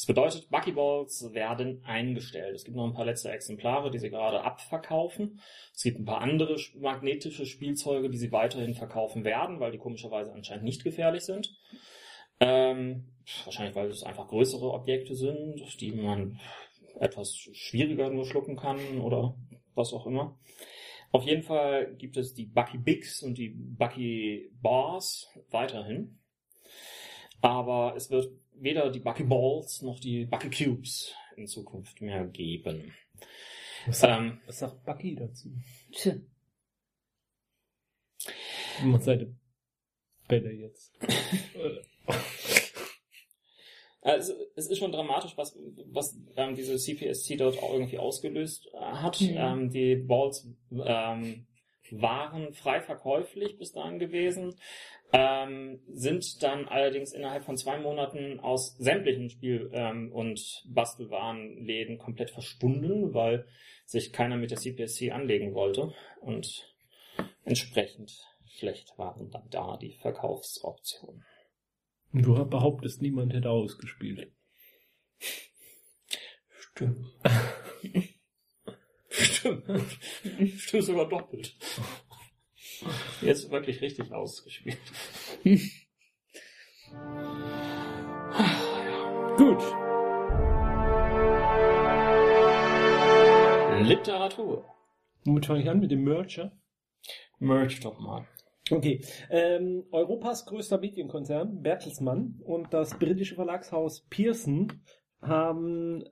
Das 0.00 0.06
bedeutet, 0.06 0.48
Buckyballs 0.48 1.34
werden 1.34 1.84
eingestellt. 1.84 2.54
Es 2.54 2.64
gibt 2.64 2.74
noch 2.74 2.86
ein 2.86 2.94
paar 2.94 3.04
letzte 3.04 3.30
Exemplare, 3.30 3.90
die 3.90 3.98
sie 3.98 4.08
gerade 4.08 4.42
abverkaufen. 4.42 5.42
Es 5.74 5.82
gibt 5.82 5.98
ein 5.98 6.06
paar 6.06 6.22
andere 6.22 6.54
sch- 6.54 6.80
magnetische 6.80 7.44
Spielzeuge, 7.44 8.08
die 8.08 8.16
sie 8.16 8.32
weiterhin 8.32 8.72
verkaufen 8.72 9.26
werden, 9.26 9.60
weil 9.60 9.72
die 9.72 9.78
komischerweise 9.78 10.32
anscheinend 10.32 10.64
nicht 10.64 10.84
gefährlich 10.84 11.26
sind. 11.26 11.54
Ähm, 12.40 13.12
wahrscheinlich, 13.44 13.76
weil 13.76 13.90
es 13.90 14.02
einfach 14.02 14.28
größere 14.28 14.72
Objekte 14.72 15.14
sind, 15.14 15.62
die 15.82 15.92
man 15.92 16.40
etwas 16.98 17.36
schwieriger 17.36 18.08
nur 18.08 18.24
schlucken 18.24 18.56
kann 18.56 19.02
oder 19.02 19.36
was 19.74 19.92
auch 19.92 20.06
immer. 20.06 20.38
Auf 21.12 21.24
jeden 21.24 21.42
Fall 21.42 21.94
gibt 21.96 22.16
es 22.16 22.32
die 22.32 22.46
Bucky 22.46 22.78
Bigs 22.78 23.22
und 23.22 23.36
die 23.36 23.50
Bucky 23.50 24.50
Bars 24.62 25.28
weiterhin. 25.50 26.20
Aber 27.42 27.94
es 27.96 28.10
wird 28.10 28.30
weder 28.60 28.90
die 28.90 29.00
Bucky 29.00 29.24
Balls 29.24 29.82
noch 29.82 29.98
die 29.98 30.26
Bucky 30.26 30.50
Cubes 30.50 31.14
in 31.36 31.46
Zukunft 31.46 32.00
mehr 32.00 32.26
geben. 32.26 32.94
Was 33.86 34.00
sagt, 34.00 34.20
Ähm, 34.20 34.40
was 34.46 34.58
sagt 34.58 34.84
Bucky 34.84 35.14
dazu? 35.14 35.50
Tja. 35.92 36.14
Macht 38.84 39.02
seine 39.02 39.34
Bälle 40.28 40.52
jetzt? 40.52 40.92
Also, 44.02 44.32
es 44.56 44.66
ist 44.68 44.78
schon 44.78 44.92
dramatisch, 44.92 45.36
was, 45.36 45.54
was 45.92 46.18
ähm, 46.34 46.54
diese 46.54 46.76
CPSC 46.78 47.36
dort 47.36 47.62
auch 47.62 47.74
irgendwie 47.74 47.98
ausgelöst 47.98 48.70
äh, 48.72 48.78
hat. 48.78 49.20
Mhm. 49.20 49.34
Ähm, 49.36 49.70
die 49.70 49.96
Balls 49.96 50.48
ähm, 50.72 51.46
waren 51.92 52.52
frei 52.52 52.80
verkäuflich 52.80 53.58
bis 53.58 53.72
dahin 53.72 53.98
gewesen, 53.98 54.54
ähm, 55.12 55.80
sind 55.88 56.42
dann 56.42 56.68
allerdings 56.68 57.12
innerhalb 57.12 57.44
von 57.44 57.56
zwei 57.56 57.78
Monaten 57.78 58.38
aus 58.40 58.76
sämtlichen 58.78 59.28
Spiel- 59.30 59.70
ähm, 59.72 60.12
und 60.12 60.64
Bastelwarenläden 60.68 61.98
komplett 61.98 62.30
verschwunden, 62.30 63.12
weil 63.12 63.46
sich 63.84 64.12
keiner 64.12 64.36
mit 64.36 64.50
der 64.50 64.58
CPSC 64.58 65.10
anlegen 65.10 65.54
wollte 65.54 65.92
und 66.20 66.72
entsprechend 67.44 68.24
schlecht 68.46 68.96
waren 68.98 69.30
dann 69.30 69.48
da 69.50 69.76
die 69.76 69.96
Verkaufsoptionen. 70.00 71.24
Du 72.12 72.44
behauptest, 72.44 73.02
niemand 73.02 73.32
hätte 73.32 73.50
ausgespielt. 73.50 74.32
Stimmt. 76.48 77.06
Stimmt. 79.20 79.64
Stimmt 80.58 80.84
sogar 80.84 81.08
doppelt. 81.08 81.56
Jetzt 83.20 83.50
wirklich 83.50 83.80
richtig 83.80 84.12
ausgespielt. 84.12 84.78
Gut. 89.36 89.62
Literatur. 93.82 94.64
Womit 95.24 95.46
fange 95.46 95.62
ich 95.62 95.68
an? 95.68 95.80
Mit 95.80 95.90
dem 95.90 96.04
Mercher? 96.04 96.52
Merch 97.38 97.80
doch 97.80 97.98
mal. 97.98 98.26
Okay. 98.70 99.00
Ähm, 99.30 99.84
Europas 99.90 100.46
größter 100.46 100.78
Medienkonzern, 100.78 101.62
Bertelsmann, 101.62 102.40
und 102.44 102.72
das 102.72 102.98
britische 102.98 103.34
Verlagshaus 103.34 104.06
Pearson 104.08 104.82
haben 105.20 106.04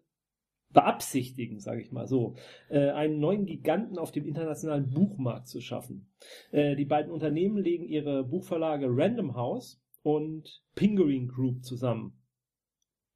beabsichtigen, 0.72 1.60
sage 1.60 1.80
ich 1.80 1.92
mal 1.92 2.06
so, 2.06 2.36
äh, 2.68 2.90
einen 2.90 3.18
neuen 3.20 3.46
Giganten 3.46 3.98
auf 3.98 4.12
dem 4.12 4.26
internationalen 4.26 4.90
Buchmarkt 4.90 5.48
zu 5.48 5.60
schaffen. 5.60 6.10
Äh, 6.50 6.76
die 6.76 6.84
beiden 6.84 7.10
Unternehmen 7.10 7.58
legen 7.58 7.84
ihre 7.84 8.24
Buchverlage 8.24 8.86
Random 8.88 9.34
House 9.34 9.82
und 10.02 10.62
Pingering 10.74 11.28
Group 11.28 11.64
zusammen. 11.64 12.14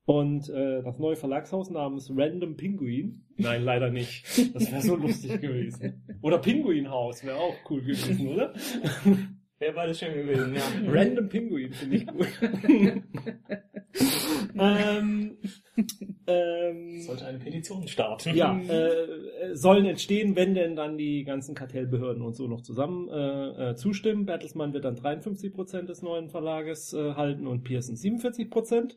Und 0.05 0.49
äh, 0.49 0.83
das 0.83 0.99
neue 0.99 1.15
Verlagshaus 1.15 1.71
namens 1.71 2.11
Random 2.15 2.57
Penguin. 2.57 3.25
Nein, 3.37 3.63
leider 3.63 3.91
nicht. 3.91 4.27
Das 4.55 4.71
wäre 4.73 4.83
so 4.83 4.97
lustig 4.97 5.41
gewesen. 5.41 6.05
Oder 6.23 6.39
Pinguinhaus 6.39 7.25
wäre 7.25 7.37
auch 7.37 7.55
cool 7.71 7.83
gewesen, 7.83 8.27
oder? 8.27 8.53
Wäre 9.59 9.75
beides 9.75 10.01
schön 10.01 10.13
gewesen, 10.13 10.57
ja. 10.57 10.63
Random 10.87 11.29
Penguin 11.29 11.73
finde 11.73 11.97
ich 11.97 12.07
gut. 12.07 12.27
ähm, 14.59 15.39
ähm, 16.27 17.01
Sollte 17.01 17.27
eine 17.27 17.39
Petition 17.39 17.87
starten. 17.89 18.35
ja, 18.35 18.59
äh, 18.61 19.55
sollen 19.55 19.87
entstehen, 19.87 20.37
wenn 20.37 20.55
denn 20.55 20.77
dann 20.77 20.99
die 20.99 21.25
ganzen 21.25 21.55
Kartellbehörden 21.55 22.23
und 22.23 22.35
so 22.35 22.47
noch 22.47 22.61
zusammen 22.61 23.09
äh, 23.09 23.71
äh, 23.71 23.75
zustimmen. 23.75 24.27
Bertelsmann 24.27 24.73
wird 24.73 24.85
dann 24.85 24.97
53% 24.97 25.83
des 25.83 26.03
neuen 26.03 26.29
Verlages 26.29 26.93
äh, 26.93 27.15
halten 27.15 27.47
und 27.47 27.65
Pearson 27.65 27.97
47%. 27.97 28.97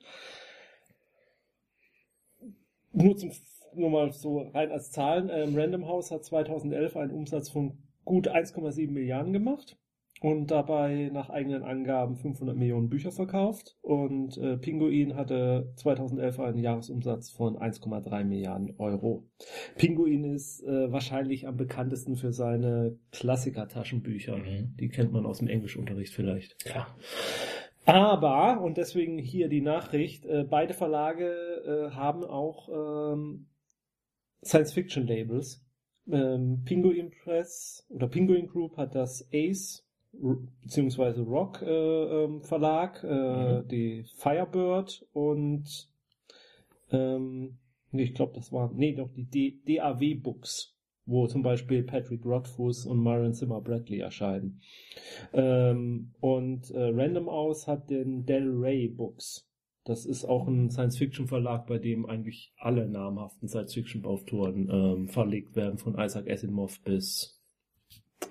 Nur, 2.92 3.18
zum, 3.18 3.32
nur 3.74 3.90
mal 3.90 4.12
so 4.12 4.40
rein 4.54 4.72
als 4.72 4.92
Zahlen. 4.92 5.30
Ähm, 5.32 5.56
Random 5.56 5.88
House 5.88 6.12
hat 6.12 6.24
2011 6.24 6.96
einen 6.96 7.12
Umsatz 7.12 7.50
von 7.50 7.78
gut 8.04 8.30
1,7 8.30 8.92
Milliarden 8.92 9.34
gemacht 9.34 9.78
und 10.22 10.50
dabei 10.50 11.10
nach 11.12 11.30
eigenen 11.30 11.64
Angaben 11.64 12.16
500 12.16 12.56
Millionen 12.56 12.90
Bücher 12.90 13.12
verkauft. 13.12 13.78
Und 13.82 14.38
äh, 14.38 14.58
Pinguin 14.58 15.16
hatte 15.16 15.74
2011 15.76 16.40
einen 16.40 16.58
Jahresumsatz 16.60 17.30
von 17.32 17.58
1,3 17.58 18.24
Milliarden 18.24 18.76
Euro. 18.78 19.28
Pinguin 19.78 20.24
ist 20.24 20.64
äh, 20.64 20.92
wahrscheinlich 20.92 21.48
am 21.48 21.58
bekanntesten 21.58 22.16
für 22.16 22.32
seine 22.32 22.98
Klassiker-Taschenbücher. 23.12 24.38
Mhm. 24.38 24.76
Die 24.80 24.90
kennt 24.90 25.12
man 25.12 25.26
aus 25.26 25.40
dem 25.40 25.50
Englischunterricht 25.50 26.14
vielleicht. 26.14 26.56
Ja. 26.74 26.88
Aber, 27.86 28.62
und 28.62 28.78
deswegen 28.78 29.20
hier 29.20 29.48
die 29.48 29.62
Nachricht, 29.62 30.26
äh, 30.26 30.44
beide 30.50 30.74
Verlage 30.74 31.28
äh, 31.66 31.92
haben 31.92 32.24
auch 32.24 32.70
ähm, 33.14 33.48
Science-Fiction-Labels. 34.44 35.64
Ähm, 36.12 36.64
Penguin 36.66 37.12
Press 37.12 37.86
oder 37.90 38.08
Penguin 38.08 38.48
Group 38.48 38.78
hat 38.78 38.96
das 38.96 39.28
Ace 39.34 39.85
beziehungsweise 40.62 41.22
Rock 41.22 41.62
äh, 41.62 42.24
ähm, 42.24 42.42
Verlag, 42.42 43.04
äh, 43.04 43.62
Mhm. 43.62 43.68
die 43.68 44.04
Firebird 44.16 45.06
und 45.14 45.90
ähm, 46.92 47.58
nee, 47.92 48.04
ich 48.04 48.14
glaube, 48.14 48.34
das 48.36 48.52
war, 48.52 48.72
nee, 48.74 48.94
doch 48.94 49.10
die 49.14 49.26
D 49.26 49.60
DAW 49.78 50.16
Books, 50.16 50.76
wo 51.06 51.28
zum 51.28 51.42
Beispiel 51.44 51.84
Patrick 51.84 52.26
Rothfuss 52.26 52.86
und 52.86 53.02
Myron 53.02 53.34
Zimmer 53.34 53.62
Bradley 53.62 54.00
erscheinen. 54.00 54.62
Ähm, 55.34 56.12
und 56.20 56.72
äh, 56.72 56.90
Random 56.94 57.28
House 57.30 57.68
hat 57.68 57.90
den 57.90 58.26
Del 58.26 58.50
Rey 58.50 58.88
Books. 58.88 59.48
Das 59.84 60.06
ist 60.08 60.26
auch 60.26 60.48
ein 60.48 60.72
Science-Fiction-Verlag, 60.72 61.68
bei 61.68 61.78
dem 61.78 62.08
eigentlich 62.08 62.52
alle 62.58 62.88
namhaften 62.90 63.48
Science-Fiction-Autoren 63.48 64.68
ähm, 64.72 65.08
verlegt 65.10 65.56
werden, 65.56 65.78
von 65.78 65.96
Isaac 66.00 66.28
Asimov 66.30 66.82
bis 66.84 67.35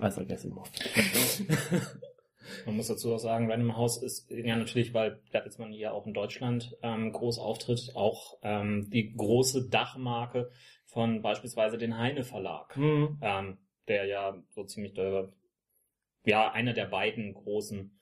Isaac 0.01 0.31
Asimov. 0.31 0.71
Man 2.67 2.77
muss 2.77 2.89
dazu 2.89 3.15
auch 3.15 3.19
sagen, 3.19 3.51
Random 3.51 3.77
House 3.77 4.03
ist 4.03 4.31
ja 4.31 4.57
natürlich, 4.57 4.93
weil 4.95 5.21
Bertelsmann 5.33 5.73
hier 5.73 5.95
auch 5.95 6.07
in 6.07 6.15
Deutschland 6.15 6.77
ähm, 6.83 7.13
groß 7.13 7.39
auftritt, 7.39 7.93
auch 7.95 8.39
ähm, 8.43 8.91
die 8.91 9.15
große 9.15 9.69
Dachmarke 9.69 10.51
von 10.85 11.23
beispielsweise 11.23 11.79
den 11.79 11.99
Heine 11.99 12.23
Verlag, 12.25 12.77
Hm. 12.77 13.19
ähm, 13.23 13.59
der 13.89 14.07
ja 14.07 14.37
so 14.51 14.65
ziemlich 14.65 14.95
der, 14.95 15.33
ja 16.25 16.51
einer 16.53 16.75
der 16.75 16.87
beiden 16.87 17.35
großen 17.35 17.99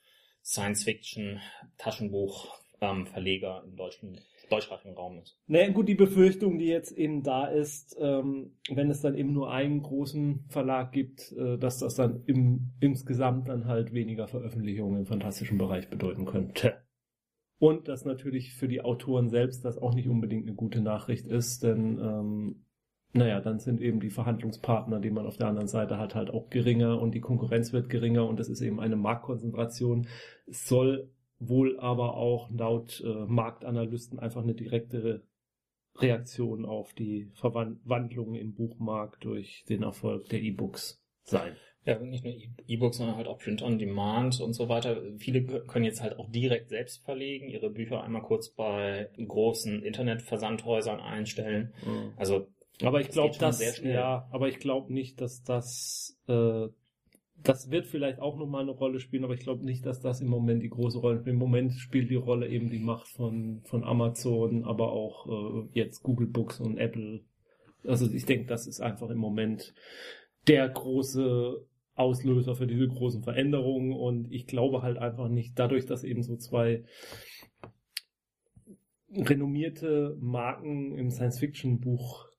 Science-Fiction-Taschenbuch-Verleger 2.83 3.63
im 3.65 3.75
deutschen 3.75 4.19
deutschsprachigen 4.49 4.95
Raum 4.95 5.19
ist. 5.19 5.39
Naja, 5.47 5.71
gut, 5.71 5.87
die 5.87 5.95
Befürchtung, 5.95 6.59
die 6.59 6.67
jetzt 6.67 6.91
eben 6.91 7.23
da 7.23 7.47
ist, 7.47 7.95
ähm, 7.99 8.57
wenn 8.69 8.91
es 8.91 9.01
dann 9.01 9.15
eben 9.15 9.33
nur 9.33 9.51
einen 9.51 9.81
großen 9.81 10.45
Verlag 10.49 10.91
gibt, 10.91 11.31
äh, 11.31 11.57
dass 11.57 11.79
das 11.79 11.95
dann 11.95 12.23
im, 12.25 12.73
insgesamt 12.79 13.47
dann 13.47 13.65
halt 13.65 13.93
weniger 13.93 14.27
Veröffentlichungen 14.27 14.99
im 14.99 15.05
fantastischen 15.05 15.57
Bereich 15.57 15.89
bedeuten 15.89 16.25
könnte. 16.25 16.75
Und 17.57 17.87
dass 17.87 18.03
natürlich 18.03 18.53
für 18.53 18.67
die 18.67 18.81
Autoren 18.81 19.29
selbst 19.29 19.63
das 19.63 19.77
auch 19.77 19.95
nicht 19.95 20.09
unbedingt 20.09 20.45
eine 20.45 20.55
gute 20.55 20.81
Nachricht 20.81 21.25
ist, 21.25 21.63
denn 21.63 21.97
ähm, 21.99 22.65
naja, 23.13 23.39
dann 23.39 23.59
sind 23.59 23.79
eben 23.79 23.99
die 23.99 24.09
Verhandlungspartner, 24.09 24.99
die 24.99 25.11
man 25.11 25.25
auf 25.25 25.37
der 25.37 25.47
anderen 25.47 25.67
Seite 25.67 25.97
hat, 25.99 26.15
halt 26.15 26.31
auch 26.31 26.49
geringer 26.49 26.99
und 26.99 27.13
die 27.13 27.21
Konkurrenz 27.21 27.71
wird 27.71 27.89
geringer 27.89 28.27
und 28.27 28.39
es 28.39 28.49
ist 28.49 28.61
eben 28.61 28.79
eine 28.79 28.95
Marktkonzentration. 28.95 30.07
Es 30.47 30.67
soll 30.67 31.11
wohl 31.47 31.79
aber 31.79 32.15
auch 32.15 32.49
laut 32.51 33.01
äh, 33.05 33.25
Marktanalysten 33.25 34.19
einfach 34.19 34.43
eine 34.43 34.53
direkte 34.55 35.23
Reaktion 35.95 36.65
auf 36.65 36.93
die 36.93 37.29
Verwandlungen 37.35 38.35
im 38.35 38.53
Buchmarkt 38.53 39.23
durch 39.25 39.63
den 39.69 39.83
Erfolg 39.83 40.27
der 40.29 40.41
E-Books 40.41 41.03
sein. 41.23 41.55
Ja, 41.85 41.99
nicht 41.99 42.23
nur 42.23 42.33
E- 42.33 42.49
E-Books, 42.65 42.97
sondern 42.97 43.17
halt 43.17 43.27
auch 43.27 43.37
Print 43.39 43.61
on 43.61 43.77
Demand 43.77 44.39
und 44.39 44.53
so 44.53 44.69
weiter. 44.69 45.01
Viele 45.17 45.43
können 45.43 45.85
jetzt 45.85 46.01
halt 46.01 46.17
auch 46.17 46.29
direkt 46.29 46.69
selbst 46.69 47.03
verlegen, 47.03 47.49
ihre 47.49 47.69
Bücher 47.69 48.03
einmal 48.03 48.21
kurz 48.21 48.49
bei 48.49 49.09
großen 49.17 49.83
Internetversandhäusern 49.83 50.99
einstellen. 50.99 51.73
Also 52.15 52.47
Aber 52.81 53.01
ich 53.01 53.09
glaube, 53.09 53.35
schnell. 53.35 53.93
ja, 53.93 54.27
aber 54.31 54.47
ich 54.47 54.59
glaube 54.59 54.93
nicht, 54.93 55.19
dass 55.19 55.43
das 55.43 56.17
äh, 56.27 56.67
das 57.41 57.71
wird 57.71 57.87
vielleicht 57.87 58.19
auch 58.19 58.37
nochmal 58.37 58.61
eine 58.61 58.71
Rolle 58.71 58.99
spielen, 58.99 59.23
aber 59.23 59.33
ich 59.33 59.41
glaube 59.41 59.65
nicht, 59.65 59.85
dass 59.85 59.99
das 59.99 60.21
im 60.21 60.27
Moment 60.27 60.63
die 60.63 60.69
große 60.69 60.99
Rolle 60.99 61.19
spielt. 61.19 61.33
Im 61.33 61.39
Moment 61.39 61.73
spielt 61.73 62.09
die 62.09 62.15
Rolle 62.15 62.47
eben 62.47 62.69
die 62.69 62.79
Macht 62.79 63.07
von 63.07 63.61
von 63.65 63.83
Amazon, 63.83 64.63
aber 64.63 64.91
auch 64.91 65.27
äh, 65.27 65.67
jetzt 65.73 66.03
Google 66.03 66.27
Books 66.27 66.59
und 66.59 66.77
Apple. 66.77 67.21
Also 67.85 68.09
ich 68.09 68.25
denke, 68.25 68.45
das 68.45 68.67
ist 68.67 68.79
einfach 68.79 69.09
im 69.09 69.17
Moment 69.17 69.73
der 70.47 70.69
große 70.69 71.65
Auslöser 71.95 72.55
für 72.55 72.67
diese 72.67 72.87
großen 72.87 73.23
Veränderungen 73.23 73.93
und 73.93 74.31
ich 74.31 74.47
glaube 74.47 74.81
halt 74.81 74.97
einfach 74.97 75.27
nicht, 75.27 75.57
dadurch, 75.59 75.85
dass 75.85 76.03
eben 76.03 76.23
so 76.23 76.37
zwei 76.37 76.83
renommierte 79.15 80.17
Marken 80.19 80.97
im 80.97 81.11
Science-Fiction-Buch 81.11 82.32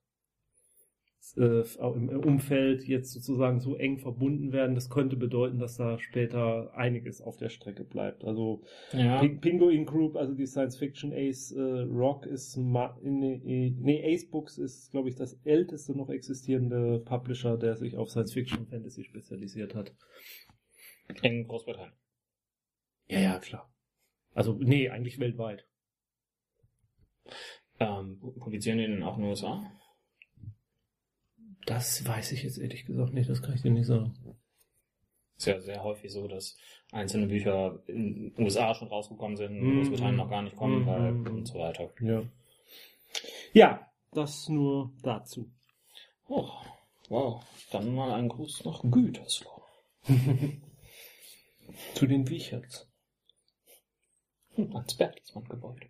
äh, 1.37 1.63
im 1.79 2.09
Umfeld 2.09 2.83
jetzt 2.87 3.11
sozusagen 3.11 3.59
so 3.59 3.75
eng 3.75 3.97
verbunden 3.97 4.51
werden, 4.53 4.75
das 4.75 4.89
könnte 4.89 5.15
bedeuten, 5.17 5.59
dass 5.59 5.77
da 5.77 5.99
später 5.99 6.73
einiges 6.75 7.21
auf 7.21 7.37
der 7.37 7.49
Strecke 7.49 7.83
bleibt. 7.83 8.23
Also 8.23 8.63
ja, 8.93 9.19
Ping- 9.21 9.41
Pinguin 9.41 9.85
Group, 9.85 10.15
also 10.15 10.33
die 10.33 10.45
Science 10.47 10.77
Fiction 10.77 11.11
Ace 11.13 11.51
äh, 11.51 11.61
Rock 11.61 12.25
ist 12.25 12.57
ma- 12.57 12.97
nee, 13.03 13.73
nee, 13.77 14.13
Ace 14.13 14.29
Books 14.29 14.57
ist, 14.57 14.91
glaube 14.91 15.09
ich, 15.09 15.15
das 15.15 15.33
älteste 15.43 15.97
noch 15.97 16.09
existierende 16.09 16.99
Publisher, 16.99 17.57
der 17.57 17.75
sich 17.75 17.97
auf 17.97 18.09
Science 18.09 18.33
Fiction 18.33 18.59
und 18.59 18.69
Fantasy 18.69 19.03
spezialisiert 19.03 19.75
hat. 19.75 19.93
in 21.21 21.47
Großbritannien. 21.47 21.93
Ja, 23.07 23.19
ja, 23.19 23.39
klar. 23.39 23.71
Also, 24.33 24.53
nee, 24.59 24.89
eigentlich 24.89 25.19
weltweit. 25.19 25.65
Ähm, 27.79 28.19
publizieren 28.39 28.77
die 28.77 28.87
denn 28.87 29.03
auch 29.03 29.17
in 29.17 29.23
den 29.23 29.29
USA? 29.31 29.63
Das 31.65 32.05
weiß 32.07 32.31
ich 32.33 32.43
jetzt 32.43 32.57
ehrlich 32.57 32.85
gesagt 32.85 33.13
nicht, 33.13 33.29
das 33.29 33.41
kann 33.41 33.55
ich 33.55 33.61
dir 33.61 33.71
nicht 33.71 33.87
sagen. 33.87 34.13
Ist 35.37 35.47
ja 35.47 35.59
sehr 35.59 35.83
häufig 35.83 36.11
so, 36.11 36.27
dass 36.27 36.57
einzelne 36.91 37.27
Bücher 37.27 37.83
in 37.87 38.33
den 38.35 38.43
USA 38.43 38.73
schon 38.73 38.87
rausgekommen 38.87 39.35
sind, 39.35 39.55
in 39.57 39.63
Mhm. 39.63 39.77
Großbritannien 39.79 40.15
noch 40.15 40.29
gar 40.29 40.41
nicht 40.43 40.55
kommen, 40.55 40.81
Mhm. 40.83 40.85
weil 40.87 41.27
und 41.33 41.45
so 41.47 41.55
weiter. 41.59 41.91
Ja. 42.01 42.23
Ja, 43.53 43.91
das 44.11 44.47
nur 44.49 44.93
dazu. 45.01 45.51
Oh, 46.27 46.49
wow. 47.09 47.43
Dann 47.71 47.93
mal 47.95 48.11
ein 48.13 48.29
Gruß 48.29 48.63
nach 48.65 48.81
Gütersloh. 48.89 49.63
Zu 51.95 52.05
den 52.07 52.29
Wicherts. 52.29 52.87
Hm, 54.53 54.73
ans 54.75 54.95
Bertelsmann-Gebäude. 54.95 55.87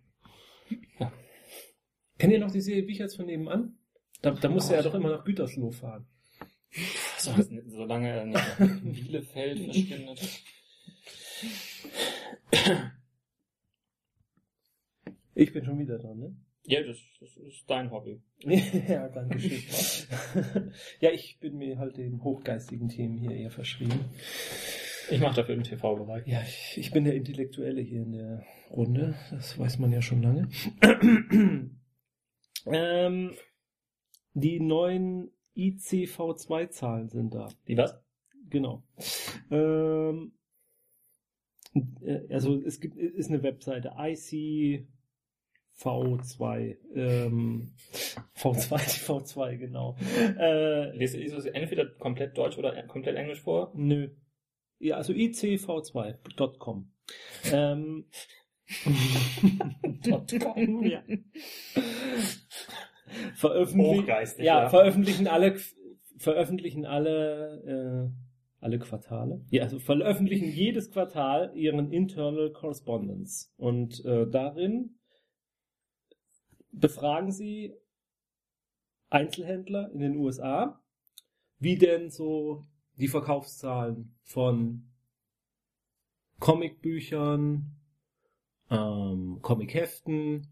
Kennt 2.18 2.32
ihr 2.32 2.38
noch 2.40 2.50
die 2.50 2.60
Serie 2.62 2.86
Wicherts 2.88 3.14
von 3.16 3.26
nebenan? 3.26 3.75
Da, 4.22 4.30
da 4.30 4.48
musste 4.48 4.74
er 4.76 4.82
doch 4.82 4.94
immer 4.94 5.10
nach 5.10 5.24
Gütersloh 5.24 5.70
fahren. 5.70 6.06
So, 7.18 7.32
solange 7.66 8.10
er 8.10 8.24
nicht 8.26 8.58
nach 8.58 8.82
Bielefeld 8.82 9.64
verschwindet. 9.64 10.42
Ich 15.34 15.52
bin 15.52 15.64
schon 15.64 15.78
wieder 15.78 15.98
dran, 15.98 16.18
ne? 16.18 16.36
Ja, 16.64 16.82
das, 16.82 16.98
das 17.20 17.36
ist 17.36 17.70
dein 17.70 17.90
Hobby. 17.90 18.20
ja, 18.88 19.08
danke 19.08 19.38
schön. 19.38 19.62
ja, 21.00 21.10
ich 21.10 21.38
bin 21.38 21.58
mir 21.58 21.78
halt 21.78 21.96
den 21.96 22.24
hochgeistigen 22.24 22.88
Themen 22.88 23.18
hier 23.18 23.30
eher 23.30 23.50
verschrieben. 23.50 24.06
Ich 25.10 25.20
mache 25.20 25.36
dafür 25.36 25.54
im 25.54 25.62
TV-Bereich. 25.62 26.26
Ja, 26.26 26.42
ich, 26.42 26.74
ich 26.78 26.90
bin 26.90 27.04
der 27.04 27.14
Intellektuelle 27.14 27.80
hier 27.80 28.02
in 28.02 28.12
der 28.12 28.44
Runde. 28.70 29.14
Das 29.30 29.56
weiß 29.56 29.78
man 29.78 29.92
ja 29.92 30.02
schon 30.02 30.22
lange. 30.22 30.48
ähm, 32.66 33.36
die 34.36 34.60
neuen 34.60 35.30
ICV2-Zahlen 35.56 37.08
sind 37.08 37.34
da. 37.34 37.48
Die 37.66 37.76
was? 37.78 37.98
Genau. 38.50 38.82
Ähm, 39.50 40.32
äh, 42.02 42.32
also 42.32 42.62
es 42.62 42.80
gibt 42.80 42.98
ist 42.98 43.30
eine 43.30 43.42
Webseite 43.42 43.94
IC 43.98 44.86
V2. 45.78 46.76
Ähm, 46.94 47.72
V2, 48.36 48.68
V2, 49.06 49.56
genau. 49.56 49.96
Äh, 50.38 50.96
Liest 50.96 51.14
du 51.14 51.36
es 51.36 51.46
entweder 51.46 51.86
komplett 51.86 52.36
Deutsch 52.36 52.58
oder 52.58 52.80
komplett 52.84 53.16
Englisch 53.16 53.40
vor? 53.40 53.72
nö. 53.74 54.10
Ja, 54.78 54.96
also 54.96 55.14
icv2.com. 55.14 56.92
Ähm, 57.50 58.04
.com, 60.42 60.82
ja. 60.86 61.02
Veröffentlichen, 63.34 64.06
ja, 64.38 64.62
ja. 64.62 64.68
veröffentlichen 64.68 65.26
alle, 65.28 65.56
veröffentlichen 66.18 66.84
alle, 66.84 68.10
äh, 68.10 68.64
alle 68.64 68.78
Quartale? 68.78 69.44
Ja, 69.50 69.62
also 69.64 69.78
veröffentlichen 69.78 70.48
jedes 70.48 70.90
Quartal 70.90 71.52
ihren 71.54 71.92
Internal 71.92 72.52
Correspondence. 72.52 73.52
Und 73.56 74.04
äh, 74.04 74.28
darin 74.28 74.98
befragen 76.72 77.30
sie 77.30 77.74
Einzelhändler 79.08 79.90
in 79.92 80.00
den 80.00 80.16
USA, 80.16 80.80
wie 81.58 81.76
denn 81.76 82.10
so 82.10 82.62
die 82.96 83.08
Verkaufszahlen 83.08 84.16
von 84.24 84.90
Comicbüchern, 86.38 87.76
ähm, 88.70 89.38
Comicheften, 89.42 90.48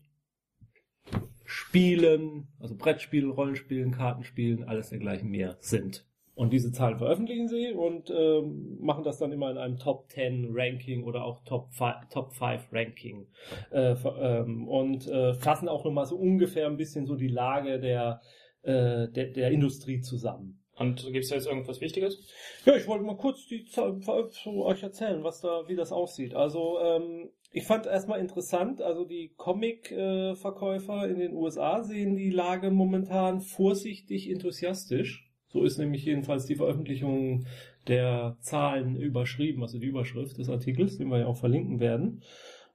Spielen, 1.74 2.46
also 2.60 2.76
Brettspielen, 2.76 3.32
Rollenspielen, 3.32 3.90
Kartenspielen, 3.90 4.62
alles 4.62 4.90
dergleichen 4.90 5.28
mehr 5.28 5.56
sind. 5.58 6.06
Und 6.36 6.52
diese 6.52 6.70
Zahlen 6.70 6.98
veröffentlichen 6.98 7.48
sie 7.48 7.72
und 7.72 8.12
ähm, 8.16 8.78
machen 8.80 9.02
das 9.02 9.18
dann 9.18 9.32
immer 9.32 9.50
in 9.50 9.58
einem 9.58 9.76
Top 9.76 10.08
10 10.08 10.50
Ranking 10.52 11.02
oder 11.02 11.24
auch 11.24 11.42
Top 11.42 11.72
5, 11.72 12.10
Top 12.10 12.32
5 12.32 12.68
Ranking. 12.70 13.26
Äh, 13.72 13.96
ähm, 14.20 14.68
und 14.68 15.08
äh, 15.08 15.34
fassen 15.34 15.68
auch 15.68 15.84
nochmal 15.84 16.06
so 16.06 16.16
ungefähr 16.16 16.68
ein 16.68 16.76
bisschen 16.76 17.06
so 17.06 17.16
die 17.16 17.26
Lage 17.26 17.80
der, 17.80 18.20
äh, 18.62 19.08
der, 19.08 19.32
der 19.32 19.50
Industrie 19.50 20.00
zusammen. 20.00 20.63
Und 20.76 21.12
gibt's 21.12 21.28
da 21.28 21.36
jetzt 21.36 21.46
irgendwas 21.46 21.80
Wichtiges? 21.80 22.20
Ja, 22.64 22.76
ich 22.76 22.86
wollte 22.86 23.04
mal 23.04 23.16
kurz 23.16 23.46
die 23.46 23.64
zu 23.64 24.64
euch 24.64 24.82
erzählen, 24.82 25.22
was 25.22 25.40
da, 25.40 25.68
wie 25.68 25.76
das 25.76 25.92
aussieht. 25.92 26.34
Also 26.34 26.80
ähm, 26.80 27.30
ich 27.52 27.64
fand 27.64 27.86
erstmal 27.86 28.18
interessant, 28.18 28.82
also 28.82 29.04
die 29.04 29.32
Comic-Verkäufer 29.36 31.08
in 31.08 31.20
den 31.20 31.34
USA 31.34 31.84
sehen 31.84 32.16
die 32.16 32.30
Lage 32.30 32.72
momentan 32.72 33.40
vorsichtig 33.40 34.28
enthusiastisch. 34.28 35.30
So 35.48 35.62
ist 35.62 35.78
nämlich 35.78 36.04
jedenfalls 36.04 36.46
die 36.46 36.56
Veröffentlichung 36.56 37.46
der 37.86 38.36
Zahlen 38.40 38.96
überschrieben, 38.96 39.62
also 39.62 39.78
die 39.78 39.86
Überschrift 39.86 40.38
des 40.38 40.48
Artikels, 40.48 40.98
den 40.98 41.08
wir 41.08 41.20
ja 41.20 41.26
auch 41.26 41.36
verlinken 41.36 41.78
werden, 41.78 42.24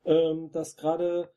ähm, 0.05 0.49
dass 0.53 0.77
gerade 0.77 1.29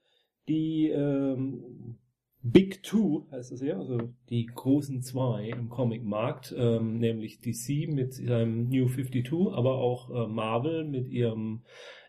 die 0.46 0.90
ähm, 0.90 1.98
Big 2.42 2.82
Two 2.82 3.28
heißt 3.30 3.52
es 3.52 3.60
ja, 3.60 3.78
also 3.78 4.12
die 4.28 4.46
großen 4.46 5.00
zwei 5.02 5.48
im 5.48 5.68
Comic-Markt, 5.68 6.52
ähm, 6.56 6.98
nämlich 6.98 7.40
DC 7.40 7.86
mit 7.88 8.14
seinem 8.14 8.68
New 8.68 8.88
52, 8.88 9.52
aber 9.52 9.76
auch 9.76 10.10
äh, 10.10 10.26
Marvel 10.26 10.82
mit 10.84 11.06
ihrem 11.08 11.62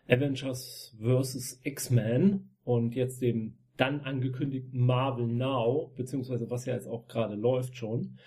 Avengers 0.08 0.96
vs. 1.00 1.60
X-Men 1.62 2.50
und 2.64 2.96
jetzt 2.96 3.22
dem 3.22 3.58
dann 3.76 4.00
angekündigten 4.00 4.80
Marvel 4.80 5.28
Now, 5.28 5.92
beziehungsweise 5.96 6.50
was 6.50 6.66
ja 6.66 6.74
jetzt 6.74 6.88
auch 6.88 7.06
gerade 7.06 7.36
läuft 7.36 7.76
schon, 7.76 8.18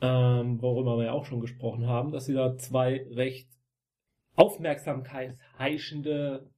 ähm, 0.00 0.62
worüber 0.62 0.96
wir 0.96 1.06
ja 1.06 1.12
auch 1.12 1.24
schon 1.24 1.40
gesprochen 1.40 1.88
haben, 1.88 2.12
dass 2.12 2.26
sie 2.26 2.34
da 2.34 2.56
zwei 2.56 3.04
recht 3.10 3.48
aufmerksamkeitsheischende 4.36 6.48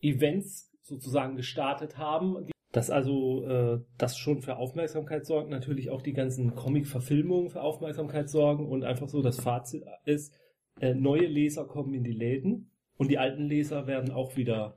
Events 0.00 0.72
sozusagen 0.82 1.36
gestartet 1.36 1.98
haben, 1.98 2.48
dass 2.72 2.90
also 2.90 3.44
äh, 3.46 3.80
das 3.96 4.18
schon 4.18 4.42
für 4.42 4.56
Aufmerksamkeit 4.56 5.24
sorgt, 5.24 5.50
natürlich 5.50 5.90
auch 5.90 6.02
die 6.02 6.12
ganzen 6.12 6.54
Comic-Verfilmungen 6.54 7.50
für 7.50 7.62
Aufmerksamkeit 7.62 8.28
sorgen 8.28 8.68
und 8.68 8.84
einfach 8.84 9.08
so 9.08 9.22
das 9.22 9.40
Fazit 9.40 9.84
ist, 10.04 10.34
äh, 10.80 10.94
neue 10.94 11.26
Leser 11.26 11.64
kommen 11.64 11.94
in 11.94 12.04
die 12.04 12.12
Läden 12.12 12.70
und 12.96 13.10
die 13.10 13.18
alten 13.18 13.44
Leser 13.44 13.86
werden 13.86 14.10
auch 14.10 14.36
wieder 14.36 14.76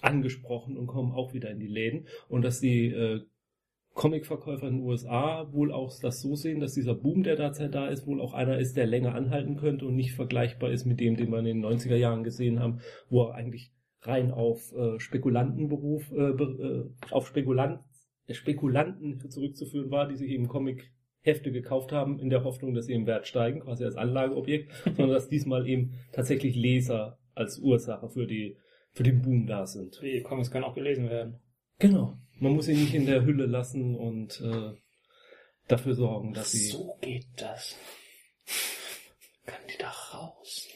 angesprochen 0.00 0.76
und 0.76 0.86
kommen 0.86 1.12
auch 1.12 1.32
wieder 1.32 1.50
in 1.50 1.58
die 1.58 1.66
Läden. 1.66 2.06
Und 2.28 2.42
dass 2.42 2.60
die 2.60 2.86
äh, 2.86 3.22
Comicverkäufer 3.94 4.68
in 4.68 4.78
den 4.78 4.86
USA 4.86 5.52
wohl 5.52 5.72
auch 5.72 5.92
das 6.00 6.20
so 6.20 6.36
sehen, 6.36 6.60
dass 6.60 6.74
dieser 6.74 6.94
Boom, 6.94 7.22
der 7.22 7.36
derzeit 7.36 7.74
da 7.74 7.88
ist, 7.88 8.06
wohl 8.06 8.20
auch 8.20 8.34
einer 8.34 8.58
ist, 8.58 8.76
der 8.76 8.86
länger 8.86 9.14
anhalten 9.14 9.56
könnte 9.56 9.86
und 9.86 9.96
nicht 9.96 10.12
vergleichbar 10.12 10.70
ist 10.70 10.84
mit 10.84 11.00
dem, 11.00 11.16
den 11.16 11.30
wir 11.30 11.38
in 11.40 11.44
den 11.44 11.64
90er 11.64 11.96
Jahren 11.96 12.24
gesehen 12.24 12.60
haben, 12.60 12.80
wo 13.08 13.24
er 13.24 13.34
eigentlich 13.34 13.72
rein 14.02 14.30
auf 14.30 14.72
äh, 14.72 14.98
Spekulantenberuf, 14.98 16.10
äh, 16.12 16.30
äh, 16.30 16.90
auf 17.10 17.26
Spekulant, 17.26 17.80
äh, 18.26 18.34
Spekulanten 18.34 19.30
zurückzuführen 19.30 19.90
war, 19.90 20.08
die 20.08 20.16
sich 20.16 20.30
eben 20.30 20.48
Comic-Hefte 20.48 21.52
gekauft 21.52 21.92
haben, 21.92 22.18
in 22.18 22.30
der 22.30 22.44
Hoffnung, 22.44 22.74
dass 22.74 22.86
sie 22.86 22.94
im 22.94 23.06
Wert 23.06 23.26
steigen, 23.26 23.60
quasi 23.60 23.84
als 23.84 23.96
Anlageobjekt, 23.96 24.72
sondern 24.84 25.10
dass 25.10 25.28
diesmal 25.28 25.66
eben 25.66 25.94
tatsächlich 26.12 26.56
Leser 26.56 27.18
als 27.34 27.58
Ursache 27.58 28.08
für 28.08 28.26
die 28.26 28.56
für 28.92 29.04
den 29.04 29.22
Boom 29.22 29.46
da 29.46 29.66
sind. 29.66 30.00
Die 30.02 30.20
Comics 30.22 30.50
können 30.50 30.64
auch 30.64 30.74
gelesen 30.74 31.08
werden. 31.08 31.40
Genau. 31.78 32.18
Man 32.40 32.52
muss 32.52 32.66
sie 32.66 32.74
nicht 32.74 32.94
in 32.94 33.06
der 33.06 33.24
Hülle 33.24 33.46
lassen 33.46 33.94
und 33.94 34.40
äh, 34.40 34.72
dafür 35.68 35.94
sorgen, 35.94 36.32
dass 36.32 36.52
sie. 36.52 36.68
So 36.68 36.96
geht 37.00 37.26
das. 37.36 37.76
Können 39.46 39.66
die 39.72 39.78
da 39.78 39.90
raus? 39.90 40.68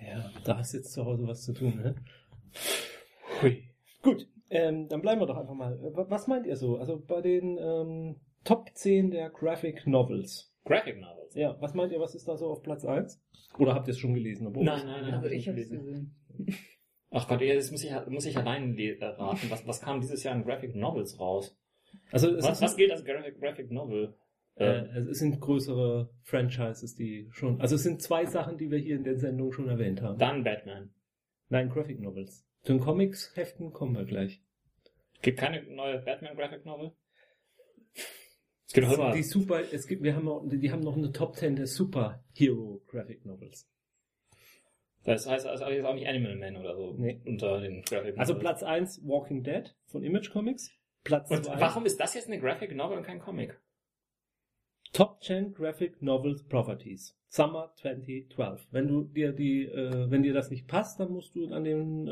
Ja, 0.00 0.30
da 0.44 0.60
ist 0.60 0.74
jetzt 0.74 0.92
zu 0.92 1.04
Hause 1.04 1.26
was 1.26 1.42
zu 1.42 1.52
tun, 1.52 1.76
ne? 1.76 1.94
Hui. 3.42 3.64
Gut, 4.02 4.28
ähm, 4.50 4.88
dann 4.88 5.00
bleiben 5.02 5.20
wir 5.20 5.26
doch 5.26 5.36
einfach 5.36 5.54
mal. 5.54 5.74
Äh, 5.78 5.94
wa- 5.96 6.06
Was 6.08 6.26
meint 6.26 6.46
ihr 6.46 6.56
so? 6.56 6.76
Also 6.76 7.00
bei 7.04 7.20
den 7.20 7.58
ähm, 7.58 8.16
Top 8.44 8.70
10 8.74 9.10
der 9.10 9.30
Graphic 9.30 9.86
Novels. 9.86 10.54
Graphic 10.64 11.00
Novels. 11.00 11.34
Ja, 11.34 11.56
was 11.60 11.74
meint 11.74 11.92
ihr, 11.92 12.00
was 12.00 12.14
ist 12.14 12.26
da 12.28 12.36
so 12.36 12.46
auf 12.48 12.62
Platz 12.62 12.84
1? 12.84 13.20
Oder 13.58 13.74
habt 13.74 13.88
ihr 13.88 13.92
es 13.92 13.98
schon 13.98 14.14
gelesen? 14.14 14.46
Obwohl 14.46 14.64
Nein, 14.64 14.86
nein, 14.86 15.02
nein. 15.02 15.14
Also 15.14 15.26
hab 15.26 15.32
ich 15.32 15.48
habe 15.48 15.58
nicht 15.58 15.70
es 15.72 15.78
gesehen. 15.78 16.14
Ach 17.10 17.26
Gott, 17.26 17.40
jetzt 17.40 17.70
muss 17.72 17.82
ich, 17.84 17.90
muss 18.08 18.26
ich 18.26 18.36
allein 18.36 18.74
le- 18.74 18.98
äh, 18.98 19.04
raten. 19.04 19.50
Was, 19.50 19.66
was 19.66 19.80
kam 19.80 20.00
dieses 20.00 20.22
Jahr 20.24 20.34
in 20.36 20.44
Graphic 20.44 20.74
Novels 20.74 21.18
raus? 21.18 21.56
Also 22.12 22.28
es, 22.34 22.44
Was, 22.44 22.52
ist, 22.58 22.62
was 22.62 22.76
gilt 22.76 22.90
als 22.92 23.04
Graphic, 23.04 23.40
Graphic 23.40 23.70
Novel? 23.70 24.14
äh, 24.56 24.78
Ähm, 24.80 25.08
es 25.08 25.18
sind 25.18 25.40
größere 25.40 26.10
Franchises, 26.22 26.94
die 26.94 27.28
schon. 27.32 27.60
Also 27.60 27.76
es 27.76 27.82
sind 27.82 28.02
zwei 28.02 28.26
Sachen, 28.26 28.58
die 28.58 28.70
wir 28.70 28.78
hier 28.78 28.96
in 28.96 29.04
der 29.04 29.16
Sendung 29.16 29.52
schon 29.52 29.68
erwähnt 29.68 30.02
haben. 30.02 30.18
dann 30.18 30.44
Batman. 30.44 30.90
Nein, 31.48 31.70
Graphic 31.70 31.98
Novels. 32.00 32.44
Zu 32.62 32.72
den 32.72 32.80
Comics-Heften 32.80 33.72
kommen 33.72 33.96
wir 33.96 34.04
gleich. 34.04 34.42
Gibt 35.22 35.38
keine 35.38 35.62
neue 35.62 35.98
Batman 36.00 36.36
Graphic 36.36 36.64
Novel? 36.64 36.92
Es 38.66 38.72
gibt 38.74 38.92
immer. 38.92 39.12
Die 39.12 39.22
Super, 39.22 39.60
es 39.72 39.86
gibt, 39.86 40.02
wir 40.02 40.14
haben 40.14 40.28
auch, 40.28 40.44
die 40.46 40.70
haben 40.70 40.82
noch 40.82 40.96
eine 40.96 41.10
Top 41.12 41.36
10 41.36 41.56
der 41.56 41.66
Superhero 41.66 42.82
Graphic 42.86 43.24
Novels. 43.24 43.68
Das 45.04 45.26
heißt 45.26 45.46
also 45.46 45.64
jetzt 45.66 45.86
auch 45.86 45.94
nicht 45.94 46.06
Animal 46.06 46.36
Man 46.36 46.56
oder 46.56 46.76
so 46.76 46.92
Nee. 46.98 47.20
unter 47.24 47.60
den 47.60 47.82
Graphic 47.82 48.16
Novels. 48.16 48.18
Also 48.18 48.38
Platz 48.38 48.62
1 48.62 49.00
Walking 49.04 49.42
Dead 49.42 49.74
von 49.86 50.02
Image 50.02 50.30
Comics. 50.30 50.70
Platz 51.04 51.30
Und 51.30 51.46
2 51.46 51.60
warum 51.60 51.86
ist 51.86 51.98
das 51.98 52.14
jetzt 52.14 52.26
eine 52.26 52.38
Graphic 52.38 52.74
Novel 52.74 52.98
und 52.98 53.04
kein 53.04 53.20
Comic? 53.20 53.58
Top 54.92 55.22
10 55.22 55.54
Graphic 55.54 56.02
Novels 56.02 56.44
Properties. 56.46 57.17
Summer 57.30 57.72
2012. 57.76 58.66
Wenn 58.70 58.88
du 58.88 59.02
dir 59.04 59.32
die, 59.32 59.64
äh, 59.64 60.10
wenn 60.10 60.22
dir 60.22 60.32
das 60.32 60.50
nicht 60.50 60.66
passt, 60.66 60.98
dann 60.98 61.12
musst 61.12 61.34
du 61.34 61.48
an 61.52 61.62
den, 61.62 62.06
äh, 62.06 62.10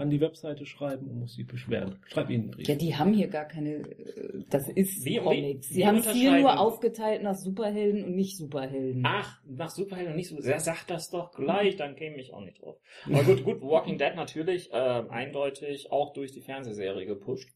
an 0.00 0.10
die 0.10 0.20
Webseite 0.20 0.66
schreiben 0.66 1.08
und 1.08 1.20
musst 1.20 1.38
dich 1.38 1.46
beschweren. 1.46 2.00
Schreib 2.08 2.28
ihnen 2.28 2.42
einen 2.44 2.50
Brief. 2.50 2.66
Ja, 2.68 2.74
die 2.74 2.96
haben 2.96 3.12
hier 3.12 3.28
gar 3.28 3.44
keine, 3.44 3.76
äh, 3.76 4.44
das 4.50 4.68
ist 4.68 5.04
Wie- 5.04 5.18
Comics. 5.18 5.68
Sie 5.68 5.86
haben 5.86 5.98
es 5.98 6.10
hier 6.10 6.40
nur 6.40 6.58
aufgeteilt 6.58 7.22
nach 7.22 7.36
Superhelden 7.36 8.04
und 8.04 8.16
nicht 8.16 8.36
Superhelden. 8.36 9.04
Ach, 9.06 9.40
nach 9.46 9.70
Superhelden 9.70 10.12
und 10.12 10.16
nicht. 10.16 10.34
Wer 10.36 10.58
sagt 10.60 10.90
das 10.90 11.10
doch 11.10 11.30
gleich, 11.32 11.76
dann 11.76 11.94
käme 11.94 12.16
ich 12.20 12.34
auch 12.34 12.44
nicht 12.44 12.60
drauf. 12.60 12.80
Aber 13.06 13.22
gut, 13.22 13.44
gut, 13.44 13.62
Walking 13.62 13.96
Dead 13.98 14.16
natürlich, 14.16 14.70
ähm, 14.72 15.08
eindeutig 15.10 15.92
auch 15.92 16.12
durch 16.14 16.32
die 16.32 16.42
Fernsehserie 16.42 17.06
gepusht. 17.06 17.48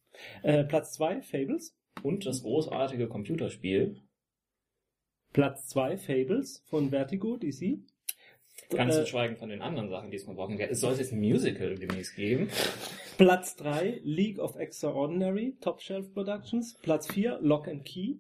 Äh, 0.42 0.64
Platz 0.64 0.92
2 0.92 1.22
Fables. 1.22 1.76
Und 2.02 2.24
das 2.26 2.42
großartige 2.42 3.06
Computerspiel. 3.08 3.96
Platz 5.32 5.68
2 5.68 5.96
Fables 5.96 6.62
von 6.66 6.90
Vertigo 6.90 7.36
DC. 7.36 7.78
Ganz 8.70 8.94
Äh, 8.94 9.00
zu 9.00 9.06
schweigen 9.06 9.36
von 9.36 9.48
den 9.48 9.62
anderen 9.62 9.88
Sachen, 9.88 10.10
die 10.10 10.16
es 10.16 10.26
Walking 10.26 10.59
Dead. 10.59 10.70
Es 10.70 10.80
soll 10.80 10.94
jetzt 10.94 11.12
ein 11.12 11.20
Musical 11.20 11.74
demnächst 11.74 12.16
geben. 12.16 12.48
Platz 13.16 13.56
3 13.56 14.00
League 14.04 14.38
of 14.38 14.56
Extraordinary 14.56 15.56
Top 15.60 15.80
Shelf 15.80 16.12
Productions. 16.12 16.74
Platz 16.82 17.10
4 17.12 17.38
Lock 17.40 17.68
and 17.68 17.84
Key. 17.84 18.16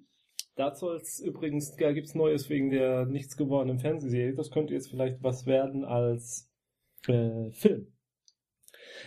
Da 0.54 0.74
soll's 0.74 1.20
übrigens, 1.20 1.76
da 1.76 1.92
gibt's 1.92 2.14
Neues 2.14 2.50
wegen 2.50 2.70
der 2.70 3.06
nichts 3.06 3.36
gewordenen 3.36 3.78
Fernsehserie. 3.78 4.34
Das 4.34 4.50
könnte 4.50 4.74
jetzt 4.74 4.90
vielleicht 4.90 5.22
was 5.22 5.46
werden 5.46 5.84
als 5.84 6.50
äh, 7.08 7.50
Film. 7.52 7.92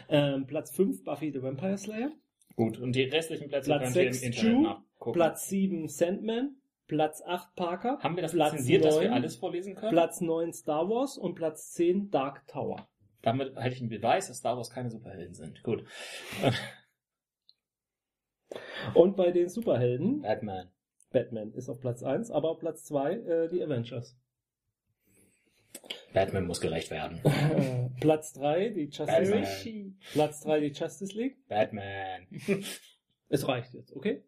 Ähm, 0.10 0.45
Platz 0.48 0.76
5 0.76 1.03
Buffy 1.03 1.32
the 1.32 1.41
Vampire 1.41 1.77
Slayer. 1.77 2.11
Gut, 2.56 2.80
und 2.80 2.95
die 2.95 3.03
restlichen 3.03 3.49
Plätze 3.49 3.69
Platz 3.69 3.84
könnt 3.84 3.95
ihr 3.95 4.07
im 4.07 4.14
sechs, 4.14 4.23
Internet 4.23 4.61
nachgucken. 4.61 5.14
Platz 5.14 5.49
7 5.49 5.88
Sandman. 5.88 6.56
Platz 6.88 7.22
8 7.26 7.56
Parker. 7.56 7.99
Haben 7.99 8.16
wir 8.16 8.24
das 8.24 8.34
Platz 8.34 8.53
lizenziert, 8.53 8.86
dass 8.86 8.99
wir 8.99 9.10
9, 9.10 9.14
alles 9.18 9.36
vorlesen 9.36 9.76
können? 9.76 9.91
Platz 9.91 10.22
9 10.22 10.53
Star 10.53 10.90
Wars 10.90 11.18
und 11.18 11.36
Platz 11.36 11.72
10 11.74 12.12
Dark 12.12 12.48
Tower. 12.48 12.88
Damit 13.22 13.56
hätte 13.56 13.74
ich 13.76 13.82
einen 13.82 13.90
Beweis, 13.90 14.28
dass 14.28 14.38
Star 14.38 14.56
Wars 14.56 14.70
keine 14.70 14.91
Superhelden 14.91 15.34
sind. 15.34 15.64
Gut. 15.64 15.84
Und 18.94 19.16
bei 19.16 19.32
den 19.32 19.49
Superhelden, 19.49 20.22
Batman. 20.22 20.70
Batman 21.12 21.53
ist 21.53 21.70
auf 21.70 21.80
Platz 21.80 22.03
1, 22.03 22.30
aber 22.30 22.52
auf 22.52 22.60
Platz 22.60 22.84
2 22.86 23.14
äh, 23.14 23.49
die 23.49 23.64
Avengers. 23.64 24.16
Batman 26.14 26.45
muss 26.45 26.62
gerecht 26.62 26.91
werden. 26.91 27.22
Platz 27.99 28.34
3 28.34 28.70
die 28.70 28.86
Justice. 28.86 29.34
League. 29.34 29.95
Platz 30.14 30.41
3 30.41 30.60
die 30.60 30.72
Justice 30.72 31.18
League. 31.18 31.38
Batman. 31.48 32.28
Es 33.28 33.48
reicht 33.48 33.74
jetzt, 33.74 33.91
okay? 33.95 34.24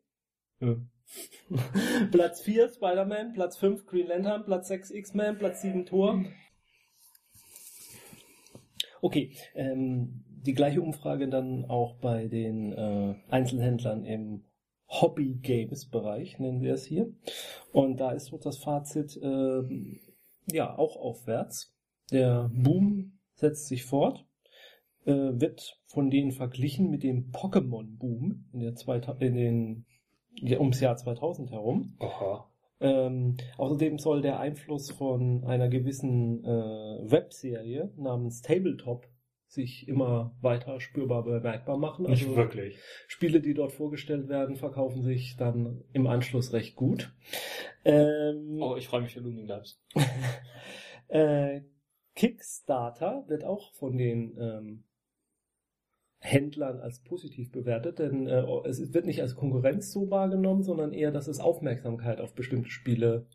Platz 2.11 2.41
4 2.41 2.69
Spider-Man, 2.69 3.33
Platz 3.33 3.57
5 3.57 3.85
Green 3.85 4.07
Lantern, 4.07 4.45
Platz 4.45 4.67
6 4.67 4.91
X-Men, 4.91 5.37
Platz 5.37 5.61
7 5.61 5.85
Thor. 5.85 6.23
Okay, 9.01 9.31
ähm, 9.53 10.23
die 10.27 10.53
gleiche 10.53 10.81
Umfrage 10.81 11.27
dann 11.27 11.65
auch 11.65 11.95
bei 11.95 12.27
den 12.27 12.73
äh, 12.73 13.15
Einzelhändlern 13.29 14.03
im 14.05 14.43
Hobby-Games-Bereich, 14.89 16.39
nennen 16.39 16.61
wir 16.61 16.73
es 16.73 16.85
hier. 16.85 17.13
Und 17.71 17.99
da 17.99 18.11
ist 18.11 18.27
so 18.27 18.37
das 18.37 18.57
Fazit, 18.57 19.19
ähm, 19.21 19.99
ja, 20.51 20.77
auch 20.77 20.95
aufwärts. 20.95 21.75
Der 22.11 22.49
Boom 22.53 23.19
setzt 23.35 23.67
sich 23.67 23.83
fort, 23.83 24.25
äh, 25.05 25.11
wird 25.11 25.77
von 25.85 26.09
denen 26.09 26.31
verglichen 26.31 26.89
mit 26.89 27.03
dem 27.03 27.31
Pokémon-Boom 27.31 28.45
in, 28.53 28.59
der 28.61 28.75
2000 28.75 29.21
in 29.21 29.35
den, 29.35 29.85
ums 30.41 30.79
Jahr 30.79 30.95
2000 30.97 31.51
herum. 31.51 31.95
Oha. 31.99 32.49
Ähm, 32.79 33.37
außerdem 33.57 33.97
soll 33.97 34.21
der 34.21 34.39
Einfluss 34.39 34.91
von 34.91 35.43
einer 35.45 35.67
gewissen 35.67 36.43
äh, 36.45 36.47
Webserie 37.11 37.91
namens 37.97 38.41
Tabletop 38.43 39.07
sich 39.49 39.87
immer 39.87 40.35
weiter 40.41 40.79
spürbar 40.79 41.23
bemerkbar 41.23 41.77
machen. 41.77 42.05
Nicht 42.05 42.23
Also 42.25 42.35
wirklich. 42.35 42.77
Spiele, 43.07 43.39
die 43.41 43.53
dort 43.53 43.71
vorgestellt 43.71 44.27
werden, 44.27 44.57
verkaufen 44.57 45.01
sich 45.03 45.37
dann 45.37 45.83
im 45.93 46.05
Anschluss 46.05 46.53
recht 46.53 46.75
gut. 46.75 47.13
Ähm, 47.85 48.59
Oh, 48.61 48.75
ich 48.75 48.87
freue 48.87 49.01
mich 49.01 49.13
für 49.13 49.21
Looming 49.21 49.47
Labs. 49.47 49.81
äh, 51.07 51.61
Kickstarter 52.13 53.23
wird 53.27 53.43
auch 53.45 53.73
von 53.73 53.97
den 53.97 54.37
ähm, 54.39 54.83
Händlern 56.19 56.79
als 56.79 57.03
positiv 57.03 57.51
bewertet, 57.51 57.99
denn 57.99 58.27
äh, 58.27 58.43
es 58.65 58.93
wird 58.93 59.05
nicht 59.05 59.21
als 59.21 59.35
Konkurrenz 59.35 59.91
so 59.91 60.09
wahrgenommen, 60.09 60.63
sondern 60.63 60.91
eher, 60.91 61.11
dass 61.11 61.27
es 61.27 61.39
Aufmerksamkeit 61.39 62.19
auf 62.19 62.33
bestimmte 62.33 62.69
Spiele 62.69 63.27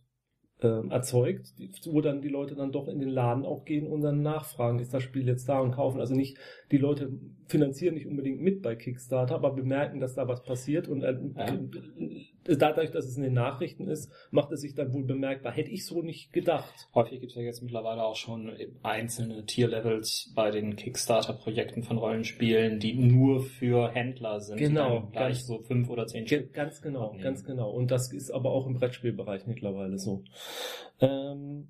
ähm, 0.63 0.91
erzeugt, 0.91 1.55
wo 1.87 2.01
dann 2.01 2.23
die 2.23 2.29
Leute 2.29 2.55
dann 2.55 2.73
doch 2.73 2.89
in 2.89 2.99
den 2.99 3.09
Laden 3.09 3.45
auch 3.45 3.65
gehen 3.65 3.87
und 3.87 4.01
dann 4.01 4.23
nachfragen, 4.23 4.79
ist 4.79 4.95
das 4.95 5.03
Spiel 5.03 5.27
jetzt 5.27 5.49
da 5.49 5.61
und 5.61 5.73
kaufen. 5.73 6.01
Also 6.01 6.15
nicht, 6.15 6.39
die 6.71 6.79
Leute 6.79 7.13
finanzieren 7.53 7.95
nicht 7.95 8.07
unbedingt 8.09 8.41
mit 8.41 8.63
bei 8.63 8.75
Kickstarter, 8.75 9.37
aber 9.37 9.53
bemerken, 9.55 10.01
dass 10.01 10.15
da 10.15 10.27
was 10.27 10.43
passiert 10.43 10.89
und 10.89 11.05
äh, 11.05 11.17
Ja. 11.37 12.57
dadurch, 12.57 12.91
dass 12.91 13.05
es 13.05 13.17
in 13.17 13.23
den 13.23 13.35
Nachrichten 13.35 13.87
ist, 13.87 14.11
macht 14.33 14.51
es 14.51 14.63
sich 14.63 14.75
dann 14.75 14.93
wohl 14.93 15.05
bemerkbar. 15.05 15.53
Hätte 15.53 15.71
ich 15.71 15.87
so 15.87 16.03
nicht 16.03 16.33
gedacht. 16.33 16.89
Häufig 16.95 17.21
gibt 17.21 17.31
es 17.33 17.37
ja 17.37 17.43
jetzt 17.43 17.63
mittlerweile 17.63 18.03
auch 18.03 18.17
schon 18.17 18.51
einzelne 18.83 19.45
Tier-Levels 19.47 20.33
bei 20.35 20.51
den 20.51 20.75
Kickstarter-Projekten 20.75 21.85
von 21.85 21.99
Rollenspielen, 21.99 22.81
die 22.81 22.95
nur 22.95 23.43
für 23.43 23.91
Händler 23.91 24.41
sind. 24.41 24.57
Genau, 24.59 25.09
gleich 25.13 25.45
so 25.45 25.61
fünf 25.61 25.89
oder 25.89 26.07
zehn 26.09 26.25
Ge 26.25 26.41
Stück. 26.41 26.53
ganz 26.55 26.83
genau, 26.83 27.05
abnehmen. 27.07 27.23
ganz 27.23 27.45
genau. 27.45 27.71
Und 27.71 27.91
das 27.93 28.13
ist 28.13 28.31
aber 28.33 28.51
auch 28.51 28.67
im 28.67 28.75
Brettspielbereich 28.75 29.47
mittlerweile 29.47 29.99
so. 29.99 30.25
Ähm, 31.01 31.69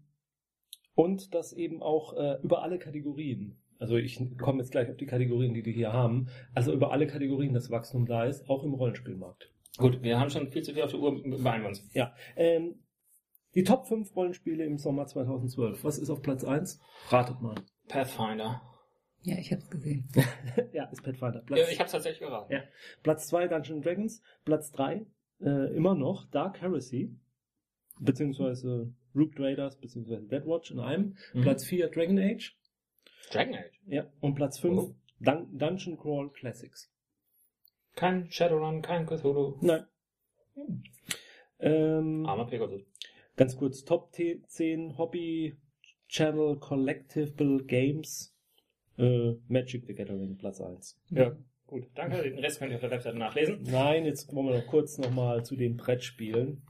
und 0.95 1.35
das 1.35 1.53
eben 1.53 1.83
auch 1.83 2.15
äh, 2.17 2.39
über 2.43 2.63
alle 2.63 2.79
Kategorien. 2.79 3.59
Also 3.83 3.97
ich 3.97 4.21
komme 4.39 4.61
jetzt 4.61 4.71
gleich 4.71 4.89
auf 4.89 4.97
die 4.97 5.07
Kategorien, 5.07 5.55
die 5.55 5.63
die 5.65 5.73
hier 5.73 5.93
haben. 5.93 6.29
Also 6.55 6.73
über 6.73 6.93
alle 6.93 7.09
Kategorien 7.09 7.53
das 7.53 7.69
Wachstum 7.69 8.07
da 8.07 8.25
ist, 8.25 8.49
auch 8.49 8.63
im 8.63 8.75
Rollenspielmarkt. 8.75 9.51
Gut, 9.77 10.03
wir 10.03 10.21
haben 10.21 10.31
schon 10.31 10.49
viel 10.53 10.63
zu 10.63 10.73
viel 10.73 10.85
auf 10.85 10.93
der 10.93 11.01
Uhr. 11.01 11.21
Beeilen 11.21 11.63
wir 11.63 11.69
uns. 11.69 11.85
Ja. 11.93 12.15
Ähm, 12.37 12.77
die 13.57 13.65
Top 13.65 13.89
5 13.89 14.15
Rollenspiele 14.15 14.65
im 14.65 14.79
Sommer 14.79 15.07
2012. 15.07 15.83
Was 15.83 15.99
ist 15.99 16.11
auf 16.11 16.23
Platz 16.23 16.45
1? 16.45 16.81
Ratet 17.09 17.41
mal. 17.41 17.57
Pathfinder. 17.89 18.63
Ja, 19.23 19.37
ich 19.37 19.53
hab's 19.53 19.69
gesehen. 19.69 20.09
ja, 20.73 20.85
ist 20.85 21.03
Pathfinder. 21.03 21.41
Ja, 21.41 21.45
Platz, 21.45 21.73
ich 21.73 21.81
habe 21.81 21.91
tatsächlich 21.91 22.21
geraten. 22.21 22.53
Ja. 22.53 22.61
Platz 23.03 23.27
2 23.27 23.49
Dungeons 23.49 23.85
Dragons. 23.85 24.23
Platz 24.45 24.71
3 24.71 25.07
äh, 25.41 25.75
immer 25.75 25.97
noch 25.97 26.31
Dark 26.31 26.61
Heresy. 26.61 27.17
Beziehungsweise 27.99 28.95
Rook 29.17 29.41
Raiders, 29.41 29.77
beziehungsweise 29.81 30.23
Deadwatch 30.23 30.71
in 30.71 30.79
einem. 30.79 31.17
Mhm. 31.35 31.43
Platz 31.43 31.65
4 31.65 31.89
Dragon 31.89 32.21
Age. 32.21 32.57
Dragon 33.31 33.55
Age. 33.55 33.81
Ja. 33.86 34.07
Und 34.20 34.35
Platz 34.35 34.59
5 34.59 34.78
Oh. 34.78 34.94
Dun 35.20 35.47
Dungeon 35.57 35.97
Crawl 35.99 36.31
Classics. 36.31 36.90
Kein 37.94 38.31
Shadowrun, 38.31 38.82
kein 38.82 39.07
Cthulhu. 39.07 39.57
Nein. 39.61 39.85
Ähm, 41.61 42.27
Armer 42.27 42.47
Pegasus. 42.47 42.82
ganz 43.36 43.57
kurz, 43.57 43.85
Top 43.85 44.12
10 44.12 44.99
Hobby 44.99 45.57
Channel 46.09 46.57
Collectible 46.59 47.65
Games. 47.65 48.35
Äh, 48.99 49.35
Magic 49.49 49.86
the 49.86 49.94
Gathering, 49.94 50.36
Platz 50.36 50.61
1. 50.61 50.99
Ja, 51.11 51.35
gut. 51.66 51.86
Danke. 51.94 52.23
Den 52.23 52.39
Rest 52.39 52.59
könnt 52.59 52.73
ihr 52.73 52.77
auf 52.77 52.82
der 52.82 52.90
Webseite 52.90 53.16
nachlesen. 53.16 53.62
Nein, 53.62 54.05
jetzt 54.05 54.35
wollen 54.35 54.49
wir 54.49 54.59
noch 54.59 54.66
kurz 54.66 54.99
nochmal 54.99 55.44
zu 55.44 55.57
den 55.57 55.77
Brettspielen. 55.77 56.62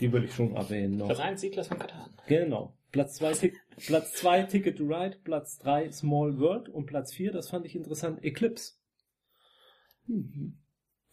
Die 0.00 0.12
will 0.12 0.24
ich 0.24 0.34
schon 0.34 0.54
erwähnen 0.54 0.98
noch. 0.98 1.06
Platz 1.06 1.20
1, 1.20 1.40
Siedlers 1.40 1.68
von 1.68 1.78
Katan. 1.78 2.10
Genau. 2.26 2.74
Platz 2.92 3.14
2 3.16 3.32
Tick 3.32 3.60
Platz 3.86 4.12
zwei, 4.14 4.42
Ticket 4.42 4.78
to 4.78 4.84
Ride, 4.84 5.18
Platz 5.24 5.58
3 5.58 5.90
Small 5.90 6.38
World 6.38 6.68
und 6.68 6.86
Platz 6.86 7.12
4, 7.12 7.32
das 7.32 7.48
fand 7.50 7.66
ich 7.66 7.76
interessant, 7.76 8.24
Eclipse. 8.24 8.74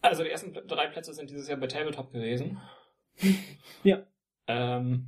Also 0.00 0.24
die 0.24 0.30
ersten 0.30 0.52
drei 0.52 0.88
Plätze 0.88 1.14
sind 1.14 1.30
dieses 1.30 1.48
Jahr 1.48 1.58
bei 1.58 1.66
Tabletop 1.66 2.12
gewesen. 2.12 2.58
Ja. 3.84 4.06
Ähm, 4.46 5.06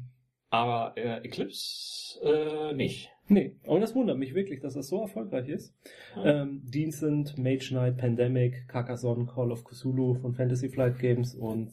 aber 0.51 0.97
äh, 0.97 1.25
Eclipse 1.25 2.21
äh, 2.23 2.75
nicht. 2.75 3.11
Nee, 3.27 3.57
und 3.65 3.81
das 3.81 3.95
wundert 3.95 4.19
mich 4.19 4.35
wirklich, 4.35 4.61
dass 4.61 4.75
das 4.75 4.89
so 4.89 5.01
erfolgreich 5.01 5.49
ist. 5.49 5.75
Ähm, 6.23 6.61
die 6.65 6.91
sind 6.93 7.39
Mage 7.39 7.69
Knight, 7.71 7.97
Pandemic, 7.97 8.69
Carcassonne, 8.69 9.27
Call 9.27 9.51
of 9.51 9.65
Cthulhu 9.65 10.15
von 10.15 10.35
Fantasy 10.35 10.69
Flight 10.69 10.99
Games 10.99 11.35
und 11.35 11.73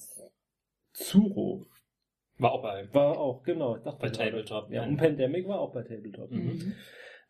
Zuro 0.93 1.65
War 2.41 2.53
auch 2.53 2.63
bei 2.63 2.91
war 2.91 3.19
auch, 3.19 3.43
genau, 3.43 3.77
ich 3.77 3.83
dachte 3.83 3.99
Bei 3.99 4.09
gerade. 4.09 4.31
Tabletop. 4.31 4.71
Ja, 4.71 4.83
und 4.83 4.97
Pandemic 4.97 5.47
war 5.47 5.59
auch 5.59 5.71
bei 5.71 5.83
Tabletop. 5.83 6.31
Mhm. 6.31 6.73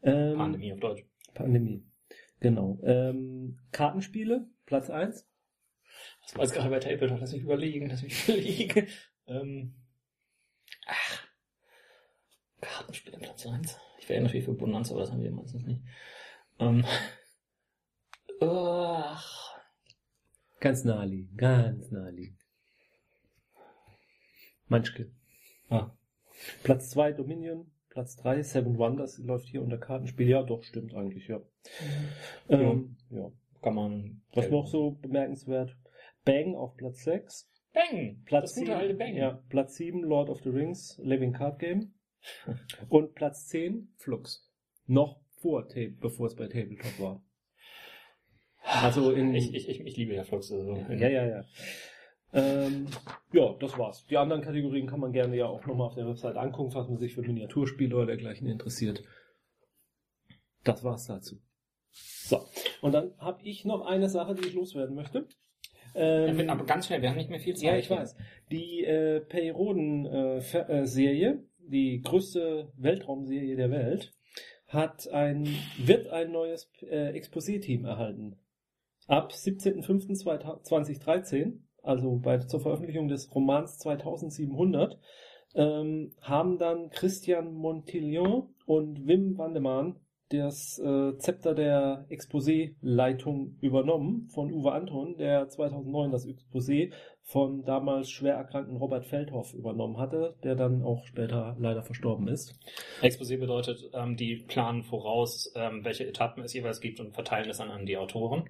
Ähm, 0.04 0.38
Pandemie 0.38 0.72
auf 0.72 0.80
Deutsch. 0.80 1.06
Pandemie. 1.34 1.86
Genau. 2.40 2.80
Ähm, 2.84 3.60
Kartenspiele, 3.74 4.48
Platz 4.66 4.90
1. 4.90 5.28
Das 6.22 6.36
war 6.36 6.44
jetzt 6.44 6.54
gerade 6.54 6.70
bei 6.70 6.80
Tabletop. 6.80 7.20
Lass 7.20 7.34
mich 7.34 7.42
überlegen, 7.42 7.90
lass 7.90 8.04
mich 8.04 8.24
überlegen. 8.30 8.88
Ähm, 9.28 9.76
ach. 10.88 11.28
Kartenspiele 12.62 13.18
Platz 13.18 13.46
1. 13.46 13.78
Ich 14.00 14.08
wäre 14.08 14.22
natürlich 14.22 14.46
für 14.46 14.54
Bonanza, 14.54 14.94
aber 14.94 15.02
das 15.02 15.12
haben 15.12 15.24
wir 15.24 15.32
meistens 15.32 15.66
nicht. 15.66 15.82
Ähm, 16.60 16.86
ach. 18.42 19.60
Ganz 20.62 20.86
naheliegend, 20.86 21.38
ganz 21.38 21.92
naheliegend. 21.92 22.41
Manchke. 24.72 25.11
Ah. 25.69 25.91
Platz 26.64 26.89
2 26.91 27.11
Dominion, 27.11 27.69
Platz 27.89 28.15
3 28.15 28.41
Seven 28.41 28.77
Wonders 28.77 29.19
läuft 29.19 29.48
hier 29.48 29.61
unter 29.61 29.77
Kartenspiel. 29.77 30.30
Ja, 30.30 30.43
doch, 30.43 30.64
stimmt 30.64 30.95
eigentlich, 30.95 31.27
ja. 31.27 31.41
Ähm, 32.48 32.95
ja. 33.10 33.31
Kann 33.61 33.76
man. 33.76 34.22
Was 34.34 34.49
noch 34.49 34.65
so 34.65 34.91
bemerkenswert? 34.91 35.76
Bang 36.23 36.56
auf 36.56 36.77
Platz 36.77 37.03
6. 37.03 37.52
Bang! 37.73 38.23
Platz 38.26 38.53
das 38.53 38.61
gute 38.61 38.76
alte 38.76 38.93
Bang. 38.93 39.14
Ja, 39.15 39.43
Platz 39.49 39.76
7 39.76 40.03
Lord 40.03 40.30
of 40.30 40.41
the 40.41 40.49
Rings, 40.49 40.98
Living 41.03 41.34
Card 41.34 41.60
Game. 41.60 41.93
Und 42.89 43.14
Platz 43.14 43.48
10 43.48 43.93
Flux. 43.98 44.49
Noch 44.88 45.19
vor 45.41 45.68
Tape, 45.68 45.98
bevor 45.99 46.27
es 46.27 46.35
bei 46.35 46.48
Tabletop 46.48 46.99
war. 46.99 47.23
Also 48.64 49.11
in. 49.11 49.34
Ich, 49.35 49.53
ich, 49.53 49.68
ich, 49.68 49.81
ich 49.81 49.98
liebe 49.98 50.14
ja 50.14 50.23
Flux. 50.23 50.52
Also 50.52 50.76
Ja, 50.76 51.10
ja, 51.10 51.26
ja. 51.26 51.45
Ähm, 52.34 52.88
ja, 53.34 53.53
das 53.60 53.78
war's. 53.78 54.06
Die 54.08 54.16
anderen 54.18 54.41
Kategorien 54.41 54.88
kann 54.88 55.02
man 55.02 55.12
gerne 55.12 55.36
ja 55.36 55.48
auch 55.48 55.66
nochmal 55.66 55.88
auf 55.88 55.95
der 55.95 56.08
Website 56.08 56.38
angucken, 56.38 56.72
falls 56.72 56.88
man 56.88 56.98
sich 56.98 57.14
für 57.14 57.22
Miniaturspiele 57.22 57.94
oder 57.95 58.06
dergleichen 58.06 58.48
interessiert. 58.48 59.03
Das 60.64 60.82
war's 60.84 61.08
dazu. 61.08 61.41
So, 61.91 62.40
und 62.82 62.94
dann 62.94 63.14
habe 63.18 63.41
ich 63.44 63.66
noch 63.66 63.86
eine 63.86 64.08
Sache, 64.08 64.36
die 64.36 64.48
ich 64.48 64.53
loswerden 64.53 64.95
möchte. 64.95 65.28
Ähm, 65.94 66.49
Aber 66.49 66.64
ganz 66.66 66.88
schnell, 66.88 67.02
wir 67.02 67.10
haben 67.10 67.18
nicht 67.18 67.30
mehr 67.30 67.41
viel 67.41 67.53
Zeit. 67.56 67.66
ja, 67.66 67.76
ich 67.78 67.90
weiß. 67.90 68.16
Die 68.49 68.86
äh, 68.86 69.20
Perioden-Serie, 69.20 71.44
die 71.60 71.99
größte 72.02 72.72
Weltraumserie 72.78 73.58
der 73.58 73.72
Welt, 73.72 74.14
hat 74.68 75.10
ein, 75.10 75.49
wird 75.78 76.08
ein 76.08 76.32
neues 76.32 76.72
äh, 76.82 77.12
Exposé-Team 77.12 77.84
erhalten. 77.84 78.38
Ab 79.08 79.34
17.05.2013, 79.34 81.60
also 81.82 82.18
bei, 82.18 82.38
zur 82.40 82.60
Veröffentlichung 82.60 83.08
des 83.08 83.34
Romans 83.34 83.78
2700, 83.80 84.98
ähm, 85.56 86.12
haben 86.22 86.58
dann 86.58 86.90
Christian 86.90 87.53
Montillon 87.53 88.49
und 88.66 89.08
Wim 89.08 89.38
Wandemann 89.38 89.98
das 90.32 90.80
äh, 90.80 91.18
Zepter 91.18 91.53
der 91.53 92.06
Exposé-Leitung 92.10 93.58
übernommen 93.60 94.30
von 94.30 94.52
Uwe 94.52 94.72
Anton, 94.72 95.18
der 95.18 95.49
2009 95.49 96.12
das 96.12 96.26
Exposé 96.26 96.94
von 97.24 97.64
damals 97.66 98.10
schwer 98.10 98.36
erkrankten 98.36 98.78
Robert 98.78 99.06
Feldhoff 99.06 99.53
übernommen 99.53 99.98
hatte, 99.98 100.36
der 100.44 100.56
dann 100.56 100.84
auch 100.84 101.06
später 101.06 101.56
leider 101.60 101.84
verstorben 101.84 102.28
ist. 102.28 102.56
Exposé 103.02 103.38
bedeutet, 103.38 103.90
ähm, 103.94 104.16
die 104.16 104.38
planen 104.38 104.84
voraus, 104.84 105.52
ähm, 105.56 105.84
welche 105.84 106.08
Etappen 106.08 106.44
es 106.44 106.53
jeweils 106.53 106.82
gibt 106.82 106.99
und 106.99 107.14
verteilen 107.14 107.49
es 107.49 107.58
dann 107.58 107.70
an 107.70 107.86
die 107.86 107.98
Autoren. 107.98 108.49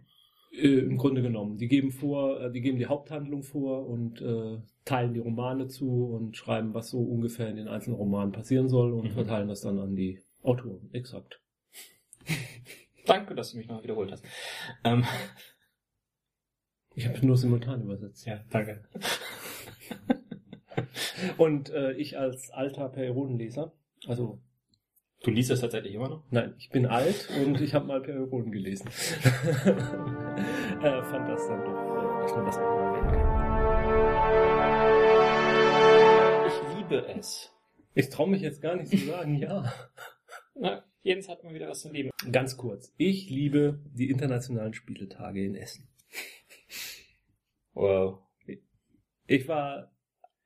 Äh, 0.52 0.80
Im 0.80 0.98
Grunde 0.98 1.22
genommen. 1.22 1.58
Die 1.58 1.68
geben 1.68 1.92
vor, 1.92 2.42
äh, 2.42 2.52
die 2.52 2.62
geben 2.62 2.78
die 2.78 2.88
Haupthandlung 2.88 3.44
vor 3.44 3.88
und 3.88 4.22
äh, 4.22 4.58
teilen 4.86 5.14
die 5.14 5.20
Romane 5.20 5.68
zu 5.68 6.06
und 6.08 6.36
schreiben, 6.36 6.74
was 6.74 6.90
so 6.90 7.00
ungefähr 7.02 7.50
in 7.50 7.56
den 7.56 7.68
einzelnen 7.68 7.98
Romanen 7.98 8.32
passieren 8.32 8.68
soll 8.70 8.94
und 8.94 9.06
Mhm. 9.06 9.12
verteilen 9.12 9.48
das 9.48 9.62
dann 9.62 9.80
an 9.80 9.96
die 9.96 10.20
Autoren. 10.44 10.90
Exakt. 10.92 11.40
Danke, 13.06 13.36
dass 13.36 13.52
du 13.52 13.58
mich 13.58 13.68
noch 13.68 13.84
wiederholt 13.84 14.12
hast. 14.12 14.24
Ähm, 14.84 15.04
Ich 16.96 17.08
habe 17.08 17.26
nur 17.26 17.38
simultan 17.38 17.84
übersetzt. 17.84 18.26
ja, 18.26 18.44
danke. 18.50 18.84
Und 21.38 21.70
äh, 21.70 21.94
ich 21.94 22.18
als 22.18 22.50
alter 22.52 22.90
Periodenleser, 22.90 23.72
also 24.08 24.40
Du 25.24 25.30
liest 25.30 25.52
es 25.52 25.62
tatsächlich 25.62 25.94
immer 25.94 26.10
noch? 26.10 26.24
nein, 26.32 26.56
ich 26.58 26.72
bin 26.72 26.88
alt 26.88 27.30
und 27.40 27.62
ich 27.62 27.76
habe 27.76 27.86
mal 27.86 28.02
Perioden 28.02 28.52
gelesen. 28.52 28.88
äh, 28.88 28.92
fand 31.04 31.30
das 31.30 31.48
dann 31.48 31.64
doch, 31.64 31.78
äh, 31.78 32.26
ich 32.26 32.32
fand 32.32 32.48
das 32.48 32.58
mal 32.58 32.84
erwähnen 32.88 33.08
kann. 33.12 33.22
Ich 36.48 36.54
liebe 36.76 37.06
es. 37.20 37.56
Ich 37.94 38.10
traue 38.10 38.32
mich 38.32 38.42
jetzt 38.42 38.64
gar 38.64 38.76
nicht 38.76 38.88
zu 38.88 38.98
sagen, 38.98 39.36
ja. 39.36 39.72
Na, 40.56 40.84
Jens 41.04 41.30
hat 41.30 41.44
mal 41.44 41.54
wieder 41.54 41.70
was 41.70 41.82
zu 41.82 41.92
lieben. 41.92 42.10
Ganz 42.32 42.58
kurz. 42.58 42.92
Ich 42.98 43.30
liebe 43.30 43.80
die 43.94 44.10
internationalen 44.10 44.74
Spieletage 44.74 45.46
in 45.46 45.54
Essen. 45.54 45.88
Wow. 47.74 48.24
Ich 49.28 49.48
war, 49.48 49.92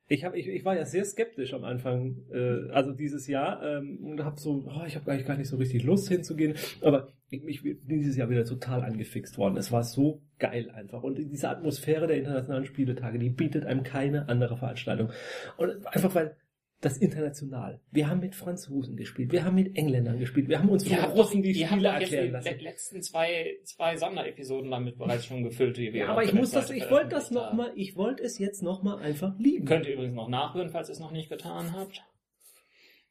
ich 0.08 0.24
habe, 0.24 0.38
ich, 0.38 0.46
ich 0.48 0.64
war 0.64 0.76
ja 0.76 0.84
sehr 0.84 1.04
skeptisch 1.04 1.52
am 1.52 1.64
Anfang, 1.64 2.16
äh, 2.32 2.70
also 2.70 2.92
dieses 2.92 3.26
Jahr, 3.26 3.62
ähm, 3.62 3.98
und 4.04 4.24
habe 4.24 4.38
so, 4.38 4.64
oh, 4.66 4.84
ich 4.86 4.94
habe 4.94 5.10
eigentlich 5.10 5.26
gar 5.26 5.36
nicht 5.36 5.48
so 5.48 5.56
richtig 5.56 5.82
Lust 5.82 6.08
hinzugehen, 6.08 6.54
aber 6.80 7.08
ich, 7.28 7.44
ich 7.44 7.62
bin 7.62 7.98
dieses 8.00 8.16
Jahr 8.16 8.30
wieder 8.30 8.44
total 8.44 8.82
angefixt 8.82 9.36
worden. 9.36 9.56
Es 9.56 9.72
war 9.72 9.82
so 9.82 10.22
geil 10.38 10.70
einfach. 10.70 11.02
Und 11.02 11.18
diese 11.18 11.48
Atmosphäre 11.48 12.06
der 12.06 12.18
internationalen 12.18 12.66
Spieletage, 12.66 13.18
die 13.18 13.30
bietet 13.30 13.64
einem 13.64 13.82
keine 13.82 14.28
andere 14.28 14.56
Veranstaltung. 14.56 15.10
Und 15.56 15.84
einfach 15.88 16.14
weil 16.14 16.36
das 16.80 16.98
international. 16.98 17.80
Wir 17.90 18.08
haben 18.08 18.20
mit 18.20 18.34
Franzosen 18.34 18.96
gespielt, 18.96 19.32
wir 19.32 19.44
haben 19.44 19.54
mit 19.54 19.76
Engländern 19.76 20.18
gespielt, 20.18 20.48
wir 20.48 20.58
haben 20.58 20.68
uns 20.68 20.86
von 20.86 21.00
habt 21.00 21.16
doch, 21.16 21.24
Russen 21.24 21.42
die 21.42 21.54
Spiele 21.54 21.88
erklären 21.88 22.26
die 22.26 22.30
lassen. 22.32 22.48
le- 22.48 22.62
letzten 22.62 23.02
zwei, 23.02 23.56
zwei 23.64 23.96
Sonderepisoden 23.96 24.70
damit 24.70 24.98
bereits 24.98 25.24
schon 25.26 25.42
gefüllt, 25.42 25.76
die 25.78 25.92
wir 25.92 26.00
Ja, 26.02 26.08
aber 26.10 26.22
ich 26.24 26.32
muss 26.34 26.50
das, 26.50 26.70
ich 26.70 26.90
wollte 26.90 27.08
das 27.08 27.28
veröffentlicht 27.28 27.46
haben. 27.46 27.56
nochmal, 27.56 27.72
ich 27.76 27.96
wollte 27.96 28.22
es 28.22 28.38
jetzt 28.38 28.62
nochmal 28.62 28.98
einfach 28.98 29.38
lieben. 29.38 29.64
Könnt 29.64 29.86
ihr 29.86 29.94
übrigens 29.94 30.14
noch 30.14 30.28
nachhören, 30.28 30.68
falls 30.70 30.88
ihr 30.88 30.92
es 30.92 31.00
noch 31.00 31.12
nicht 31.12 31.30
getan 31.30 31.72
habt. 31.72 32.04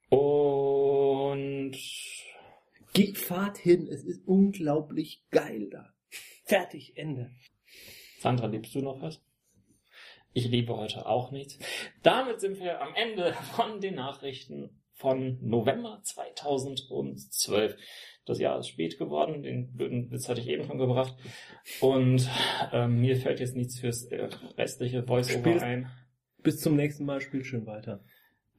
Und 0.10 1.76
Geht, 2.94 3.18
fahrt 3.18 3.58
hin, 3.58 3.88
es 3.92 4.04
ist 4.06 4.26
unglaublich 4.28 5.24
geil 5.32 5.70
da. 5.70 5.90
Fertig, 6.46 6.94
Ende. 6.96 7.32
Sandra, 8.20 8.46
liebst 8.48 8.74
du 8.76 8.80
noch 8.82 9.02
was? 9.02 9.22
Ich 10.38 10.50
liebe 10.50 10.76
heute 10.76 11.06
auch 11.06 11.32
nichts. 11.32 11.58
Damit 12.04 12.42
sind 12.42 12.60
wir 12.60 12.82
am 12.82 12.94
Ende 12.94 13.34
von 13.56 13.80
den 13.80 13.96
Nachrichten 13.96 14.70
von 14.92 15.38
November 15.42 16.02
2012. 16.04 17.78
Das 18.26 18.40
Jahr 18.40 18.60
ist 18.60 18.68
spät 18.68 19.00
geworden, 19.00 19.44
den 19.44 19.72
blöden 19.72 20.12
Witz 20.12 20.28
hatte 20.28 20.42
ich 20.42 20.50
eben 20.50 20.66
schon 20.66 20.78
gebracht. 20.78 21.16
Und 21.80 22.30
ähm, 22.74 23.00
mir 23.00 23.16
fällt 23.16 23.40
jetzt 23.40 23.56
nichts 23.56 23.80
fürs 23.80 24.04
äh, 24.08 24.28
restliche 24.58 25.04
Voice-Over 25.04 25.62
ein. 25.62 25.90
Bis 26.44 26.60
zum 26.60 26.76
nächsten 26.76 27.06
Mal, 27.06 27.22
spielt 27.22 27.46
schön 27.46 27.66
weiter. 27.66 28.04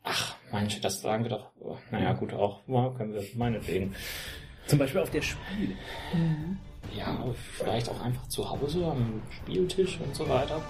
Ach, 0.02 0.34
manche, 0.50 0.80
das 0.80 1.02
sagen 1.02 1.24
wir 1.24 1.30
doch. 1.30 1.52
Naja, 1.90 2.14
gut, 2.14 2.32
auch. 2.32 2.66
Ja, 2.68 2.88
können 2.96 3.12
wir 3.12 3.22
meinetwegen. 3.34 3.94
Zum 4.66 4.78
Beispiel 4.78 5.02
auf 5.02 5.10
der 5.10 5.20
Spiel. 5.20 5.76
Ja, 6.96 7.34
vielleicht 7.34 7.90
auch 7.90 8.00
einfach 8.00 8.28
zu 8.28 8.48
Hause 8.48 8.86
am 8.86 9.20
Spieltisch 9.30 10.00
und 10.00 10.14
so 10.14 10.26
weiter. 10.26 10.62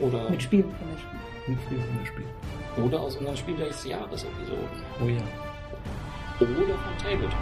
Oder, 0.00 0.30
Mit 0.30 0.42
Spielen 0.42 0.64
von 0.64 0.88
der 0.88 0.98
Spiel. 0.98 1.20
Mit 1.46 1.62
Spiel 1.62 1.78
von 1.78 1.98
der 1.98 2.06
Spiel. 2.06 2.84
oder 2.84 3.00
aus 3.00 3.16
unseren 3.16 3.36
Spieler 3.36 3.66
des 3.66 3.84
Jahres 3.84 4.24
Episoden. 4.24 4.82
Oh 5.02 5.08
ja. 5.08 5.22
Oder 6.40 6.74
von 6.74 6.98
Tabletop. 6.98 7.36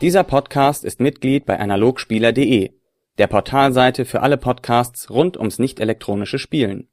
Dieser 0.00 0.22
Podcast 0.22 0.84
ist 0.84 1.00
Mitglied 1.00 1.46
bei 1.46 1.58
analogspieler.de, 1.58 2.72
der 3.16 3.26
Portalseite 3.26 4.04
für 4.04 4.20
alle 4.20 4.36
Podcasts 4.36 5.08
rund 5.08 5.38
ums 5.38 5.58
nicht 5.58 5.80
elektronische 5.80 6.38
Spielen. 6.38 6.88